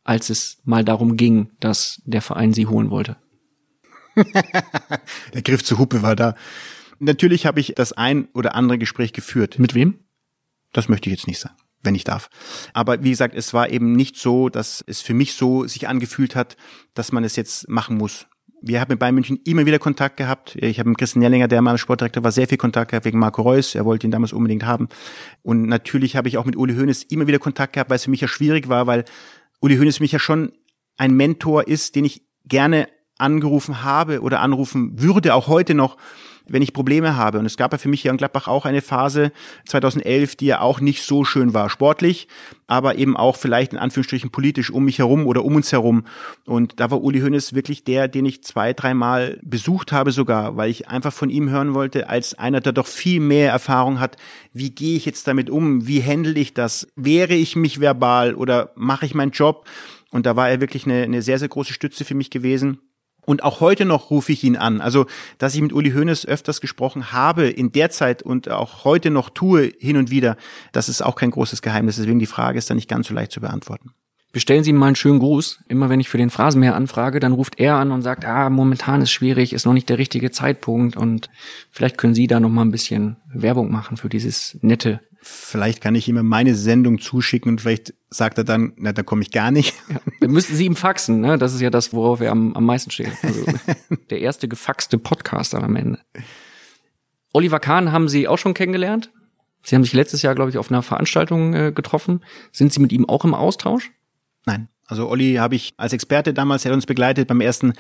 Als 0.02 0.30
es 0.30 0.60
mal 0.64 0.84
darum 0.84 1.16
ging, 1.16 1.50
dass 1.60 2.02
der 2.04 2.22
Verein 2.22 2.52
Sie 2.52 2.66
holen 2.66 2.90
wollte. 2.90 3.16
Der 5.34 5.42
Griff 5.42 5.62
zur 5.64 5.78
Hupe 5.78 6.02
war 6.02 6.16
da. 6.16 6.34
Natürlich 6.98 7.46
habe 7.46 7.60
ich 7.60 7.74
das 7.76 7.92
ein 7.92 8.28
oder 8.34 8.54
andere 8.54 8.78
Gespräch 8.78 9.12
geführt. 9.12 9.58
Mit 9.58 9.74
wem? 9.74 10.00
Das 10.72 10.88
möchte 10.88 11.08
ich 11.08 11.16
jetzt 11.16 11.26
nicht 11.26 11.38
sagen, 11.38 11.54
wenn 11.82 11.94
ich 11.94 12.04
darf. 12.04 12.28
Aber 12.74 13.02
wie 13.02 13.10
gesagt, 13.10 13.34
es 13.34 13.54
war 13.54 13.70
eben 13.70 13.92
nicht 13.92 14.16
so, 14.16 14.48
dass 14.48 14.84
es 14.86 15.00
für 15.00 15.14
mich 15.14 15.34
so 15.34 15.66
sich 15.66 15.88
angefühlt 15.88 16.34
hat, 16.34 16.56
dass 16.94 17.12
man 17.12 17.24
es 17.24 17.36
jetzt 17.36 17.68
machen 17.68 17.96
muss. 17.96 18.26
Wir 18.60 18.80
haben 18.80 18.90
mit 18.90 18.98
Bayern 18.98 19.14
München 19.14 19.38
immer 19.44 19.66
wieder 19.66 19.78
Kontakt 19.78 20.16
gehabt. 20.16 20.56
Ich 20.56 20.80
habe 20.80 20.88
mit 20.88 20.98
Christian 20.98 21.20
Nellinger, 21.20 21.46
der 21.46 21.62
mal 21.62 21.78
Sportdirektor 21.78 22.24
war, 22.24 22.32
sehr 22.32 22.48
viel 22.48 22.58
Kontakt 22.58 22.90
gehabt 22.90 23.06
wegen 23.06 23.18
Marco 23.18 23.42
Reus. 23.42 23.76
Er 23.76 23.84
wollte 23.84 24.08
ihn 24.08 24.10
damals 24.10 24.32
unbedingt 24.32 24.64
haben. 24.64 24.88
Und 25.42 25.66
natürlich 25.66 26.16
habe 26.16 26.26
ich 26.26 26.38
auch 26.38 26.44
mit 26.44 26.56
Uli 26.56 26.74
Hoeneß 26.74 27.04
immer 27.04 27.28
wieder 27.28 27.38
Kontakt 27.38 27.74
gehabt, 27.74 27.88
weil 27.88 27.96
es 27.96 28.04
für 28.04 28.10
mich 28.10 28.20
ja 28.20 28.26
schwierig 28.26 28.68
war, 28.68 28.88
weil 28.88 29.04
Uli 29.60 29.76
Hoeneß 29.76 29.98
für 29.98 30.02
mich 30.02 30.12
ja 30.12 30.18
schon 30.18 30.52
ein 30.96 31.14
Mentor 31.14 31.68
ist, 31.68 31.94
den 31.94 32.04
ich 32.04 32.26
gerne 32.44 32.88
angerufen 33.18 33.82
habe 33.82 34.20
oder 34.20 34.40
anrufen 34.40 35.00
würde, 35.00 35.34
auch 35.34 35.48
heute 35.48 35.74
noch, 35.74 35.96
wenn 36.48 36.62
ich 36.62 36.72
Probleme 36.72 37.16
habe. 37.16 37.38
Und 37.38 37.46
es 37.46 37.56
gab 37.56 37.72
ja 37.72 37.78
für 37.78 37.88
mich 37.88 38.02
hier 38.02 38.10
in 38.10 38.16
Gladbach 38.16 38.48
auch 38.48 38.64
eine 38.64 38.82
Phase 38.82 39.32
2011, 39.66 40.36
die 40.36 40.46
ja 40.46 40.60
auch 40.60 40.80
nicht 40.80 41.02
so 41.02 41.24
schön 41.24 41.54
war, 41.54 41.70
sportlich, 41.70 42.28
aber 42.66 42.96
eben 42.96 43.16
auch 43.16 43.36
vielleicht 43.36 43.72
in 43.72 43.78
Anführungsstrichen 43.78 44.30
politisch 44.30 44.70
um 44.70 44.84
mich 44.84 44.98
herum 44.98 45.26
oder 45.26 45.44
um 45.44 45.56
uns 45.56 45.72
herum. 45.72 46.04
Und 46.46 46.80
da 46.80 46.90
war 46.90 47.02
Uli 47.02 47.20
Hoeneß 47.20 47.54
wirklich 47.54 47.84
der, 47.84 48.08
den 48.08 48.26
ich 48.26 48.42
zwei, 48.42 48.72
dreimal 48.72 49.38
besucht 49.42 49.92
habe 49.92 50.10
sogar, 50.10 50.56
weil 50.56 50.70
ich 50.70 50.88
einfach 50.88 51.12
von 51.12 51.30
ihm 51.30 51.50
hören 51.50 51.74
wollte, 51.74 52.08
als 52.08 52.34
einer, 52.34 52.60
der 52.60 52.72
doch 52.72 52.86
viel 52.86 53.20
mehr 53.20 53.50
Erfahrung 53.50 54.00
hat, 54.00 54.16
wie 54.52 54.70
gehe 54.70 54.96
ich 54.96 55.04
jetzt 55.04 55.26
damit 55.26 55.50
um, 55.50 55.86
wie 55.86 56.02
handle 56.02 56.38
ich 56.38 56.54
das, 56.54 56.88
wehre 56.96 57.34
ich 57.34 57.56
mich 57.56 57.80
verbal 57.80 58.34
oder 58.34 58.72
mache 58.74 59.06
ich 59.06 59.14
meinen 59.14 59.32
Job? 59.32 59.66
Und 60.10 60.24
da 60.24 60.36
war 60.36 60.48
er 60.48 60.62
wirklich 60.62 60.86
eine, 60.86 61.02
eine 61.02 61.20
sehr, 61.20 61.38
sehr 61.38 61.48
große 61.48 61.74
Stütze 61.74 62.06
für 62.06 62.14
mich 62.14 62.30
gewesen. 62.30 62.78
Und 63.28 63.42
auch 63.42 63.60
heute 63.60 63.84
noch 63.84 64.08
rufe 64.08 64.32
ich 64.32 64.42
ihn 64.42 64.56
an. 64.56 64.80
Also, 64.80 65.04
dass 65.36 65.54
ich 65.54 65.60
mit 65.60 65.74
Uli 65.74 65.90
Hoeneß 65.90 66.24
öfters 66.24 66.62
gesprochen 66.62 67.12
habe 67.12 67.46
in 67.46 67.72
der 67.72 67.90
Zeit 67.90 68.22
und 68.22 68.50
auch 68.50 68.84
heute 68.84 69.10
noch 69.10 69.28
tue, 69.28 69.70
hin 69.78 69.98
und 69.98 70.10
wieder, 70.10 70.38
das 70.72 70.88
ist 70.88 71.02
auch 71.02 71.14
kein 71.14 71.30
großes 71.30 71.60
Geheimnis. 71.60 71.96
Deswegen 71.96 72.20
die 72.20 72.24
Frage 72.24 72.56
ist 72.56 72.70
dann 72.70 72.78
nicht 72.78 72.88
ganz 72.88 73.08
so 73.08 73.12
leicht 73.12 73.32
zu 73.32 73.42
beantworten. 73.42 73.90
Bestellen 74.32 74.64
Sie 74.64 74.70
ihm 74.70 74.76
mal 74.76 74.86
einen 74.86 74.96
schönen 74.96 75.18
Gruß. 75.18 75.62
Immer 75.68 75.90
wenn 75.90 76.00
ich 76.00 76.08
für 76.08 76.16
den 76.16 76.30
Phrasenmäher 76.30 76.74
anfrage, 76.74 77.20
dann 77.20 77.32
ruft 77.32 77.60
er 77.60 77.74
an 77.74 77.92
und 77.92 78.00
sagt, 78.00 78.24
ah, 78.24 78.48
momentan 78.48 79.02
ist 79.02 79.10
schwierig, 79.10 79.52
ist 79.52 79.66
noch 79.66 79.74
nicht 79.74 79.90
der 79.90 79.98
richtige 79.98 80.30
Zeitpunkt 80.30 80.96
und 80.96 81.28
vielleicht 81.70 81.98
können 81.98 82.14
Sie 82.14 82.28
da 82.28 82.40
noch 82.40 82.48
mal 82.48 82.62
ein 82.62 82.70
bisschen 82.70 83.18
Werbung 83.30 83.70
machen 83.70 83.98
für 83.98 84.08
dieses 84.08 84.56
nette. 84.62 85.00
Vielleicht 85.30 85.82
kann 85.82 85.94
ich 85.94 86.08
ihm 86.08 86.26
meine 86.26 86.54
Sendung 86.54 86.98
zuschicken 86.98 87.52
und 87.52 87.60
vielleicht 87.60 87.92
sagt 88.08 88.38
er 88.38 88.44
dann, 88.44 88.72
na, 88.76 88.92
da 88.92 89.02
komme 89.02 89.20
ich 89.20 89.30
gar 89.30 89.50
nicht. 89.50 89.74
Ja, 89.90 90.00
dann 90.20 90.30
müssten 90.30 90.54
Sie 90.54 90.64
ihm 90.64 90.74
faxen, 90.74 91.20
ne? 91.20 91.36
Das 91.36 91.52
ist 91.52 91.60
ja 91.60 91.68
das, 91.68 91.92
worauf 91.92 92.22
er 92.22 92.32
am, 92.32 92.54
am 92.54 92.64
meisten 92.64 92.90
steht. 92.90 93.12
Also 93.22 93.44
der 94.10 94.20
erste 94.20 94.48
gefaxte 94.48 94.96
Podcaster 94.96 95.62
am 95.62 95.76
Ende. 95.76 96.00
Oliver 97.34 97.60
Kahn 97.60 97.92
haben 97.92 98.08
Sie 98.08 98.26
auch 98.26 98.38
schon 98.38 98.54
kennengelernt. 98.54 99.12
Sie 99.62 99.74
haben 99.74 99.84
sich 99.84 99.92
letztes 99.92 100.22
Jahr, 100.22 100.34
glaube 100.34 100.50
ich, 100.50 100.56
auf 100.56 100.70
einer 100.70 100.82
Veranstaltung 100.82 101.52
äh, 101.52 101.72
getroffen. 101.72 102.24
Sind 102.50 102.72
Sie 102.72 102.80
mit 102.80 102.92
ihm 102.92 103.06
auch 103.06 103.24
im 103.24 103.34
Austausch? 103.34 103.90
Nein. 104.46 104.68
Also 104.88 105.08
Olli 105.08 105.34
habe 105.34 105.54
ich 105.54 105.74
als 105.76 105.92
Experte 105.92 106.32
damals, 106.32 106.64
er 106.64 106.70
hat 106.70 106.76
uns 106.76 106.86
begleitet 106.86 107.28
beim 107.28 107.42
ersten 107.42 107.74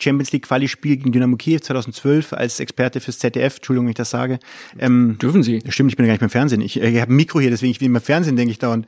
Champions 0.00 0.32
League 0.32 0.46
Quali-Spiel 0.46 0.96
gegen 0.96 1.12
Dynamo 1.12 1.36
Kiew 1.36 1.60
2012 1.60 2.32
als 2.32 2.58
Experte 2.58 3.00
fürs 3.00 3.18
ZDF. 3.18 3.56
Entschuldigung, 3.56 3.86
wenn 3.86 3.90
ich 3.90 3.96
das 3.96 4.10
sage. 4.10 4.38
Ähm, 4.78 5.18
Dürfen 5.20 5.42
Sie? 5.42 5.62
Stimmt, 5.68 5.90
ich 5.90 5.96
bin 5.96 6.06
ja 6.06 6.08
gar 6.08 6.14
nicht 6.14 6.20
beim 6.20 6.30
Fernsehen. 6.30 6.62
Ich, 6.62 6.80
äh, 6.80 6.88
ich 6.88 7.00
habe 7.00 7.12
ein 7.12 7.16
Mikro 7.16 7.38
hier, 7.38 7.50
deswegen 7.50 7.70
ich 7.70 7.78
bin 7.78 7.86
immer 7.86 8.00
Fernsehen, 8.00 8.36
denke 8.36 8.50
ich 8.50 8.58
dauernd. 8.58 8.86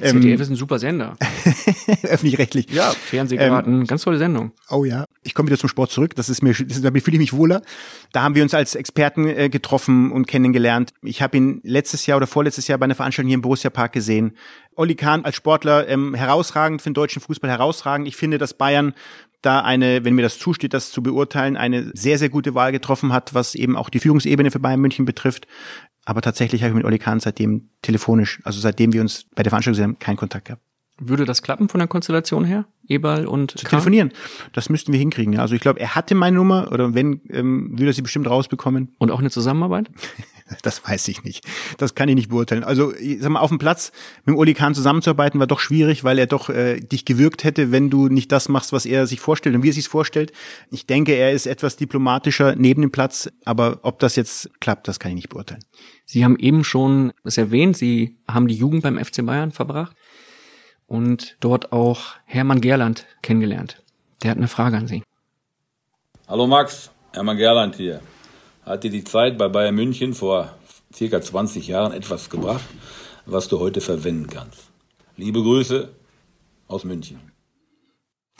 Ähm, 0.00 0.22
ZDF 0.22 0.40
ist 0.40 0.50
ein 0.50 0.56
super 0.56 0.78
Sender. 0.78 1.16
öffentlich-rechtlich. 2.02 2.70
Ja, 2.70 2.90
Fernsehgarten, 2.90 3.84
ganz 3.84 4.02
tolle 4.02 4.16
Sendung. 4.16 4.52
Oh 4.70 4.84
ja, 4.84 5.04
ich 5.22 5.34
komme 5.34 5.48
wieder 5.48 5.58
zum 5.58 5.68
Sport 5.68 5.90
zurück. 5.90 6.14
Das 6.16 6.30
ist 6.30 6.42
mir, 6.42 6.54
das, 6.54 6.80
da 6.80 6.90
fühle 6.90 7.02
ich 7.12 7.18
mich 7.18 7.32
wohler. 7.34 7.60
Da 8.12 8.22
haben 8.22 8.34
wir 8.34 8.42
uns 8.42 8.54
als 8.54 8.74
Experten 8.74 9.26
äh, 9.26 9.50
getroffen 9.50 10.12
und 10.12 10.26
kennengelernt. 10.26 10.94
Ich 11.02 11.20
habe 11.20 11.36
ihn 11.36 11.60
letztes 11.62 12.06
Jahr 12.06 12.16
oder 12.16 12.26
vorletztes 12.26 12.68
Jahr 12.68 12.78
bei 12.78 12.84
einer 12.84 12.94
Veranstaltung 12.94 13.28
hier 13.28 13.34
im 13.34 13.42
Borussia 13.42 13.68
Park 13.68 13.92
gesehen. 13.92 14.32
Olli 14.78 14.94
Kahn 14.94 15.24
als 15.24 15.36
Sportler 15.36 15.88
ähm, 15.88 16.14
herausragend 16.14 16.80
für 16.80 16.90
den 16.90 16.94
deutschen 16.94 17.20
Fußball 17.20 17.50
herausragend. 17.50 18.06
Ich 18.06 18.16
finde, 18.16 18.38
dass 18.38 18.54
Bayern 18.54 18.94
da 19.42 19.60
eine, 19.60 20.04
wenn 20.04 20.14
mir 20.14 20.22
das 20.22 20.38
zusteht, 20.38 20.72
das 20.72 20.90
zu 20.90 21.02
beurteilen, 21.02 21.56
eine 21.56 21.90
sehr, 21.94 22.18
sehr 22.18 22.28
gute 22.28 22.54
Wahl 22.54 22.72
getroffen 22.72 23.12
hat, 23.12 23.34
was 23.34 23.54
eben 23.54 23.76
auch 23.76 23.90
die 23.90 24.00
Führungsebene 24.00 24.50
für 24.50 24.60
Bayern 24.60 24.80
München 24.80 25.04
betrifft. 25.04 25.46
Aber 26.04 26.22
tatsächlich 26.22 26.62
habe 26.62 26.70
ich 26.70 26.76
mit 26.76 26.84
Olli 26.84 26.98
Kahn 26.98 27.20
seitdem 27.20 27.70
telefonisch, 27.82 28.40
also 28.44 28.60
seitdem 28.60 28.92
wir 28.92 29.00
uns 29.00 29.26
bei 29.34 29.42
der 29.42 29.50
Veranstaltung 29.50 29.74
gesehen 29.74 29.90
haben, 29.92 29.98
keinen 29.98 30.16
Kontakt 30.16 30.46
gehabt. 30.46 30.62
Würde 31.00 31.24
das 31.24 31.42
klappen 31.42 31.68
von 31.68 31.78
der 31.78 31.86
Konstellation 31.86 32.44
her? 32.44 32.66
Eberl 32.88 33.26
und 33.26 33.52
zu 33.52 33.58
Kahn? 33.58 33.70
telefonieren. 33.70 34.12
Das 34.52 34.68
müssten 34.68 34.92
wir 34.92 34.98
hinkriegen. 34.98 35.32
Ja. 35.34 35.40
Also 35.40 35.54
ich 35.54 35.60
glaube, 35.60 35.78
er 35.78 35.94
hatte 35.94 36.14
meine 36.14 36.36
Nummer 36.36 36.72
oder 36.72 36.94
wenn, 36.94 37.20
ähm, 37.30 37.70
würde 37.72 37.90
er 37.90 37.92
sie 37.92 38.02
bestimmt 38.02 38.28
rausbekommen. 38.28 38.94
Und 38.98 39.10
auch 39.10 39.20
eine 39.20 39.30
Zusammenarbeit? 39.30 39.90
Das 40.62 40.86
weiß 40.86 41.08
ich 41.08 41.24
nicht. 41.24 41.44
Das 41.78 41.94
kann 41.94 42.08
ich 42.08 42.14
nicht 42.14 42.30
beurteilen. 42.30 42.64
Also, 42.64 42.94
ich 42.94 43.20
sag 43.20 43.30
mal, 43.30 43.40
auf 43.40 43.50
dem 43.50 43.58
Platz 43.58 43.92
mit 44.24 44.34
dem 44.34 44.38
Oli 44.38 44.54
Kahn 44.54 44.74
zusammenzuarbeiten 44.74 45.40
war 45.40 45.46
doch 45.46 45.60
schwierig, 45.60 46.04
weil 46.04 46.18
er 46.18 46.26
doch 46.26 46.48
äh, 46.48 46.80
dich 46.80 47.04
gewirkt 47.04 47.44
hätte, 47.44 47.70
wenn 47.72 47.90
du 47.90 48.08
nicht 48.08 48.32
das 48.32 48.48
machst, 48.48 48.72
was 48.72 48.86
er 48.86 49.06
sich 49.06 49.20
vorstellt 49.20 49.54
und 49.54 49.62
wie 49.62 49.70
er 49.70 49.74
sich 49.74 49.88
vorstellt. 49.88 50.32
Ich 50.70 50.86
denke, 50.86 51.12
er 51.12 51.32
ist 51.32 51.46
etwas 51.46 51.76
diplomatischer 51.76 52.56
neben 52.56 52.82
dem 52.82 52.90
Platz, 52.90 53.30
aber 53.44 53.80
ob 53.82 53.98
das 53.98 54.16
jetzt 54.16 54.50
klappt, 54.60 54.88
das 54.88 54.98
kann 54.98 55.10
ich 55.10 55.16
nicht 55.16 55.28
beurteilen. 55.28 55.64
Sie 56.04 56.24
haben 56.24 56.38
eben 56.38 56.64
schon 56.64 57.12
es 57.24 57.38
erwähnt, 57.38 57.76
Sie 57.76 58.18
haben 58.26 58.48
die 58.48 58.56
Jugend 58.56 58.82
beim 58.82 59.02
FC 59.02 59.24
Bayern 59.24 59.52
verbracht 59.52 59.96
und 60.86 61.36
dort 61.40 61.72
auch 61.72 62.16
Hermann 62.24 62.60
Gerland 62.60 63.06
kennengelernt. 63.22 63.82
Der 64.22 64.30
hat 64.30 64.38
eine 64.38 64.48
Frage 64.48 64.76
an 64.76 64.88
Sie. 64.88 65.02
Hallo 66.26 66.46
Max, 66.46 66.90
Hermann 67.12 67.36
Gerland 67.36 67.76
hier. 67.76 68.00
Hat 68.68 68.84
dir 68.84 68.90
die 68.90 69.02
Zeit 69.02 69.38
bei 69.38 69.48
Bayern 69.48 69.74
München 69.74 70.12
vor 70.12 70.54
circa 70.94 71.22
20 71.22 71.68
Jahren 71.68 71.94
etwas 71.94 72.28
gebracht, 72.28 72.66
was 73.24 73.48
du 73.48 73.60
heute 73.60 73.80
verwenden 73.80 74.26
kannst? 74.26 74.64
Liebe 75.16 75.40
Grüße 75.40 75.88
aus 76.66 76.84
München. 76.84 77.18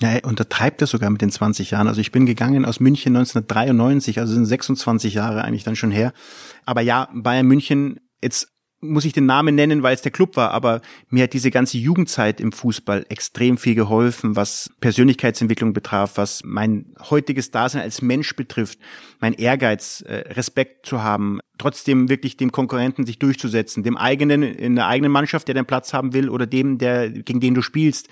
Ja, 0.00 0.10
er 0.10 0.26
untertreibt 0.26 0.82
das 0.82 0.90
sogar 0.90 1.08
mit 1.08 1.22
den 1.22 1.30
20 1.30 1.70
Jahren. 1.70 1.88
Also 1.88 2.02
ich 2.02 2.12
bin 2.12 2.26
gegangen 2.26 2.66
aus 2.66 2.78
München 2.78 3.16
1993, 3.16 4.20
also 4.20 4.34
sind 4.34 4.44
26 4.44 5.14
Jahre 5.14 5.44
eigentlich 5.44 5.64
dann 5.64 5.76
schon 5.76 5.90
her. 5.90 6.12
Aber 6.66 6.82
ja, 6.82 7.08
Bayern 7.14 7.46
München, 7.46 7.98
jetzt 8.22 8.48
muss 8.80 9.04
ich 9.04 9.12
den 9.12 9.26
Namen 9.26 9.54
nennen, 9.54 9.82
weil 9.82 9.94
es 9.94 10.02
der 10.02 10.12
Club 10.12 10.36
war, 10.36 10.52
aber 10.52 10.80
mir 11.10 11.24
hat 11.24 11.32
diese 11.32 11.50
ganze 11.50 11.78
Jugendzeit 11.78 12.40
im 12.40 12.52
Fußball 12.52 13.06
extrem 13.08 13.58
viel 13.58 13.74
geholfen, 13.74 14.36
was 14.36 14.70
Persönlichkeitsentwicklung 14.80 15.72
betraf, 15.72 16.12
was 16.16 16.42
mein 16.44 16.86
heutiges 17.10 17.50
Dasein 17.50 17.82
als 17.82 18.02
Mensch 18.02 18.36
betrifft, 18.36 18.78
mein 19.20 19.32
Ehrgeiz, 19.34 20.02
äh, 20.02 20.32
Respekt 20.32 20.86
zu 20.86 21.02
haben, 21.02 21.40
trotzdem 21.58 22.08
wirklich 22.08 22.36
dem 22.36 22.52
Konkurrenten 22.52 23.04
sich 23.04 23.18
durchzusetzen, 23.18 23.82
dem 23.82 23.96
eigenen, 23.96 24.42
in 24.42 24.76
der 24.76 24.86
eigenen 24.86 25.10
Mannschaft, 25.10 25.48
der 25.48 25.54
den 25.54 25.66
Platz 25.66 25.92
haben 25.92 26.12
will 26.12 26.28
oder 26.28 26.46
dem, 26.46 26.78
der, 26.78 27.10
gegen 27.10 27.40
den 27.40 27.54
du 27.54 27.62
spielst, 27.62 28.08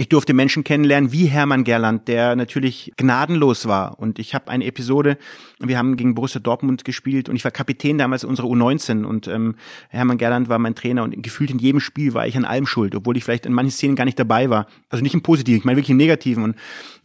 ich 0.00 0.08
durfte 0.08 0.32
Menschen 0.32 0.62
kennenlernen 0.62 1.10
wie 1.10 1.26
Hermann 1.26 1.64
Gerland, 1.64 2.06
der 2.06 2.36
natürlich 2.36 2.92
gnadenlos 2.96 3.66
war. 3.66 3.98
Und 3.98 4.20
ich 4.20 4.32
habe 4.32 4.48
eine 4.48 4.64
Episode, 4.64 5.18
wir 5.58 5.76
haben 5.76 5.96
gegen 5.96 6.14
Borussia 6.14 6.40
Dortmund 6.40 6.84
gespielt 6.84 7.28
und 7.28 7.34
ich 7.34 7.42
war 7.42 7.50
Kapitän 7.50 7.98
damals 7.98 8.22
unserer 8.22 8.46
U19 8.46 9.04
und 9.04 9.26
ähm, 9.26 9.56
Hermann 9.88 10.16
Gerland 10.16 10.48
war 10.48 10.60
mein 10.60 10.76
Trainer 10.76 11.02
und 11.02 11.20
gefühlt 11.20 11.50
in 11.50 11.58
jedem 11.58 11.80
Spiel 11.80 12.14
war 12.14 12.28
ich 12.28 12.36
an 12.36 12.44
allem 12.44 12.64
schuld, 12.64 12.94
obwohl 12.94 13.16
ich 13.16 13.24
vielleicht 13.24 13.44
in 13.44 13.52
manchen 13.52 13.72
Szenen 13.72 13.96
gar 13.96 14.04
nicht 14.04 14.20
dabei 14.20 14.48
war. 14.50 14.68
Also 14.88 15.02
nicht 15.02 15.14
im 15.14 15.22
Positiven, 15.22 15.58
ich 15.58 15.64
meine 15.64 15.76
wirklich 15.76 15.90
im 15.90 15.96
Negativen. 15.96 16.44
Und 16.44 16.56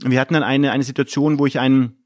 wir 0.04 0.20
hatten 0.22 0.36
dann 0.36 0.44
eine, 0.44 0.72
eine 0.72 0.84
Situation, 0.84 1.40
wo 1.40 1.48
ich 1.48 1.60
einen 1.60 1.98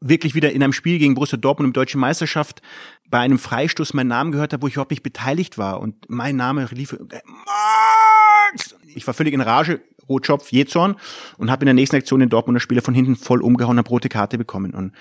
wirklich 0.00 0.36
wieder 0.36 0.52
in 0.52 0.62
einem 0.62 0.72
Spiel 0.72 1.00
gegen 1.00 1.16
Borussia 1.16 1.36
Dortmund 1.36 1.66
im 1.66 1.72
Deutschen 1.72 2.00
Meisterschaft 2.00 2.62
bei 3.10 3.18
einem 3.18 3.40
Freistoß 3.40 3.92
meinen 3.92 4.06
Namen 4.06 4.30
gehört 4.30 4.52
habe, 4.52 4.62
wo 4.62 4.68
ich 4.68 4.74
überhaupt 4.74 4.92
nicht 4.92 5.02
beteiligt 5.02 5.58
war 5.58 5.80
und 5.80 6.08
mein 6.08 6.36
Name 6.36 6.68
lief 6.70 6.92
Max! 6.92 8.76
Ich 8.94 9.04
war 9.04 9.14
völlig 9.14 9.34
in 9.34 9.40
Rage, 9.40 9.80
Rotschopf, 10.08 10.50
Jezorn 10.52 10.96
und 11.36 11.50
habe 11.50 11.62
in 11.62 11.66
der 11.66 11.74
nächsten 11.74 11.96
Aktion 11.96 12.20
den 12.20 12.28
Dortmunder 12.28 12.60
Spieler 12.60 12.82
von 12.82 12.94
hinten 12.94 13.16
voll 13.16 13.42
umgehauen, 13.42 13.78
eine 13.78 13.88
rote 13.88 14.08
Karte 14.08 14.38
bekommen 14.38 14.74
und 14.74 14.92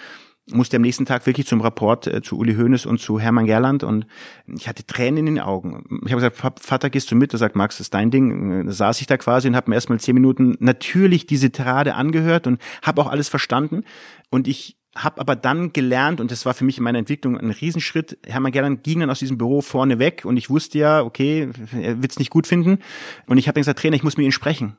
musste 0.51 0.78
am 0.78 0.82
nächsten 0.82 1.05
Tag 1.05 1.26
wirklich 1.26 1.47
zum 1.47 1.62
Rapport 1.62 2.08
äh, 2.08 2.22
zu 2.22 2.38
Uli 2.38 2.55
Hoeneß 2.55 2.86
und 2.86 2.99
zu 2.99 3.20
Hermann 3.20 3.45
Gerland 3.45 3.84
und 3.84 4.08
ich 4.47 4.68
hatte 4.68 4.86
Tränen 4.86 5.20
in 5.20 5.26
den 5.36 5.39
Augen. 5.39 6.01
Ich 6.05 6.12
habe 6.12 6.22
gesagt, 6.22 6.62
Vater, 6.62 6.89
gehst 6.89 7.12
du 7.12 7.16
mit? 7.16 7.34
Er 7.34 7.39
sagt, 7.39 7.55
Max, 7.55 7.78
das 7.78 7.88
ist 7.88 7.93
dein 7.93 8.12
Ding. 8.12 8.66
Da 8.66 8.72
saß 8.72 9.01
ich 9.01 9.08
da 9.08 9.18
quasi 9.18 9.47
und 9.47 9.55
habe 9.55 9.70
mir 9.70 9.76
erstmal 9.76 9.99
zehn 9.99 10.14
Minuten 10.14 10.55
natürlich 10.60 11.26
diese 11.28 11.51
Tirade 11.51 11.95
angehört 11.95 12.47
und 12.47 12.62
habe 12.82 13.01
auch 13.01 13.08
alles 13.08 13.30
verstanden. 13.30 13.84
Und 14.30 14.47
ich 14.47 14.78
habe 14.95 15.22
aber 15.22 15.36
dann 15.36 15.74
gelernt, 15.74 16.20
und 16.22 16.32
das 16.32 16.45
war 16.45 16.53
für 16.53 16.64
mich 16.64 16.78
in 16.78 16.84
meiner 16.84 16.99
Entwicklung 16.99 17.38
ein 17.38 17.51
Riesenschritt, 17.51 18.18
Hermann 18.26 18.51
Gerland 18.51 18.84
ging 18.84 18.99
dann 18.99 19.10
aus 19.10 19.20
diesem 19.20 19.38
Büro 19.38 19.62
vorne 19.62 19.99
weg 19.99 20.24
und 20.26 20.38
ich 20.38 20.49
wusste 20.49 20.80
ja, 20.80 21.01
okay, 21.03 21.49
er 21.80 22.01
wird 22.01 22.12
es 22.12 22.20
nicht 22.20 22.32
gut 22.32 22.47
finden. 22.47 22.80
Und 23.28 23.38
ich 23.38 23.47
habe 23.47 23.60
gesagt, 23.60 23.80
Trainer, 23.80 23.95
ich 23.95 24.03
muss 24.03 24.18
mit 24.18 24.26
ihm 24.26 24.32
sprechen. 24.32 24.78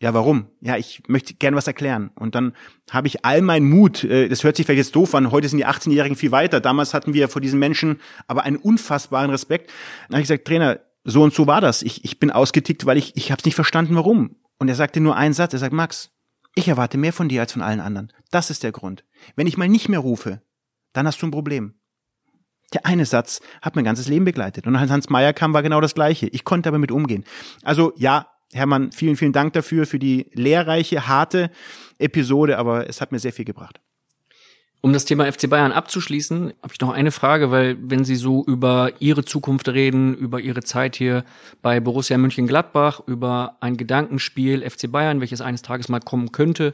Ja, 0.00 0.12
warum? 0.12 0.50
Ja, 0.60 0.76
ich 0.76 1.02
möchte 1.08 1.34
gerne 1.34 1.56
was 1.56 1.66
erklären. 1.66 2.10
Und 2.16 2.34
dann 2.34 2.52
habe 2.90 3.06
ich 3.06 3.24
all 3.24 3.40
meinen 3.40 3.68
Mut, 3.68 4.04
äh, 4.04 4.28
das 4.28 4.44
hört 4.44 4.56
sich 4.56 4.66
vielleicht 4.66 4.78
jetzt 4.78 4.96
doof 4.96 5.14
an, 5.14 5.30
heute 5.30 5.48
sind 5.48 5.58
die 5.58 5.66
18-Jährigen 5.66 6.16
viel 6.16 6.32
weiter. 6.32 6.60
Damals 6.60 6.92
hatten 6.92 7.14
wir 7.14 7.28
vor 7.28 7.40
diesen 7.40 7.58
Menschen 7.58 8.00
aber 8.26 8.44
einen 8.44 8.56
unfassbaren 8.58 9.30
Respekt. 9.30 9.70
Dann 10.08 10.16
habe 10.16 10.22
ich 10.22 10.28
gesagt, 10.28 10.46
Trainer, 10.46 10.80
so 11.04 11.22
und 11.22 11.32
so 11.32 11.46
war 11.46 11.62
das. 11.62 11.82
Ich, 11.82 12.04
ich 12.04 12.18
bin 12.18 12.30
ausgetickt, 12.30 12.84
weil 12.84 12.98
ich, 12.98 13.16
ich 13.16 13.30
habe 13.30 13.40
es 13.40 13.46
nicht 13.46 13.54
verstanden, 13.54 13.94
warum. 13.94 14.36
Und 14.58 14.68
er 14.68 14.74
sagte 14.74 15.00
nur 15.00 15.16
einen 15.16 15.34
Satz, 15.34 15.54
er 15.54 15.60
sagt, 15.60 15.72
Max, 15.72 16.10
ich 16.54 16.68
erwarte 16.68 16.98
mehr 16.98 17.12
von 17.12 17.28
dir 17.28 17.40
als 17.40 17.52
von 17.52 17.62
allen 17.62 17.80
anderen. 17.80 18.12
Das 18.30 18.50
ist 18.50 18.62
der 18.64 18.72
Grund. 18.72 19.04
Wenn 19.34 19.46
ich 19.46 19.56
mal 19.56 19.68
nicht 19.68 19.88
mehr 19.88 20.00
rufe, 20.00 20.42
dann 20.92 21.06
hast 21.06 21.22
du 21.22 21.26
ein 21.26 21.30
Problem. 21.30 21.74
Der 22.72 22.84
eine 22.84 23.06
Satz 23.06 23.40
hat 23.62 23.76
mein 23.76 23.84
ganzes 23.84 24.08
Leben 24.08 24.24
begleitet. 24.24 24.66
Und 24.66 24.74
als 24.76 24.90
Hans 24.90 25.08
Meyer 25.08 25.32
kam, 25.32 25.54
war 25.54 25.62
genau 25.62 25.80
das 25.80 25.94
Gleiche. 25.94 26.26
Ich 26.26 26.44
konnte 26.44 26.68
aber 26.68 26.78
mit 26.78 26.90
umgehen. 26.90 27.24
Also 27.62 27.92
ja, 27.96 28.26
Hermann, 28.52 28.92
vielen, 28.92 29.16
vielen 29.16 29.32
Dank 29.32 29.52
dafür, 29.54 29.86
für 29.86 29.98
die 29.98 30.30
lehrreiche, 30.32 31.08
harte 31.08 31.50
Episode, 31.98 32.58
aber 32.58 32.88
es 32.88 33.00
hat 33.00 33.12
mir 33.12 33.18
sehr 33.18 33.32
viel 33.32 33.44
gebracht. 33.44 33.80
Um 34.82 34.92
das 34.92 35.04
Thema 35.04 35.30
FC 35.30 35.50
Bayern 35.50 35.72
abzuschließen, 35.72 36.52
habe 36.62 36.72
ich 36.72 36.80
noch 36.80 36.90
eine 36.90 37.10
Frage, 37.10 37.50
weil 37.50 37.76
wenn 37.80 38.04
Sie 38.04 38.14
so 38.14 38.44
über 38.44 38.92
Ihre 39.00 39.24
Zukunft 39.24 39.68
reden, 39.68 40.14
über 40.14 40.38
Ihre 40.38 40.62
Zeit 40.62 40.94
hier 40.94 41.24
bei 41.60 41.80
Borussia 41.80 42.16
Mönchengladbach, 42.18 43.00
über 43.06 43.56
ein 43.60 43.76
Gedankenspiel 43.76 44.68
FC 44.68 44.90
Bayern, 44.92 45.20
welches 45.20 45.40
eines 45.40 45.62
Tages 45.62 45.88
mal 45.88 46.00
kommen 46.00 46.30
könnte, 46.30 46.72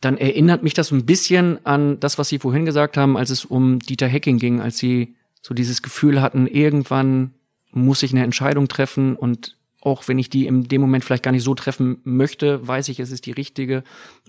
dann 0.00 0.16
erinnert 0.16 0.62
mich 0.62 0.74
das 0.74 0.90
ein 0.90 1.04
bisschen 1.04 1.64
an 1.66 2.00
das, 2.00 2.18
was 2.18 2.28
Sie 2.28 2.38
vorhin 2.38 2.64
gesagt 2.64 2.96
haben, 2.96 3.16
als 3.16 3.30
es 3.30 3.44
um 3.44 3.78
Dieter 3.78 4.08
Hecking 4.08 4.38
ging, 4.38 4.60
als 4.60 4.78
Sie 4.78 5.16
so 5.42 5.54
dieses 5.54 5.82
Gefühl 5.82 6.22
hatten, 6.22 6.46
irgendwann 6.46 7.34
muss 7.72 8.02
ich 8.02 8.12
eine 8.12 8.24
Entscheidung 8.24 8.68
treffen 8.68 9.16
und 9.16 9.58
auch 9.82 10.06
wenn 10.06 10.18
ich 10.18 10.30
die 10.30 10.46
in 10.46 10.64
dem 10.64 10.80
Moment 10.80 11.04
vielleicht 11.04 11.24
gar 11.24 11.32
nicht 11.32 11.42
so 11.42 11.54
treffen 11.54 12.00
möchte, 12.04 12.66
weiß 12.66 12.88
ich, 12.88 13.00
es 13.00 13.10
ist 13.10 13.26
die 13.26 13.32
richtige. 13.32 13.82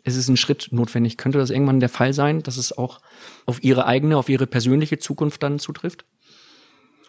Es 0.03 0.15
ist 0.15 0.27
ein 0.27 0.35
Schritt 0.35 0.69
notwendig. 0.71 1.17
Könnte 1.17 1.37
das 1.37 1.51
irgendwann 1.51 1.79
der 1.79 1.89
Fall 1.89 2.13
sein, 2.13 2.41
dass 2.41 2.57
es 2.57 2.75
auch 2.75 2.99
auf 3.45 3.63
Ihre 3.63 3.85
eigene, 3.85 4.17
auf 4.17 4.29
Ihre 4.29 4.47
persönliche 4.47 4.97
Zukunft 4.97 5.43
dann 5.43 5.59
zutrifft? 5.59 6.05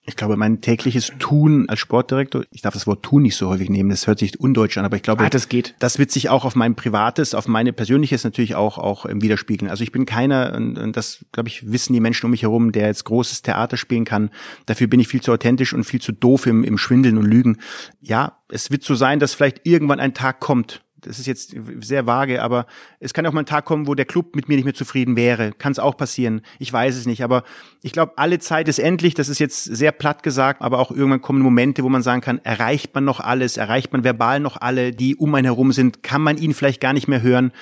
Ich 0.07 0.16
glaube, 0.16 0.36
mein 0.36 0.61
tägliches 0.61 1.12
Tun 1.18 1.66
als 1.68 1.80
Sportdirektor, 1.80 2.44
ich 2.50 2.61
darf 2.61 2.74
das 2.74 2.86
Wort 2.86 3.02
tun 3.02 3.22
nicht 3.22 3.36
so 3.36 3.48
häufig 3.48 3.70
nehmen, 3.70 3.88
das 3.88 4.07
hört 4.07 4.18
sich 4.18 4.38
undeutsch 4.38 4.76
an, 4.76 4.84
aber 4.84 4.96
ich 4.96 5.02
glaube, 5.02 5.24
ah, 5.24 5.30
das 5.30 5.48
geht. 5.48 5.74
Das 5.78 5.98
wird 5.98 6.11
sich 6.11 6.28
auch 6.28 6.44
auf 6.44 6.55
mein 6.55 6.74
privates, 6.74 7.34
auf 7.34 7.48
meine 7.48 7.72
persönliches 7.72 8.22
natürlich 8.22 8.55
auch 8.55 8.76
auch 8.76 9.07
widerspiegeln. 9.09 9.70
Also 9.70 9.82
ich 9.82 9.92
bin 9.92 10.05
keiner, 10.05 10.55
und 10.55 10.92
das 10.92 11.24
glaube 11.32 11.48
ich 11.48 11.72
wissen 11.72 11.94
die 11.94 12.00
Menschen 12.00 12.26
um 12.26 12.32
mich 12.32 12.42
herum, 12.42 12.70
der 12.70 12.88
jetzt 12.88 13.05
großes 13.05 13.40
Theater 13.40 13.78
spielen 13.78 14.05
kann. 14.05 14.28
Dafür 14.66 14.88
bin 14.88 15.00
ich 15.00 15.09
viel 15.09 15.22
zu 15.22 15.32
authentisch 15.32 15.72
und 15.72 15.84
viel 15.84 16.02
zu 16.02 16.12
doof 16.12 16.46
im, 16.46 16.64
im 16.64 16.76
Schwindeln 16.76 17.16
und 17.16 17.24
Lügen. 17.24 17.57
Ja, 18.02 18.38
es 18.48 18.70
wird 18.70 18.82
so 18.82 18.94
sein, 18.94 19.20
dass 19.20 19.32
vielleicht 19.32 19.62
irgendwann 19.64 20.00
ein 20.00 20.12
Tag 20.12 20.38
kommt, 20.38 20.84
das 21.07 21.18
ist 21.18 21.26
jetzt 21.26 21.55
sehr 21.80 22.07
vage, 22.07 22.42
aber 22.42 22.66
es 23.00 23.12
kann 23.12 23.26
auch 23.26 23.32
mal 23.32 23.42
ein 23.42 23.46
Tag 23.46 23.64
kommen, 23.64 23.86
wo 23.86 23.94
der 23.94 24.05
Club 24.05 24.34
mit 24.34 24.48
mir 24.48 24.57
nicht 24.57 24.64
mehr 24.64 24.74
zufrieden 24.74 25.16
wäre. 25.16 25.52
Kann 25.52 25.72
es 25.72 25.78
auch 25.78 25.96
passieren. 25.96 26.42
Ich 26.59 26.72
weiß 26.72 26.96
es 26.96 27.07
nicht. 27.07 27.22
Aber 27.22 27.44
ich 27.82 27.92
glaube, 27.92 28.12
alle 28.16 28.38
Zeit 28.38 28.68
ist 28.68 28.78
endlich. 28.78 29.14
Das 29.14 29.28
ist 29.28 29.38
jetzt 29.38 29.64
sehr 29.64 29.92
platt 29.92 30.22
gesagt, 30.22 30.62
aber 30.62 30.78
auch 30.78 30.90
irgendwann 30.90 31.20
kommen 31.20 31.40
Momente, 31.40 31.84
wo 31.84 31.88
man 31.88 32.02
sagen 32.02 32.20
kann, 32.20 32.40
erreicht 32.44 32.94
man 32.94 33.05
noch 33.05 33.20
alles, 33.20 33.57
erreicht 33.57 33.92
man 33.92 34.05
verbal 34.05 34.40
noch 34.40 34.61
alle, 34.61 34.92
die 34.92 35.16
um 35.16 35.34
einen 35.34 35.46
herum 35.46 35.72
sind, 35.72 36.02
kann 36.02 36.22
man 36.22 36.38
ihn 36.38 36.55
vielleicht 36.55 36.80
gar 36.80 36.92
nicht 36.92 37.09
mehr 37.09 37.22
hören. 37.22 37.52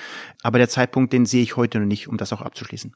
Aber 0.41 0.57
der 0.57 0.69
Zeitpunkt, 0.69 1.13
den 1.13 1.25
sehe 1.25 1.43
ich 1.43 1.55
heute 1.55 1.79
noch 1.79 1.87
nicht, 1.87 2.07
um 2.07 2.17
das 2.17 2.33
auch 2.33 2.41
abzuschließen. 2.41 2.93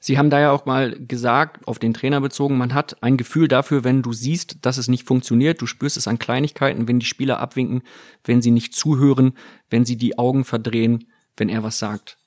Sie 0.00 0.18
haben 0.18 0.30
da 0.30 0.40
ja 0.40 0.52
auch 0.52 0.66
mal 0.66 0.98
gesagt, 0.98 1.66
auf 1.66 1.78
den 1.78 1.94
Trainer 1.94 2.20
bezogen, 2.20 2.58
man 2.58 2.74
hat 2.74 3.02
ein 3.02 3.16
Gefühl 3.16 3.48
dafür, 3.48 3.84
wenn 3.84 4.02
du 4.02 4.12
siehst, 4.12 4.58
dass 4.62 4.78
es 4.78 4.88
nicht 4.88 5.06
funktioniert, 5.06 5.60
du 5.60 5.66
spürst 5.66 5.96
es 5.96 6.08
an 6.08 6.18
Kleinigkeiten, 6.18 6.88
wenn 6.88 6.98
die 6.98 7.06
Spieler 7.06 7.40
abwinken, 7.40 7.82
wenn 8.24 8.42
sie 8.42 8.50
nicht 8.50 8.74
zuhören, 8.74 9.32
wenn 9.70 9.84
sie 9.84 9.96
die 9.96 10.18
Augen 10.18 10.44
verdrehen, 10.44 11.06
wenn 11.36 11.48
er 11.48 11.62
was 11.62 11.78
sagt. 11.78 12.18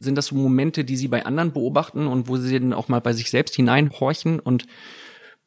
Sind 0.00 0.16
das 0.16 0.26
so 0.26 0.34
Momente, 0.34 0.84
die 0.84 0.96
Sie 0.96 1.08
bei 1.08 1.24
anderen 1.24 1.52
beobachten 1.52 2.06
und 2.06 2.28
wo 2.28 2.36
Sie 2.36 2.58
dann 2.58 2.72
auch 2.72 2.88
mal 2.88 3.00
bei 3.00 3.12
sich 3.12 3.30
selbst 3.30 3.54
hineinhorchen 3.54 4.38
und 4.38 4.66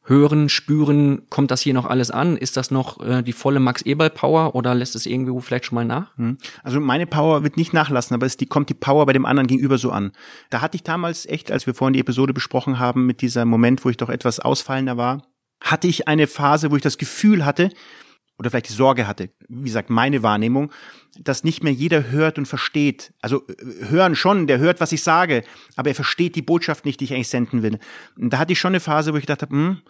hören, 0.08 0.48
spüren, 0.48 1.22
kommt 1.30 1.50
das 1.50 1.60
hier 1.60 1.74
noch 1.74 1.86
alles 1.86 2.10
an? 2.10 2.36
Ist 2.36 2.56
das 2.56 2.70
noch 2.70 3.00
äh, 3.00 3.22
die 3.22 3.32
volle 3.32 3.60
Max 3.60 3.82
Eberl 3.82 4.10
Power 4.10 4.54
oder 4.54 4.74
lässt 4.74 4.96
es 4.96 5.06
irgendwo 5.06 5.40
vielleicht 5.40 5.66
schon 5.66 5.76
mal 5.76 5.84
nach? 5.84 6.16
Hm. 6.16 6.38
Also 6.62 6.80
meine 6.80 7.06
Power 7.06 7.42
wird 7.42 7.56
nicht 7.56 7.72
nachlassen, 7.72 8.14
aber 8.14 8.26
es 8.26 8.36
die, 8.36 8.46
kommt 8.46 8.68
die 8.70 8.74
Power 8.74 9.06
bei 9.06 9.12
dem 9.12 9.26
anderen 9.26 9.46
gegenüber 9.46 9.78
so 9.78 9.90
an. 9.90 10.12
Da 10.50 10.60
hatte 10.60 10.76
ich 10.76 10.82
damals 10.82 11.26
echt, 11.26 11.52
als 11.52 11.66
wir 11.66 11.74
vorhin 11.74 11.92
die 11.92 12.00
Episode 12.00 12.32
besprochen 12.32 12.78
haben, 12.78 13.06
mit 13.06 13.20
dieser 13.20 13.44
Moment, 13.44 13.84
wo 13.84 13.90
ich 13.90 13.96
doch 13.96 14.08
etwas 14.08 14.40
ausfallender 14.40 14.96
war, 14.96 15.22
hatte 15.60 15.88
ich 15.88 16.08
eine 16.08 16.26
Phase, 16.26 16.70
wo 16.70 16.76
ich 16.76 16.82
das 16.82 16.98
Gefühl 16.98 17.44
hatte, 17.44 17.70
oder 18.38 18.50
vielleicht 18.50 18.68
die 18.68 18.74
Sorge 18.74 19.06
hatte, 19.06 19.30
wie 19.48 19.64
gesagt, 19.64 19.90
meine 19.90 20.22
Wahrnehmung, 20.22 20.72
dass 21.18 21.44
nicht 21.44 21.64
mehr 21.64 21.72
jeder 21.72 22.10
hört 22.10 22.38
und 22.38 22.46
versteht. 22.46 23.12
Also 23.20 23.46
äh, 23.48 23.88
hören 23.88 24.14
schon, 24.14 24.46
der 24.46 24.58
hört, 24.58 24.80
was 24.80 24.92
ich 24.92 25.02
sage, 25.02 25.42
aber 25.76 25.90
er 25.90 25.94
versteht 25.94 26.36
die 26.36 26.42
Botschaft 26.42 26.84
nicht, 26.84 27.00
die 27.00 27.04
ich 27.04 27.14
eigentlich 27.14 27.28
senden 27.28 27.62
will. 27.62 27.78
Und 28.16 28.32
da 28.32 28.38
hatte 28.38 28.52
ich 28.52 28.58
schon 28.58 28.70
eine 28.70 28.80
Phase, 28.80 29.12
wo 29.12 29.16
ich 29.16 29.26
gedacht 29.26 29.42
habe, 29.42 29.54
hm, 29.54 29.82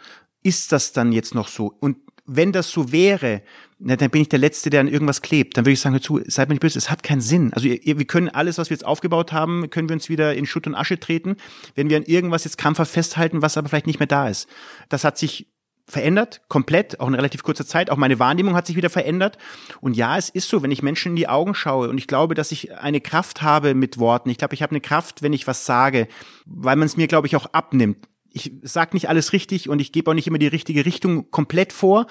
ist 0.43 0.73
das 0.73 0.93
dann 0.93 1.13
jetzt 1.13 1.35
noch 1.35 1.49
so? 1.49 1.75
Und 1.81 1.99
wenn 2.25 2.53
das 2.53 2.71
so 2.71 2.93
wäre, 2.93 3.43
na, 3.79 3.97
dann 3.97 4.11
bin 4.11 4.23
ich 4.23 4.29
der 4.29 4.39
Letzte, 4.39 4.71
der 4.71 4.81
an 4.81 4.89
irgendwas 4.89 5.23
klebt. 5.23 5.57
Dann 5.57 5.65
würde 5.65 5.73
ich 5.73 5.81
sagen, 5.81 5.95
hör 5.95 6.03
zu, 6.03 6.21
seid 6.27 6.49
mir 6.49 6.55
nicht 6.55 6.61
böse, 6.61 6.79
es 6.79 6.91
hat 6.91 7.03
keinen 7.03 7.23
Sinn. 7.23 7.53
Also 7.55 7.69
ihr, 7.69 7.99
wir 7.99 8.07
können 8.07 8.29
alles, 8.29 8.59
was 8.59 8.71
wir 8.71 8.75
jetzt 8.75 8.85
aufgebaut 8.85 9.33
haben, 9.33 9.71
können 9.71 9.89
wir 9.89 9.95
uns 9.95 10.09
wieder 10.09 10.35
in 10.35 10.45
Schutt 10.45 10.67
und 10.67 10.75
Asche 10.75 11.01
treten, 11.01 11.37
wenn 11.75 11.89
wir 11.89 11.97
an 11.97 12.03
irgendwas 12.03 12.45
jetzt 12.45 12.59
krampfhaft 12.59 12.93
festhalten, 12.93 13.41
was 13.41 13.57
aber 13.57 13.69
vielleicht 13.69 13.87
nicht 13.87 13.99
mehr 13.99 14.07
da 14.07 14.29
ist. 14.29 14.47
Das 14.89 15.05
hat 15.05 15.17
sich 15.17 15.47
verändert, 15.89 16.43
komplett, 16.49 17.01
auch 17.01 17.09
in 17.09 17.14
relativ 17.14 17.43
kurzer 17.43 17.66
Zeit. 17.66 17.91
Auch 17.91 17.97
meine 17.97 18.18
Wahrnehmung 18.18 18.55
hat 18.55 18.66
sich 18.66 18.76
wieder 18.76 18.91
verändert. 18.91 19.39
Und 19.80 19.97
ja, 19.97 20.16
es 20.16 20.28
ist 20.28 20.49
so, 20.49 20.62
wenn 20.62 20.70
ich 20.70 20.82
Menschen 20.82 21.11
in 21.11 21.16
die 21.16 21.28
Augen 21.28 21.55
schaue 21.55 21.89
und 21.89 21.99
ich 21.99 22.07
glaube, 22.07 22.34
dass 22.34 22.53
ich 22.53 22.76
eine 22.76 23.01
Kraft 23.01 23.43
habe 23.43 23.74
mit 23.74 23.99
Worten. 23.99 24.30
Ich 24.30 24.39
glaube, 24.39 24.55
ich 24.55 24.62
habe 24.62 24.70
eine 24.70 24.80
Kraft, 24.80 25.22
wenn 25.22 25.32
ich 25.32 25.47
was 25.47 25.64
sage, 25.64 26.09
weil 26.45 26.76
man 26.76 26.86
es 26.86 26.97
mir, 26.97 27.09
glaube 27.09 27.26
ich, 27.26 27.36
auch 27.36 27.47
abnimmt 27.53 28.07
ich 28.30 28.53
sag 28.62 28.95
nicht 28.95 29.09
alles 29.09 29.32
richtig 29.32 29.68
und 29.68 29.80
ich 29.80 29.93
gebe 29.93 30.11
auch 30.11 30.14
nicht 30.14 30.26
immer 30.26 30.39
die 30.39 30.47
richtige 30.47 30.84
Richtung 30.84 31.30
komplett 31.30 31.72
vor. 31.72 32.07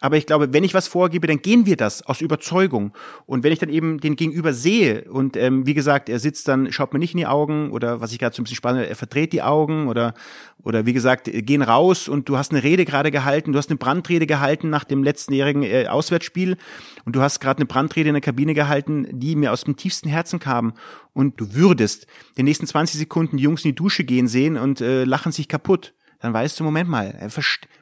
Aber 0.00 0.16
ich 0.16 0.26
glaube, 0.26 0.52
wenn 0.52 0.62
ich 0.62 0.74
was 0.74 0.86
vorgebe, 0.86 1.26
dann 1.26 1.42
gehen 1.42 1.66
wir 1.66 1.76
das 1.76 2.06
aus 2.06 2.20
Überzeugung. 2.20 2.92
Und 3.26 3.42
wenn 3.42 3.52
ich 3.52 3.58
dann 3.58 3.68
eben 3.68 3.98
den 3.98 4.14
Gegenüber 4.14 4.52
sehe 4.52 5.10
und 5.10 5.36
ähm, 5.36 5.66
wie 5.66 5.74
gesagt, 5.74 6.08
er 6.08 6.20
sitzt 6.20 6.46
dann, 6.46 6.70
schaut 6.70 6.92
mir 6.92 7.00
nicht 7.00 7.14
in 7.14 7.18
die 7.18 7.26
Augen 7.26 7.72
oder 7.72 8.00
was 8.00 8.12
ich 8.12 8.20
gerade 8.20 8.34
so 8.34 8.40
ein 8.40 8.44
bisschen 8.44 8.56
spannend, 8.56 8.86
er 8.86 8.94
verdreht 8.94 9.32
die 9.32 9.42
Augen 9.42 9.88
oder 9.88 10.14
oder 10.62 10.86
wie 10.86 10.92
gesagt, 10.92 11.30
gehen 11.32 11.62
raus 11.62 12.08
und 12.08 12.28
du 12.28 12.36
hast 12.36 12.52
eine 12.52 12.62
Rede 12.62 12.84
gerade 12.84 13.10
gehalten, 13.10 13.52
du 13.52 13.58
hast 13.58 13.70
eine 13.70 13.78
Brandrede 13.78 14.26
gehalten 14.26 14.70
nach 14.70 14.84
dem 14.84 15.02
letztenjährigen 15.02 15.62
äh, 15.62 15.86
Auswärtsspiel 15.86 16.56
und 17.04 17.16
du 17.16 17.22
hast 17.22 17.40
gerade 17.40 17.58
eine 17.58 17.66
Brandrede 17.66 18.08
in 18.08 18.14
der 18.14 18.20
Kabine 18.20 18.54
gehalten, 18.54 19.06
die 19.10 19.34
mir 19.34 19.52
aus 19.52 19.64
dem 19.64 19.76
tiefsten 19.76 20.08
Herzen 20.08 20.38
kam 20.38 20.74
und 21.12 21.40
du 21.40 21.54
würdest 21.54 22.06
den 22.36 22.44
nächsten 22.44 22.66
20 22.66 22.98
Sekunden 22.98 23.36
die 23.36 23.42
Jungs 23.44 23.64
in 23.64 23.70
die 23.70 23.76
Dusche 23.76 24.04
gehen 24.04 24.28
sehen 24.28 24.56
und 24.56 24.80
äh, 24.80 25.04
lachen 25.04 25.32
sich 25.32 25.48
kaputt 25.48 25.94
dann 26.20 26.32
weißt 26.32 26.58
du, 26.58 26.64
Moment 26.64 26.88
mal, 26.88 27.30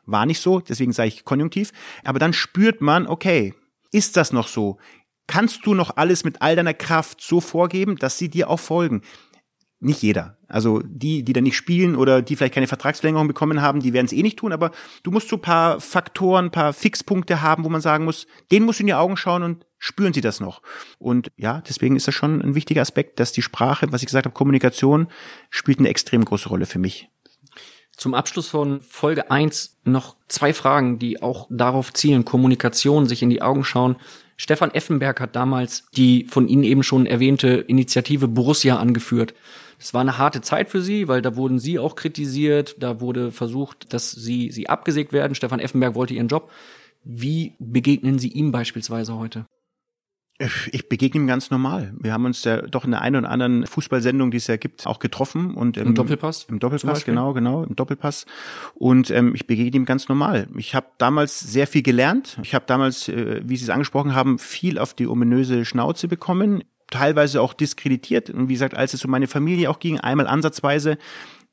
war 0.05 0.27
nicht 0.27 0.41
so, 0.41 0.61
deswegen 0.61 0.93
sage 0.93 1.09
ich 1.09 1.25
konjunktiv, 1.25 1.73
aber 2.05 2.19
dann 2.19 2.33
spürt 2.33 2.81
man, 2.81 3.07
okay, 3.07 3.55
ist 3.93 4.17
das 4.17 4.33
noch 4.33 4.49
so? 4.49 4.79
Kannst 5.27 5.67
du 5.67 5.75
noch 5.75 5.97
alles 5.97 6.25
mit 6.25 6.43
all 6.43 6.55
deiner 6.55 6.75
Kraft 6.75 7.21
so 7.21 7.41
vorgeben, 7.41 7.97
dass 7.97 8.19
sie 8.19 8.29
dir 8.29 8.49
auch 8.49 8.61
folgen? 8.61 9.03
Nicht 9.79 10.03
jeder. 10.03 10.39
Also 10.49 10.81
die, 10.85 11.23
die 11.23 11.33
da 11.33 11.41
nicht 11.41 11.57
spielen 11.57 11.97
oder 11.97 12.23
die 12.23 12.35
vielleicht 12.37 12.55
keine 12.55 12.67
Vertragsverlängerung 12.67 13.29
bekommen 13.29 13.61
haben, 13.61 13.81
die 13.81 13.93
werden 13.93 14.07
es 14.07 14.13
eh 14.13 14.23
nicht 14.23 14.39
tun, 14.39 14.53
aber 14.53 14.71
du 15.03 15.11
musst 15.11 15.29
so 15.29 15.37
paar 15.37 15.81
Faktoren, 15.81 16.51
paar 16.51 16.73
Fixpunkte 16.73 17.43
haben, 17.43 17.65
wo 17.65 17.69
man 17.69 17.81
sagen 17.83 18.05
muss, 18.05 18.27
denen 18.51 18.65
musst 18.65 18.79
du 18.79 18.85
in 18.85 18.87
die 18.87 18.95
Augen 18.95 19.17
schauen 19.17 19.43
und 19.43 19.67
spüren 19.79 20.15
sie 20.15 20.23
das 20.23 20.41
noch. 20.41 20.63
Und 20.99 21.31
ja, 21.37 21.63
deswegen 21.69 21.97
ist 21.97 22.09
das 22.09 22.15
schon 22.15 22.41
ein 22.41 22.55
wichtiger 22.55 22.81
Aspekt, 22.81 23.21
dass 23.21 23.33
die 23.33 23.43
Sprache, 23.43 23.87
was 23.91 24.03
ich 24.03 24.07
gesagt 24.07 24.25
habe, 24.25 24.35
Kommunikation 24.35 25.09
spielt 25.51 25.79
eine 25.79 25.89
extrem 25.89 26.25
große 26.25 26.49
Rolle 26.49 26.67
für 26.67 26.79
mich. 26.79 27.11
Zum 27.97 28.13
Abschluss 28.13 28.49
von 28.49 28.81
Folge 28.83 29.31
1 29.31 29.79
noch 29.85 30.17
zwei 30.29 30.53
Fragen, 30.53 30.99
die 30.99 31.23
auch 31.23 31.47
darauf 31.49 31.95
zielen, 31.95 32.27
Kommunikation, 32.27 33.07
sich 33.07 33.23
in 33.23 33.31
die 33.31 33.41
Augen 33.41 33.65
schauen. 33.65 33.97
Stefan 34.37 34.71
Effenberg 34.75 35.19
hat 35.19 35.35
damals 35.35 35.87
die 35.97 36.27
von 36.29 36.47
Ihnen 36.47 36.63
eben 36.63 36.83
schon 36.83 37.07
erwähnte 37.07 37.49
Initiative 37.49 38.29
Borussia 38.29 38.77
angeführt. 38.77 39.33
Das 39.79 39.95
war 39.95 40.03
eine 40.03 40.19
harte 40.19 40.43
Zeit 40.43 40.69
für 40.69 40.83
Sie, 40.83 41.09
weil 41.09 41.23
da 41.23 41.37
wurden 41.37 41.59
Sie 41.59 41.79
auch 41.79 41.97
kritisiert, 41.97 42.77
da 42.79 43.01
wurde 43.01 43.33
versucht, 43.33 43.95
dass 43.95 44.11
Sie, 44.11 44.51
Sie 44.51 44.69
abgesägt 44.69 45.15
werden. 45.15 45.35
Stefan 45.35 45.61
Effenberg 45.61 45.95
wollte 45.95 46.13
Ihren 46.13 46.29
Job. 46.29 46.51
Wie 47.03 47.55
begegnen 47.59 48.19
Sie 48.19 48.29
ihm 48.29 48.53
beispielsweise 48.53 49.17
heute? 49.17 49.47
Ich 50.71 50.89
begegne 50.89 51.23
ihm 51.23 51.27
ganz 51.27 51.51
normal. 51.51 51.95
Wir 51.99 52.13
haben 52.13 52.27
uns 52.27 52.45
ja 52.45 52.61
doch 52.61 52.85
in 52.85 52.91
der 52.91 53.01
einen 53.01 53.17
oder 53.17 53.31
anderen 53.31 53.67
Fußballsendung, 53.67 54.31
die 54.31 54.37
es 54.37 54.47
ja 54.47 54.57
gibt, 54.57 54.87
auch 54.87 54.99
getroffen 54.99 55.55
und 55.55 55.79
im, 55.79 55.89
Im 55.89 55.95
Doppelpass. 55.95 56.47
Im 56.51 56.59
Doppelpass, 56.59 57.07
genau, 57.07 57.33
genau, 57.33 57.65
im 57.65 57.75
Doppelpass. 57.75 58.27
Und 58.75 59.11
ähm, 59.11 59.35
ich 59.35 59.47
begegne 59.47 59.77
ihm 59.77 59.87
ganz 59.87 60.09
normal. 60.09 60.49
Ich 60.57 60.75
habe 60.75 60.89
damals 60.99 61.41
sehr 61.41 61.67
viel 61.67 61.83
gelernt. 61.83 62.39
Ich 62.43 62.55
habe 62.55 62.67
damals, 62.67 63.09
äh, 63.09 63.41
wie 63.45 63.57
Sie 63.57 63.65
es 63.65 63.71
angesprochen 63.71 64.15
haben, 64.15 64.39
viel 64.39 64.79
auf 64.79 64.93
die 64.93 65.07
ominöse 65.07 65.65
Schnauze 65.65 66.07
bekommen 66.07 66.63
teilweise 66.91 67.43
auch 67.43 67.53
diskreditiert. 67.53 68.31
Und 68.31 68.49
wie 68.49 68.53
gesagt, 68.53 68.77
als 68.77 68.95
es 68.95 69.05
um 69.05 69.11
meine 69.11 69.27
Familie 69.27 69.71
auch 69.71 69.79
ging, 69.79 69.99
einmal 69.99 70.27
ansatzweise, 70.27 70.99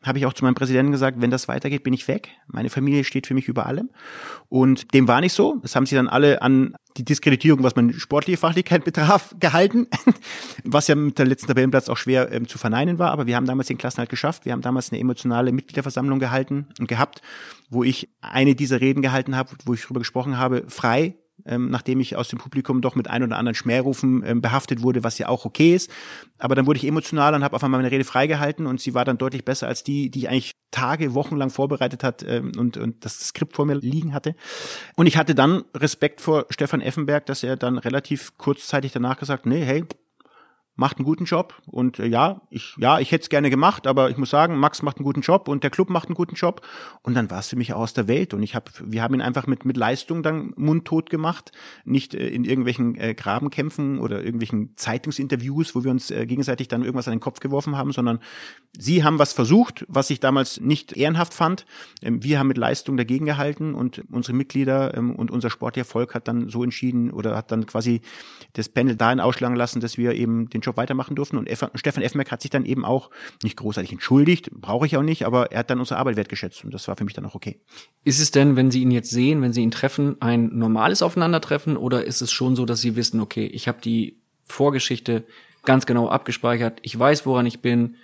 habe 0.04 0.18
ich 0.18 0.26
auch 0.26 0.34
zu 0.34 0.43
meinem 0.43 0.56
Präsidenten 0.56 0.91
gesagt, 0.91 1.22
wenn 1.22 1.32
das 1.32 1.47
weitergeht, 1.47 1.84
bin 1.84 1.93
ich 1.93 2.08
weg. 2.08 2.30
Meine 2.47 2.70
Familie 2.70 3.04
steht 3.04 3.28
für 3.28 3.34
mich 3.34 3.47
über 3.47 3.66
allem. 3.66 3.89
Und 4.49 4.93
dem 4.93 5.08
war 5.08 5.22
nicht 5.22 5.34
so. 5.34 5.58
Das 5.62 5.76
haben 5.76 5.86
sie 5.86 5.95
dann 5.95 6.08
alle 6.08 6.41
an 6.41 6.76
die 6.97 7.06
Diskreditierung, 7.06 7.64
was 7.64 7.76
meine 7.76 7.93
sportliche 7.93 8.38
Fachlichkeit 8.38 8.84
betraf, 8.86 9.36
gehalten. 9.39 9.88
Was 10.66 10.88
ja 10.88 10.95
mit 10.95 11.20
der 11.20 11.26
letzten 11.26 11.47
Tabellenplatz 11.47 11.89
auch 11.89 11.97
schwer 11.97 12.32
ähm, 12.32 12.47
zu 12.47 12.58
verneinen 12.58 12.99
war. 12.99 13.12
Aber 13.12 13.26
wir 13.26 13.36
haben 13.36 13.45
damals 13.45 13.68
den 13.68 13.78
Klassenhalt 13.78 14.10
geschafft. 14.10 14.45
Wir 14.45 14.54
haben 14.54 14.62
damals 14.62 14.91
eine 14.91 15.01
emotionale 15.01 15.51
Mitgliederversammlung 15.51 16.20
gehalten 16.20 16.68
und 16.80 16.88
gehabt, 16.88 17.22
wo 17.70 17.84
ich 17.84 18.10
eine 18.22 18.56
dieser 18.56 18.80
Reden 18.82 19.01
gehalten 19.01 19.36
habe, 19.36 19.51
wo 19.66 19.74
ich 19.74 19.82
darüber 19.82 19.99
gesprochen 19.99 20.38
habe, 20.38 20.66
frei 20.68 21.16
ähm, 21.45 21.69
nachdem 21.69 21.99
ich 21.99 22.15
aus 22.15 22.27
dem 22.27 22.39
Publikum 22.39 22.81
doch 22.81 22.95
mit 22.95 23.09
ein 23.09 23.23
oder 23.23 23.37
anderen 23.37 23.55
Schmährufen 23.55 24.23
ähm, 24.25 24.41
behaftet 24.41 24.81
wurde, 24.81 25.03
was 25.03 25.17
ja 25.17 25.27
auch 25.27 25.45
okay 25.45 25.75
ist. 25.75 25.91
Aber 26.37 26.55
dann 26.55 26.65
wurde 26.65 26.77
ich 26.77 26.87
emotional 26.87 27.33
und 27.33 27.43
habe 27.43 27.55
auf 27.55 27.63
einmal 27.63 27.81
meine 27.81 27.91
Rede 27.91 28.03
freigehalten 28.03 28.65
und 28.65 28.79
sie 28.81 28.93
war 28.93 29.05
dann 29.05 29.17
deutlich 29.17 29.45
besser 29.45 29.67
als 29.67 29.83
die, 29.83 30.09
die 30.09 30.19
ich 30.19 30.29
eigentlich 30.29 30.51
Tage, 30.71 31.13
Wochen 31.13 31.37
lang 31.37 31.49
vorbereitet 31.49 32.03
hat 32.03 32.23
ähm, 32.27 32.51
und, 32.57 32.77
und 32.77 33.05
das 33.05 33.19
Skript 33.19 33.55
vor 33.55 33.65
mir 33.65 33.75
liegen 33.75 34.13
hatte. 34.13 34.35
Und 34.95 35.05
ich 35.05 35.17
hatte 35.17 35.35
dann 35.35 35.63
Respekt 35.75 36.21
vor 36.21 36.45
Stefan 36.49 36.81
Effenberg, 36.81 37.25
dass 37.25 37.43
er 37.43 37.55
dann 37.55 37.77
relativ 37.77 38.37
kurzzeitig 38.37 38.91
danach 38.91 39.19
gesagt, 39.19 39.45
nee, 39.45 39.63
hey, 39.63 39.85
macht 40.76 40.97
einen 40.97 41.05
guten 41.05 41.26
Job 41.26 41.61
und 41.65 41.99
äh, 41.99 42.07
ja, 42.07 42.41
ich 42.49 42.76
ja, 42.78 42.99
ich 42.99 43.11
hätte 43.11 43.24
es 43.24 43.30
gerne 43.30 43.49
gemacht, 43.49 43.86
aber 43.86 44.09
ich 44.09 44.17
muss 44.17 44.32
sagen, 44.32 44.57
Max 44.57 44.82
macht 44.82 44.97
einen 44.97 45.05
guten 45.05 45.21
Job 45.21 45.47
und 45.47 45.63
der 45.63 45.69
Club 45.69 45.89
macht 45.89 46.07
einen 46.07 46.15
guten 46.15 46.36
Job 46.36 46.65
und 47.03 47.13
dann 47.13 47.30
war 47.30 47.39
es 47.39 47.49
für 47.49 47.55
mich 47.55 47.74
auch 47.74 47.82
aus 47.82 47.93
der 47.93 48.07
Welt 48.07 48.34
und 48.34 48.41
ich 48.41 48.55
habe 48.55 48.71
wir 48.84 49.03
haben 49.03 49.13
ihn 49.13 49.21
einfach 49.21 49.45
mit 49.45 49.65
mit 49.65 49.78
Leistung 49.78 50.24
dann 50.24 50.53
mundtot 50.55 51.09
gemacht, 51.11 51.51
nicht 51.86 52.15
äh, 52.15 52.28
in 52.28 52.43
irgendwelchen 52.43 52.95
äh, 52.95 53.13
Grabenkämpfen 53.13 53.99
oder 53.99 54.24
irgendwelchen 54.24 54.76
Zeitungsinterviews, 54.76 55.76
wo 55.76 55.84
wir 55.84 55.91
uns 55.91 56.09
äh, 56.09 56.26
gegenseitig 56.26 56.69
dann 56.69 56.84
irgendwas 56.84 57.07
an 57.07 57.13
den 57.13 57.19
Kopf 57.19 57.39
geworfen 57.39 57.78
haben, 57.78 57.91
sondern 57.91 58.19
sie 58.78 59.03
haben 59.03 59.19
was 59.19 59.34
versucht, 59.34 59.86
was 59.88 60.09
ich 60.09 60.19
damals 60.19 60.59
nicht 60.59 60.93
ehrenhaft 60.93 61.36
fand. 61.36 61.65
Ähm, 62.01 62.24
wir 62.24 62.39
haben 62.39 62.47
mit 62.47 62.57
Leistung 62.57 62.97
dagegen 62.97 63.26
gehalten 63.26 63.76
und 63.76 64.03
unsere 64.09 64.36
Mitglieder 64.36 64.97
ähm, 64.97 65.15
und 65.15 65.30
unser 65.30 65.51
sportlicher 65.51 65.86
Volk 65.86 66.15
hat 66.15 66.28
dann 66.28 66.49
so 66.49 66.63
entschieden 66.63 67.11
oder 67.11 67.36
hat 67.36 67.51
dann 67.51 67.67
quasi 67.67 68.01
das 68.53 68.69
Panel 68.69 68.95
dahin 68.95 69.19
ausschlagen 69.19 69.55
lassen, 69.55 69.80
dass 69.80 69.97
wir 69.97 70.13
eben 70.13 70.49
den 70.49 70.62
Job 70.64 70.78
weitermachen 70.78 71.16
durften. 71.16 71.38
Und 71.38 71.49
Stefan 71.76 72.03
Effenberg 72.03 72.32
hat 72.32 72.41
sich 72.41 72.51
dann 72.51 72.66
eben 72.66 72.86
auch 72.86 73.09
nicht 73.43 73.57
großartig 73.57 73.91
entschuldigt, 73.91 74.51
brauche 74.51 74.86
ich 74.86 74.97
auch 74.97 75.03
nicht, 75.03 75.26
aber 75.26 75.51
er 75.51 75.59
hat 75.59 75.70
dann 75.70 75.80
unsere 75.80 75.99
Arbeit 75.99 76.16
wertgeschätzt 76.16 76.64
und 76.64 76.74
das 76.74 76.88
war 76.88 76.95
für 76.95 77.03
mich 77.03 77.14
dann 77.14 77.26
auch 77.26 77.36
okay. 77.36 77.59
Ist 78.03 78.20
es 78.20 78.32
denn, 78.32 78.55
wenn 78.55 78.72
Sie 78.72 78.82
ihn 78.82 78.91
jetzt 78.91 79.09
sehen, 79.09 79.41
wenn 79.41 79.53
Sie 79.53 79.61
ihn 79.61 79.72
treffen, 79.72 80.22
ein 80.22 80.49
normales 80.53 81.01
Aufeinandertreffen 81.01 81.78
oder 81.78 82.05
ist 82.05 82.22
es 82.22 82.32
schon 82.32 82.55
so, 82.55 82.66
dass 82.66 82.82
Sie 82.82 82.95
wissen, 82.95 83.20
okay, 83.20 83.45
ich 83.45 83.68
habe 83.68 83.82
die 83.82 84.20
Vorgeschichte 84.43 85.26
ganz 85.66 85.86
genau 85.86 86.09
abgespeichert, 86.09 86.80
ich 86.82 86.97
weiß, 86.97 87.26
woran 87.26 87.45
ich 87.45 87.61
bin, 87.61 87.95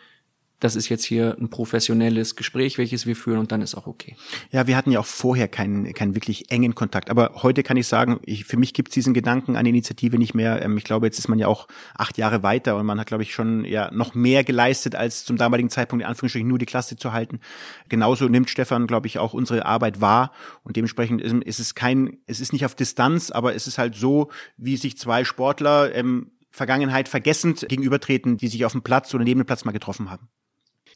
das 0.60 0.76
ist 0.76 0.89
jetzt 0.89 1.05
hier 1.05 1.38
ein 1.39 1.49
professionelles 1.49 2.36
Gespräch, 2.36 2.78
welches 2.78 3.05
wir 3.05 3.16
führen 3.16 3.39
und 3.39 3.51
dann 3.51 3.62
ist 3.62 3.76
auch 3.76 3.88
okay. 3.88 4.16
Ja, 4.51 4.68
wir 4.68 4.76
hatten 4.76 4.91
ja 4.91 4.99
auch 4.99 5.05
vorher 5.05 5.47
keinen, 5.47 5.93
keinen 5.93 6.16
wirklich 6.16 6.51
engen 6.51 6.76
Kontakt. 6.76 7.10
Aber 7.10 7.32
heute 7.36 7.64
kann 7.64 7.78
ich 7.78 7.88
sagen, 7.88 8.20
ich, 8.26 8.43
für 8.43 8.57
mich 8.57 8.74
gibt 8.74 8.89
es 8.89 8.93
diesen 8.93 9.14
Gedanken 9.14 9.55
an 9.55 9.66
Initiative 9.66 10.18
nicht 10.18 10.34
mehr. 10.34 10.62
Ähm, 10.62 10.78
ich 10.78 10.84
glaube, 10.84 11.05
jetzt 11.05 11.18
ist 11.18 11.30
man 11.30 11.39
ja 11.39 11.47
auch 11.47 11.68
acht 11.97 12.18
Jahre 12.18 12.43
weiter 12.43 12.76
und 12.76 12.86
man 12.86 12.99
hat, 12.99 13.07
glaube 13.07 13.24
ich, 13.24 13.34
schon 13.34 13.64
ja 13.64 13.89
noch 13.91 14.16
mehr 14.16 14.43
geleistet, 14.43 14.95
als 14.95 15.24
zum 15.24 15.38
damaligen 15.38 15.70
Zeitpunkt 15.70 16.03
in 16.03 16.10
Anführungsstrichen 16.10 16.47
nur 16.47 16.60
die 16.60 16.66
Klasse 16.66 16.97
zu 16.97 17.14
halten. 17.14 17.39
Genauso 17.88 18.28
nimmt 18.28 18.49
Stefan, 18.49 18.86
glaube 18.86 19.07
ich, 19.07 19.18
auch 19.18 19.34
unsere 19.34 19.66
Arbeit 19.66 20.01
wahr 20.01 20.34
und 20.64 20.76
dementsprechend 20.76 21.22
ist, 21.22 21.34
ist 21.34 21.60
es 21.60 21.76
kein, 21.76 22.18
es 22.26 22.41
ist 22.41 22.51
nicht 22.51 22.66
auf 22.66 22.76
Distanz, 22.76 23.32
aber 23.32 23.55
es 23.55 23.66
ist 23.66 23.78
halt 23.78 23.95
so, 23.95 24.30
wie 24.57 24.76
sich 24.76 24.97
zwei 24.97 25.24
Sportler 25.24 25.95
ähm, 25.95 26.32
Vergangenheit 26.51 27.07
vergessend 27.07 27.66
gegenübertreten, 27.70 28.38
die 28.38 28.47
sich 28.47 28.66
auf 28.66 28.72
dem 28.74 28.82
Platz 28.82 29.14
oder 29.14 29.24
neben 29.24 29.39
dem 29.39 29.45
Platz 29.45 29.64
mal 29.66 29.72
getroffen 29.72 30.10
haben 30.10 30.28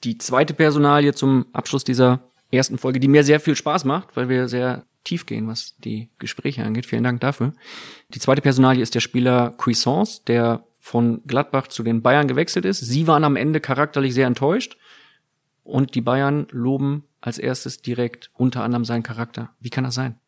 die 0.04 0.18
zweite 0.18 0.54
Personalie 0.54 1.14
zum 1.14 1.46
Abschluss 1.54 1.84
dieser 1.84 2.22
ersten 2.52 2.78
Folge, 2.78 3.00
die 3.00 3.08
mir 3.08 3.24
sehr 3.24 3.40
viel 3.40 3.56
Spaß 3.56 3.86
macht, 3.86 4.16
weil 4.16 4.30
wir 4.30 4.48
sehr 4.48 4.86
tief 5.04 5.26
gehen, 5.26 5.48
was 5.48 5.76
die 5.78 6.10
Gespräche 6.20 6.64
angeht. 6.64 6.86
Vielen 6.86 7.04
Dank 7.04 7.22
dafür. 7.22 7.54
Die 8.10 8.20
zweite 8.20 8.42
Personalie 8.42 8.82
ist 8.82 8.96
der 8.96 9.02
Spieler 9.02 9.54
Cuisance, 9.58 10.22
der 10.28 10.66
von 10.80 11.22
Gladbach 11.26 11.68
zu 11.68 11.84
den 11.84 12.02
Bayern 12.02 12.28
gewechselt 12.28 12.66
ist. 12.66 12.80
Sie 12.80 13.08
waren 13.08 13.24
am 13.24 13.36
Ende 13.36 13.60
charakterlich 13.60 14.14
sehr 14.14 14.28
enttäuscht 14.28 14.78
und 15.64 15.96
die 15.96 16.02
Bayern 16.02 16.48
loben 16.52 17.06
als 17.22 17.38
erstes 17.38 17.82
direkt 17.82 18.30
unter 18.34 18.64
anderem 18.64 18.86
seinen 18.86 19.04
Charakter. 19.04 19.52
Wie 19.60 19.70
kann 19.70 19.86
das 19.86 19.96
sein? 19.96 20.20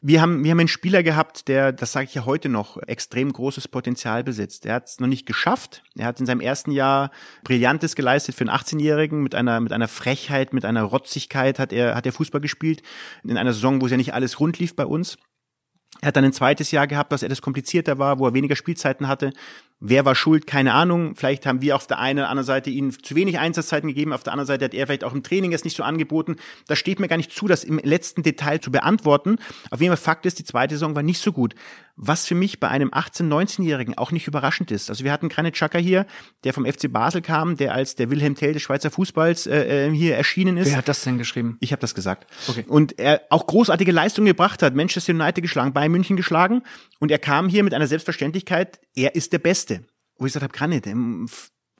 Wir 0.00 0.20
haben, 0.20 0.44
wir 0.44 0.50
haben 0.50 0.60
einen 0.60 0.68
Spieler 0.68 1.02
gehabt, 1.02 1.48
der, 1.48 1.72
das 1.72 1.92
sage 1.92 2.06
ich 2.06 2.14
ja 2.14 2.24
heute 2.24 2.48
noch, 2.48 2.76
extrem 2.86 3.32
großes 3.32 3.68
Potenzial 3.68 4.24
besitzt. 4.24 4.66
Er 4.66 4.74
hat 4.74 4.88
es 4.88 5.00
noch 5.00 5.08
nicht 5.08 5.26
geschafft. 5.26 5.82
Er 5.96 6.06
hat 6.06 6.20
in 6.20 6.26
seinem 6.26 6.40
ersten 6.40 6.70
Jahr 6.70 7.10
Brillantes 7.44 7.94
geleistet 7.94 8.34
für 8.34 8.42
einen 8.42 8.56
18-Jährigen 8.56 9.22
mit 9.22 9.34
einer, 9.34 9.60
mit 9.60 9.72
einer 9.72 9.88
Frechheit, 9.88 10.52
mit 10.52 10.64
einer 10.64 10.82
Rotzigkeit 10.82 11.58
hat 11.58 11.72
er, 11.72 11.94
hat 11.94 12.06
er 12.06 12.12
Fußball 12.12 12.40
gespielt. 12.40 12.82
In 13.24 13.36
einer 13.36 13.52
Saison, 13.52 13.80
wo 13.80 13.86
es 13.86 13.90
ja 13.90 13.96
nicht 13.96 14.14
alles 14.14 14.40
rund 14.40 14.58
lief 14.58 14.76
bei 14.76 14.86
uns. 14.86 15.18
Er 16.00 16.08
hat 16.08 16.16
dann 16.16 16.24
ein 16.24 16.32
zweites 16.32 16.70
Jahr 16.70 16.86
gehabt, 16.86 17.10
was 17.12 17.22
etwas 17.22 17.42
komplizierter 17.42 17.98
war, 17.98 18.18
wo 18.18 18.26
er 18.26 18.34
weniger 18.34 18.56
Spielzeiten 18.56 19.08
hatte. 19.08 19.32
Wer 19.82 20.04
war 20.04 20.14
schuld? 20.14 20.46
Keine 20.46 20.74
Ahnung. 20.74 21.14
Vielleicht 21.16 21.46
haben 21.46 21.62
wir 21.62 21.74
auf 21.74 21.86
der 21.86 21.98
einen 21.98 22.18
oder 22.18 22.28
anderen 22.28 22.46
Seite 22.46 22.68
ihnen 22.68 22.92
zu 22.92 23.14
wenig 23.14 23.38
Einsatzzeiten 23.38 23.88
gegeben, 23.88 24.12
auf 24.12 24.22
der 24.22 24.34
anderen 24.34 24.46
Seite 24.46 24.66
hat 24.66 24.74
er 24.74 24.86
vielleicht 24.86 25.04
auch 25.04 25.14
im 25.14 25.22
Training 25.22 25.54
es 25.54 25.64
nicht 25.64 25.74
so 25.74 25.82
angeboten. 25.82 26.36
Das 26.66 26.78
steht 26.78 27.00
mir 27.00 27.08
gar 27.08 27.16
nicht 27.16 27.32
zu, 27.32 27.48
das 27.48 27.64
im 27.64 27.78
letzten 27.78 28.22
Detail 28.22 28.60
zu 28.60 28.70
beantworten. 28.70 29.38
Auf 29.70 29.80
jeden 29.80 29.96
Fall 29.96 30.02
Fakt 30.02 30.26
ist, 30.26 30.38
die 30.38 30.44
zweite 30.44 30.74
Saison 30.74 30.94
war 30.94 31.02
nicht 31.02 31.22
so 31.22 31.32
gut. 31.32 31.54
Was 32.02 32.26
für 32.26 32.34
mich 32.34 32.60
bei 32.60 32.68
einem 32.68 32.90
18-, 32.90 33.28
19-Jährigen 33.28 33.98
auch 33.98 34.10
nicht 34.10 34.26
überraschend 34.26 34.70
ist. 34.70 34.88
Also 34.88 35.04
wir 35.04 35.12
hatten 35.12 35.28
Granit 35.28 35.54
Xhaka 35.54 35.78
hier, 35.78 36.06
der 36.44 36.54
vom 36.54 36.64
FC 36.64 36.90
Basel 36.90 37.20
kam, 37.20 37.56
der 37.56 37.74
als 37.74 37.94
der 37.94 38.10
Wilhelm 38.10 38.34
Tell 38.34 38.54
des 38.54 38.62
Schweizer 38.62 38.90
Fußballs 38.90 39.46
äh, 39.46 39.88
äh 39.88 39.94
hier 39.94 40.16
erschienen 40.16 40.56
ist. 40.56 40.68
Wer 40.68 40.78
hat 40.78 40.88
das 40.88 41.02
denn 41.02 41.18
geschrieben? 41.18 41.58
Ich 41.60 41.72
habe 41.72 41.80
das 41.80 41.94
gesagt. 41.94 42.26
Okay. 42.48 42.64
Und 42.66 42.98
er 42.98 43.22
auch 43.28 43.46
großartige 43.46 43.92
Leistungen 43.92 44.28
gebracht 44.28 44.62
hat, 44.62 44.74
Manchester 44.74 45.12
United 45.12 45.42
geschlagen, 45.42 45.72
Bayern 45.72 45.92
München 45.92 46.16
geschlagen. 46.16 46.62
Und 47.00 47.10
er 47.10 47.18
kam 47.18 47.48
hier 47.48 47.64
mit 47.64 47.74
einer 47.74 47.86
Selbstverständlichkeit, 47.86 48.80
er 48.94 49.14
ist 49.14 49.32
der 49.32 49.38
Beste 49.38 49.84
wo 50.20 50.26
ich 50.26 50.34
gesagt 50.34 50.60
habe, 50.60 50.70
nicht. 50.70 50.86
Ähm, 50.86 51.26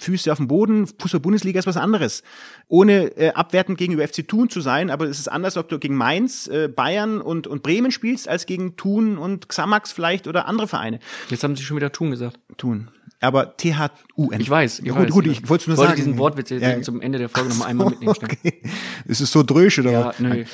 Füße 0.00 0.30
auf 0.32 0.38
dem 0.38 0.48
Boden, 0.48 0.86
Fußball-Bundesliga 0.86 1.58
ist 1.58 1.66
was 1.66 1.76
anderes. 1.76 2.22
Ohne 2.68 3.16
äh, 3.16 3.30
abwertend 3.32 3.78
gegenüber 3.78 4.06
FC 4.06 4.26
Thun 4.26 4.48
zu 4.50 4.60
sein, 4.60 4.90
aber 4.90 5.06
es 5.06 5.18
ist 5.18 5.28
anders, 5.28 5.56
ob 5.56 5.68
du 5.68 5.78
gegen 5.78 5.94
Mainz, 5.94 6.46
äh, 6.48 6.68
Bayern 6.68 7.20
und, 7.20 7.46
und 7.46 7.62
Bremen 7.62 7.90
spielst, 7.92 8.28
als 8.28 8.46
gegen 8.46 8.76
Thun 8.76 9.18
und 9.18 9.48
Xamax 9.48 9.92
vielleicht 9.92 10.26
oder 10.26 10.46
andere 10.46 10.66
Vereine. 10.68 10.98
Jetzt 11.28 11.44
haben 11.44 11.56
sie 11.56 11.62
schon 11.62 11.76
wieder 11.76 11.92
Thun 11.92 12.10
gesagt. 12.10 12.38
Thun. 12.56 12.88
Aber 13.22 13.56
T-H-U-N. 13.56 14.40
Ich 14.40 14.48
weiß. 14.48 14.78
Ich 14.78 14.84
gut, 14.88 14.96
weiß, 14.96 15.10
gut, 15.10 15.26
ich 15.26 15.48
wollte 15.48 15.68
nur 15.68 15.76
wollte 15.76 15.90
sagen. 15.90 15.96
diesen 15.96 16.18
Wortwitz 16.18 16.48
jetzt 16.50 16.62
Ja. 16.62 16.80
zum 16.80 17.02
Ende 17.02 17.18
der 17.18 17.28
Folge 17.28 17.50
noch 17.50 17.58
mal 17.58 17.66
einmal 17.66 17.88
mitnehmen. 17.90 18.14
Okay. 18.16 18.62
Ist 19.04 19.20
es 19.20 19.30
so 19.30 19.42
drösch 19.42 19.78
oder 19.78 19.90
Ja, 19.90 20.06
was? 20.06 20.20
nö. 20.20 20.44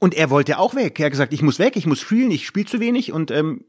Und 0.00 0.14
er 0.14 0.30
wollte 0.30 0.58
auch 0.58 0.74
weg. 0.74 0.98
Er 0.98 1.04
hat 1.06 1.12
gesagt, 1.12 1.32
ich 1.32 1.42
muss 1.42 1.58
weg, 1.58 1.76
ich 1.76 1.86
muss 1.86 2.00
spielen, 2.00 2.30
ich 2.30 2.46
spiele 2.46 2.66
zu 2.66 2.80
wenig. 2.80 3.12
Und 3.12 3.30
ähm, 3.30 3.64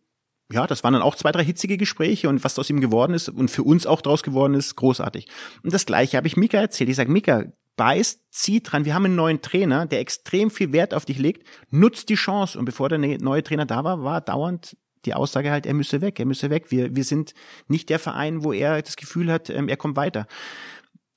ja, 0.51 0.67
das 0.67 0.83
waren 0.83 0.93
dann 0.93 1.01
auch 1.01 1.15
zwei, 1.15 1.31
drei 1.31 1.43
hitzige 1.43 1.77
Gespräche 1.77 2.29
und 2.29 2.43
was 2.43 2.57
aus 2.59 2.69
ihm 2.69 2.81
geworden 2.81 3.13
ist 3.13 3.29
und 3.29 3.49
für 3.49 3.63
uns 3.63 3.85
auch 3.85 4.01
draus 4.01 4.23
geworden 4.23 4.53
ist, 4.53 4.75
großartig. 4.75 5.27
Und 5.63 5.73
das 5.73 5.85
gleiche 5.85 6.17
habe 6.17 6.27
ich 6.27 6.37
Mika 6.37 6.57
erzählt. 6.57 6.89
Ich 6.89 6.95
sage, 6.95 7.11
Mika, 7.11 7.45
beißt, 7.77 8.21
zieh 8.31 8.61
dran. 8.61 8.85
Wir 8.85 8.93
haben 8.93 9.05
einen 9.05 9.15
neuen 9.15 9.41
Trainer, 9.41 9.85
der 9.85 9.99
extrem 9.99 10.51
viel 10.51 10.71
Wert 10.73 10.93
auf 10.93 11.05
dich 11.05 11.17
legt. 11.17 11.47
Nutzt 11.69 12.09
die 12.09 12.15
Chance. 12.15 12.59
Und 12.59 12.65
bevor 12.65 12.89
der 12.89 12.97
ne- 12.97 13.17
neue 13.17 13.43
Trainer 13.43 13.65
da 13.65 13.83
war, 13.83 14.03
war 14.03 14.21
dauernd 14.21 14.75
die 15.05 15.13
Aussage 15.13 15.49
halt, 15.49 15.65
er 15.65 15.73
müsse 15.73 16.01
weg, 16.01 16.19
er 16.19 16.25
müsse 16.25 16.49
weg. 16.49 16.69
Wir, 16.69 16.95
wir 16.95 17.03
sind 17.03 17.33
nicht 17.67 17.89
der 17.89 17.97
Verein, 17.97 18.43
wo 18.43 18.53
er 18.53 18.81
das 18.81 18.97
Gefühl 18.97 19.31
hat, 19.31 19.49
ähm, 19.49 19.67
er 19.67 19.77
kommt 19.77 19.95
weiter. 19.95 20.27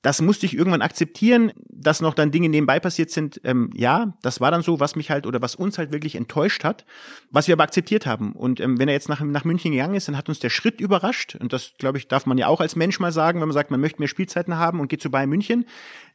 Das 0.05 0.21
musste 0.21 0.45
ich 0.45 0.55
irgendwann 0.55 0.83
akzeptieren, 0.83 1.51
dass 1.67 1.99
noch 1.99 2.13
dann 2.13 2.29
Dinge 2.29 2.47
nebenbei 2.47 2.79
passiert 2.79 3.09
sind. 3.09 3.41
Ähm, 3.43 3.71
ja, 3.73 4.13
das 4.21 4.39
war 4.39 4.51
dann 4.51 4.61
so, 4.61 4.79
was 4.79 4.95
mich 4.95 5.09
halt 5.09 5.25
oder 5.25 5.41
was 5.41 5.55
uns 5.55 5.79
halt 5.79 5.91
wirklich 5.91 6.13
enttäuscht 6.13 6.63
hat, 6.63 6.85
was 7.31 7.47
wir 7.47 7.53
aber 7.53 7.63
akzeptiert 7.63 8.05
haben. 8.05 8.33
Und 8.33 8.59
ähm, 8.59 8.77
wenn 8.77 8.87
er 8.87 8.93
jetzt 8.93 9.09
nach, 9.09 9.21
nach 9.21 9.45
München 9.45 9.71
gegangen 9.71 9.95
ist, 9.95 10.07
dann 10.07 10.15
hat 10.15 10.29
uns 10.29 10.37
der 10.37 10.51
Schritt 10.51 10.79
überrascht. 10.79 11.33
Und 11.33 11.53
das, 11.53 11.73
glaube 11.79 11.97
ich, 11.97 12.07
darf 12.07 12.27
man 12.27 12.37
ja 12.37 12.45
auch 12.45 12.61
als 12.61 12.75
Mensch 12.75 12.99
mal 12.99 13.11
sagen, 13.11 13.41
wenn 13.41 13.47
man 13.47 13.55
sagt, 13.55 13.71
man 13.71 13.81
möchte 13.81 13.99
mehr 13.99 14.07
Spielzeiten 14.07 14.57
haben 14.57 14.79
und 14.79 14.89
geht 14.89 15.01
zu 15.01 15.09
Bayern 15.09 15.27
München. 15.27 15.65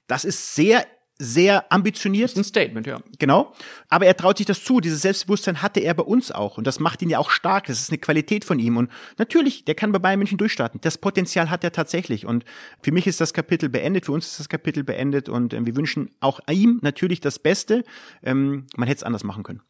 Das 0.07 0.25
ist 0.25 0.55
sehr, 0.55 0.87
sehr 1.23 1.71
ambitioniert. 1.71 2.25
Das 2.25 2.33
ist 2.33 2.39
ein 2.39 2.45
Statement, 2.45 2.87
ja. 2.87 2.99
Genau. 3.19 3.53
Aber 3.91 4.07
er 4.07 4.17
traut 4.17 4.39
sich 4.39 4.47
das 4.47 4.65
zu. 4.65 4.81
Dieses 4.81 5.03
Selbstbewusstsein 5.03 5.61
hatte 5.61 5.81
er 5.81 5.93
bei 5.93 6.03
uns 6.03 6.33
auch. 6.33 6.57
Und 6.57 6.67
das 6.67 6.81
macht 6.81 7.03
ihn 7.03 7.11
ja 7.11 7.19
auch 7.19 7.31
stark. 7.31 7.67
Das 7.67 7.79
ist 7.79 7.91
eine 7.91 7.99
Qualität 7.99 8.45
von 8.45 8.59
ihm. 8.59 8.79
Und 8.79 8.91
natürlich, 9.19 9.67
der 9.67 9.75
kann 9.75 9.93
bei 9.93 9.99
Bayern 9.99 10.19
München 10.19 10.39
durchstarten. 10.39 10.81
Das 10.81 10.97
Potenzial 10.97 11.51
hat 11.51 11.63
er 11.63 11.73
tatsächlich. 11.73 12.25
Und 12.25 12.47
für 12.83 12.91
mich 12.91 13.07
ist 13.07 13.21
das 13.21 13.35
Kapitel 13.35 13.69
beendet. 13.69 14.07
Für 14.07 14.13
uns 14.13 14.29
ist 14.29 14.41
das 14.41 14.49
Kapitel 14.49 14.83
beendet. 14.83 15.29
Und 15.29 15.53
ähm, 15.53 15.67
wir 15.67 15.77
wünschen 15.77 16.11
auch 16.21 16.41
ihm 16.51 16.79
natürlich 16.83 17.21
das 17.21 17.39
Beste. 17.39 17.85
Ähm, 18.23 18.65
man 18.77 18.89
hätte 18.89 19.01
es 19.01 19.05
anders 19.05 19.23
machen 19.23 19.43
können. 19.43 19.61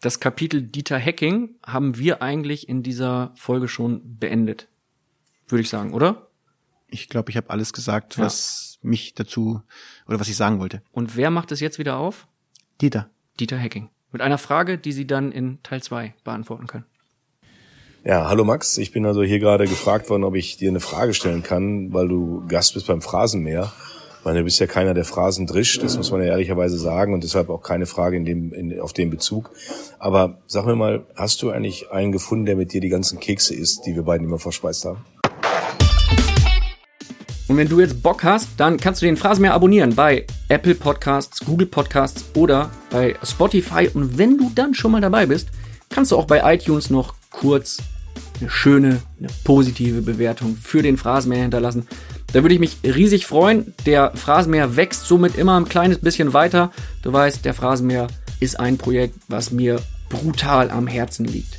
Das 0.00 0.18
Kapitel 0.18 0.62
Dieter 0.62 0.98
Hacking 0.98 1.54
haben 1.64 1.96
wir 1.96 2.22
eigentlich 2.22 2.68
in 2.68 2.82
dieser 2.82 3.32
Folge 3.36 3.68
schon 3.68 4.18
beendet. 4.18 4.66
Würde 5.46 5.62
ich 5.62 5.68
sagen, 5.68 5.94
oder? 5.94 6.27
Ich 6.90 7.08
glaube, 7.08 7.30
ich 7.30 7.36
habe 7.36 7.50
alles 7.50 7.72
gesagt, 7.72 8.16
Ja. 8.16 8.24
was 8.24 8.78
mich 8.82 9.14
dazu 9.14 9.60
oder 10.06 10.18
was 10.20 10.28
ich 10.28 10.36
sagen 10.36 10.58
wollte. 10.60 10.82
Und 10.92 11.16
wer 11.16 11.30
macht 11.30 11.52
es 11.52 11.60
jetzt 11.60 11.78
wieder 11.78 11.96
auf? 11.98 12.26
Dieter. 12.80 13.08
Dieter 13.40 13.58
Hacking. 13.58 13.88
Mit 14.12 14.22
einer 14.22 14.38
Frage, 14.38 14.78
die 14.78 14.92
Sie 14.92 15.06
dann 15.06 15.32
in 15.32 15.62
Teil 15.62 15.82
2 15.82 16.14
beantworten 16.24 16.66
können. 16.66 16.84
Ja, 18.04 18.28
hallo 18.28 18.44
Max. 18.44 18.78
Ich 18.78 18.92
bin 18.92 19.04
also 19.04 19.22
hier 19.22 19.38
gerade 19.38 19.66
gefragt 19.66 20.08
worden, 20.08 20.24
ob 20.24 20.34
ich 20.34 20.56
dir 20.56 20.70
eine 20.70 20.80
Frage 20.80 21.12
stellen 21.12 21.42
kann, 21.42 21.92
weil 21.92 22.08
du 22.08 22.46
Gast 22.46 22.74
bist 22.74 22.86
beim 22.86 23.02
Phrasenmäher. 23.02 23.70
Ich 24.20 24.24
meine, 24.24 24.38
du 24.38 24.44
bist 24.44 24.60
ja 24.60 24.66
keiner, 24.66 24.94
der 24.94 25.04
Phrasen 25.04 25.46
drischt, 25.46 25.82
das 25.82 25.96
muss 25.96 26.10
man 26.10 26.20
ja 26.20 26.28
ehrlicherweise 26.28 26.78
sagen 26.78 27.12
und 27.12 27.22
deshalb 27.22 27.50
auch 27.50 27.62
keine 27.62 27.86
Frage 27.86 28.16
in 28.16 28.24
dem, 28.24 28.52
in, 28.52 28.80
auf 28.80 28.92
den 28.92 29.10
Bezug. 29.10 29.50
Aber 29.98 30.38
sag 30.46 30.64
mir 30.66 30.74
mal, 30.76 31.06
hast 31.16 31.42
du 31.42 31.50
eigentlich 31.50 31.90
einen 31.90 32.12
gefunden, 32.12 32.46
der 32.46 32.56
mit 32.56 32.72
dir 32.72 32.80
die 32.80 32.88
ganzen 32.88 33.20
Kekse 33.20 33.54
isst, 33.54 33.84
die 33.86 33.94
wir 33.94 34.02
beiden 34.02 34.26
immer 34.26 34.38
verspeist 34.38 34.84
haben? 34.86 35.04
Und 37.48 37.56
wenn 37.56 37.68
du 37.68 37.80
jetzt 37.80 38.02
Bock 38.02 38.24
hast, 38.24 38.48
dann 38.58 38.76
kannst 38.76 39.00
du 39.00 39.06
den 39.06 39.16
Phrasenmäher 39.16 39.54
abonnieren 39.54 39.94
bei 39.94 40.26
Apple 40.48 40.74
Podcasts, 40.74 41.40
Google 41.40 41.66
Podcasts 41.66 42.26
oder 42.34 42.70
bei 42.90 43.16
Spotify. 43.22 43.88
Und 43.92 44.18
wenn 44.18 44.36
du 44.36 44.52
dann 44.54 44.74
schon 44.74 44.92
mal 44.92 45.00
dabei 45.00 45.24
bist, 45.24 45.48
kannst 45.88 46.12
du 46.12 46.16
auch 46.18 46.26
bei 46.26 46.54
iTunes 46.54 46.90
noch 46.90 47.14
kurz 47.30 47.78
eine 48.38 48.50
schöne, 48.50 49.00
eine 49.18 49.28
positive 49.44 50.02
Bewertung 50.02 50.56
für 50.62 50.82
den 50.82 50.98
Phrasenmäher 50.98 51.42
hinterlassen. 51.42 51.88
Da 52.34 52.42
würde 52.42 52.54
ich 52.54 52.60
mich 52.60 52.76
riesig 52.84 53.26
freuen. 53.26 53.72
Der 53.86 54.12
Phrasenmäher 54.14 54.76
wächst 54.76 55.06
somit 55.06 55.36
immer 55.36 55.58
ein 55.58 55.68
kleines 55.68 55.98
bisschen 55.98 56.34
weiter. 56.34 56.70
Du 57.02 57.12
weißt, 57.12 57.46
der 57.46 57.54
Phrasenmäher 57.54 58.08
ist 58.40 58.60
ein 58.60 58.76
Projekt, 58.76 59.14
was 59.28 59.50
mir 59.50 59.80
brutal 60.10 60.70
am 60.70 60.86
Herzen 60.86 61.24
liegt. 61.24 61.58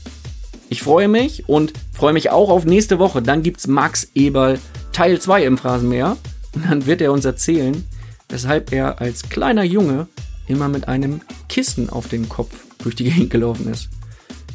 Ich 0.70 0.84
freue 0.84 1.08
mich 1.08 1.50
und 1.50 1.74
freue 1.92 2.14
mich 2.14 2.30
auch 2.30 2.52
auf 2.52 2.66
nächste 2.66 3.00
Woche. 3.00 3.24
Dann 3.24 3.42
gibt's 3.42 3.66
Max 3.66 4.12
Eberl 4.14 4.60
Teil 4.92 5.20
2 5.20 5.46
im 5.46 5.58
Phrasenmäher. 5.58 6.18
Und 6.54 6.66
dann 6.66 6.86
wird 6.86 7.02
er 7.02 7.12
uns 7.12 7.26
erzählen, 7.26 7.86
weshalb 8.28 8.72
er 8.72 9.02
als 9.02 9.30
kleiner 9.30 9.64
Junge 9.64 10.08
immer 10.48 10.68
mit 10.68 10.88
einem 10.88 11.22
Kissen 11.48 11.90
auf 11.90 12.08
dem 12.08 12.28
Kopf 12.28 12.56
durch 12.80 12.96
die 12.96 13.06
Gegend 13.06 13.30
gelaufen 13.30 13.72
ist. 13.72 13.90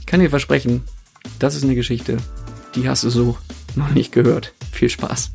Ich 0.01 0.07
kann 0.07 0.21
dir 0.21 0.31
versprechen, 0.31 0.83
das 1.39 1.55
ist 1.55 1.65
eine 1.65 1.75
Geschichte, 1.75 2.17
die 2.75 2.89
hast 2.89 3.05
du 3.05 3.11
so 3.11 3.39
noch 3.77 3.91
nicht 3.91 4.13
gehört. 4.13 4.53
Viel 4.73 4.89
Spaß. 4.89 5.31